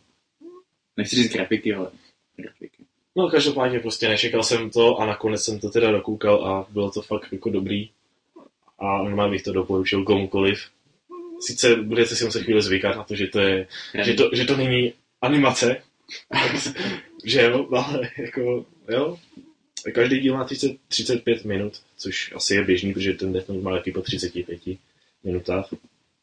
Nechci 0.97 1.15
říct 1.15 1.33
grafiky, 1.33 1.73
ale 1.73 1.91
grafiky. 2.35 2.83
No 3.15 3.29
každopádně 3.29 3.79
prostě 3.79 4.09
nečekal 4.09 4.43
jsem 4.43 4.69
to 4.69 4.97
a 4.97 5.05
nakonec 5.05 5.43
jsem 5.43 5.59
to 5.59 5.69
teda 5.69 5.91
dokoukal 5.91 6.45
a 6.47 6.67
bylo 6.69 6.91
to 6.91 7.01
fakt 7.01 7.27
jako 7.31 7.49
dobrý. 7.49 7.89
A 8.79 9.03
normálně 9.03 9.31
bych 9.31 9.43
to 9.43 9.53
doporučil 9.53 10.03
komukoliv. 10.03 10.59
Sice 11.39 11.75
budete 11.75 12.15
si 12.15 12.25
muset 12.25 12.43
chvíli 12.43 12.61
zvykat 12.61 12.95
na 12.95 13.03
to, 13.03 13.15
že 13.15 13.27
to, 13.27 13.39
je, 13.39 13.67
že 14.03 14.13
to, 14.13 14.29
že 14.33 14.45
to 14.45 14.57
není 14.57 14.93
animace, 15.21 15.81
že 17.25 17.41
jo, 17.41 17.67
ale 17.71 18.09
jako, 18.17 18.65
jo, 18.89 19.17
každý 19.93 20.19
díl 20.19 20.33
má 20.33 20.43
30, 20.43 20.71
35 20.87 21.45
minut, 21.45 21.73
což 21.97 22.33
asi 22.35 22.55
je 22.55 22.63
běžný, 22.63 22.93
protože 22.93 23.13
ten 23.13 23.33
Death 23.33 23.49
Note 23.49 23.61
má 23.61 23.71
taky 23.71 23.91
po 23.91 24.01
35 24.01 24.59
minutách, 25.23 25.69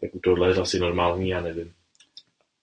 tak 0.00 0.14
u 0.14 0.18
tohle 0.18 0.48
je 0.48 0.54
to 0.54 0.62
asi 0.62 0.78
normální, 0.78 1.28
já 1.28 1.40
nevím. 1.40 1.72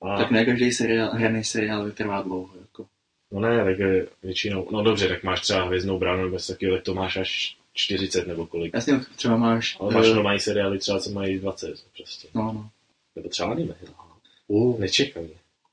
A... 0.02 0.18
Tak 0.18 0.32
ne 0.32 0.45
každý 0.45 0.72
seriál, 0.72 1.10
hraný 1.14 1.43
seriál 1.43 1.91
trvá 1.91 2.22
dlouho. 2.22 2.49
Jako. 2.62 2.86
No 3.32 3.39
ne, 3.39 3.66
tak 3.66 3.80
je 3.80 4.08
většinou, 4.24 4.68
no 4.72 4.84
dobře, 4.84 5.08
tak 5.08 5.24
máš 5.24 5.41
třeba 5.41 5.64
hvězdnou 5.64 5.99
bránu 5.99 6.24
nebo 6.24 6.36
něco 6.36 6.54
takového, 6.54 6.78
tak 6.78 6.86
to 6.86 6.93
máš 6.93 7.18
až 7.18 7.58
40 7.74 8.28
nebo 8.28 8.45
kolik. 8.45 8.74
Jasně, 8.74 8.99
třeba 9.16 9.38
máš... 9.38 9.78
Ale 9.80 9.93
máš 9.93 10.06
eh, 10.08 10.14
normální 10.14 10.39
seriály 10.39 10.80
třeba, 10.80 10.99
co 10.99 11.12
mají 11.12 11.39
20 11.39 11.74
prostě. 11.97 12.28
No, 12.34 12.41
no. 12.41 12.70
Nebo 13.16 13.30
třeba 13.30 13.52
anime. 13.52 13.76
no. 13.88 13.93
Uh. 14.47 14.80
Nečekaně. 14.80 15.30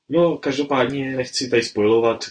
No, 0.09 0.37
každopádně 0.37 1.17
nechci 1.17 1.49
tady 1.49 1.63
spojovat, 1.63 2.25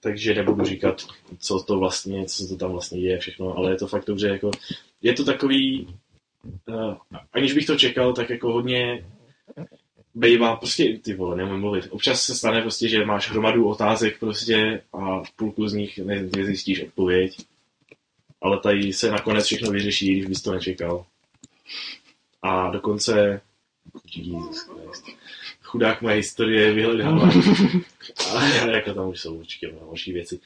takže 0.00 0.34
nebudu 0.34 0.64
říkat, 0.64 1.02
co 1.38 1.60
to 1.60 1.78
vlastně, 1.78 2.24
co 2.24 2.48
to 2.48 2.56
tam 2.56 2.72
vlastně 2.72 3.00
je 3.00 3.18
všechno, 3.18 3.56
ale 3.56 3.70
je 3.70 3.76
to 3.76 3.86
fakt 3.86 4.06
dobře, 4.06 4.28
jako, 4.28 4.50
je 5.02 5.12
to 5.12 5.24
takový, 5.24 5.86
uh, 6.68 6.94
aniž 7.32 7.52
bych 7.52 7.66
to 7.66 7.76
čekal, 7.76 8.12
tak 8.12 8.30
jako 8.30 8.52
hodně 8.52 9.04
bejvá, 10.14 10.56
prostě 10.56 10.98
ty 10.98 11.14
vole, 11.14 11.36
nemůžu 11.36 11.58
mluvit. 11.58 11.88
Občas 11.90 12.22
se 12.22 12.34
stane 12.34 12.60
prostě, 12.60 12.88
že 12.88 13.04
máš 13.04 13.30
hromadu 13.30 13.68
otázek 13.68 14.18
prostě 14.18 14.82
a 14.92 15.22
v 15.22 15.32
půlku 15.32 15.68
z 15.68 15.72
nich 15.72 15.98
ne, 15.98 16.22
nezjistíš 16.36 16.82
odpověď. 16.82 17.36
Ale 18.40 18.60
tady 18.60 18.92
se 18.92 19.10
nakonec 19.10 19.46
všechno 19.46 19.70
vyřeší, 19.70 20.12
když 20.12 20.26
bys 20.26 20.42
to 20.42 20.52
nečekal. 20.52 21.06
A 22.42 22.70
dokonce... 22.70 23.40
Jesus 24.16 24.62
Christ. 24.62 25.04
Chudák 25.62 26.02
moje 26.02 26.16
historie 26.16 26.72
vyhledává. 26.72 27.30
Ale 28.30 28.72
jako 28.72 28.94
tam 28.94 29.08
už 29.08 29.20
jsou 29.20 29.34
určitě 29.34 29.74
další 29.80 30.12
věci. 30.12 30.40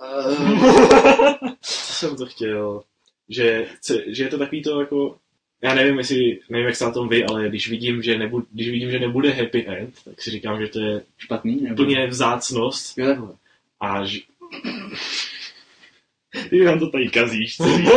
Co 1.60 1.92
jsem 1.92 2.16
to 2.16 2.26
chtěl? 2.26 2.82
Že, 3.28 3.66
že 4.06 4.24
je 4.24 4.28
to 4.28 4.38
takový 4.38 4.62
to 4.62 4.80
jako 4.80 5.18
já 5.64 5.74
nevím, 5.74 5.98
jestli, 5.98 6.38
nevím, 6.50 6.66
jak 6.66 6.76
se 6.76 6.84
na 6.84 6.90
tom 6.90 7.08
vy, 7.08 7.24
ale 7.24 7.48
když 7.48 7.70
vidím, 7.70 8.02
že 8.02 8.18
nebude, 8.18 8.46
když 8.52 8.70
vidím, 8.70 8.90
že 8.90 8.98
nebude 8.98 9.30
happy 9.30 9.66
end, 9.66 9.94
tak 10.04 10.22
si 10.22 10.30
říkám, 10.30 10.60
že 10.60 10.68
to 10.68 10.80
je 10.80 11.02
Špatný? 11.18 11.60
Nebo... 11.60 11.82
úplně 11.82 12.06
vzácnost 12.06 12.98
Jo, 12.98 13.06
takhle. 13.06 13.28
a 13.80 14.04
že... 14.04 14.18
Ty 16.50 16.64
nám 16.64 16.78
to 16.78 16.90
tady 16.90 17.08
kazíš, 17.08 17.56
co 17.56 17.64
víš? 17.76 17.88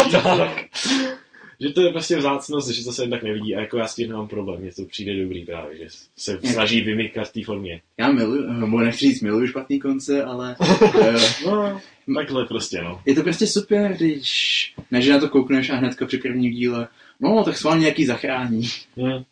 že 1.59 1.69
to 1.69 1.81
je 1.81 1.91
prostě 1.91 2.17
vzácnost, 2.17 2.69
že 2.69 2.83
to 2.83 2.91
se 2.91 3.03
jen 3.03 3.09
tak 3.09 3.23
nevidí 3.23 3.55
a 3.55 3.59
jako 3.59 3.77
já 3.77 3.87
s 3.87 3.95
tím 3.95 4.09
nemám 4.09 4.27
problém, 4.27 4.61
mně 4.61 4.71
to 4.71 4.85
přijde 4.85 5.23
dobrý 5.23 5.45
právě, 5.45 5.77
že 5.77 5.85
se 6.17 6.39
snaží 6.43 6.81
vymykat 6.81 7.27
v 7.27 7.33
té 7.33 7.43
formě. 7.43 7.81
Já 7.97 8.11
miluju, 8.11 8.53
nebo 8.53 8.79
nechci 8.79 8.99
říct 8.99 9.21
miluju 9.21 9.47
špatný 9.47 9.79
konce, 9.79 10.23
ale 10.23 10.55
eh, 11.01 11.15
No, 11.47 11.81
takhle 12.15 12.45
prostě, 12.45 12.81
no. 12.81 13.01
je 13.05 13.15
to 13.15 13.23
prostě 13.23 13.47
super, 13.47 13.93
když 13.93 14.73
ne, 14.91 15.01
že 15.01 15.11
na 15.11 15.19
to 15.19 15.29
koukneš 15.29 15.69
a 15.69 15.75
hnedka 15.75 16.05
při 16.05 16.17
prvním 16.17 16.51
díle, 16.51 16.87
no 17.19 17.43
tak 17.43 17.57
schválně 17.57 17.81
nějaký 17.81 18.05
zachrání. 18.05 18.63
Hmm. 18.97 19.23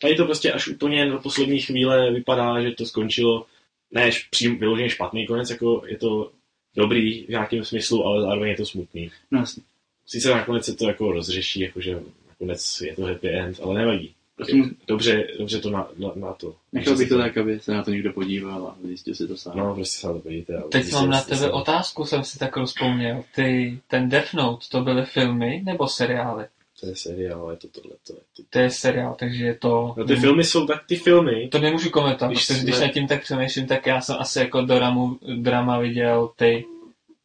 Tady 0.00 0.14
to 0.14 0.24
prostě 0.24 0.52
až 0.52 0.68
úplně 0.68 1.06
na 1.06 1.18
poslední 1.18 1.60
chvíle 1.60 2.12
vypadá, 2.12 2.60
že 2.62 2.70
to 2.70 2.86
skončilo, 2.86 3.46
ne 3.90 4.10
přím, 4.30 4.58
vyloženě 4.58 4.90
špatný 4.90 5.26
konec, 5.26 5.50
jako 5.50 5.82
je 5.86 5.96
to 5.98 6.30
dobrý 6.76 7.24
v 7.24 7.28
nějakém 7.28 7.64
smyslu, 7.64 8.04
ale 8.04 8.22
zároveň 8.22 8.50
je 8.50 8.56
to 8.56 8.66
smutný. 8.66 9.10
No 9.30 9.40
jasně. 9.40 9.62
Sice 10.06 10.30
nakonec 10.30 10.64
se 10.64 10.74
to 10.74 10.88
jako 10.88 11.12
rozřeší, 11.12 11.60
jakože 11.60 12.00
nakonec 12.28 12.80
je 12.80 12.96
to 12.96 13.02
happy 13.02 13.28
end, 13.28 13.60
ale 13.62 13.74
nevadí. 13.80 14.14
Prostě 14.36 14.56
mu- 14.56 14.70
Dobře, 14.86 15.28
dobře 15.38 15.60
to 15.60 15.70
na, 15.70 15.88
na, 15.98 16.12
na 16.14 16.32
to. 16.32 16.54
Nechal 16.72 16.96
bych 16.96 17.08
to 17.08 17.18
tak, 17.18 17.36
aby 17.36 17.60
se 17.60 17.72
na 17.72 17.82
to 17.82 17.90
někdo 17.90 18.12
podíval 18.12 18.66
a 18.66 18.76
zjistil 18.86 19.14
si 19.14 19.26
to 19.28 19.36
sám. 19.36 19.56
No, 19.56 19.74
prostě 19.74 20.00
se 20.00 20.06
na 20.06 20.12
to 20.12 20.18
podívejte. 20.18 20.62
Teď 20.70 20.92
mám 20.92 21.10
na 21.10 21.20
tebe 21.20 21.36
se. 21.36 21.50
otázku, 21.50 22.04
jsem 22.04 22.24
si 22.24 22.38
tak 22.38 22.56
rozpomněl. 22.56 23.24
Ty, 23.34 23.78
ten 23.88 24.08
Death 24.08 24.34
Note, 24.34 24.66
to 24.70 24.80
byly 24.80 25.04
filmy 25.04 25.62
nebo 25.64 25.88
seriály? 25.88 26.44
To 26.80 26.86
je 26.86 26.96
seriál, 26.96 27.40
ale 27.42 27.52
je 27.52 27.56
to 27.56 27.68
tohle. 27.68 27.96
To 28.06 28.12
je 28.12 28.20
to. 28.36 28.42
To 28.50 28.58
je 28.58 28.70
seriál, 28.70 29.16
takže 29.18 29.44
je 29.44 29.54
to... 29.54 29.94
No, 29.96 30.04
ty 30.04 30.16
filmy 30.16 30.44
jsou 30.44 30.66
tak, 30.66 30.86
ty 30.86 30.96
filmy, 30.96 31.48
To 31.48 31.58
nemůžu 31.58 31.90
komentovat, 31.90 32.30
Když 32.32 32.46
protože 32.46 32.62
když 32.62 32.76
jsme- 32.76 32.86
nad 32.86 32.92
tím 32.92 33.06
tak 33.08 33.22
přemýšlím, 33.22 33.66
tak 33.66 33.86
já 33.86 34.00
jsem 34.00 34.16
asi 34.18 34.38
jako 34.38 34.60
doramu, 34.62 35.18
drama 35.36 35.78
viděl 35.78 36.30
ty 36.36 36.64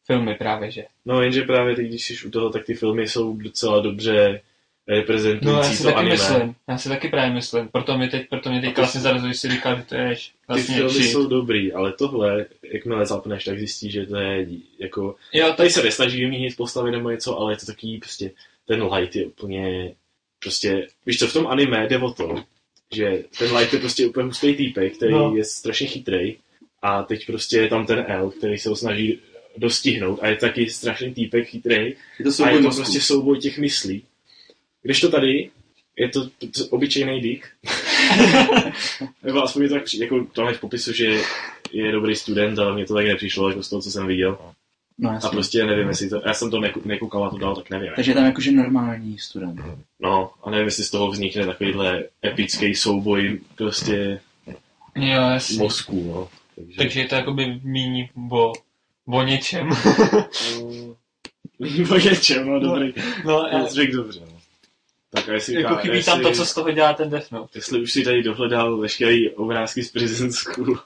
filmy 0.06 0.34
právě, 0.34 0.70
že? 0.70 0.84
no 1.04 1.22
jenže 1.22 1.42
právě 1.42 1.76
teď, 1.76 1.86
když 1.86 2.04
jsi 2.06 2.26
u 2.26 2.30
toho, 2.30 2.50
tak 2.50 2.64
ty 2.64 2.74
filmy 2.74 3.08
jsou 3.08 3.36
docela 3.36 3.80
dobře 3.80 4.40
No 4.88 4.94
já 4.94 5.00
reprezentující 5.00 5.76
si 5.76 5.82
to 5.82 5.88
taky 5.88 5.98
anime. 5.98 6.12
myslím, 6.14 6.54
já 6.68 6.78
si 6.78 6.88
taky 6.88 7.08
právě 7.08 7.34
myslím, 7.34 7.68
proto 7.68 7.98
mi 7.98 8.08
teď, 8.08 8.28
proto 8.28 8.50
mě 8.50 8.60
teď 8.60 8.74
ty- 8.74 8.80
vlastně 8.80 9.00
zarazuji 9.00 9.34
si 9.34 9.48
říkal, 9.50 9.76
že 9.76 9.82
to 9.82 9.94
je 9.94 10.14
Ty 10.14 10.20
vlastně 10.48 10.74
filmy 10.76 10.90
shit. 10.94 11.10
jsou 11.12 11.26
dobrý, 11.26 11.72
ale 11.72 11.92
tohle, 11.92 12.46
jakmile 12.72 13.06
zapneš, 13.06 13.44
tak 13.44 13.58
zjistíš, 13.58 13.92
že 13.92 14.06
to 14.06 14.16
je 14.16 14.46
jako... 14.78 15.16
Jo, 15.32 15.52
Tady 15.56 15.70
se 15.70 15.82
nesnaží 15.82 16.20
vymínit 16.20 16.56
postavy 16.56 16.90
nebo 16.90 17.10
něco, 17.10 17.38
ale 17.38 17.52
je 17.52 17.56
to 17.56 17.66
takový 17.66 17.98
prostě, 17.98 18.30
ten 18.66 18.82
light 18.82 19.16
je 19.16 19.26
úplně, 19.26 19.94
prostě, 20.42 20.86
víš 21.06 21.18
co, 21.18 21.26
v 21.26 21.32
tom 21.32 21.46
anime 21.46 21.86
jde 21.88 21.98
o 21.98 22.12
to, 22.12 22.44
že 22.94 23.24
ten 23.38 23.56
light 23.56 23.72
je 23.72 23.78
prostě 23.80 24.06
úplně 24.06 24.26
hustý 24.26 24.54
týpek, 24.54 24.96
který 24.96 25.12
No. 25.12 25.36
je 25.36 25.44
strašně 25.44 25.86
chytrý 25.86 26.36
a 26.82 27.02
teď 27.02 27.26
prostě 27.26 27.56
je 27.58 27.68
tam 27.68 27.86
ten 27.86 28.04
L, 28.08 28.30
který 28.30 28.58
se 28.58 28.68
ho 28.68 28.76
snaží 28.76 29.18
dostihnout 29.56 30.18
a 30.22 30.26
je 30.28 30.36
taky 30.36 30.70
strašný 30.70 31.14
týpek 31.14 31.48
chytrý 31.48 31.74
Je 32.18 32.24
to 32.36 32.44
a 32.44 32.50
je 32.50 32.56
to 32.56 32.62
mozku. 32.62 32.82
prostě 32.82 33.00
souboj 33.00 33.38
těch 33.38 33.58
myslí. 33.58 34.04
Když 34.82 35.00
to 35.00 35.10
tady, 35.10 35.50
je 35.96 36.08
to, 36.08 36.28
obyčejný 36.70 37.20
dick. 37.20 37.46
Nebo 39.22 39.42
aspoň 39.42 39.62
mi 39.62 39.68
to 39.68 39.74
tak 39.74 39.84
přijde, 39.84 40.04
jako 40.04 40.26
to 40.32 40.46
v 40.46 40.60
popisu, 40.60 40.92
že 40.92 41.20
je 41.72 41.92
dobrý 41.92 42.16
student, 42.16 42.58
ale 42.58 42.74
mně 42.74 42.86
to 42.86 42.94
tak 42.94 43.06
nepřišlo, 43.06 43.48
jako 43.48 43.62
z 43.62 43.68
toho, 43.70 43.82
co 43.82 43.90
jsem 43.90 44.06
viděl. 44.06 44.38
No 44.98 45.18
A 45.24 45.28
prostě 45.28 45.64
nevím, 45.64 45.88
jestli 45.88 46.08
to, 46.08 46.22
já 46.26 46.34
jsem 46.34 46.50
to 46.50 46.60
neku- 46.60 46.82
nekoukal 46.84 47.24
na 47.24 47.30
to 47.30 47.38
dál, 47.38 47.56
tak 47.56 47.70
nevím. 47.70 47.92
Takže 47.96 48.10
je 48.10 48.14
tam 48.14 48.24
jakože 48.24 48.52
normální 48.52 49.18
student. 49.18 49.60
No, 50.00 50.30
a 50.42 50.50
nevím, 50.50 50.64
jestli 50.66 50.84
z 50.84 50.90
toho 50.90 51.10
vznikne 51.10 51.46
takovýhle 51.46 52.04
epický 52.24 52.74
souboj 52.74 53.40
prostě 53.54 54.20
jo, 54.94 55.22
mozků, 55.58 56.12
no. 56.14 56.28
Takže, 56.56 56.76
Takže 56.76 57.00
je 57.00 57.08
to 57.08 57.14
jakoby 57.14 57.60
míní 57.62 58.10
o 58.30 58.52
O 59.06 59.22
něčem. 59.22 59.70
No, 61.58 61.94
o 61.94 61.98
něčem, 61.98 62.48
no 62.48 62.60
dobrý. 62.60 62.92
No, 63.24 63.50
To 63.50 63.68
jsi 63.68 63.74
řekl 63.74 63.96
dobře, 63.96 64.20
no. 64.20 64.38
Tak 65.10 65.28
a 65.28 65.32
jestli, 65.32 65.54
jako 65.62 65.76
chybí 65.76 66.04
tam 66.04 66.20
to, 66.20 66.32
co 66.32 66.46
z 66.46 66.54
toho 66.54 66.70
dělá 66.70 66.92
ten 66.94 67.10
Death 67.10 67.32
Note. 67.32 67.58
Jestli 67.58 67.82
už 67.82 67.92
si 67.92 68.04
tady 68.04 68.22
dohledal 68.22 68.76
veškerý 68.78 69.30
obrázky 69.30 69.82
z 69.82 69.92
Prison 69.92 70.32
School. 70.32 70.78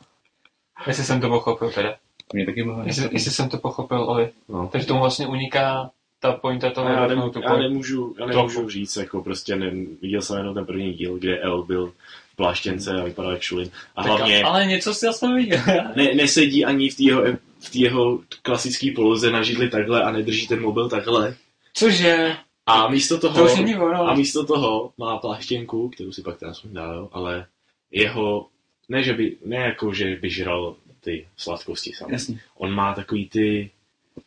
Jestli 0.86 1.04
jsem 1.04 1.20
to 1.20 1.28
pochopil 1.28 1.70
teda. 1.70 1.96
Mě 2.32 2.46
taky 2.46 2.62
bylo 2.62 2.82
Jestli, 2.86 3.08
jestli 3.12 3.30
jsem 3.30 3.48
to 3.48 3.58
pochopil, 3.58 4.02
Oli. 4.02 4.30
No. 4.48 4.68
Takže 4.72 4.86
tomu 4.86 5.00
vlastně 5.00 5.26
uniká 5.26 5.90
ta 6.20 6.32
pointa 6.32 6.70
toho 6.70 6.88
já, 6.88 7.06
nem, 7.06 7.22
já 7.42 7.56
nemůžu, 7.56 8.14
já 8.18 8.26
nemůžu 8.26 8.54
Trochu. 8.54 8.70
říct, 8.70 8.96
jako 8.96 9.22
prostě 9.22 9.56
ne, 9.56 9.70
viděl 10.02 10.22
jsem 10.22 10.36
jenom 10.38 10.54
ten 10.54 10.66
první 10.66 10.92
díl, 10.92 11.18
kde 11.18 11.38
El 11.38 11.62
byl 11.62 11.92
v 12.32 12.36
pláštěnce 12.36 13.00
a 13.00 13.04
vypadal 13.04 13.32
jak 13.32 13.42
šulin. 13.42 13.70
A 13.96 14.02
Tak, 14.02 14.12
hlavně 14.12 14.42
Ale 14.42 14.66
něco 14.66 14.94
si 14.94 15.06
aspoň 15.06 15.36
viděl. 15.36 15.58
ne, 15.96 16.14
nesedí 16.14 16.64
ani 16.64 16.90
v 16.90 16.96
té 16.96 17.02
jeho, 17.02 17.22
v 17.60 17.76
jeho 17.76 18.18
klasické 18.42 18.90
poloze 18.96 19.30
na 19.30 19.42
židli 19.42 19.70
takhle 19.70 20.02
a 20.02 20.10
nedrží 20.10 20.48
ten 20.48 20.60
mobil 20.62 20.88
takhle. 20.88 21.34
Cože? 21.74 22.36
A 22.66 22.88
místo 22.88 23.18
toho, 23.18 23.34
To 23.34 23.44
už 23.44 23.58
není 23.58 23.76
ono. 23.76 24.08
a 24.08 24.14
místo 24.14 24.46
toho 24.46 24.92
má 24.98 25.16
pláštěnku, 25.18 25.88
kterou 25.88 26.12
si 26.12 26.22
pak 26.22 26.38
teda 26.38 26.54
sundá, 26.54 26.92
jo, 26.92 27.08
ale 27.12 27.46
jeho, 27.90 28.46
ne, 28.88 29.02
že 29.02 29.12
by, 29.12 29.36
ne 29.44 29.56
jako, 29.56 29.92
že 29.94 30.16
by 30.16 30.30
žral 30.30 30.76
ty 31.00 31.26
sladkosti 31.36 31.92
sám. 31.92 32.10
Jasně. 32.10 32.40
On 32.56 32.70
má 32.70 32.94
takový 32.94 33.28
ty, 33.28 33.70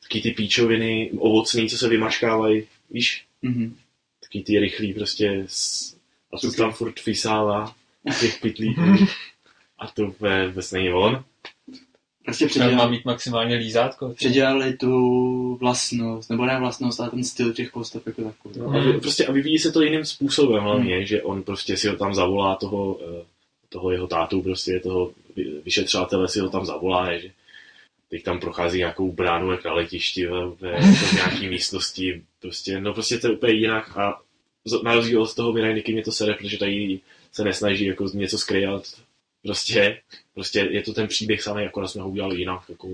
takový 0.03 0.21
ty 0.21 0.31
píčoviny 0.31 1.11
ovocný, 1.17 1.69
co 1.69 1.77
se 1.77 1.89
vymačkávají, 1.89 2.63
víš, 2.91 3.25
Mhm. 3.41 3.75
takový 4.23 4.43
ty 4.43 4.59
rychlý 4.59 4.93
prostě 4.93 5.43
s, 5.47 5.93
a 6.33 6.37
to 6.37 6.51
tam 6.51 6.71
furt 6.71 6.99
fysává 6.99 7.75
z 8.11 8.19
těch 8.21 8.41
pytlíků. 8.41 8.81
a 9.79 9.87
to 9.87 10.05
vůbec, 10.05 10.71
není 10.71 10.89
on. 10.93 11.23
Prostě 12.25 12.45
Předělal... 12.47 12.71
má 12.71 12.75
předělali, 12.77 12.97
mít 12.97 13.05
maximálně 13.05 13.55
lízátko. 13.55 14.09
předělali 14.09 14.73
tu 14.73 15.55
vlastnost, 15.55 16.29
nebo 16.29 16.45
ne 16.45 16.59
vlastnost, 16.59 16.99
ale 16.99 17.09
ten 17.09 17.23
styl 17.23 17.53
těch 17.53 17.71
postav 17.71 18.05
jako 18.05 18.21
takový. 18.23 18.59
No, 18.59 18.69
a, 18.69 18.79
vy, 18.79 18.93
prostě, 18.99 19.25
a 19.25 19.31
vyvíjí 19.31 19.59
se 19.59 19.71
to 19.71 19.81
jiným 19.81 20.05
způsobem 20.05 20.63
hlavně, 20.63 21.05
že 21.05 21.21
on 21.21 21.43
prostě 21.43 21.77
si 21.77 21.87
ho 21.87 21.95
tam 21.95 22.13
zavolá 22.13 22.55
toho, 22.55 22.99
eh, 23.21 23.25
toho 23.69 23.91
jeho 23.91 24.07
tátu, 24.07 24.41
prostě 24.41 24.79
toho 24.79 25.11
vyšetřovatele 25.63 26.27
si 26.27 26.39
ho 26.39 26.49
tam 26.49 26.65
zavolá, 26.65 27.17
že 27.17 27.31
teď 28.09 28.23
tam 28.23 28.39
prochází 28.39 28.77
nějakou 28.77 29.11
bránu 29.11 29.51
jak 29.51 29.65
na 29.65 29.73
letišti 29.73 30.25
ve, 30.25 30.47
ve 30.47 30.81
v 30.91 31.13
nějaký 31.13 31.47
místnosti, 31.47 32.23
prostě, 32.41 32.81
no 32.81 32.93
prostě 32.93 33.17
to 33.17 33.27
je 33.27 33.33
úplně 33.33 33.53
jinak 33.53 33.97
a 33.97 34.21
na 34.83 34.95
rozdíl 34.95 35.21
od 35.21 35.35
toho 35.35 35.53
Mirajniky 35.53 35.93
mě 35.93 36.03
to 36.03 36.11
sere, 36.11 36.33
protože 36.33 36.57
tady 36.57 36.99
se 37.31 37.43
nesnaží 37.43 37.85
jako 37.85 38.05
něco 38.13 38.37
skrývat, 38.37 38.83
prostě, 39.43 40.01
prostě 40.33 40.67
je 40.71 40.81
to 40.81 40.93
ten 40.93 41.07
příběh 41.07 41.41
samý, 41.41 41.63
jako 41.63 41.87
jsme 41.87 42.01
ho 42.01 42.09
udělali 42.09 42.39
jinak, 42.39 42.61
jako 42.69 42.87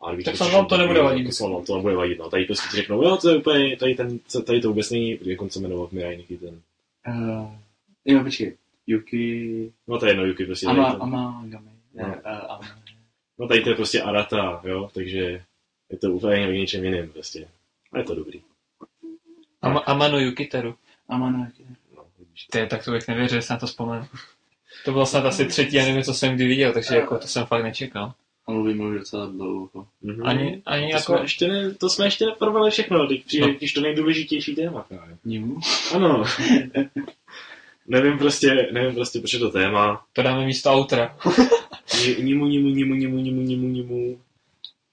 a 0.00 0.08
kdybych 0.08 0.24
Tak 0.24 0.38
to 0.38 0.44
snad 0.44 0.52
vám 0.52 0.66
to 0.66 0.76
nebude 0.76 1.02
vadit. 1.02 1.26
tak 1.26 1.34
snad 1.34 1.48
vám 1.48 1.64
to 1.64 1.76
nebude 1.76 1.94
vadit, 1.94 2.18
no. 2.18 2.30
Tady 2.30 2.44
prostě 2.44 2.68
ti 2.70 2.76
řeknou, 2.76 3.02
jo, 3.02 3.16
to 3.16 3.30
je 3.30 3.36
úplně, 3.36 3.76
tady, 3.76 3.94
ten, 3.94 4.18
tady 4.46 4.60
to 4.60 4.68
vůbec 4.68 4.90
není, 4.90 5.18
jak 5.22 5.42
on 5.42 5.50
se 5.50 5.60
jmenovat 5.60 5.92
Mirajniky, 5.92 6.36
ten. 6.36 6.60
Uh, 7.08 7.50
jo, 8.04 8.24
počkej. 8.24 8.56
Yuki... 8.86 9.72
No 9.88 9.98
to 9.98 10.06
je 10.06 10.10
jedno, 10.10 10.24
Yuki, 10.24 10.44
prostě 10.44 10.66
Ama, 10.66 10.84
tady 10.84 10.96
to, 10.96 11.02
Amagami. 11.02 11.70
Ne, 11.94 12.02
No. 12.02 12.08
uh, 12.08 12.50
Ama. 12.50 12.60
no 13.38 13.48
tady 13.48 13.60
to 13.60 13.68
je 13.68 13.74
prostě 13.74 14.02
Arata, 14.02 14.60
jo, 14.64 14.90
takže 14.94 15.18
je 15.90 15.98
to 16.00 16.10
úplně 16.10 16.48
o 16.48 16.50
něčem 16.50 16.84
jiném, 16.84 17.08
prostě. 17.08 17.48
A 17.92 17.98
je 17.98 18.04
to 18.04 18.14
dobrý. 18.14 18.40
Ama, 19.62 19.80
Amano 19.80 20.18
Yukiteru. 20.18 20.74
Amano. 21.08 21.46
No, 21.96 22.04
vidíš. 22.18 22.46
Ty, 22.46 22.66
tak 22.66 22.84
to 22.84 22.90
bych 22.90 23.08
nevěřil, 23.08 23.38
že 23.38 23.42
se 23.42 23.52
na 23.52 23.58
to 23.58 23.66
vzpomenu. 23.66 24.06
To 24.84 24.92
bylo 24.92 25.06
snad 25.06 25.24
asi 25.26 25.46
třetí 25.46 25.80
anime, 25.80 26.02
co 26.02 26.14
jsem 26.14 26.34
kdy 26.34 26.46
viděl, 26.46 26.72
takže 26.72 26.96
jako 26.96 27.18
to 27.18 27.26
jsem 27.26 27.46
fakt 27.46 27.62
nečekal. 27.62 28.12
A 28.46 28.52
mluvím 28.52 28.80
už 28.80 28.98
docela 28.98 29.26
dlouho. 29.26 29.86
Ani, 30.24 30.62
ani 30.66 30.86
to, 30.90 30.96
jako... 30.96 31.12
jsme 31.12 31.20
ještě 31.24 31.48
ne, 31.48 31.74
to 31.74 31.88
jsme 31.88 32.06
ještě 32.06 32.26
neprobrali 32.26 32.70
všechno, 32.70 33.06
teď 33.08 33.24
přijde 33.24 33.46
No. 33.46 33.52
no. 33.52 33.68
to 33.74 33.80
nejdůležitější 33.80 34.54
téma 34.54 34.82
právě. 34.82 35.16
Ano. 35.94 36.24
nevím 37.86 38.18
prostě, 38.18 38.68
nevím 38.72 38.94
prostě, 38.94 39.18
proč 39.18 39.32
je 39.32 39.38
to 39.38 39.50
téma. 39.50 40.06
To 40.12 40.22
dáme 40.22 40.46
místo 40.46 40.70
outra. 40.72 41.16
Ni- 42.06 42.16
Nimu, 42.24 42.46
nimu, 42.46 42.68
nimu, 42.68 42.94
nimu, 42.94 43.16
nimu, 43.18 43.40
nimu, 43.42 43.68
nimu. 43.68 44.20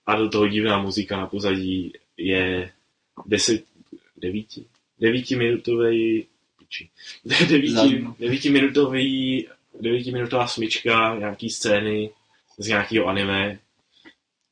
A 0.05 0.15
do 0.15 0.29
toho 0.29 0.47
divná 0.47 0.81
muzika 0.81 1.17
na 1.17 1.27
pozadí 1.27 1.93
je 2.17 2.71
deset, 3.25 3.63
devíti, 4.17 4.65
devítiminutový, 4.99 6.25
piči, 6.59 6.89
devíti, 7.49 7.71
Záznam. 7.73 8.15
devítiminutový, 8.19 9.47
devítiminutová 9.81 10.47
smyčka, 10.47 11.15
nějaký 11.19 11.49
scény 11.49 12.09
z 12.57 12.67
nějakého 12.67 13.05
anime 13.07 13.59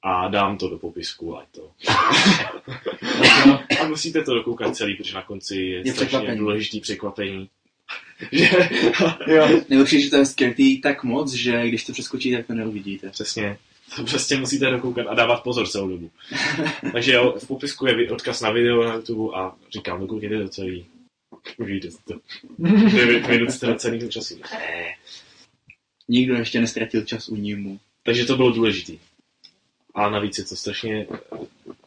a 0.03 0.27
dám 0.27 0.57
to 0.57 0.69
do 0.69 0.77
popisku, 0.77 1.37
ať 1.37 1.47
to. 1.51 1.71
a 3.81 3.87
musíte 3.87 4.23
to 4.23 4.33
dokoukat 4.35 4.75
celý, 4.75 4.95
protože 4.95 5.15
na 5.15 5.21
konci 5.21 5.55
je, 5.55 5.77
Je 5.77 5.81
strašně 5.93 6.07
překvapení. 6.07 6.39
důležitý 6.39 6.79
překvapení. 6.79 7.49
že, 8.31 8.69
Jo. 9.27 9.61
Nejlepší, 9.69 10.01
že 10.01 10.09
to 10.09 10.15
je 10.15 10.25
skrytý 10.25 10.81
tak 10.81 11.03
moc, 11.03 11.33
že 11.33 11.67
když 11.67 11.85
to 11.85 11.93
přeskočí, 11.93 12.31
tak 12.31 12.47
to 12.47 12.53
neuvidíte. 12.53 13.09
Přesně. 13.09 13.57
To 13.95 14.03
prostě 14.03 14.37
musíte 14.37 14.71
dokoukat 14.71 15.07
a 15.07 15.13
dávat 15.13 15.43
pozor 15.43 15.67
celou 15.67 15.89
dobu. 15.89 16.11
Takže 16.91 17.13
jo, 17.13 17.35
v 17.39 17.47
popisku 17.47 17.85
je 17.85 18.11
odkaz 18.11 18.41
na 18.41 18.51
video 18.51 18.83
na 18.83 18.93
YouTube 18.93 19.37
a 19.37 19.51
říkám, 19.73 19.99
dokoukejte 19.99 20.43
to 20.43 20.49
celý. 20.49 20.85
Uvidíte 21.57 21.87
to. 22.07 22.19
9 22.57 23.27
minut 23.27 23.51
ztraceného 23.51 24.09
času. 24.09 24.39
Ne. 24.53 24.95
Nikdo 26.07 26.35
ještě 26.35 26.61
nestratil 26.61 27.05
čas 27.05 27.29
u 27.29 27.35
Nimu. 27.35 27.79
Takže 28.03 28.25
to 28.25 28.35
bylo 28.35 28.51
důležitý. 28.51 28.99
A 29.95 30.09
navíc 30.09 30.37
je 30.37 30.43
to 30.43 30.55
strašně... 30.55 31.07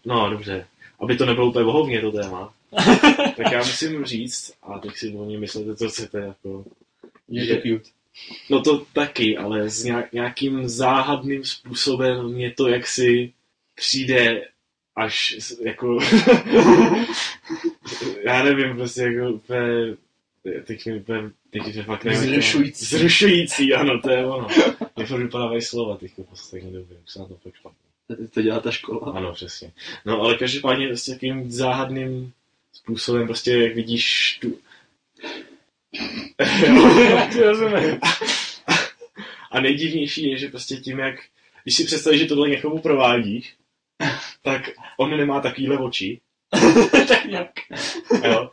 No, 0.04 0.30
dobře. 0.30 0.66
Aby 1.00 1.16
to 1.16 1.26
nebylo 1.26 1.48
úplně 1.48 1.64
bohovně 1.64 2.00
to 2.00 2.12
téma, 2.12 2.54
tak 3.36 3.52
já 3.52 3.58
musím 3.58 4.04
říct, 4.04 4.52
a 4.62 4.78
teď 4.78 4.96
si 4.96 5.14
o 5.14 5.24
mě 5.24 5.38
myslíte, 5.38 5.76
co 5.76 5.88
chcete, 5.88 6.18
jako... 6.18 6.64
Je 7.28 7.44
že- 7.46 7.56
to 7.56 7.60
cute. 7.68 7.90
No 8.50 8.62
to 8.62 8.86
taky, 8.92 9.36
ale 9.38 9.70
s 9.70 9.84
nějak, 9.84 10.12
nějakým 10.12 10.68
záhadným 10.68 11.44
způsobem 11.44 12.32
mě 12.32 12.50
to 12.50 12.68
jaksi 12.68 13.32
přijde 13.74 14.42
až 14.96 15.36
s- 15.38 15.60
jako... 15.60 15.98
já 18.24 18.42
nevím, 18.44 18.76
prostě 18.76 19.02
jako 19.02 19.30
úplně... 19.34 19.96
Teď 20.64 20.86
mi 20.86 20.96
úplně... 21.00 21.30
Teď 21.50 21.76
mi 21.76 21.82
fakt 21.82 22.04
nevím. 22.04 22.20
Zrušující. 22.20 22.84
Zrušující, 22.84 23.74
ano, 23.74 24.00
to 24.00 24.10
je 24.10 24.26
ono. 24.26 24.48
Mě 24.96 25.06
furt 25.06 25.22
vypadávají 25.22 25.62
slova 25.62 25.96
teď 25.96 26.12
v 26.18 26.22
poslední 26.30 26.72
době, 26.72 26.96
už 27.04 27.10
se 27.12 27.18
na 27.18 27.24
to 27.24 27.34
fakt 27.36 27.54
špatně. 27.54 27.78
To, 28.06 28.14
to 28.34 28.42
dělá 28.42 28.60
ta 28.60 28.70
škola. 28.70 29.12
Ano, 29.16 29.32
přesně. 29.32 29.72
No 30.04 30.20
ale 30.20 30.38
každopádně 30.38 30.88
prostě 30.88 31.12
takovým 31.12 31.50
záhadným 31.50 32.32
způsobem, 32.72 33.26
prostě 33.26 33.52
jak 33.52 33.74
vidíš 33.74 34.38
tu... 34.40 34.58
A 39.50 39.60
nejdivnější 39.60 40.30
je, 40.30 40.38
že 40.38 40.48
prostě 40.48 40.76
tím, 40.76 40.98
jak, 40.98 41.14
když 41.62 41.76
si 41.76 41.84
představíš, 41.84 42.20
že 42.20 42.26
tohle 42.26 42.48
někomu 42.48 42.78
provádíš, 42.78 43.54
tak 44.42 44.70
on 44.98 45.16
nemá 45.16 45.40
takovýhle 45.40 45.78
oči, 45.78 46.20
tak 47.08 47.24
jak? 47.24 47.50
jo. 48.24 48.50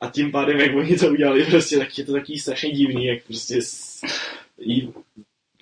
A 0.00 0.10
tím 0.10 0.32
pádem, 0.32 0.60
jak 0.60 0.74
oni 0.74 0.96
to 0.96 1.08
udělali, 1.08 1.44
prostě, 1.44 1.78
tak 1.78 1.98
je 1.98 2.04
to 2.04 2.12
takový 2.12 2.38
strašně 2.38 2.70
divný, 2.70 3.06
jak 3.06 3.24
prostě 3.24 3.62
s, 3.62 4.00
jí, 4.58 4.92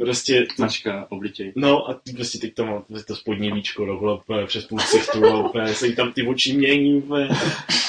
prostě, 0.01 0.47
Značka, 0.57 1.07
obličej. 1.09 1.53
no 1.57 1.89
a 1.89 1.95
ty 1.95 2.13
prostě 2.13 2.39
teď 2.39 2.55
to 2.55 2.67
má 2.67 2.81
prostě 2.81 3.07
to 3.07 3.17
spodní 3.17 3.53
víčko 3.53 4.21
úplně 4.25 4.47
přes 4.47 4.67
půl 4.67 4.79
ksichtu 4.79 5.23
se 5.73 5.87
jí 5.87 5.97
tam 5.97 6.13
ty 6.13 6.27
oči 6.27 6.53
mění 6.53 6.95
úplně. 6.95 7.29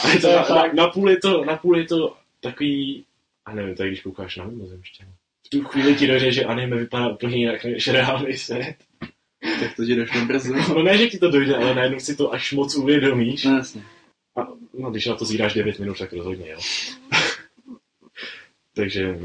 A 0.04 0.10
je 0.10 0.20
to 0.20 0.28
na, 0.28 0.46
na, 0.50 0.74
na, 0.74 0.88
půl 0.88 1.10
je 1.10 1.18
to, 1.18 1.46
na 1.46 1.58
půl 1.58 1.78
je 1.78 1.86
to 1.86 2.18
takový, 2.40 3.06
a 3.46 3.54
nevím, 3.54 3.76
tak 3.76 3.88
když 3.88 4.02
koukáš 4.02 4.36
na 4.36 4.46
mimozemštěnu. 4.46 5.12
V 5.46 5.50
tu 5.50 5.64
chvíli 5.64 5.96
ti 5.96 6.08
dojde, 6.08 6.32
že 6.32 6.46
anime 6.46 6.76
vypadá 6.76 7.10
úplně 7.10 7.38
jinak 7.38 7.64
než 7.66 7.88
reálný 7.88 8.38
svět. 8.38 8.76
Tak 9.60 9.76
to 9.76 9.86
ti 9.86 9.96
došlo 9.96 10.26
brzo. 10.26 10.54
No 10.54 10.84
ne, 10.84 10.98
že 10.98 11.08
ti 11.08 11.18
to 11.18 11.32
dojde, 11.32 11.56
ale 11.56 11.76
najednou 11.76 12.00
si 12.00 12.16
to 12.16 12.34
až 12.34 12.52
moc 12.52 12.76
uvědomíš. 12.76 13.44
No 13.44 13.58
jasně. 13.58 13.84
A, 14.36 14.48
no, 14.74 14.92
když 14.92 15.06
na 15.06 15.16
to 15.16 15.26
zíráš 15.26 15.54
9 15.54 15.80
minut, 15.80 15.98
tak 15.98 16.14
rozhodně, 16.14 16.50
jo. 16.50 16.60
takže, 18.76 19.18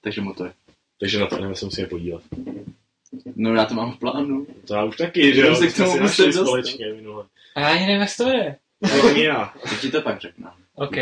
Takže 0.00 0.20
motor. 0.20 0.52
Takže 1.00 1.18
na 1.18 1.26
to 1.26 1.36
anime 1.36 1.54
se 1.54 1.64
musíme 1.64 1.86
podívat. 1.86 2.22
No 3.36 3.54
já 3.54 3.64
to 3.64 3.74
mám 3.74 3.92
v 3.92 3.98
plánu. 3.98 4.46
To 4.66 4.74
já 4.74 4.84
už 4.84 4.96
taky, 4.96 5.34
že 5.34 5.40
Já 5.40 5.46
jo, 5.46 5.54
se 5.54 5.66
k 5.66 5.76
tomu 5.76 5.92
si 5.92 6.00
musím 6.00 6.32
společně 6.32 6.92
minule. 6.92 7.24
A 7.54 7.60
já 7.60 7.68
ani 7.68 7.86
nevím, 7.86 8.00
jak 8.00 8.16
to 8.16 8.28
je. 8.28 8.56
No, 8.80 9.08
ani 9.08 9.24
já. 9.24 9.54
Teď 9.70 9.80
ti 9.80 9.90
to 9.90 10.02
pak 10.02 10.20
řeknu. 10.20 10.46
OK. 10.74 10.96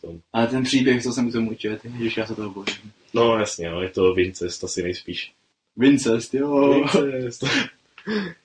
To. 0.00 0.14
Ale 0.32 0.46
ten 0.46 0.62
příběh, 0.64 1.02
co 1.02 1.12
jsem 1.12 1.30
k 1.30 1.32
tomu 1.32 1.54
čet, 1.54 1.80
když 1.84 2.16
já 2.16 2.26
se 2.26 2.34
toho 2.34 2.50
bojím. 2.50 2.92
No 3.14 3.38
jasně, 3.38 3.70
no, 3.70 3.82
je 3.82 3.88
to 3.88 4.14
Vincest 4.14 4.64
asi 4.64 4.82
nejspíš. 4.82 5.32
Vincest, 5.76 6.34
jo. 6.34 6.84
Vincest. 7.04 7.44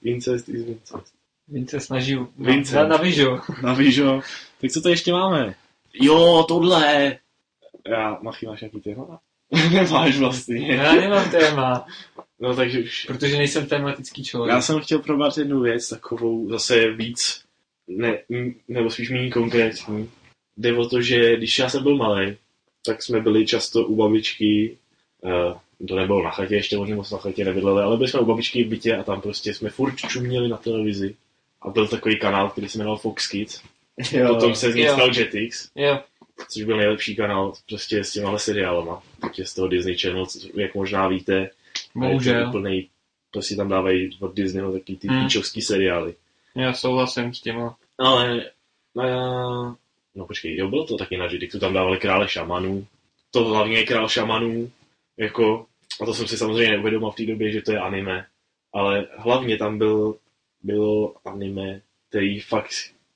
Vincest 0.01 0.49
is 0.49 0.65
Vincest. 0.65 1.13
Vince 1.47 1.79
snaží 1.79 2.15
na, 2.15 2.27
Vince. 2.37 2.75
na, 2.75 2.87
na. 2.87 3.01
No 3.61 3.75
víš 3.75 3.95
jo. 3.95 4.21
Tak 4.61 4.71
co 4.71 4.81
to 4.81 4.89
ještě 4.89 5.11
máme? 5.11 5.55
Jo, 5.93 6.45
tohle. 6.47 7.17
Já, 7.87 8.19
Machy, 8.21 8.45
máš 8.45 8.61
nějaký 8.61 8.81
téma? 8.81 9.19
Nemáš 9.71 10.17
vlastně. 10.17 10.75
Já 10.75 10.95
nemám 10.95 11.31
téma. 11.31 11.85
No 12.39 12.55
takže 12.55 12.79
už... 12.79 13.05
Protože 13.05 13.37
nejsem 13.37 13.65
tematický 13.65 14.23
člověk. 14.23 14.53
Já 14.53 14.61
jsem 14.61 14.79
chtěl 14.79 14.99
probrat 14.99 15.37
jednu 15.37 15.61
věc, 15.61 15.89
takovou 15.89 16.49
zase 16.49 16.91
víc, 16.91 17.41
ne, 17.87 18.17
nebo 18.67 18.89
spíš 18.89 19.09
méně 19.09 19.31
konkrétní. 19.31 20.09
Jde 20.57 20.77
o 20.77 20.89
to, 20.89 21.01
že 21.01 21.37
když 21.37 21.59
já 21.59 21.69
jsem 21.69 21.83
byl 21.83 21.97
malý, 21.97 22.37
tak 22.85 23.03
jsme 23.03 23.21
byli 23.21 23.47
často 23.47 23.85
u 23.85 23.95
babičky, 23.95 24.77
uh, 25.21 25.87
to 25.87 25.95
nebylo 25.95 26.23
na 26.23 26.29
chatě, 26.29 26.55
ještě 26.55 26.77
oni 26.77 26.93
moc 26.95 27.11
na 27.11 27.17
chatě 27.17 27.45
nevydleli, 27.45 27.83
ale 27.83 27.97
byli 27.97 28.09
jsme 28.09 28.19
u 28.19 28.25
babičky 28.25 28.63
v 28.63 28.67
bytě 28.67 28.95
a 28.95 29.03
tam 29.03 29.21
prostě 29.21 29.53
jsme 29.53 29.69
furt 29.69 29.95
čuměli 29.95 30.49
na 30.49 30.57
televizi. 30.57 31.15
A 31.61 31.69
byl 31.69 31.87
takový 31.87 32.19
kanál, 32.19 32.49
který 32.49 32.69
se 32.69 32.77
jmenoval 32.77 32.97
Fox 32.97 33.27
Kids. 33.27 33.61
Jo. 34.11 34.27
Potom 34.27 34.55
se 34.55 34.71
z 34.71 34.75
něj 34.75 34.89
stal 34.89 35.15
Jetix, 35.15 35.69
Jo, 35.75 35.99
což 36.49 36.64
byl 36.64 36.77
nejlepší 36.77 37.15
kanál 37.15 37.53
prostě 37.69 38.03
s 38.03 38.11
těmahle 38.11 38.39
seriálama. 38.39 39.03
Takže 39.22 39.45
z 39.45 39.53
toho 39.53 39.68
Disney 39.68 39.97
Channel, 39.97 40.26
co- 40.26 40.47
jak 40.53 40.76
možná 40.76 41.07
víte. 41.07 41.34
Je 41.35 41.49
bohužel. 41.95 42.47
Úplnej, 42.47 42.88
prostě 43.31 43.55
tam 43.55 43.69
dávají 43.69 44.09
od 44.19 44.34
Disneyho 44.35 44.72
takový 44.72 44.97
ty 44.97 45.07
Hmm. 45.07 45.23
píčovský 45.23 45.61
seriály. 45.61 46.15
Já 46.55 46.73
souhlasím 46.73 47.34
s 47.34 47.41
tím. 47.41 47.55
Ale, 47.99 48.51
no, 48.95 49.76
no 50.15 50.26
počkej, 50.27 50.57
jo, 50.57 50.68
bylo 50.68 50.85
to 50.85 50.97
taky 50.97 51.18
na 51.18 51.26
Jedixu, 51.26 51.59
tam 51.59 51.73
dávali 51.73 51.97
krále 51.97 52.27
šamanů. 52.27 52.88
To 53.31 53.43
hlavně 53.45 53.77
je 53.77 53.85
král 53.85 54.09
šamanů, 54.09 54.72
jako, 55.18 55.65
a 56.01 56.05
to 56.05 56.14
jsem 56.14 56.27
si 56.27 56.38
samozřejmě 56.38 56.72
neuvědomil 56.72 57.11
v 57.11 57.15
té 57.15 57.26
době, 57.26 57.51
že 57.51 57.61
to 57.61 57.72
je 57.72 57.80
anime, 57.80 58.26
ale 58.73 59.07
hlavně 59.18 59.57
tam 59.57 59.77
byl, 59.77 60.15
bylo 60.64 61.15
anime, 61.26 61.81
který 62.09 62.39
fakt 62.39 62.69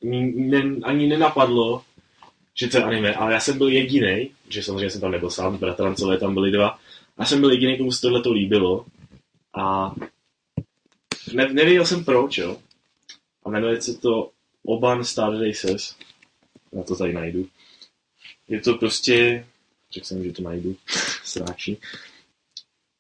ne, 0.03 0.63
ani 0.83 1.07
nenapadlo, 1.07 1.83
že 2.53 2.67
to 2.67 2.77
je 2.77 2.83
anime, 2.83 3.13
ale 3.13 3.33
já 3.33 3.39
jsem 3.39 3.57
byl 3.57 3.67
jediný, 3.67 4.31
že 4.49 4.63
samozřejmě 4.63 4.89
jsem 4.89 5.01
tam 5.01 5.11
nebyl 5.11 5.29
sám, 5.29 5.57
bratrancové 5.57 6.17
tam 6.17 6.33
byli 6.33 6.51
dva, 6.51 6.79
a 7.17 7.25
jsem 7.25 7.39
byl 7.39 7.51
jediný, 7.51 7.77
komu 7.77 7.91
se 7.91 8.01
tohle 8.01 8.21
to 8.21 8.33
líbilo. 8.33 8.85
A 9.53 9.95
ne, 11.33 11.53
nevěděl 11.53 11.85
jsem 11.85 12.05
proč, 12.05 12.37
jo. 12.37 12.61
A 13.43 13.49
jmenuje 13.49 13.81
se 13.81 13.97
to 13.97 14.31
Oban 14.65 15.03
Star 15.03 15.33
Racers. 15.41 15.95
Já 16.71 16.83
to 16.83 16.95
tady 16.95 17.13
najdu. 17.13 17.49
Je 18.47 18.61
to 18.61 18.73
prostě, 18.73 19.45
řekl 19.91 20.05
jsem, 20.05 20.23
že 20.23 20.31
to 20.31 20.43
najdu, 20.43 20.75
sráči. 21.23 21.77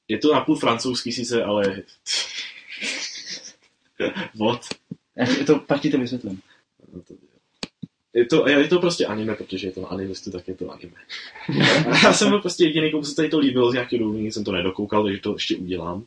Je 0.07 0.17
to 0.17 0.33
napůl 0.33 0.55
francouzský 0.55 1.11
sice, 1.11 1.43
ale... 1.43 1.83
What? 4.35 4.65
Já 5.15 5.45
to, 5.45 5.59
pak 5.59 5.81
ti 5.81 5.89
to 5.89 5.97
vysvětlím. 5.97 6.41
Je 8.13 8.25
to, 8.25 8.49
je 8.49 8.67
to 8.67 8.79
prostě 8.79 9.05
anime, 9.05 9.35
protože 9.35 9.67
je 9.67 9.71
to 9.71 9.81
na 9.81 9.87
animistu, 9.87 10.31
tak 10.31 10.47
je 10.47 10.55
to 10.55 10.71
anime. 10.71 10.93
Já 12.03 12.13
jsem 12.13 12.29
byl 12.29 12.39
prostě 12.41 12.63
jediný, 12.63 12.91
komu 12.91 13.03
se 13.03 13.15
tady 13.15 13.29
to 13.29 13.39
líbilo 13.39 13.71
z 13.71 13.73
nějakého 13.73 14.03
důvodu, 14.03 14.25
jsem 14.25 14.43
to 14.43 14.51
nedokoukal, 14.51 15.03
takže 15.03 15.21
to 15.21 15.33
ještě 15.33 15.55
udělám. 15.55 16.03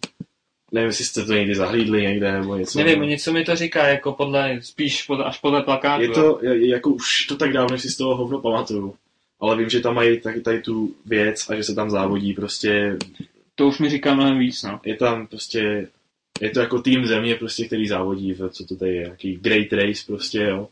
Nevím, 0.72 0.86
jestli 0.86 1.04
jste 1.04 1.24
to 1.24 1.32
někdy 1.32 1.54
zahlídli 1.54 2.02
někde 2.02 2.32
nebo 2.32 2.56
něco. 2.56 2.78
Nevím, 2.78 3.02
něco 3.02 3.32
mi 3.32 3.44
to 3.44 3.56
říká, 3.56 3.88
jako 3.88 4.12
podle, 4.12 4.58
spíš 4.62 5.02
podle, 5.02 5.24
až 5.24 5.40
podle 5.40 5.62
plakátu. 5.62 6.02
Je 6.02 6.08
to, 6.08 6.38
je, 6.42 6.68
jako 6.68 6.90
už 6.90 7.26
to 7.26 7.36
tak 7.36 7.52
dávno, 7.52 7.78
si 7.78 7.88
z 7.88 7.96
toho 7.96 8.16
hovno 8.16 8.40
pamatuju. 8.40 8.94
Ale 9.40 9.56
vím, 9.56 9.68
že 9.68 9.80
tam 9.80 9.94
mají 9.94 10.20
taky 10.20 10.40
tady 10.40 10.62
tu 10.62 10.94
věc 11.06 11.50
a 11.50 11.54
že 11.54 11.64
se 11.64 11.74
tam 11.74 11.90
závodí 11.90 12.32
prostě, 12.32 12.96
To 13.54 13.66
už 13.66 13.78
mi 13.78 13.90
říká 13.90 14.14
mnohem 14.14 14.38
víc, 14.38 14.62
no. 14.62 14.80
je 14.84 14.96
tam 14.96 15.26
prostě, 15.26 15.88
je 16.40 16.50
to 16.50 16.60
jako 16.60 16.82
tým 16.82 17.06
země 17.06 17.34
prostě, 17.34 17.64
který 17.66 17.88
závodí, 17.88 18.32
v, 18.32 18.48
co 18.48 18.64
to 18.66 18.76
tady 18.76 18.96
je, 18.96 19.02
jaký 19.02 19.36
Great 19.36 19.72
Race 19.72 20.02
prostě, 20.06 20.38
jo. 20.38 20.68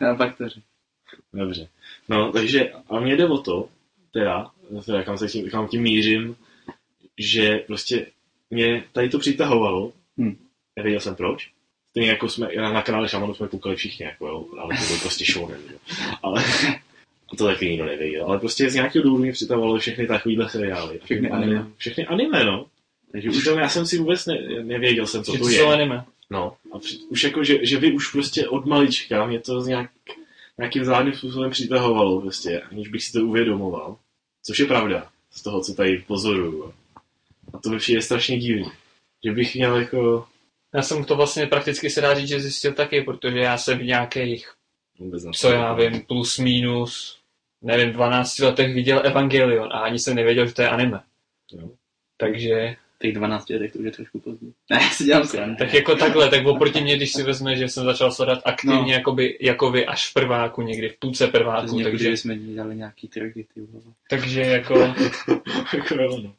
Já 0.00 0.14
pak 0.14 0.38
to 0.38 0.48
řeknu. 0.48 0.62
Dobře. 1.32 1.68
No, 2.08 2.32
takže 2.32 2.72
a 2.90 3.00
mě 3.00 3.16
jde 3.16 3.26
o 3.28 3.38
to, 3.38 3.68
teda, 4.12 4.50
teda 4.86 5.02
kam, 5.02 5.18
se 5.18 5.28
tím, 5.28 5.50
kam 5.50 5.68
tím 5.68 5.82
mířím, 5.82 6.36
že 7.18 7.58
prostě 7.66 8.06
mě 8.50 8.84
tady 8.92 9.08
to 9.08 9.18
přitahovalo. 9.18 9.92
Hm. 10.18 10.36
Nevěděl 10.76 11.00
jsem 11.00 11.14
proč. 11.14 11.50
Stejně 11.90 12.08
jako 12.10 12.28
jsme, 12.28 12.48
na, 12.56 12.72
na 12.72 12.82
kanále 12.82 13.08
Šamanu 13.08 13.34
jsme 13.34 13.48
koukali 13.48 13.76
všichni, 13.76 14.04
jako 14.06 14.28
jo, 14.28 14.46
ale 14.58 14.76
to 14.78 14.84
byl 14.88 14.98
prostě 14.98 15.24
shonen, 15.32 15.60
jo. 15.72 15.78
Ale 16.22 16.44
a 17.32 17.36
to 17.36 17.44
taky 17.46 17.70
nikdo 17.70 17.84
nevěděl. 17.86 18.24
Ale 18.26 18.38
prostě 18.38 18.70
z 18.70 18.74
nějakého 18.74 19.02
důvodu 19.02 19.22
mě 19.22 19.32
přitahovalo 19.32 19.78
všechny 19.78 20.06
takovýhle 20.06 20.48
seriály. 20.48 21.00
Všechny 21.04 21.30
anime. 21.30 21.66
Všechny 21.76 22.06
anime, 22.06 22.44
no. 22.44 22.66
Takže 23.12 23.30
už 23.30 23.44
to 23.44 23.58
já 23.58 23.68
jsem 23.68 23.86
si 23.86 23.98
vůbec 23.98 24.26
ne, 24.26 24.34
nevěděl 24.62 25.06
jsem, 25.06 25.24
co 25.24 25.32
Že 25.32 25.38
to 25.38 25.44
to 25.44 25.50
je. 25.50 25.58
jsou 25.58 25.66
anime. 25.68 26.04
No, 26.30 26.56
a 26.72 26.78
při, 26.78 26.98
už 26.98 27.24
jako, 27.24 27.44
že, 27.44 27.66
že 27.66 27.78
vy 27.78 27.92
už 27.92 28.12
prostě 28.12 28.48
od 28.48 28.66
malička 28.66 29.26
mě 29.26 29.40
to 29.40 29.60
z 29.60 29.66
nějak, 29.66 29.90
nějakým 30.58 30.84
zvláštním 30.84 31.14
způsobem 31.14 31.50
přitahovalo 31.50 32.20
prostě, 32.20 32.60
aniž 32.60 32.88
bych 32.88 33.04
si 33.04 33.12
to 33.12 33.24
uvědomoval. 33.24 33.96
Což 34.42 34.58
je 34.58 34.66
pravda, 34.66 35.10
z 35.30 35.42
toho, 35.42 35.60
co 35.60 35.74
tady 35.74 36.04
pozoruju. 36.06 36.74
A 37.52 37.58
to 37.58 37.70
mi 37.70 37.78
přijde 37.78 38.02
strašně 38.02 38.38
divný. 38.38 38.70
Že 39.24 39.32
bych 39.32 39.54
měl 39.54 39.76
jako... 39.76 40.26
Já 40.74 40.82
jsem 40.82 41.04
to 41.04 41.16
vlastně 41.16 41.46
prakticky 41.46 41.90
se 41.90 42.00
dá 42.00 42.14
říct, 42.14 42.28
že 42.28 42.40
zjistil 42.40 42.72
taky, 42.72 43.02
protože 43.02 43.38
já 43.38 43.58
jsem 43.58 43.78
v 43.78 43.84
nějakých, 43.84 44.52
co 45.34 45.50
já 45.50 45.74
vím, 45.74 46.00
plus 46.00 46.38
minus, 46.38 47.18
nevím, 47.62 47.92
12 47.92 48.38
letech 48.38 48.74
viděl 48.74 49.06
Evangelion 49.06 49.72
a 49.72 49.78
ani 49.78 49.98
jsem 49.98 50.16
nevěděl, 50.16 50.46
že 50.46 50.54
to 50.54 50.62
je 50.62 50.68
anime. 50.68 51.00
Jo. 51.52 51.70
Takže, 52.16 52.76
Těch 53.00 53.12
12 53.14 53.50
letech 53.50 53.72
to 53.72 53.78
už 53.78 53.84
je 53.84 53.90
trošku 53.92 54.20
pozdě. 54.20 54.46
Ne, 54.70 54.80
si 54.92 55.04
dělám 55.04 55.24
srandu. 55.24 55.56
tak 55.58 55.74
jako 55.74 55.94
takhle, 55.96 56.30
tak 56.30 56.46
oproti 56.46 56.80
mě, 56.80 56.96
když 56.96 57.12
si 57.12 57.22
vezme, 57.22 57.56
že 57.56 57.68
jsem 57.68 57.84
začal 57.84 58.12
sledovat 58.12 58.42
aktivně, 58.44 58.76
No. 58.76 58.88
jakoby, 58.88 59.38
jako 59.40 59.70
vy 59.70 59.86
až 59.86 60.10
v 60.10 60.14
prváku, 60.14 60.62
někdy 60.62 60.88
v 60.88 60.96
půlce 60.98 61.26
prváku, 61.26 61.66
Přesně, 61.66 61.84
takže, 61.84 62.04
takže 62.04 62.16
jsme 62.16 62.36
dělali 62.38 62.76
nějaký 62.76 63.08
triky, 63.08 63.46
ty 63.54 63.60
vole. 63.60 63.84
takže 64.10 64.40
jako, 64.40 64.78
jako 65.76 65.94
jo, 66.02 66.20
no. 66.24 66.34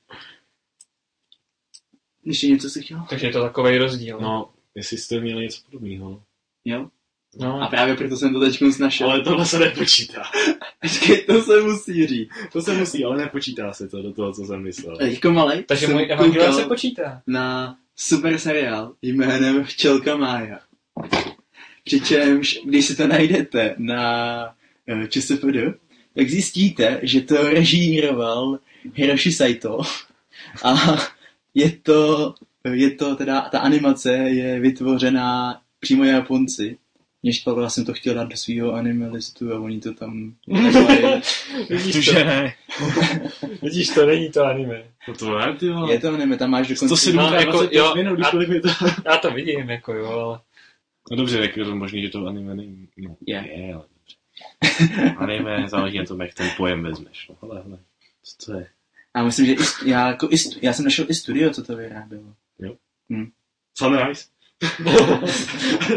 Ještě 2.26 2.48
něco 2.48 2.70
si 2.70 2.82
chtěl? 2.84 3.06
takže 3.10 3.28
je 3.28 3.34
to 3.34 3.42
takový 3.44 3.78
rozdíl. 3.78 4.20
no, 4.22 4.50
jestli 4.76 4.98
jste 4.98 5.20
měli 5.20 5.44
něco 5.44 5.62
podobného. 5.72 6.24
Jo? 6.66 6.90
A 7.40 7.46
no. 7.46 7.68
právě 7.70 7.96
proto 7.96 8.18
jsem 8.18 8.34
to 8.34 8.40
teď 8.40 8.62
našel. 8.80 9.12
Ale 9.12 9.22
tohle 9.22 9.46
se 9.46 9.60
nepočítá. 9.60 10.24
Počkej, 10.82 11.18
to 11.18 11.42
se 11.42 11.62
musí 11.62 12.08
říct. 12.08 12.30
To 12.54 12.62
se 12.62 12.74
musí, 12.74 13.06
ale 13.06 13.18
nepočítá 13.18 13.74
se 13.74 13.88
to 13.88 14.02
do 14.02 14.14
toho, 14.14 14.34
co 14.34 14.46
jsem 14.46 14.64
myslel. 14.64 14.98
Teďko 14.98 15.32
malej 15.32 15.64
Takže 15.64 15.88
můj 15.88 16.10
koukal 16.18 16.54
se 16.54 16.64
počítá. 16.64 17.22
na 17.28 17.76
super 17.96 18.38
seriál 18.38 18.94
jménem 19.02 19.64
Včelka 19.64 20.18
Mája. 20.18 20.60
Přičemž, 21.84 22.60
když 22.66 22.86
si 22.86 22.96
to 22.96 23.08
najdete 23.08 23.76
na 23.78 24.56
eh, 24.88 25.08
ČSFD, 25.08 25.46
tak 26.16 26.30
zjistíte, 26.30 27.00
že 27.04 27.22
to 27.22 27.50
režíroval 27.50 28.60
Hiroshi 28.94 29.32
Saito 29.32 29.82
a 30.64 30.76
je 31.56 31.72
to, 31.72 32.34
je 32.74 32.92
to 32.92 33.16
teda, 33.16 33.42
ta 33.42 33.60
animace 33.60 34.14
je 34.14 34.60
vytvořená 34.60 35.62
přímo 35.80 36.04
Japonci. 36.04 36.78
Než 37.24 37.44
to 37.44 37.62
já 37.62 37.70
jsem 37.70 37.86
to 37.86 37.94
chtěl 37.94 38.14
dát 38.14 38.30
do 38.30 38.38
svého 38.38 38.74
anime 38.74 39.08
listu 39.08 39.54
a 39.54 39.60
oni 39.60 39.80
to 39.80 39.94
tam. 39.94 40.36
Vidíš 41.70 42.06
to, 42.06 42.14
ne. 42.14 42.54
vidíš 43.62 43.90
to, 43.90 44.06
není 44.06 44.32
to 44.32 44.44
anime. 44.44 44.84
No 45.08 45.14
to 45.14 45.40
ne, 45.40 45.56
ty 45.56 45.70
vole. 45.70 45.94
Je 45.94 46.00
to 46.00 46.14
anime, 46.14 46.38
tam 46.38 46.50
máš 46.50 46.68
dokonce... 46.68 46.98
107 46.98 47.18
No, 47.18 47.24
jako, 47.34 47.64
jako, 47.64 47.76
jo, 47.76 47.96
minut, 47.96 48.20
a- 48.22 48.32
kolik 48.32 48.50
mi 48.50 48.62
to... 48.62 48.68
Já 49.06 49.18
to 49.18 49.32
vidím, 49.32 49.70
jako 49.70 49.94
jo, 49.94 50.06
ale... 50.08 50.40
No 51.12 51.18
dobře, 51.18 51.38
tak 51.38 51.58
je 51.58 51.66
to 51.66 51.76
možný, 51.76 52.02
že 52.02 52.10
to 52.10 52.26
anime 52.26 52.56
není. 52.56 52.88
No, 52.98 53.16
Je. 53.28 53.36
je 53.36 53.74
ale 53.74 53.86
dobře. 53.96 55.14
anime 55.18 55.68
záleží 55.68 55.98
na 55.98 56.06
tom, 56.06 56.22
jak 56.22 56.34
ten 56.34 56.50
pojem 56.58 56.84
vezmeš. 56.84 57.30
No, 57.30 57.36
hele, 57.42 57.64
hele. 57.66 57.80
Co 58.24 58.46
to 58.46 58.58
je? 58.60 58.68
A 59.14 59.24
myslím, 59.24 59.46
že 59.46 59.54
i, 59.54 59.90
já, 59.90 60.08
jako 60.08 60.28
i, 60.32 60.36
já 60.62 60.74
jsem 60.74 60.86
našel 60.86 61.06
i 61.10 61.14
studio, 61.14 61.50
co 61.52 61.64
to 61.64 61.76
vyrábělo. 61.76 62.34
Sunrise? 63.78 64.26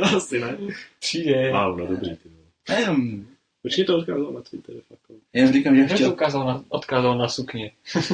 Asi 0.16 0.40
ne. 0.40 0.58
Přijde. 1.00 1.52
Wow, 1.52 1.78
no 1.78 1.86
dobrý. 1.86 2.16
Ty. 2.16 2.28
vole. 2.28 2.42
A 2.68 2.72
jenom, 2.72 3.26
Proč 3.62 3.76
mě 3.76 3.84
to 3.84 3.98
odkázal 3.98 4.32
na 4.32 4.40
Twitter? 4.40 4.74
Fakt. 4.88 5.00
no. 5.10 5.16
jenom 5.32 5.52
říkám, 5.52 5.76
že 5.76 5.84
to 5.84 5.94
chtěl, 5.94 6.10
ukázal 6.10 6.46
na, 6.46 6.64
odkázal 6.68 7.18
na 7.18 7.28
sukně. 7.28 7.72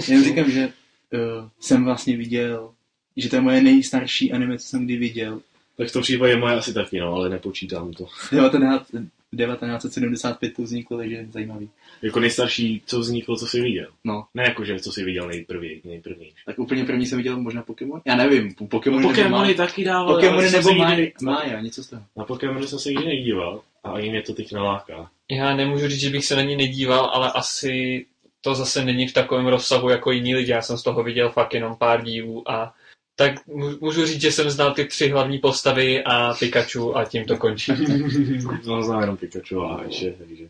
jenom 0.09 0.25
říkám, 0.25 0.51
že 0.51 0.67
uh, 0.67 1.49
jsem 1.61 1.85
vlastně 1.85 2.17
viděl, 2.17 2.75
že 3.17 3.29
to 3.29 3.37
je 3.37 3.43
moje 3.43 3.63
nejstarší 3.63 4.33
anime, 4.33 4.59
co 4.59 4.67
jsem 4.67 4.85
kdy 4.85 4.97
viděl. 4.97 5.41
Tak 5.79 5.89
v 5.89 5.93
tom 5.93 6.03
případě 6.03 6.37
moje 6.37 6.55
asi 6.55 6.75
taky, 6.75 7.01
no, 7.01 7.15
ale 7.15 7.29
nepočítám 7.29 7.93
to. 7.93 8.07
19, 8.33 8.91
1975 9.37 10.55
to 10.55 10.63
vzniklo, 10.63 10.97
takže 10.97 11.17
je 11.17 11.27
zajímavý. 11.31 11.71
Jako 12.03 12.21
nejstarší, 12.21 12.83
co 12.87 13.01
vzniklo, 13.01 13.37
co 13.37 13.47
jsi 13.47 13.61
viděl. 13.61 13.87
No. 14.05 14.25
Ne 14.35 14.43
jako, 14.43 14.65
že 14.65 14.79
co 14.81 14.93
jsi 14.93 15.05
viděl 15.05 15.29
nejprvý, 15.29 15.81
nejprvnější. 15.85 16.35
Tak 16.47 16.59
úplně 16.59 16.85
první 16.85 17.07
jsem 17.07 17.19
viděl 17.19 17.41
možná 17.41 17.63
Pokémon? 17.63 18.01
Já 18.05 18.17
nevím, 18.17 18.55
Pokémon 18.55 19.03
Pokémony 19.03 19.55
taky 19.55 19.85
dával. 19.85 20.15
Pokémony 20.15 20.51
nebo 20.51 20.75
Mája, 20.75 20.97
ne- 20.97 21.11
Mája, 21.23 21.61
něco 21.61 21.85
z 21.85 21.89
toho. 21.89 22.03
Na 22.17 22.25
Pokémony 22.25 22.67
jsem 22.67 22.79
se 22.79 22.89
nikdy 22.89 23.05
nedíval 23.05 23.61
a 23.85 23.91
ani 23.91 24.11
mě 24.11 24.23
to 24.23 24.35
teď 24.35 24.53
naláká. 24.53 25.11
Já 25.31 25.57
nemůžu 25.57 25.89
říct, 25.89 26.01
že 26.01 26.11
bych 26.11 26.25
se 26.27 26.37
na 26.37 26.43
ní 26.43 26.57
nedíval, 26.57 27.05
ale 27.05 27.33
asi 27.33 28.07
to 28.41 28.55
zase 28.55 28.85
není 28.85 29.09
v 29.09 29.13
takovém 29.13 29.47
rozsahu 29.47 29.89
jako 29.89 30.11
jiní 30.11 30.35
lidi. 30.35 30.51
Já 30.53 30.63
jsem 30.63 30.79
z 30.79 30.83
toho 30.83 31.03
viděl 31.03 31.31
fakt 31.31 31.55
jenom 31.55 31.77
pár 31.77 32.03
dílů 32.05 32.51
a 32.51 32.75
tak 33.19 33.47
můžu 33.81 34.07
říct, 34.07 34.21
že 34.21 34.33
jsem 34.33 34.51
znal 34.51 34.75
ty 34.75 34.85
tři 34.85 35.09
hlavní 35.09 35.39
postavy 35.39 36.05
a 36.05 36.35
Pikachu 36.35 36.97
a 36.97 37.05
tím 37.05 37.25
to 37.25 37.37
končí. 37.37 37.73
no, 38.67 38.83
znám 38.83 39.01
jenom 39.01 39.17
Pikachu 39.17 39.63
a 39.63 39.83
ještě, 39.87 40.15
takže... 40.19 40.49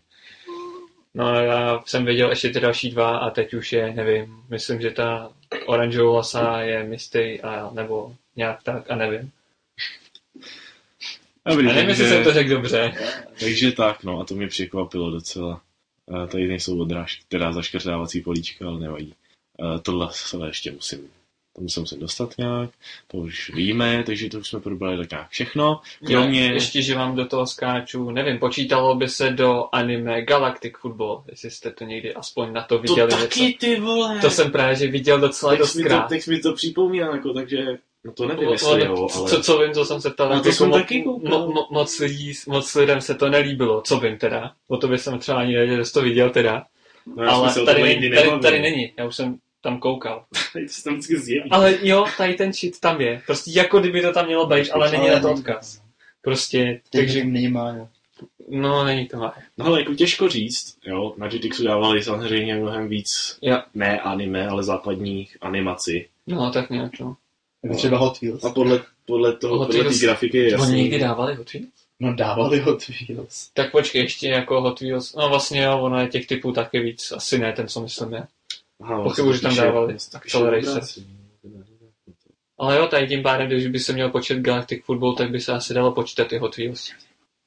No 1.14 1.34
já 1.34 1.82
jsem 1.86 2.04
věděl 2.04 2.30
ještě 2.30 2.50
ty 2.50 2.60
další 2.60 2.90
dva 2.90 3.18
a 3.18 3.30
teď 3.30 3.54
už 3.54 3.72
je, 3.72 3.92
nevím, 3.92 4.42
myslím, 4.50 4.80
že 4.80 4.90
ta 4.90 5.32
oranžovou 5.66 6.14
lasa 6.14 6.60
je 6.60 6.84
mistý 6.84 7.40
a 7.40 7.70
nebo 7.74 8.14
nějak 8.36 8.62
tak 8.62 8.90
a 8.90 8.96
nevím. 8.96 9.30
Dobrý, 11.48 11.70
A 11.70 11.72
nevím, 11.72 11.88
jestli 11.88 12.08
jsem 12.08 12.24
to 12.24 12.32
řekl 12.32 12.50
dobře. 12.50 12.92
takže 13.40 13.72
tak, 13.72 14.04
no 14.04 14.20
a 14.20 14.24
to 14.24 14.34
mě 14.34 14.46
překvapilo 14.46 15.10
docela. 15.10 15.60
Uh, 16.06 16.26
tady 16.26 16.48
nejsou 16.48 16.80
odrážky, 16.80 17.24
teda 17.28 17.52
zaškrtávací 17.52 18.20
políčka, 18.20 18.66
ale 18.66 18.80
nevadí. 18.80 19.14
Uh, 19.58 19.78
tohle 19.78 20.08
se 20.12 20.36
ještě 20.46 20.72
musím, 20.72 21.10
tomu 21.58 21.68
se 21.68 21.80
musím 21.80 22.00
dostat 22.00 22.38
nějak, 22.38 22.70
to 23.06 23.16
už 23.16 23.50
víme, 23.54 24.02
takže 24.06 24.28
to 24.28 24.38
už 24.38 24.48
jsme 24.48 24.60
probrali 24.60 24.98
tak 24.98 25.10
nějak 25.10 25.28
všechno. 25.28 25.80
Kromě... 26.06 26.46
Já 26.46 26.52
ještě, 26.52 26.82
že 26.82 26.94
vám 26.94 27.16
do 27.16 27.26
toho 27.26 27.46
skáču, 27.46 28.10
nevím, 28.10 28.38
počítalo 28.38 28.94
by 28.94 29.08
se 29.08 29.30
do 29.30 29.64
anime 29.72 30.22
Galactic 30.22 30.72
Football, 30.80 31.22
jestli 31.28 31.50
jste 31.50 31.70
to 31.70 31.84
někdy 31.84 32.14
aspoň 32.14 32.52
na 32.52 32.62
to 32.62 32.78
to 32.78 32.82
viděli 32.82 33.10
taky, 33.10 33.40
něco. 33.40 33.58
ty 33.58 33.80
vole! 33.80 34.18
To 34.20 34.30
jsem 34.30 34.50
právě 34.50 34.76
že 34.76 34.86
viděl 34.86 35.20
docela 35.20 35.52
teď, 35.52 35.58
dost 35.58 35.74
mi 35.74 35.82
to, 35.82 35.88
krát. 35.88 36.08
teď 36.08 36.28
mi 36.28 36.38
to 36.38 36.52
připomíná, 36.52 37.06
jako, 37.12 37.32
takže 37.32 37.78
no 38.04 38.12
to 38.12 38.26
nevím, 38.26 38.48
jestli 38.48 38.84
jo, 38.84 39.08
ale... 39.16 39.30
co, 39.30 39.42
co 39.42 39.58
vím, 39.58 39.72
co 39.72 39.84
jsem 39.84 40.00
se 40.00 40.10
ptal, 40.10 40.28
No, 40.28 40.40
to 40.42 40.48
jako 40.48 40.56
jsem 40.56 40.68
mo, 40.68 40.74
taky 40.74 41.04
mo, 41.04 41.18
mo, 41.28 41.68
moc, 41.70 41.98
lidí, 41.98 42.32
moc 42.48 42.74
lidem 42.74 43.00
se 43.00 43.14
to 43.14 43.28
nelíbilo, 43.28 43.82
co 43.82 44.00
vím 44.00 44.18
teda. 44.18 44.52
O 44.68 44.76
tobě 44.76 44.98
jsem 44.98 45.18
třeba 45.18 45.38
ani 45.38 45.52
nevěděl, 45.52 45.84
že 45.84 45.92
to 45.92 46.02
viděl 46.02 46.30
teda. 46.30 46.64
no, 47.16 47.30
ale 47.32 47.54
tady, 47.54 47.64
tady, 47.64 48.10
nebavili. 48.10 48.40
tady 48.40 48.60
není, 48.62 48.92
já 48.98 49.04
už 49.06 49.16
jsem 49.16 49.38
tam 49.60 49.78
koukal. 49.78 50.24
Tady 50.52 50.68
se 50.68 50.84
tam 50.84 50.92
vždycky 50.94 51.18
zjeví. 51.18 51.50
Ale 51.50 51.78
jo, 51.82 52.06
tady 52.16 52.34
ten 52.34 52.52
shit 52.52 52.80
tam 52.80 53.00
je. 53.00 53.22
Prostě 53.26 53.50
jako 53.54 53.80
kdyby 53.80 54.02
to 54.02 54.12
tam 54.12 54.26
mělo 54.26 54.46
být, 54.46 54.70
ale 54.70 54.90
není 54.90 55.08
na 55.08 55.20
to 55.20 55.32
odkaz. 55.32 55.80
Prostě, 56.22 56.80
Takže 56.90 57.06
takže, 57.20 57.24
nemá, 57.24 57.70
jo. 57.76 57.88
no 58.48 58.84
není 58.84 59.08
to 59.08 59.16
má. 59.16 59.34
No 59.58 59.64
ale 59.66 59.80
jako 59.80 59.94
těžko 59.94 60.28
říct, 60.28 60.76
jo, 60.86 61.14
na 61.16 61.26
Jetixu 61.32 61.64
dávali 61.64 62.02
samozřejmě 62.02 62.54
mnohem 62.56 62.88
víc, 62.88 63.38
Jo. 63.42 63.62
ne 63.74 64.00
anime, 64.00 64.48
ale 64.48 64.62
západních 64.64 65.36
animací. 65.40 66.06
No, 66.26 66.50
tak 66.52 66.70
nějak, 66.70 67.00
no. 67.00 67.16
Jako 67.64 67.76
třeba 67.76 67.98
Hot 67.98 68.20
Wheels. 68.20 68.44
A 68.44 68.50
podle, 68.50 68.80
podle 69.06 69.32
toho, 69.36 69.58
Hot 69.58 69.66
podle 69.66 69.84
té 69.84 69.90
Wheels- 69.90 70.02
grafiky 70.02 70.38
je 70.38 70.44
Oni 70.44 70.52
jasný. 70.62 70.82
někdy 70.82 70.98
dávali 70.98 71.34
Hot 71.34 71.52
Wheels? 71.52 71.68
No 72.00 72.14
dávali 72.14 72.60
Hot 72.60 72.82
Wheels. 72.88 73.50
Tak 73.54 73.70
počkej, 73.72 74.02
ještě 74.02 74.28
jako 74.28 74.60
Hot 74.60 74.80
Wheels. 74.80 75.14
No 75.14 75.28
vlastně 75.28 75.62
jo, 75.62 75.78
ono 75.80 76.00
je 76.00 76.08
těch 76.08 76.26
typů 76.26 76.52
taky 76.52 76.80
víc. 76.80 77.12
Asi 77.12 77.38
ne 77.38 77.52
ten, 77.52 77.68
co 77.68 77.80
myslím 77.80 78.12
je. 78.12 78.22
Aha, 78.80 79.02
Pochybuji, 79.02 79.34
že 79.34 79.40
tam 79.42 79.56
dávali 79.56 79.96
Accelerator. 80.14 80.80
Ale 82.58 82.76
jo, 82.76 82.86
tady 82.86 83.06
tím 83.08 83.22
pádem, 83.22 83.46
když 83.48 83.66
by 83.66 83.78
se 83.78 83.92
měl 83.92 84.10
počet 84.10 84.38
Galactic 84.38 84.84
Football, 84.84 85.14
tak 85.14 85.30
by 85.30 85.40
se 85.40 85.52
asi 85.52 85.74
dalo 85.74 85.92
počítat 85.92 86.32
i 86.32 86.38
Hot 86.38 86.56
Wheels. 86.56 86.92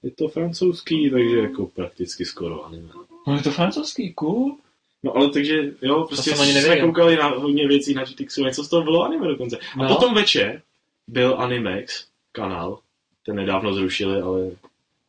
Je 0.03 0.11
to 0.11 0.27
francouzský, 0.27 1.09
takže 1.09 1.37
jako 1.37 1.65
prakticky 1.65 2.25
skoro 2.25 2.65
anime. 2.65 2.89
No 3.27 3.35
je 3.35 3.41
to 3.43 3.51
francouzský, 3.51 4.13
cool. 4.13 4.57
No 5.03 5.15
ale 5.17 5.29
takže, 5.29 5.57
jo, 5.81 6.03
prostě 6.07 6.33
ani 6.33 6.51
jsme 6.53 6.79
koukali 6.81 7.15
na 7.15 7.27
hodně 7.27 7.67
věcí 7.67 7.93
na 7.93 8.03
GTXu, 8.03 8.43
něco 8.43 8.63
z 8.63 8.69
toho 8.69 8.83
bylo 8.83 9.03
anime 9.03 9.27
dokonce. 9.27 9.57
A 9.57 9.83
No. 9.83 9.87
potom 9.87 10.13
večer 10.13 10.61
byl 11.07 11.35
Animex 11.39 12.05
kanál, 12.31 12.79
ten 13.25 13.35
nedávno 13.35 13.73
zrušili, 13.73 14.21
ale 14.21 14.51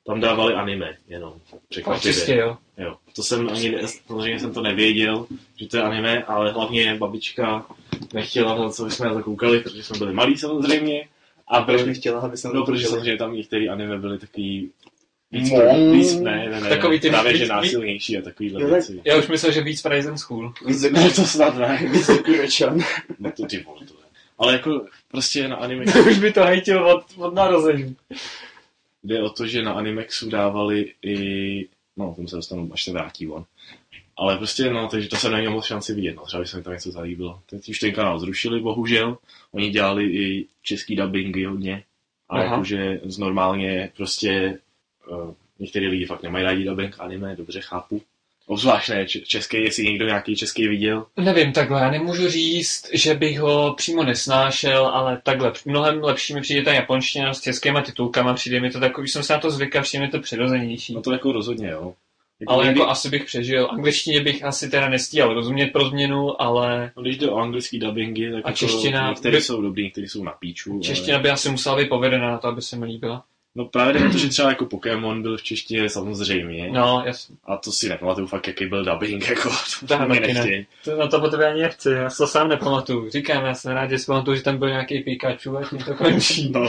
tam 0.07 0.21
dávali 0.21 0.55
anime 0.55 0.97
jenom. 1.09 1.35
Překvapivě. 1.69 2.13
čistě, 2.15 2.35
jo. 2.35 2.57
Jo, 2.79 2.97
to 3.17 3.23
jsem 3.23 3.49
ani, 3.51 3.71
ne- 3.71 3.89
samozřejmě 4.07 4.41
jsem 4.41 4.55
to 4.55 4.61
nevěděl, 4.63 5.27
že 5.57 5.69
to 5.69 5.77
je 5.77 5.83
anime, 5.83 6.25
ale 6.25 6.53
hlavně 6.53 6.95
babička 6.95 7.67
nechtěla 8.15 8.55
na 8.55 8.63
to, 8.63 8.71
co 8.71 8.91
jsme 8.91 9.07
na 9.07 9.15
to 9.15 9.23
koukali, 9.23 9.61
protože 9.61 9.83
jsme 9.83 9.99
byli 9.99 10.13
malí 10.13 10.37
samozřejmě. 10.39 11.09
A 11.49 11.61
Proč 11.63 11.77
byl, 11.77 11.87
bych 11.87 11.99
chtěla, 11.99 12.21
aby 12.21 12.37
jsem 12.37 12.53
no, 12.55 12.65
protože 12.65 12.87
samozřejmě 12.87 13.17
tam 13.17 13.35
některé 13.35 13.69
anime 13.69 13.99
byly 13.99 14.19
takový 14.19 14.71
víc, 15.33 15.51
Mo- 15.51 15.93
víc 15.93 16.15
ne, 16.15 16.49
ne, 16.51 16.61
ne, 16.61 16.69
Takový 16.69 17.01
ty 17.01 17.09
právě 17.11 17.33
víc- 17.33 17.39
že 17.39 17.45
víc- 17.45 17.49
násilnější 17.53 18.19
a 18.19 18.23
takovýhle 18.23 18.63
Jo, 18.63 18.69
věci. 18.69 19.01
Já 19.05 19.17
už 19.19 19.29
myslel, 19.29 19.53
že 19.53 19.61
víc 19.63 19.83
Price 19.83 20.17
School. 20.19 20.53
Víc 20.67 20.83
ne, 20.83 21.11
to 21.11 21.25
snad 21.25 21.57
ne. 21.57 21.89
Víc 21.93 22.07
dokurečan. 22.07 22.81
No 23.19 23.33
to 23.33 23.47
ty 23.47 23.59
vole, 23.63 23.79
to 23.87 23.95
je. 23.95 24.01
Ale 24.39 24.53
jako 24.53 24.87
prostě 25.09 25.49
na 25.49 25.57
anime 25.57 25.85
už 26.11 26.19
by 26.19 26.33
to 26.33 26.45
hejtil 26.45 26.87
od, 26.89 27.05
od 27.17 27.35
narození. 27.35 27.97
Jde 29.05 29.23
o 29.23 29.31
to, 29.31 29.47
že 29.47 29.63
na 29.63 29.73
Animexu 29.73 30.31
dávali 30.31 30.93
i, 31.03 31.69
no, 31.97 32.15
tomu 32.15 32.29
se 32.29 32.37
dostanu, 32.37 32.71
až 32.73 32.85
se 32.85 32.93
vrátí 32.93 33.29
on. 33.29 33.45
Ale 34.17 34.37
prostě, 34.37 34.71
no, 34.71 34.89
takže 34.89 35.09
to 35.09 35.17
jsem 35.17 35.33
neměl 35.33 35.53
moc 35.53 35.65
šanci 35.65 35.95
vidět, 35.95 36.17
no, 36.17 36.27
třeba 36.27 36.41
by 36.41 36.47
se 36.47 36.57
mi 36.57 36.63
tam 36.63 36.73
něco 36.73 36.91
zalíbilo. 36.91 37.41
Teď 37.47 37.69
už 37.69 37.79
ten 37.79 37.93
kanál 37.93 38.19
zrušili, 38.19 38.61
bohužel. 38.61 39.19
Oni 39.53 39.71
dělali 39.71 40.05
i 40.05 40.47
český 40.63 40.97
dubbingy 40.97 41.45
hodně. 41.45 41.85
A 42.29 42.37
Aha. 42.37 42.45
jakože 42.45 43.01
z 43.05 43.19
normálně 43.19 43.93
prostě 43.97 44.59
uh, 45.11 45.35
některý 45.59 45.87
lidi 45.87 46.07
fakt 46.07 46.23
nemají 46.23 46.45
rádi 46.45 46.65
dubbing 46.65 47.01
anime, 47.01 47.37
dobře 47.37 47.61
chápu. 47.61 48.03
Obzvlášť 48.47 48.89
ne 48.89 49.07
český, 49.07 49.57
jestli 49.63 49.85
někdo 49.85 50.07
nějaký 50.07 50.37
český 50.37 50.69
viděl. 50.69 51.07
Nevím, 51.17 51.53
takhle, 51.53 51.81
já 51.81 51.91
nemůžu 51.91 52.29
říct, 52.29 52.89
že 52.93 53.15
bych 53.15 53.41
ho 53.41 53.75
přímo 53.77 54.05
nesnášel, 54.05 54.87
ale 54.87 55.21
takhle, 55.23 55.53
mnohem 55.65 56.03
lepší 56.05 56.35
mi 56.35 56.41
přijde 56.41 56.63
ta 56.63 56.73
japonština 56.73 57.35
s 57.35 57.41
českýma 57.41 57.81
titulkama, 57.83 58.35
přijde 58.35 58.61
mi 58.61 58.71
to 58.71 58.81
takový, 58.81 59.09
jsem 59.09 59.23
se 59.23 59.33
na 59.33 59.39
to 59.39 59.51
zvykal, 59.51 59.83
přijde 59.83 60.05
mi 60.05 60.11
to 60.11 60.21
přirozenější. 60.21 60.95
No 60.95 61.03
to 61.03 61.13
jako 61.13 61.33
rozhodně, 61.33 61.69
jo. 61.69 61.95
Jako 62.41 62.53
ale 62.53 62.65
někdy, 62.65 62.81
jako 62.81 62.91
asi 62.91 63.09
bych 63.11 63.25
přežil. 63.25 63.69
Angličtině 63.71 64.21
bych 64.21 64.45
asi 64.45 64.71
teda 64.71 64.89
nestíhal 64.89 65.35
rozumět 65.35 65.67
pro 65.67 65.89
změnu, 65.89 66.43
ale 66.43 66.91
no, 66.97 67.03
když 67.03 67.19
jde 67.19 67.29
o 67.31 67.37
anglický 67.37 67.79
dubbingy, 67.79 68.33
tak 68.33 68.45
A 68.45 68.49
jako 68.49 68.53
čeština 68.59 69.09
některé 69.09 69.37
by- 69.37 69.43
jsou 69.43 69.63
dobrý, 69.63 69.83
některé 69.85 70.09
jsou 70.09 70.25
na 70.25 70.33
píču. 70.33 70.73
ale- 70.73 70.83
čeština 70.83 71.19
by 71.19 71.31
asi 71.31 71.51
musela 71.51 71.77
být 71.77 71.89
povedená 71.89 72.31
na 72.31 72.39
to, 72.39 72.49
aby 72.49 72.63
se 72.63 72.77
mi 72.77 72.87
líbila. 72.87 73.25
No 73.55 73.65
právě 73.65 73.93
jde 73.93 74.09
o 74.09 74.13
to, 74.13 74.19
že 74.19 74.29
třeba 74.29 74.49
jako 74.49 74.67
Pokémon 74.67 75.23
byl 75.23 75.37
v 75.37 75.43
češtině 75.43 75.89
samozřejmě. 75.89 76.71
No, 76.71 77.03
jasně. 77.07 77.37
A 77.45 77.57
to 77.57 77.73
si 77.73 77.89
nepamatuju 77.89 78.27
fakt, 78.27 78.47
jaký 78.47 78.67
byl 78.67 78.85
dubbing, 78.85 79.29
jako 79.29 79.51
to 79.81 79.87
Tak, 79.87 80.09
mi 80.09 80.21
taky 80.21 80.35
ne. 80.35 80.67
To, 80.85 80.97
na 80.97 81.07
to 81.07 81.21
po 81.21 81.29
tebe 81.29 81.53
ani 81.53 81.63
nechci, 81.63 81.91
já 81.91 82.11
to 82.11 82.27
sám 82.27 82.49
nepamatuju. 82.49 83.11
Říkám, 83.11 83.45
já 83.45 83.55
jsem 83.55 83.73
rád, 83.73 83.91
že 83.91 83.99
si 83.99 84.07
pamatuju, 84.07 84.37
že 84.37 84.43
tam 84.43 84.59
byl 84.59 84.69
nějaký 84.69 85.01
Pikachu 85.01 85.57
a 85.57 85.69
tím 85.69 85.79
to 85.79 85.95
končí. 85.95 86.53
No, 86.55 86.69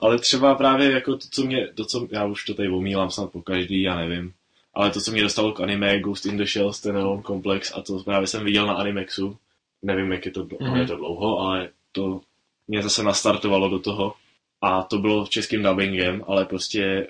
ale 0.00 0.18
třeba 0.18 0.54
právě 0.54 0.92
jako 0.92 1.12
to, 1.16 1.26
co 1.30 1.42
mě, 1.42 1.68
to, 1.74 1.84
co, 1.84 2.08
já 2.10 2.24
už 2.24 2.44
to 2.44 2.54
tady 2.54 2.68
omílám 2.68 3.10
snad 3.10 3.32
po 3.32 3.42
každý, 3.42 3.82
já 3.82 3.96
nevím. 3.96 4.32
Ale 4.74 4.90
to, 4.90 5.00
co 5.00 5.12
mě 5.12 5.22
dostalo 5.22 5.52
k 5.52 5.60
anime, 5.60 6.00
Ghost 6.00 6.26
in 6.26 6.36
the 6.36 6.44
Shell, 6.44 6.72
Standalone 6.72 7.22
Complex, 7.22 7.72
a 7.74 7.82
to 7.82 7.98
právě 7.98 8.26
jsem 8.26 8.44
viděl 8.44 8.66
na 8.66 8.74
Animexu. 8.74 9.36
Nevím, 9.82 10.12
jak 10.12 10.26
je 10.26 10.32
to, 10.32 10.44
mm-hmm. 10.44 10.70
Mhm. 10.70 10.80
je 10.80 10.86
to 10.86 10.96
dlouho, 10.96 11.38
ale 11.38 11.68
to 11.92 12.20
mě 12.68 12.82
zase 12.82 13.02
nastartovalo 13.02 13.68
do 13.68 13.78
toho. 13.78 14.14
A 14.60 14.82
to 14.82 14.98
bylo 14.98 15.24
v 15.24 15.30
českým 15.30 15.62
dubbingem, 15.62 16.24
ale 16.26 16.44
prostě 16.44 17.06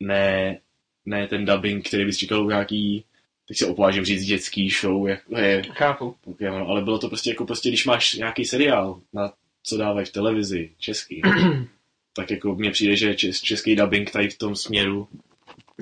ne, 0.00 0.60
ne 1.06 1.26
ten 1.28 1.44
dubbing, 1.44 1.88
který 1.88 2.04
bys 2.04 2.16
čekal 2.18 2.46
nějaký, 2.46 3.04
teď 3.48 3.56
se 3.56 3.66
opovážím 3.66 4.04
říct, 4.04 4.24
dětský 4.24 4.70
show, 4.70 5.08
jak 5.08 5.20
je 5.36 5.62
Chápu. 5.72 6.14
Pokémon, 6.24 6.62
ale 6.62 6.82
bylo 6.82 6.98
to 6.98 7.08
prostě 7.08 7.30
jako 7.30 7.46
prostě, 7.46 7.68
když 7.68 7.84
máš 7.86 8.14
nějaký 8.14 8.44
seriál, 8.44 9.00
na 9.12 9.32
co 9.62 9.76
dávají 9.76 10.06
v 10.06 10.12
televizi, 10.12 10.70
český, 10.78 11.22
tak 12.16 12.30
jako 12.30 12.54
mně 12.54 12.70
přijde, 12.70 12.96
že 12.96 13.14
čes, 13.14 13.40
český 13.40 13.76
dubbing 13.76 14.10
tady 14.10 14.28
v 14.28 14.38
tom 14.38 14.56
směru 14.56 15.08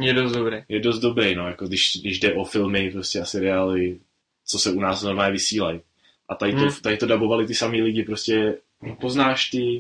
Je 0.01 0.15
dost 0.15 0.33
dobrý. 0.33 0.57
je 0.69 0.81
dost 0.81 0.99
dobrý, 0.99 1.35
no, 1.35 1.47
jako 1.49 1.67
když, 1.67 1.97
když 2.01 2.21
jde 2.21 2.35
o 2.35 2.45
filmy 2.45 2.91
prostě 2.91 3.21
a 3.21 3.25
seriály, 3.25 3.99
co 4.47 4.59
se 4.59 4.73
u 4.73 4.81
nás 4.81 5.03
normálně 5.03 5.33
vysílají. 5.33 5.81
A 6.29 6.35
tady 6.35 6.53
to, 6.53 6.59
Hmm. 6.59 6.71
tady 6.83 6.97
to 6.97 7.07
dabovali 7.07 7.47
ty 7.47 7.55
samý 7.55 7.83
lidi, 7.83 8.03
prostě 8.03 8.55
poznáš 9.01 9.51
ty, 9.51 9.79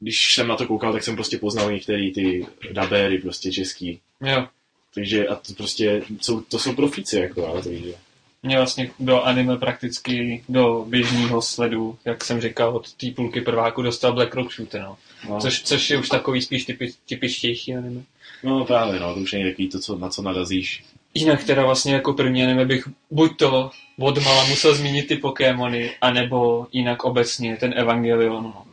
když 0.00 0.34
jsem 0.34 0.48
na 0.48 0.56
to 0.56 0.66
koukal, 0.66 0.92
tak 0.92 1.04
jsem 1.04 1.14
prostě 1.14 1.38
poznal 1.38 1.72
některý 1.72 2.12
ty 2.12 2.46
dabéry 2.72 3.18
prostě 3.18 3.52
český. 3.52 4.00
Jo. 4.20 4.46
Takže 4.94 5.26
a 5.28 5.34
to 5.34 5.54
prostě, 5.56 6.02
jsou, 6.20 6.40
to 6.40 6.58
jsou 6.58 6.74
profíci, 6.74 7.16
jako, 7.16 7.46
ale 7.46 7.62
takže. 7.62 7.94
Mě 8.42 8.56
vlastně 8.56 8.90
do 8.98 9.22
anime 9.22 9.56
prakticky 9.56 10.44
do 10.48 10.84
běžného 10.88 11.42
sledu, 11.42 11.98
jak 12.04 12.24
jsem 12.24 12.40
říkal, 12.40 12.76
od 12.76 12.92
té 12.92 13.10
půlky 13.10 13.40
prváku 13.40 13.82
dostal 13.82 14.12
Black 14.12 14.34
Rock 14.34 14.52
Shooter, 14.52 14.80
no. 14.80 14.96
No, 15.28 15.40
Což, 15.40 15.62
což 15.62 15.90
je 15.90 15.98
už 15.98 16.08
takový 16.08 16.42
spíš 16.42 16.64
typi, 16.64 16.92
typičtější 17.08 17.74
anime. 17.74 18.02
no 18.44 18.64
právě, 18.64 19.00
no, 19.00 19.14
to 19.14 19.20
už 19.20 19.32
není 19.32 19.44
takový 19.44 19.68
to, 19.68 19.78
co, 19.78 19.98
na 19.98 20.08
co 20.08 20.22
narazíš. 20.22 20.84
Jinak 21.14 21.44
teda 21.44 21.64
vlastně 21.64 21.94
jako 21.94 22.12
první 22.12 22.42
anime 22.44 22.64
bych 22.64 22.88
buď 23.10 23.36
to 23.36 23.70
od 23.98 24.24
mala 24.24 24.44
musel 24.44 24.74
zmínit 24.74 25.08
ty 25.08 25.16
Pokémony, 25.16 25.90
anebo 26.00 26.66
jinak 26.72 27.04
obecně 27.04 27.56
ten 27.56 27.74
Evangelion. 27.76 28.44
No. 28.44 28.67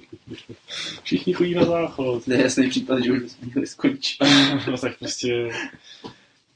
Všichni 1.02 1.32
chodí 1.32 1.54
na 1.54 1.64
záchod. 1.64 2.24
To 2.24 2.32
je 2.32 2.42
jasný 2.42 2.70
případ, 2.70 3.00
že 3.04 3.12
už 3.12 3.18
bychom 3.22 3.48
měli 3.52 3.66
skončit. 3.66 4.16
no 4.70 4.78
tak 4.78 4.98
prostě... 4.98 5.48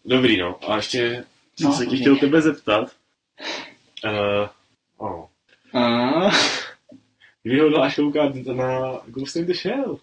Dobrý, 0.05 0.37
no. 0.37 0.71
A 0.73 0.77
ještě 0.77 1.25
jsem 1.57 1.71
No, 1.71 1.73
se 1.77 1.79
tě 1.85 1.89
hodně. 1.91 2.01
chtěl 2.01 2.17
tebe 2.17 2.43
zeptat. 2.43 2.93
Uh, 4.05 4.49
oh. 4.97 5.25
A... 5.83 6.31
Kdy 7.43 7.61
hodláš 7.61 7.97
koukat 7.97 8.35
na 8.35 9.01
Ghost 9.07 9.37
in 9.37 9.47
the 9.47 9.53
Shell? 9.55 9.99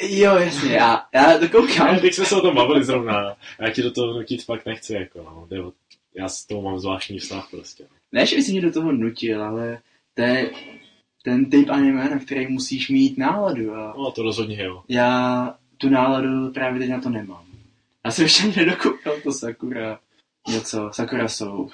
Jo, 0.00 0.34
jasně, 0.36 0.72
já, 0.72 1.06
já 1.14 1.38
to 1.38 1.48
koukám. 1.48 1.94
Já, 1.94 2.00
teď 2.00 2.14
jsme 2.14 2.24
se 2.24 2.36
o 2.36 2.40
tom 2.40 2.54
bavili 2.54 2.84
zrovna. 2.84 3.28
A 3.58 3.64
já 3.64 3.70
ti 3.70 3.82
do 3.82 3.90
toho 3.90 4.12
nutit 4.12 4.44
fakt 4.44 4.66
nechci, 4.66 4.92
jako 4.94 5.18
no. 5.22 5.46
Jde 5.50 5.62
o- 5.62 5.72
Já 6.14 6.28
s 6.28 6.46
toho 6.46 6.62
mám 6.62 6.78
zvláštní 6.78 7.18
vztah 7.18 7.48
prostě. 7.50 7.84
Ne, 8.12 8.26
že 8.26 8.36
by 8.36 8.42
si 8.42 8.52
mě 8.52 8.60
do 8.60 8.72
toho 8.72 8.92
nutil, 8.92 9.42
ale 9.44 9.78
to 10.14 10.22
je 10.22 10.50
ten 11.28 11.50
typ 11.50 11.70
anime, 11.70 12.10
na 12.10 12.18
který 12.18 12.46
musíš 12.46 12.88
mít 12.88 13.18
náladu. 13.18 13.74
A 13.74 13.94
No 13.98 14.10
to 14.10 14.22
rozhodně 14.22 14.62
jo. 14.62 14.82
já 14.88 15.54
tu 15.78 15.88
náladu 15.88 16.50
právě 16.50 16.80
teď 16.80 16.90
na 16.90 17.00
to 17.00 17.10
nemám. 17.10 17.44
Já 18.04 18.10
jsem 18.10 18.22
ještě 18.22 18.46
nedokoukal 18.56 19.14
to 19.22 19.32
Sakura. 19.32 20.00
Něco, 20.48 20.90
Sakura 20.92 21.28
jsou. 21.28 21.70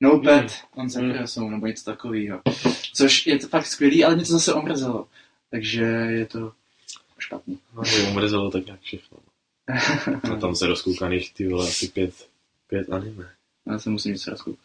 No 0.00 0.18
Pet 0.20 0.52
on 0.74 0.90
Sakura 0.90 1.26
jsou, 1.26 1.50
nebo 1.50 1.66
něco 1.66 1.84
takového. 1.84 2.40
Což 2.94 3.26
je 3.26 3.38
to 3.38 3.48
fakt 3.48 3.66
skvělý, 3.66 4.04
ale 4.04 4.14
mě 4.16 4.24
to 4.24 4.32
zase 4.32 4.54
omrzelo. 4.54 5.08
Takže 5.50 5.82
je 5.84 6.26
to 6.26 6.52
špatný. 7.18 7.58
No, 7.74 7.82
mě 7.82 8.08
umrzelo 8.10 8.50
tak 8.50 8.66
nějak 8.66 8.80
všechno. 8.80 9.18
A 10.32 10.36
tam 10.40 10.54
se 10.56 10.66
rozkoukaných 10.66 11.34
ty 11.34 11.48
vole 11.48 11.68
asi 11.68 11.88
pět, 11.88 12.28
pět 12.66 12.92
anime. 12.92 13.30
Já 13.66 13.78
se 13.78 13.90
musím 13.90 14.12
něco 14.12 14.30
rozkoukat. 14.30 14.64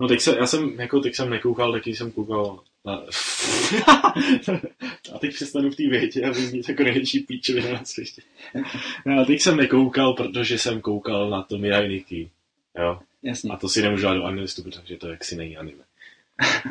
No 0.00 0.08
teď 0.08 0.20
se, 0.20 0.36
já 0.36 0.46
jsem, 0.46 0.80
jako 0.80 1.00
teď 1.00 1.14
jsem 1.16 1.30
nekoukal, 1.30 1.72
taky 1.72 1.96
jsem 1.96 2.10
koukal. 2.10 2.60
a 5.14 5.18
teď 5.20 5.34
přestanu 5.34 5.70
v 5.70 5.76
té 5.76 5.88
větě 5.88 6.24
a 6.24 6.30
vyznít 6.30 6.68
jako 6.68 6.82
největší 6.82 7.20
píčovina 7.20 7.72
na 7.72 7.84
světě. 7.84 8.22
No, 9.06 9.20
a 9.20 9.24
teď 9.24 9.40
jsem 9.40 9.56
nekoukal, 9.56 10.12
protože 10.12 10.58
jsem 10.58 10.80
koukal 10.80 11.30
na 11.30 11.42
to 11.42 11.58
Mirai 11.58 11.88
Nikki. 11.88 12.30
Jo? 12.78 13.00
Jasně. 13.22 13.50
A 13.50 13.56
to 13.56 13.68
si 13.68 13.82
nemůžu 13.82 14.02
dát 14.02 14.14
do 14.14 14.24
anilistu, 14.24 14.62
protože 14.62 14.96
to 14.96 15.08
jaksi 15.08 15.36
není 15.36 15.56
anime. 15.56 15.82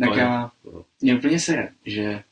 Tak 0.00 0.08
Ale- 0.08 0.18
já, 0.18 0.50
no. 0.64 0.84
mě 1.00 1.16
úplně 1.16 1.40
sere, 1.40 1.68
že 1.86 2.22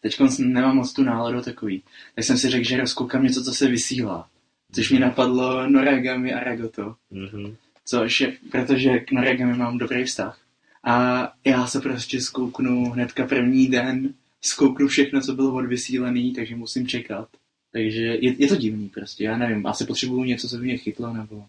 teď 0.00 0.18
nemám 0.38 0.76
moc 0.76 0.92
tu 0.92 1.02
náladu 1.02 1.42
takový. 1.42 1.82
Tak 2.14 2.24
jsem 2.24 2.38
si 2.38 2.50
řekl, 2.50 2.68
že 2.68 2.76
rozkoukám 2.76 3.22
něco, 3.22 3.44
co 3.44 3.52
se 3.52 3.68
vysílá. 3.68 4.28
Což 4.72 4.90
mi 4.90 4.98
napadlo 4.98 5.70
Noragami 5.70 6.34
a 6.34 6.44
Ragoto. 6.44 6.94
Mhm. 7.10 7.56
Což 7.84 8.20
je, 8.20 8.36
protože 8.50 8.98
k 8.98 9.12
Noragami 9.12 9.56
mám 9.56 9.78
dobrý 9.78 10.04
vztah. 10.04 10.40
A 10.88 11.28
já 11.44 11.66
se 11.66 11.80
prostě 11.80 12.20
zkouknu 12.20 12.90
hnedka 12.90 13.26
první 13.26 13.68
den, 13.68 14.14
zkouknu 14.40 14.88
všechno, 14.88 15.20
co 15.20 15.32
bylo 15.32 15.54
odvysílený, 15.54 16.32
takže 16.34 16.56
musím 16.56 16.86
čekat. 16.86 17.28
Takže 17.72 18.02
je, 18.02 18.34
je 18.38 18.48
to 18.48 18.56
divný 18.56 18.88
prostě, 18.88 19.24
já 19.24 19.36
nevím, 19.36 19.66
asi 19.66 19.84
potřebuju 19.84 20.24
něco, 20.24 20.48
co 20.48 20.56
by 20.56 20.64
mě 20.64 20.76
chytlo, 20.76 21.12
nebo... 21.12 21.44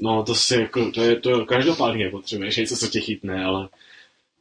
No, 0.00 0.22
to 0.22 0.34
si 0.34 0.54
jako, 0.54 0.90
to 0.90 1.02
je, 1.02 1.16
to 1.16 1.46
každopádně 1.46 2.10
potřebuješ 2.10 2.56
něco, 2.56 2.76
co 2.76 2.86
tě 2.86 3.00
chytne, 3.00 3.44
ale 3.44 3.68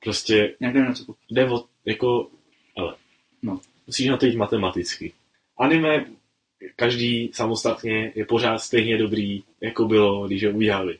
prostě 0.03 0.55
nevím, 0.59 0.85
na 0.85 0.93
co 0.93 1.15
jde 1.31 1.49
o, 1.49 1.65
jako, 1.85 2.29
ale, 2.77 2.95
No. 3.41 3.59
musíš 3.87 4.07
na 4.07 4.17
to 4.17 4.25
jít 4.25 4.35
matematicky. 4.35 5.13
Anime, 5.57 6.05
každý 6.75 7.29
samostatně 7.33 8.11
je 8.15 8.25
pořád 8.25 8.59
stejně 8.59 8.97
dobrý, 8.97 9.43
jako 9.61 9.85
bylo, 9.85 10.27
když 10.27 10.45
ho 10.45 10.51
udělali. 10.51 10.97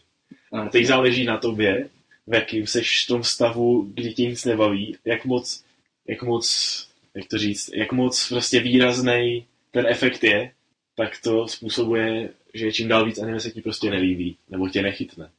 A 0.52 0.70
teď 0.70 0.86
záleží 0.86 1.26
na 1.26 1.38
tobě, 1.38 1.90
v 2.28 2.34
jakým 2.34 2.68
seš 2.68 3.04
v 3.04 3.08
tom 3.08 3.24
stavu, 3.24 3.92
kdy 3.94 4.14
tě 4.14 4.26
nic 4.26 4.46
nebaví, 4.46 4.98
jak 5.06 5.26
moc, 5.26 5.64
jak 6.08 6.24
moc, 6.24 6.88
jak 7.16 7.28
to 7.28 7.38
říct, 7.38 7.70
jak 7.74 7.92
moc 7.92 8.30
prostě 8.30 8.60
výrazný 8.60 9.46
ten 9.72 9.86
efekt 9.88 10.24
je, 10.24 10.52
tak 10.96 11.22
to 11.24 11.48
způsobuje, 11.48 12.30
že 12.54 12.72
čím 12.72 12.88
dál 12.88 13.06
víc 13.06 13.20
anime 13.20 13.40
se 13.40 13.52
ti 13.52 13.62
prostě 13.62 13.90
nelíbí, 13.90 14.38
nebo 14.50 14.70
tě 14.70 14.82
nechytne. 14.82 15.30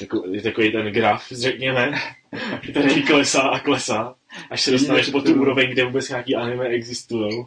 Jako, 0.00 0.26
je 0.30 0.42
takový 0.42 0.72
ten 0.72 0.86
graf, 0.86 1.32
řekněme, 1.32 1.92
který 2.70 3.02
klesá 3.02 3.40
a 3.40 3.60
klesá, 3.60 4.14
až 4.50 4.62
se 4.62 4.70
dostaneš 4.70 5.08
po 5.08 5.20
tu 5.20 5.34
úroveň, 5.34 5.70
kde 5.70 5.84
vůbec 5.84 6.08
nějaký 6.08 6.36
anime 6.36 6.66
existují. 6.66 7.46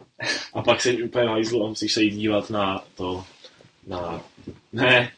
A 0.53 0.61
pak 0.61 0.81
se 0.81 0.93
úplně 0.93 1.25
na 1.25 1.33
a 1.33 1.67
musíš 1.67 1.93
se 1.93 2.03
jít 2.03 2.15
dívat 2.15 2.49
na 2.49 2.83
to, 2.95 3.25
na, 3.87 4.23
ne, 4.73 5.11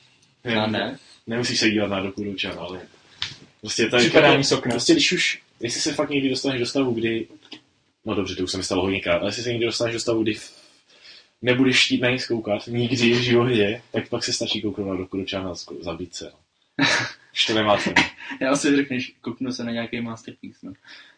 Já 0.43 0.68
ne. 0.68 0.99
Nemusíš 1.27 1.60
se 1.60 1.69
dívat 1.69 1.88
na 1.88 1.99
Dokuručan, 1.99 2.56
ale 2.60 2.81
prostě 3.66 3.88
to 3.88 3.96
je 3.96 4.02
Připadání 4.02 4.44
z 4.44 4.52
okna. 4.52 4.72
Prostě 4.72 4.94
když 4.94 5.12
už, 5.12 5.42
jestli 5.60 5.82
se 5.82 5.94
fakt 5.94 6.10
někdy 6.10 6.30
dostaneš 6.30 6.60
do 6.60 6.66
stavu, 6.66 6.94
kdy, 6.94 7.28
no 8.06 8.16
dobře, 8.16 8.36
to 8.36 8.44
už 8.44 8.52
se 8.52 8.58
mi 8.58 8.64
stalo 8.64 8.82
hodněkrát, 8.82 9.22
ale 9.22 9.30
jestli 9.30 9.44
se 9.44 9.50
někdy 9.50 9.66
dostaneš 9.66 9.94
do 9.94 10.00
stavu, 10.00 10.24
kdy 10.24 10.36
nebudeš 11.42 11.86
chtít 11.86 12.02
na 12.02 12.10
nic 12.10 12.28
koukat, 12.28 12.68
nikdy 12.68 13.14
v 13.14 13.22
životě, 13.22 13.82
tak 13.92 14.10
pak 14.10 14.24
se 14.24 14.34
stačí 14.34 14.62
kouknout 14.62 14.88
na 14.88 14.96
Dokuručan 14.96 15.48
a 15.48 15.54
zko- 15.54 15.84
zabít 15.84 16.16
se. 16.16 16.26
no. 16.26 16.86
Už 17.34 17.46
to 17.46 17.54
nemá 17.54 17.78
cenu. 17.78 17.96
Já 18.42 18.56
si 18.56 18.76
řekneš, 18.76 19.14
kouknu 19.22 19.52
se 19.52 19.64
na 19.64 19.72
nějaký 19.72 20.02
masterpiece, 20.02 20.60
no. 20.64 20.74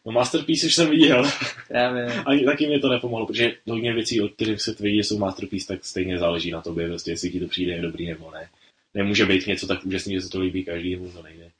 No 0.06 0.12
Masterpiece 0.12 0.68
už 0.68 0.76
jsem 0.76 0.90
viděl, 0.90 1.32
Právě. 1.68 2.06
ani 2.26 2.46
taky 2.46 2.68
mě 2.68 2.80
to 2.80 2.90
nepomohlo, 2.90 3.26
protože 3.26 3.56
hodně 3.68 3.94
věcí, 3.94 4.22
o 4.22 4.28
kterých 4.30 4.62
se 4.62 4.74
tvrdí, 4.74 4.98
že 4.98 5.04
jsou 5.04 5.18
Masterpiece, 5.18 5.68
tak 5.68 5.86
stejně 5.86 6.18
záleží 6.20 6.52
na 6.52 6.62
tobě, 6.62 6.88
prostě, 6.88 7.12
jestli 7.12 7.30
ti 7.30 7.40
to 7.40 7.48
přijde 7.48 7.82
dobrý 7.82 8.08
nebo 8.08 8.32
ne. 8.32 8.50
Nemůže 8.94 9.26
být 9.26 9.48
něco 9.48 9.68
tak 9.68 9.86
úžasný, 9.86 10.14
že 10.14 10.22
se 10.22 10.30
to 10.30 10.40
líbí 10.40 10.64
každému, 10.64 11.12
to 11.12 11.24
nejde. 11.24 11.52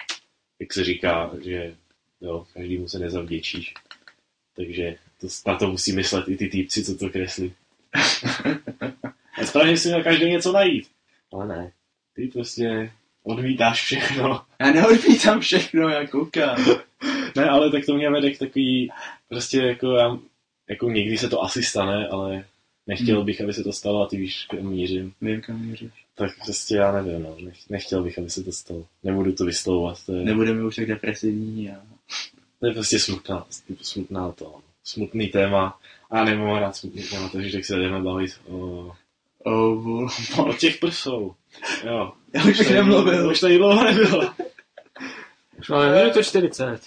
Jak 0.60 0.74
se 0.74 0.84
říká, 0.84 1.32
že 1.44 1.76
jo, 2.22 2.46
každému 2.54 2.88
se 2.88 3.00
nezavděčíš. 3.00 3.74
Takže 4.56 4.96
to, 5.22 5.28
na 5.48 5.58
to 5.58 5.68
musí 5.68 5.92
myslet 5.92 6.28
i 6.28 6.38
ty 6.38 6.48
týpci, 6.48 6.84
co 6.84 6.98
to 6.98 7.10
kreslí. 7.10 7.54
A 9.42 9.46
správně 9.46 9.78
si 9.78 9.88
měl 9.88 10.04
každý 10.04 10.26
něco 10.26 10.52
najít. 10.52 10.88
Ale 11.34 11.48
ne. 11.48 11.72
Ty 12.14 12.28
prostě 12.28 12.92
odmítáš 13.24 13.82
všechno. 13.82 14.46
Já 14.60 14.72
neodmítám 14.72 15.40
všechno, 15.40 15.90
já 15.90 16.08
koukám. 16.08 16.66
Ne, 17.36 17.50
ale 17.50 17.72
tak 17.72 17.86
to 17.86 17.96
mě 17.96 18.10
vede 18.10 18.32
k 18.32 18.40
takový, 18.40 18.92
prostě 19.30 19.58
jako 19.58 19.92
já, 19.92 20.18
jako 20.70 20.90
někdy 20.90 21.18
se 21.18 21.30
to 21.30 21.44
asi 21.44 21.64
stane, 21.64 22.08
ale 22.08 22.46
nechtěl 22.88 23.24
bych, 23.24 23.42
aby 23.42 23.54
se 23.54 23.64
to 23.64 23.74
stalo 23.74 24.02
a 24.02 24.08
ty 24.08 24.18
víš, 24.18 24.46
kam 24.50 24.60
mířím. 24.60 25.14
Vím, 25.22 25.42
kam 25.42 25.66
míříš. 25.66 25.92
Tak 26.16 26.32
prostě 26.46 26.76
já 26.76 26.92
nevím, 26.92 27.24
no. 27.24 27.38
Nech, 27.42 27.70
nechtěl 27.70 28.04
bych, 28.04 28.20
aby 28.20 28.30
se 28.30 28.44
to 28.44 28.52
stalo. 28.52 28.86
Nebudu 29.04 29.34
to 29.34 29.46
vyslovovat, 29.46 30.06
to 30.06 30.14
je, 30.14 30.26
Nebudeme 30.26 30.66
už 30.66 30.76
tak 30.76 30.86
depresivní 30.86 31.70
a... 31.72 31.82
to 32.60 32.68
je 32.68 32.74
prostě 32.74 33.00
smutná, 33.00 33.46
smutná 33.82 34.32
to, 34.32 34.56
smutný 34.84 35.28
téma. 35.28 35.80
A 36.12 36.24
nemám 36.24 36.58
rád 36.58 36.76
smutný 36.76 37.04
téma, 37.04 37.30
takže 37.30 37.58
tak 37.58 37.66
se 37.66 37.76
jdeme 37.76 38.02
bavit 38.02 38.32
o, 38.50 38.92
Oh, 39.50 40.10
o 40.38 40.54
těch 40.54 40.78
prsou. 40.78 41.36
Jo. 41.86 42.12
já 42.34 42.44
už 42.46 42.58
bych 42.58 42.72
nemluvil. 42.72 43.30
Už 43.30 43.40
tady 43.40 43.58
dlouho 43.58 43.84
nebylo. 43.84 44.34
Už 45.60 45.70
máme 45.70 45.96
minutu 45.96 46.24
40. 46.24 46.82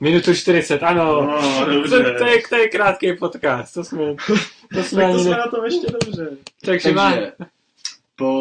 Minutu 0.00 0.34
40, 0.34 0.82
ano. 0.82 1.26
No, 1.26 1.64
to, 1.64 1.72
dobře. 1.72 2.14
to, 2.18 2.26
je, 2.26 2.42
to 2.48 2.56
je 2.56 2.68
krátký 2.68 3.16
podcast, 3.16 3.74
to 3.74 3.84
jsme, 3.84 4.14
to 4.74 4.82
jsme 4.82 5.02
Tak 5.02 5.12
to 5.12 5.18
jsme 5.18 5.30
ne... 5.30 5.36
na 5.36 5.46
tom 5.46 5.64
ještě 5.64 5.86
dobře. 5.92 6.30
Takže 6.64 6.92
má... 6.92 7.12
Takže 7.12 7.32
po 8.18 8.32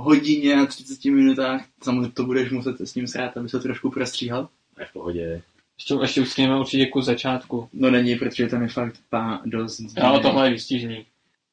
hodině 0.00 0.54
a 0.54 0.66
30 0.66 1.04
minutách 1.04 1.64
samozřejmě 1.82 2.10
to 2.10 2.24
budeš 2.24 2.50
muset 2.50 2.80
s 2.80 2.94
ním 2.94 3.06
srát, 3.06 3.36
aby 3.36 3.48
se 3.48 3.60
trošku 3.60 3.90
prostříhal. 3.90 4.48
Ne, 4.78 4.84
v 4.84 4.92
pohodě. 4.92 5.42
Ještě, 5.78 5.94
ještě 6.02 6.20
uskněme 6.20 6.60
určitě 6.60 6.86
ku 6.86 7.02
začátku. 7.02 7.68
No 7.72 7.90
není, 7.90 8.16
protože 8.16 8.46
tam 8.46 8.62
je 8.62 8.68
fakt 8.68 8.94
pá 9.10 9.40
dost. 9.44 9.80
Jo, 9.80 10.18
tohle 10.22 10.46
je 10.46 10.52
výstižný. 10.52 11.06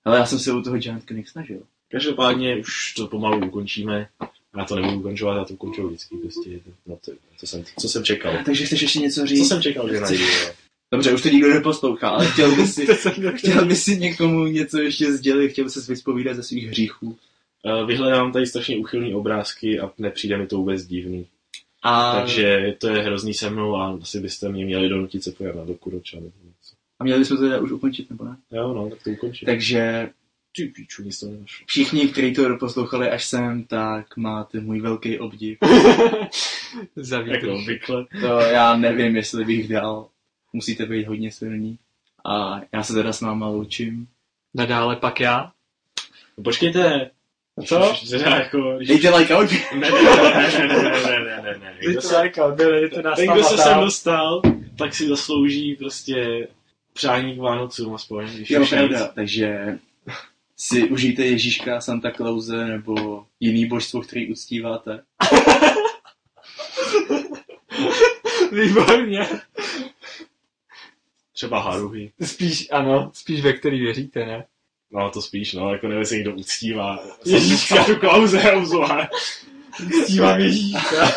Ale 0.05 0.17
já 0.17 0.25
jsem 0.25 0.39
se 0.39 0.53
u 0.53 0.61
toho 0.61 0.77
Giant 0.77 1.03
Connect 1.07 1.29
snažil. 1.29 1.59
Každopádně 1.91 2.57
už 2.57 2.93
to 2.93 3.07
pomalu 3.07 3.47
ukončíme. 3.47 4.07
Já 4.57 4.65
to 4.65 4.75
nebudu 4.75 4.99
ukončovat, 4.99 5.37
já 5.37 5.45
to 5.45 5.53
ukončuju 5.53 5.87
vždycky. 5.87 6.17
Prostě, 6.17 6.49
no 6.85 6.97
to, 7.05 7.11
co, 7.37 7.47
jsem, 7.47 7.63
co 7.79 7.89
jsem 7.89 8.03
čekal. 8.03 8.33
Takže 8.45 8.65
chceš 8.65 8.81
ještě 8.81 8.99
něco 8.99 9.25
říct? 9.25 9.39
Co 9.39 9.45
jsem 9.45 9.61
čekal, 9.61 9.93
že 9.93 9.99
najdu? 9.99 10.23
jo. 10.23 10.53
Dobře, 10.93 11.13
už 11.13 11.21
to 11.21 11.29
nikdo 11.29 11.53
neposlouchá, 11.53 12.09
ale 12.09 12.25
chtěl 12.25 12.55
by 12.55 12.67
si, 12.67 12.85
To 12.85 13.31
chtěl 13.35 13.65
by 13.65 13.75
si 13.75 13.97
někomu 13.97 14.45
něco 14.45 14.77
ještě 14.81 15.13
sdělit, 15.13 15.49
chtěl 15.49 15.65
by 15.65 15.71
se 15.71 15.91
vyspovídat 15.91 16.35
ze 16.35 16.43
svých 16.43 16.67
hříchů. 16.67 17.17
Eh, 17.65 17.85
Vyhledám 17.85 18.31
tady 18.31 18.47
strašně 18.47 18.77
uchylný 18.77 19.13
obrázky 19.15 19.79
a 19.79 19.91
nepřijde 19.97 20.37
mi 20.37 20.47
to 20.47 20.57
vůbec 20.57 20.85
divný. 20.85 21.27
A, 21.83 22.19
Takže 22.19 22.75
to 22.77 22.87
je 22.87 23.03
hrozný 23.03 23.33
se 23.33 23.49
mnou 23.49 23.75
a 23.75 23.97
asi 24.01 24.19
byste 24.19 24.49
mě 24.49 24.65
měli 24.65 24.89
donutit 24.89 25.23
se 25.23 25.31
podívat 25.31 25.55
na 25.55 25.65
něco. 25.65 26.75
a 26.99 27.03
měli 27.03 27.19
bychom 27.19 27.37
to 27.37 27.43
teda 27.43 27.59
už 27.59 27.71
ukončit, 27.71 28.09
nebo 28.09 28.23
ne? 28.25 28.37
Jo, 28.51 28.73
no, 28.73 28.89
tak 28.89 29.03
to 29.03 29.09
ukončím. 29.09 29.45
Takže 29.45 30.09
Všichni, 31.65 32.07
kteří 32.07 32.33
to 32.33 32.49
doposlouchali 32.49 33.09
až 33.09 33.25
sem, 33.25 33.63
tak 33.63 34.17
máte 34.17 34.59
můj 34.59 34.81
velký 34.81 35.19
obdiv. 35.19 35.57
jako 37.25 37.53
obvykle. 37.53 38.05
To 38.21 38.39
já 38.39 38.77
nevím, 38.77 39.15
jestli 39.15 39.45
bych 39.45 39.67
dal. 39.67 40.07
Musíte 40.53 40.85
být 40.85 41.07
hodně 41.07 41.31
silní. 41.31 41.77
A 42.25 42.61
já 42.71 42.83
se 42.83 42.93
teda 42.93 43.13
s 43.13 43.21
náma 43.21 43.47
loučím. 43.47 44.07
Nadále 44.53 44.95
pak 44.95 45.19
já. 45.19 45.51
Počkejte, 46.43 47.11
co? 47.65 47.93
Teda 48.09 48.35
jako... 48.35 48.77
Dejte 48.87 49.15
like 49.15 49.35
out. 49.35 49.51
Ne, 49.51 49.91
ne, 49.91 49.91
ne, 49.91 50.67
ne, 50.67 50.77
ne, 50.77 51.19
ne, 51.19 51.41
ne, 51.41 51.59
ne. 51.59 51.77
Dejte 51.85 52.21
like 52.21 52.41
out, 52.41 52.57
dejte 52.57 53.01
nás 53.01 53.19
Ten, 53.19 53.33
kdo 53.33 53.43
se 53.43 53.57
sem 53.57 53.79
dostal, 53.79 54.41
tak 54.77 54.95
si 54.95 55.07
zaslouží 55.07 55.75
prostě 55.75 56.47
přání 56.93 57.35
k 57.35 57.39
Vánocům 57.39 57.95
aspoň. 57.95 58.27
Jo, 58.49 58.65
takže 59.15 59.79
si 60.57 60.83
užijte 60.83 61.25
Ježíška, 61.25 61.81
Santa 61.81 62.11
Clause 62.11 62.65
nebo 62.65 63.25
jiný 63.39 63.65
božstvo, 63.65 64.01
který 64.01 64.31
uctíváte. 64.31 65.03
Výborně. 68.51 69.27
Třeba 71.33 71.61
Haruhi. 71.61 72.11
Spíš, 72.21 72.67
ano, 72.71 73.11
spíš 73.13 73.41
ve 73.41 73.53
který 73.53 73.79
věříte, 73.79 74.25
ne? 74.25 74.45
No 74.91 75.09
to 75.09 75.21
spíš, 75.21 75.53
no, 75.53 75.73
jako 75.73 75.87
nevím, 75.87 75.99
jestli 75.99 76.15
někdo 76.15 76.35
uctívá. 76.35 76.99
Ježíška. 77.25 77.75
Ježíška. 77.75 77.83
tu 77.83 77.99
Klauze 77.99 78.51
obzvlášť. 78.51 79.11
Ctívám 80.05 80.39
Ježíška. 80.39 81.11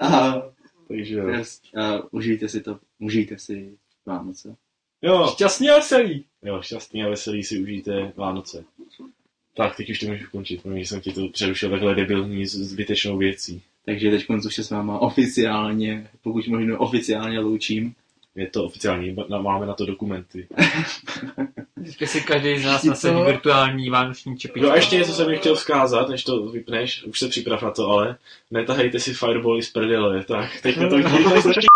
A, 0.00 0.42
Takže 0.88 1.14
jo. 1.14 1.44
a 1.82 2.02
užijte 2.10 2.48
si 2.48 2.60
to, 2.60 2.78
užijte 2.98 3.38
si 3.38 3.78
Vánoce. 4.06 4.56
Jo, 5.02 5.28
Šťastný 5.32 5.70
a 5.70 5.74
veselý. 5.76 6.24
jo, 6.42 6.62
šťastný 6.62 7.04
a 7.04 7.08
veselý 7.08 7.42
si 7.44 7.58
užijte 7.58 8.12
Vánoce. 8.16 8.64
Tak, 9.56 9.76
teď 9.76 9.90
už 9.90 9.98
to 9.98 10.06
můžu 10.06 10.24
ukončit, 10.26 10.62
protože 10.62 10.80
jsem 10.80 11.00
ti 11.00 11.12
to 11.12 11.28
přerušil 11.28 11.70
takhle 11.70 11.94
debilní 11.94 12.46
s- 12.46 12.54
zbytečnou 12.54 13.18
věcí. 13.18 13.62
Takže 13.86 14.10
teď 14.10 14.26
už 14.46 14.54
se 14.54 14.64
s 14.64 14.70
váma 14.70 14.98
oficiálně, 14.98 16.08
pokud 16.22 16.46
možno 16.48 16.78
oficiálně 16.78 17.40
loučím. 17.40 17.94
Je 18.36 18.46
to 18.46 18.64
oficiální, 18.64 19.16
máme 19.42 19.66
na 19.66 19.74
to 19.74 19.86
dokumenty. 19.86 20.46
Teďka 21.84 22.06
si 22.06 22.20
každý 22.20 22.58
z 22.58 22.64
nás 22.64 22.84
nasadí 22.84 23.22
virtuální 23.26 23.90
vánoční 23.90 24.38
čepičku. 24.38 24.66
No 24.66 24.72
a 24.72 24.76
ještě 24.76 24.96
něco 24.96 25.12
jsem 25.12 25.26
mi 25.30 25.36
chtěl 25.36 25.54
vzkázat, 25.54 26.08
než 26.08 26.24
to 26.24 26.46
vypneš, 26.46 27.04
už 27.04 27.18
se 27.18 27.28
připrav 27.28 27.62
na 27.62 27.70
to, 27.70 27.88
ale 27.88 28.16
netahejte 28.50 29.00
si 29.00 29.14
firebally 29.14 29.62
z 29.62 29.70
prdele, 29.70 30.24
tak 30.24 30.60
teď 30.60 30.74
to 30.74 30.96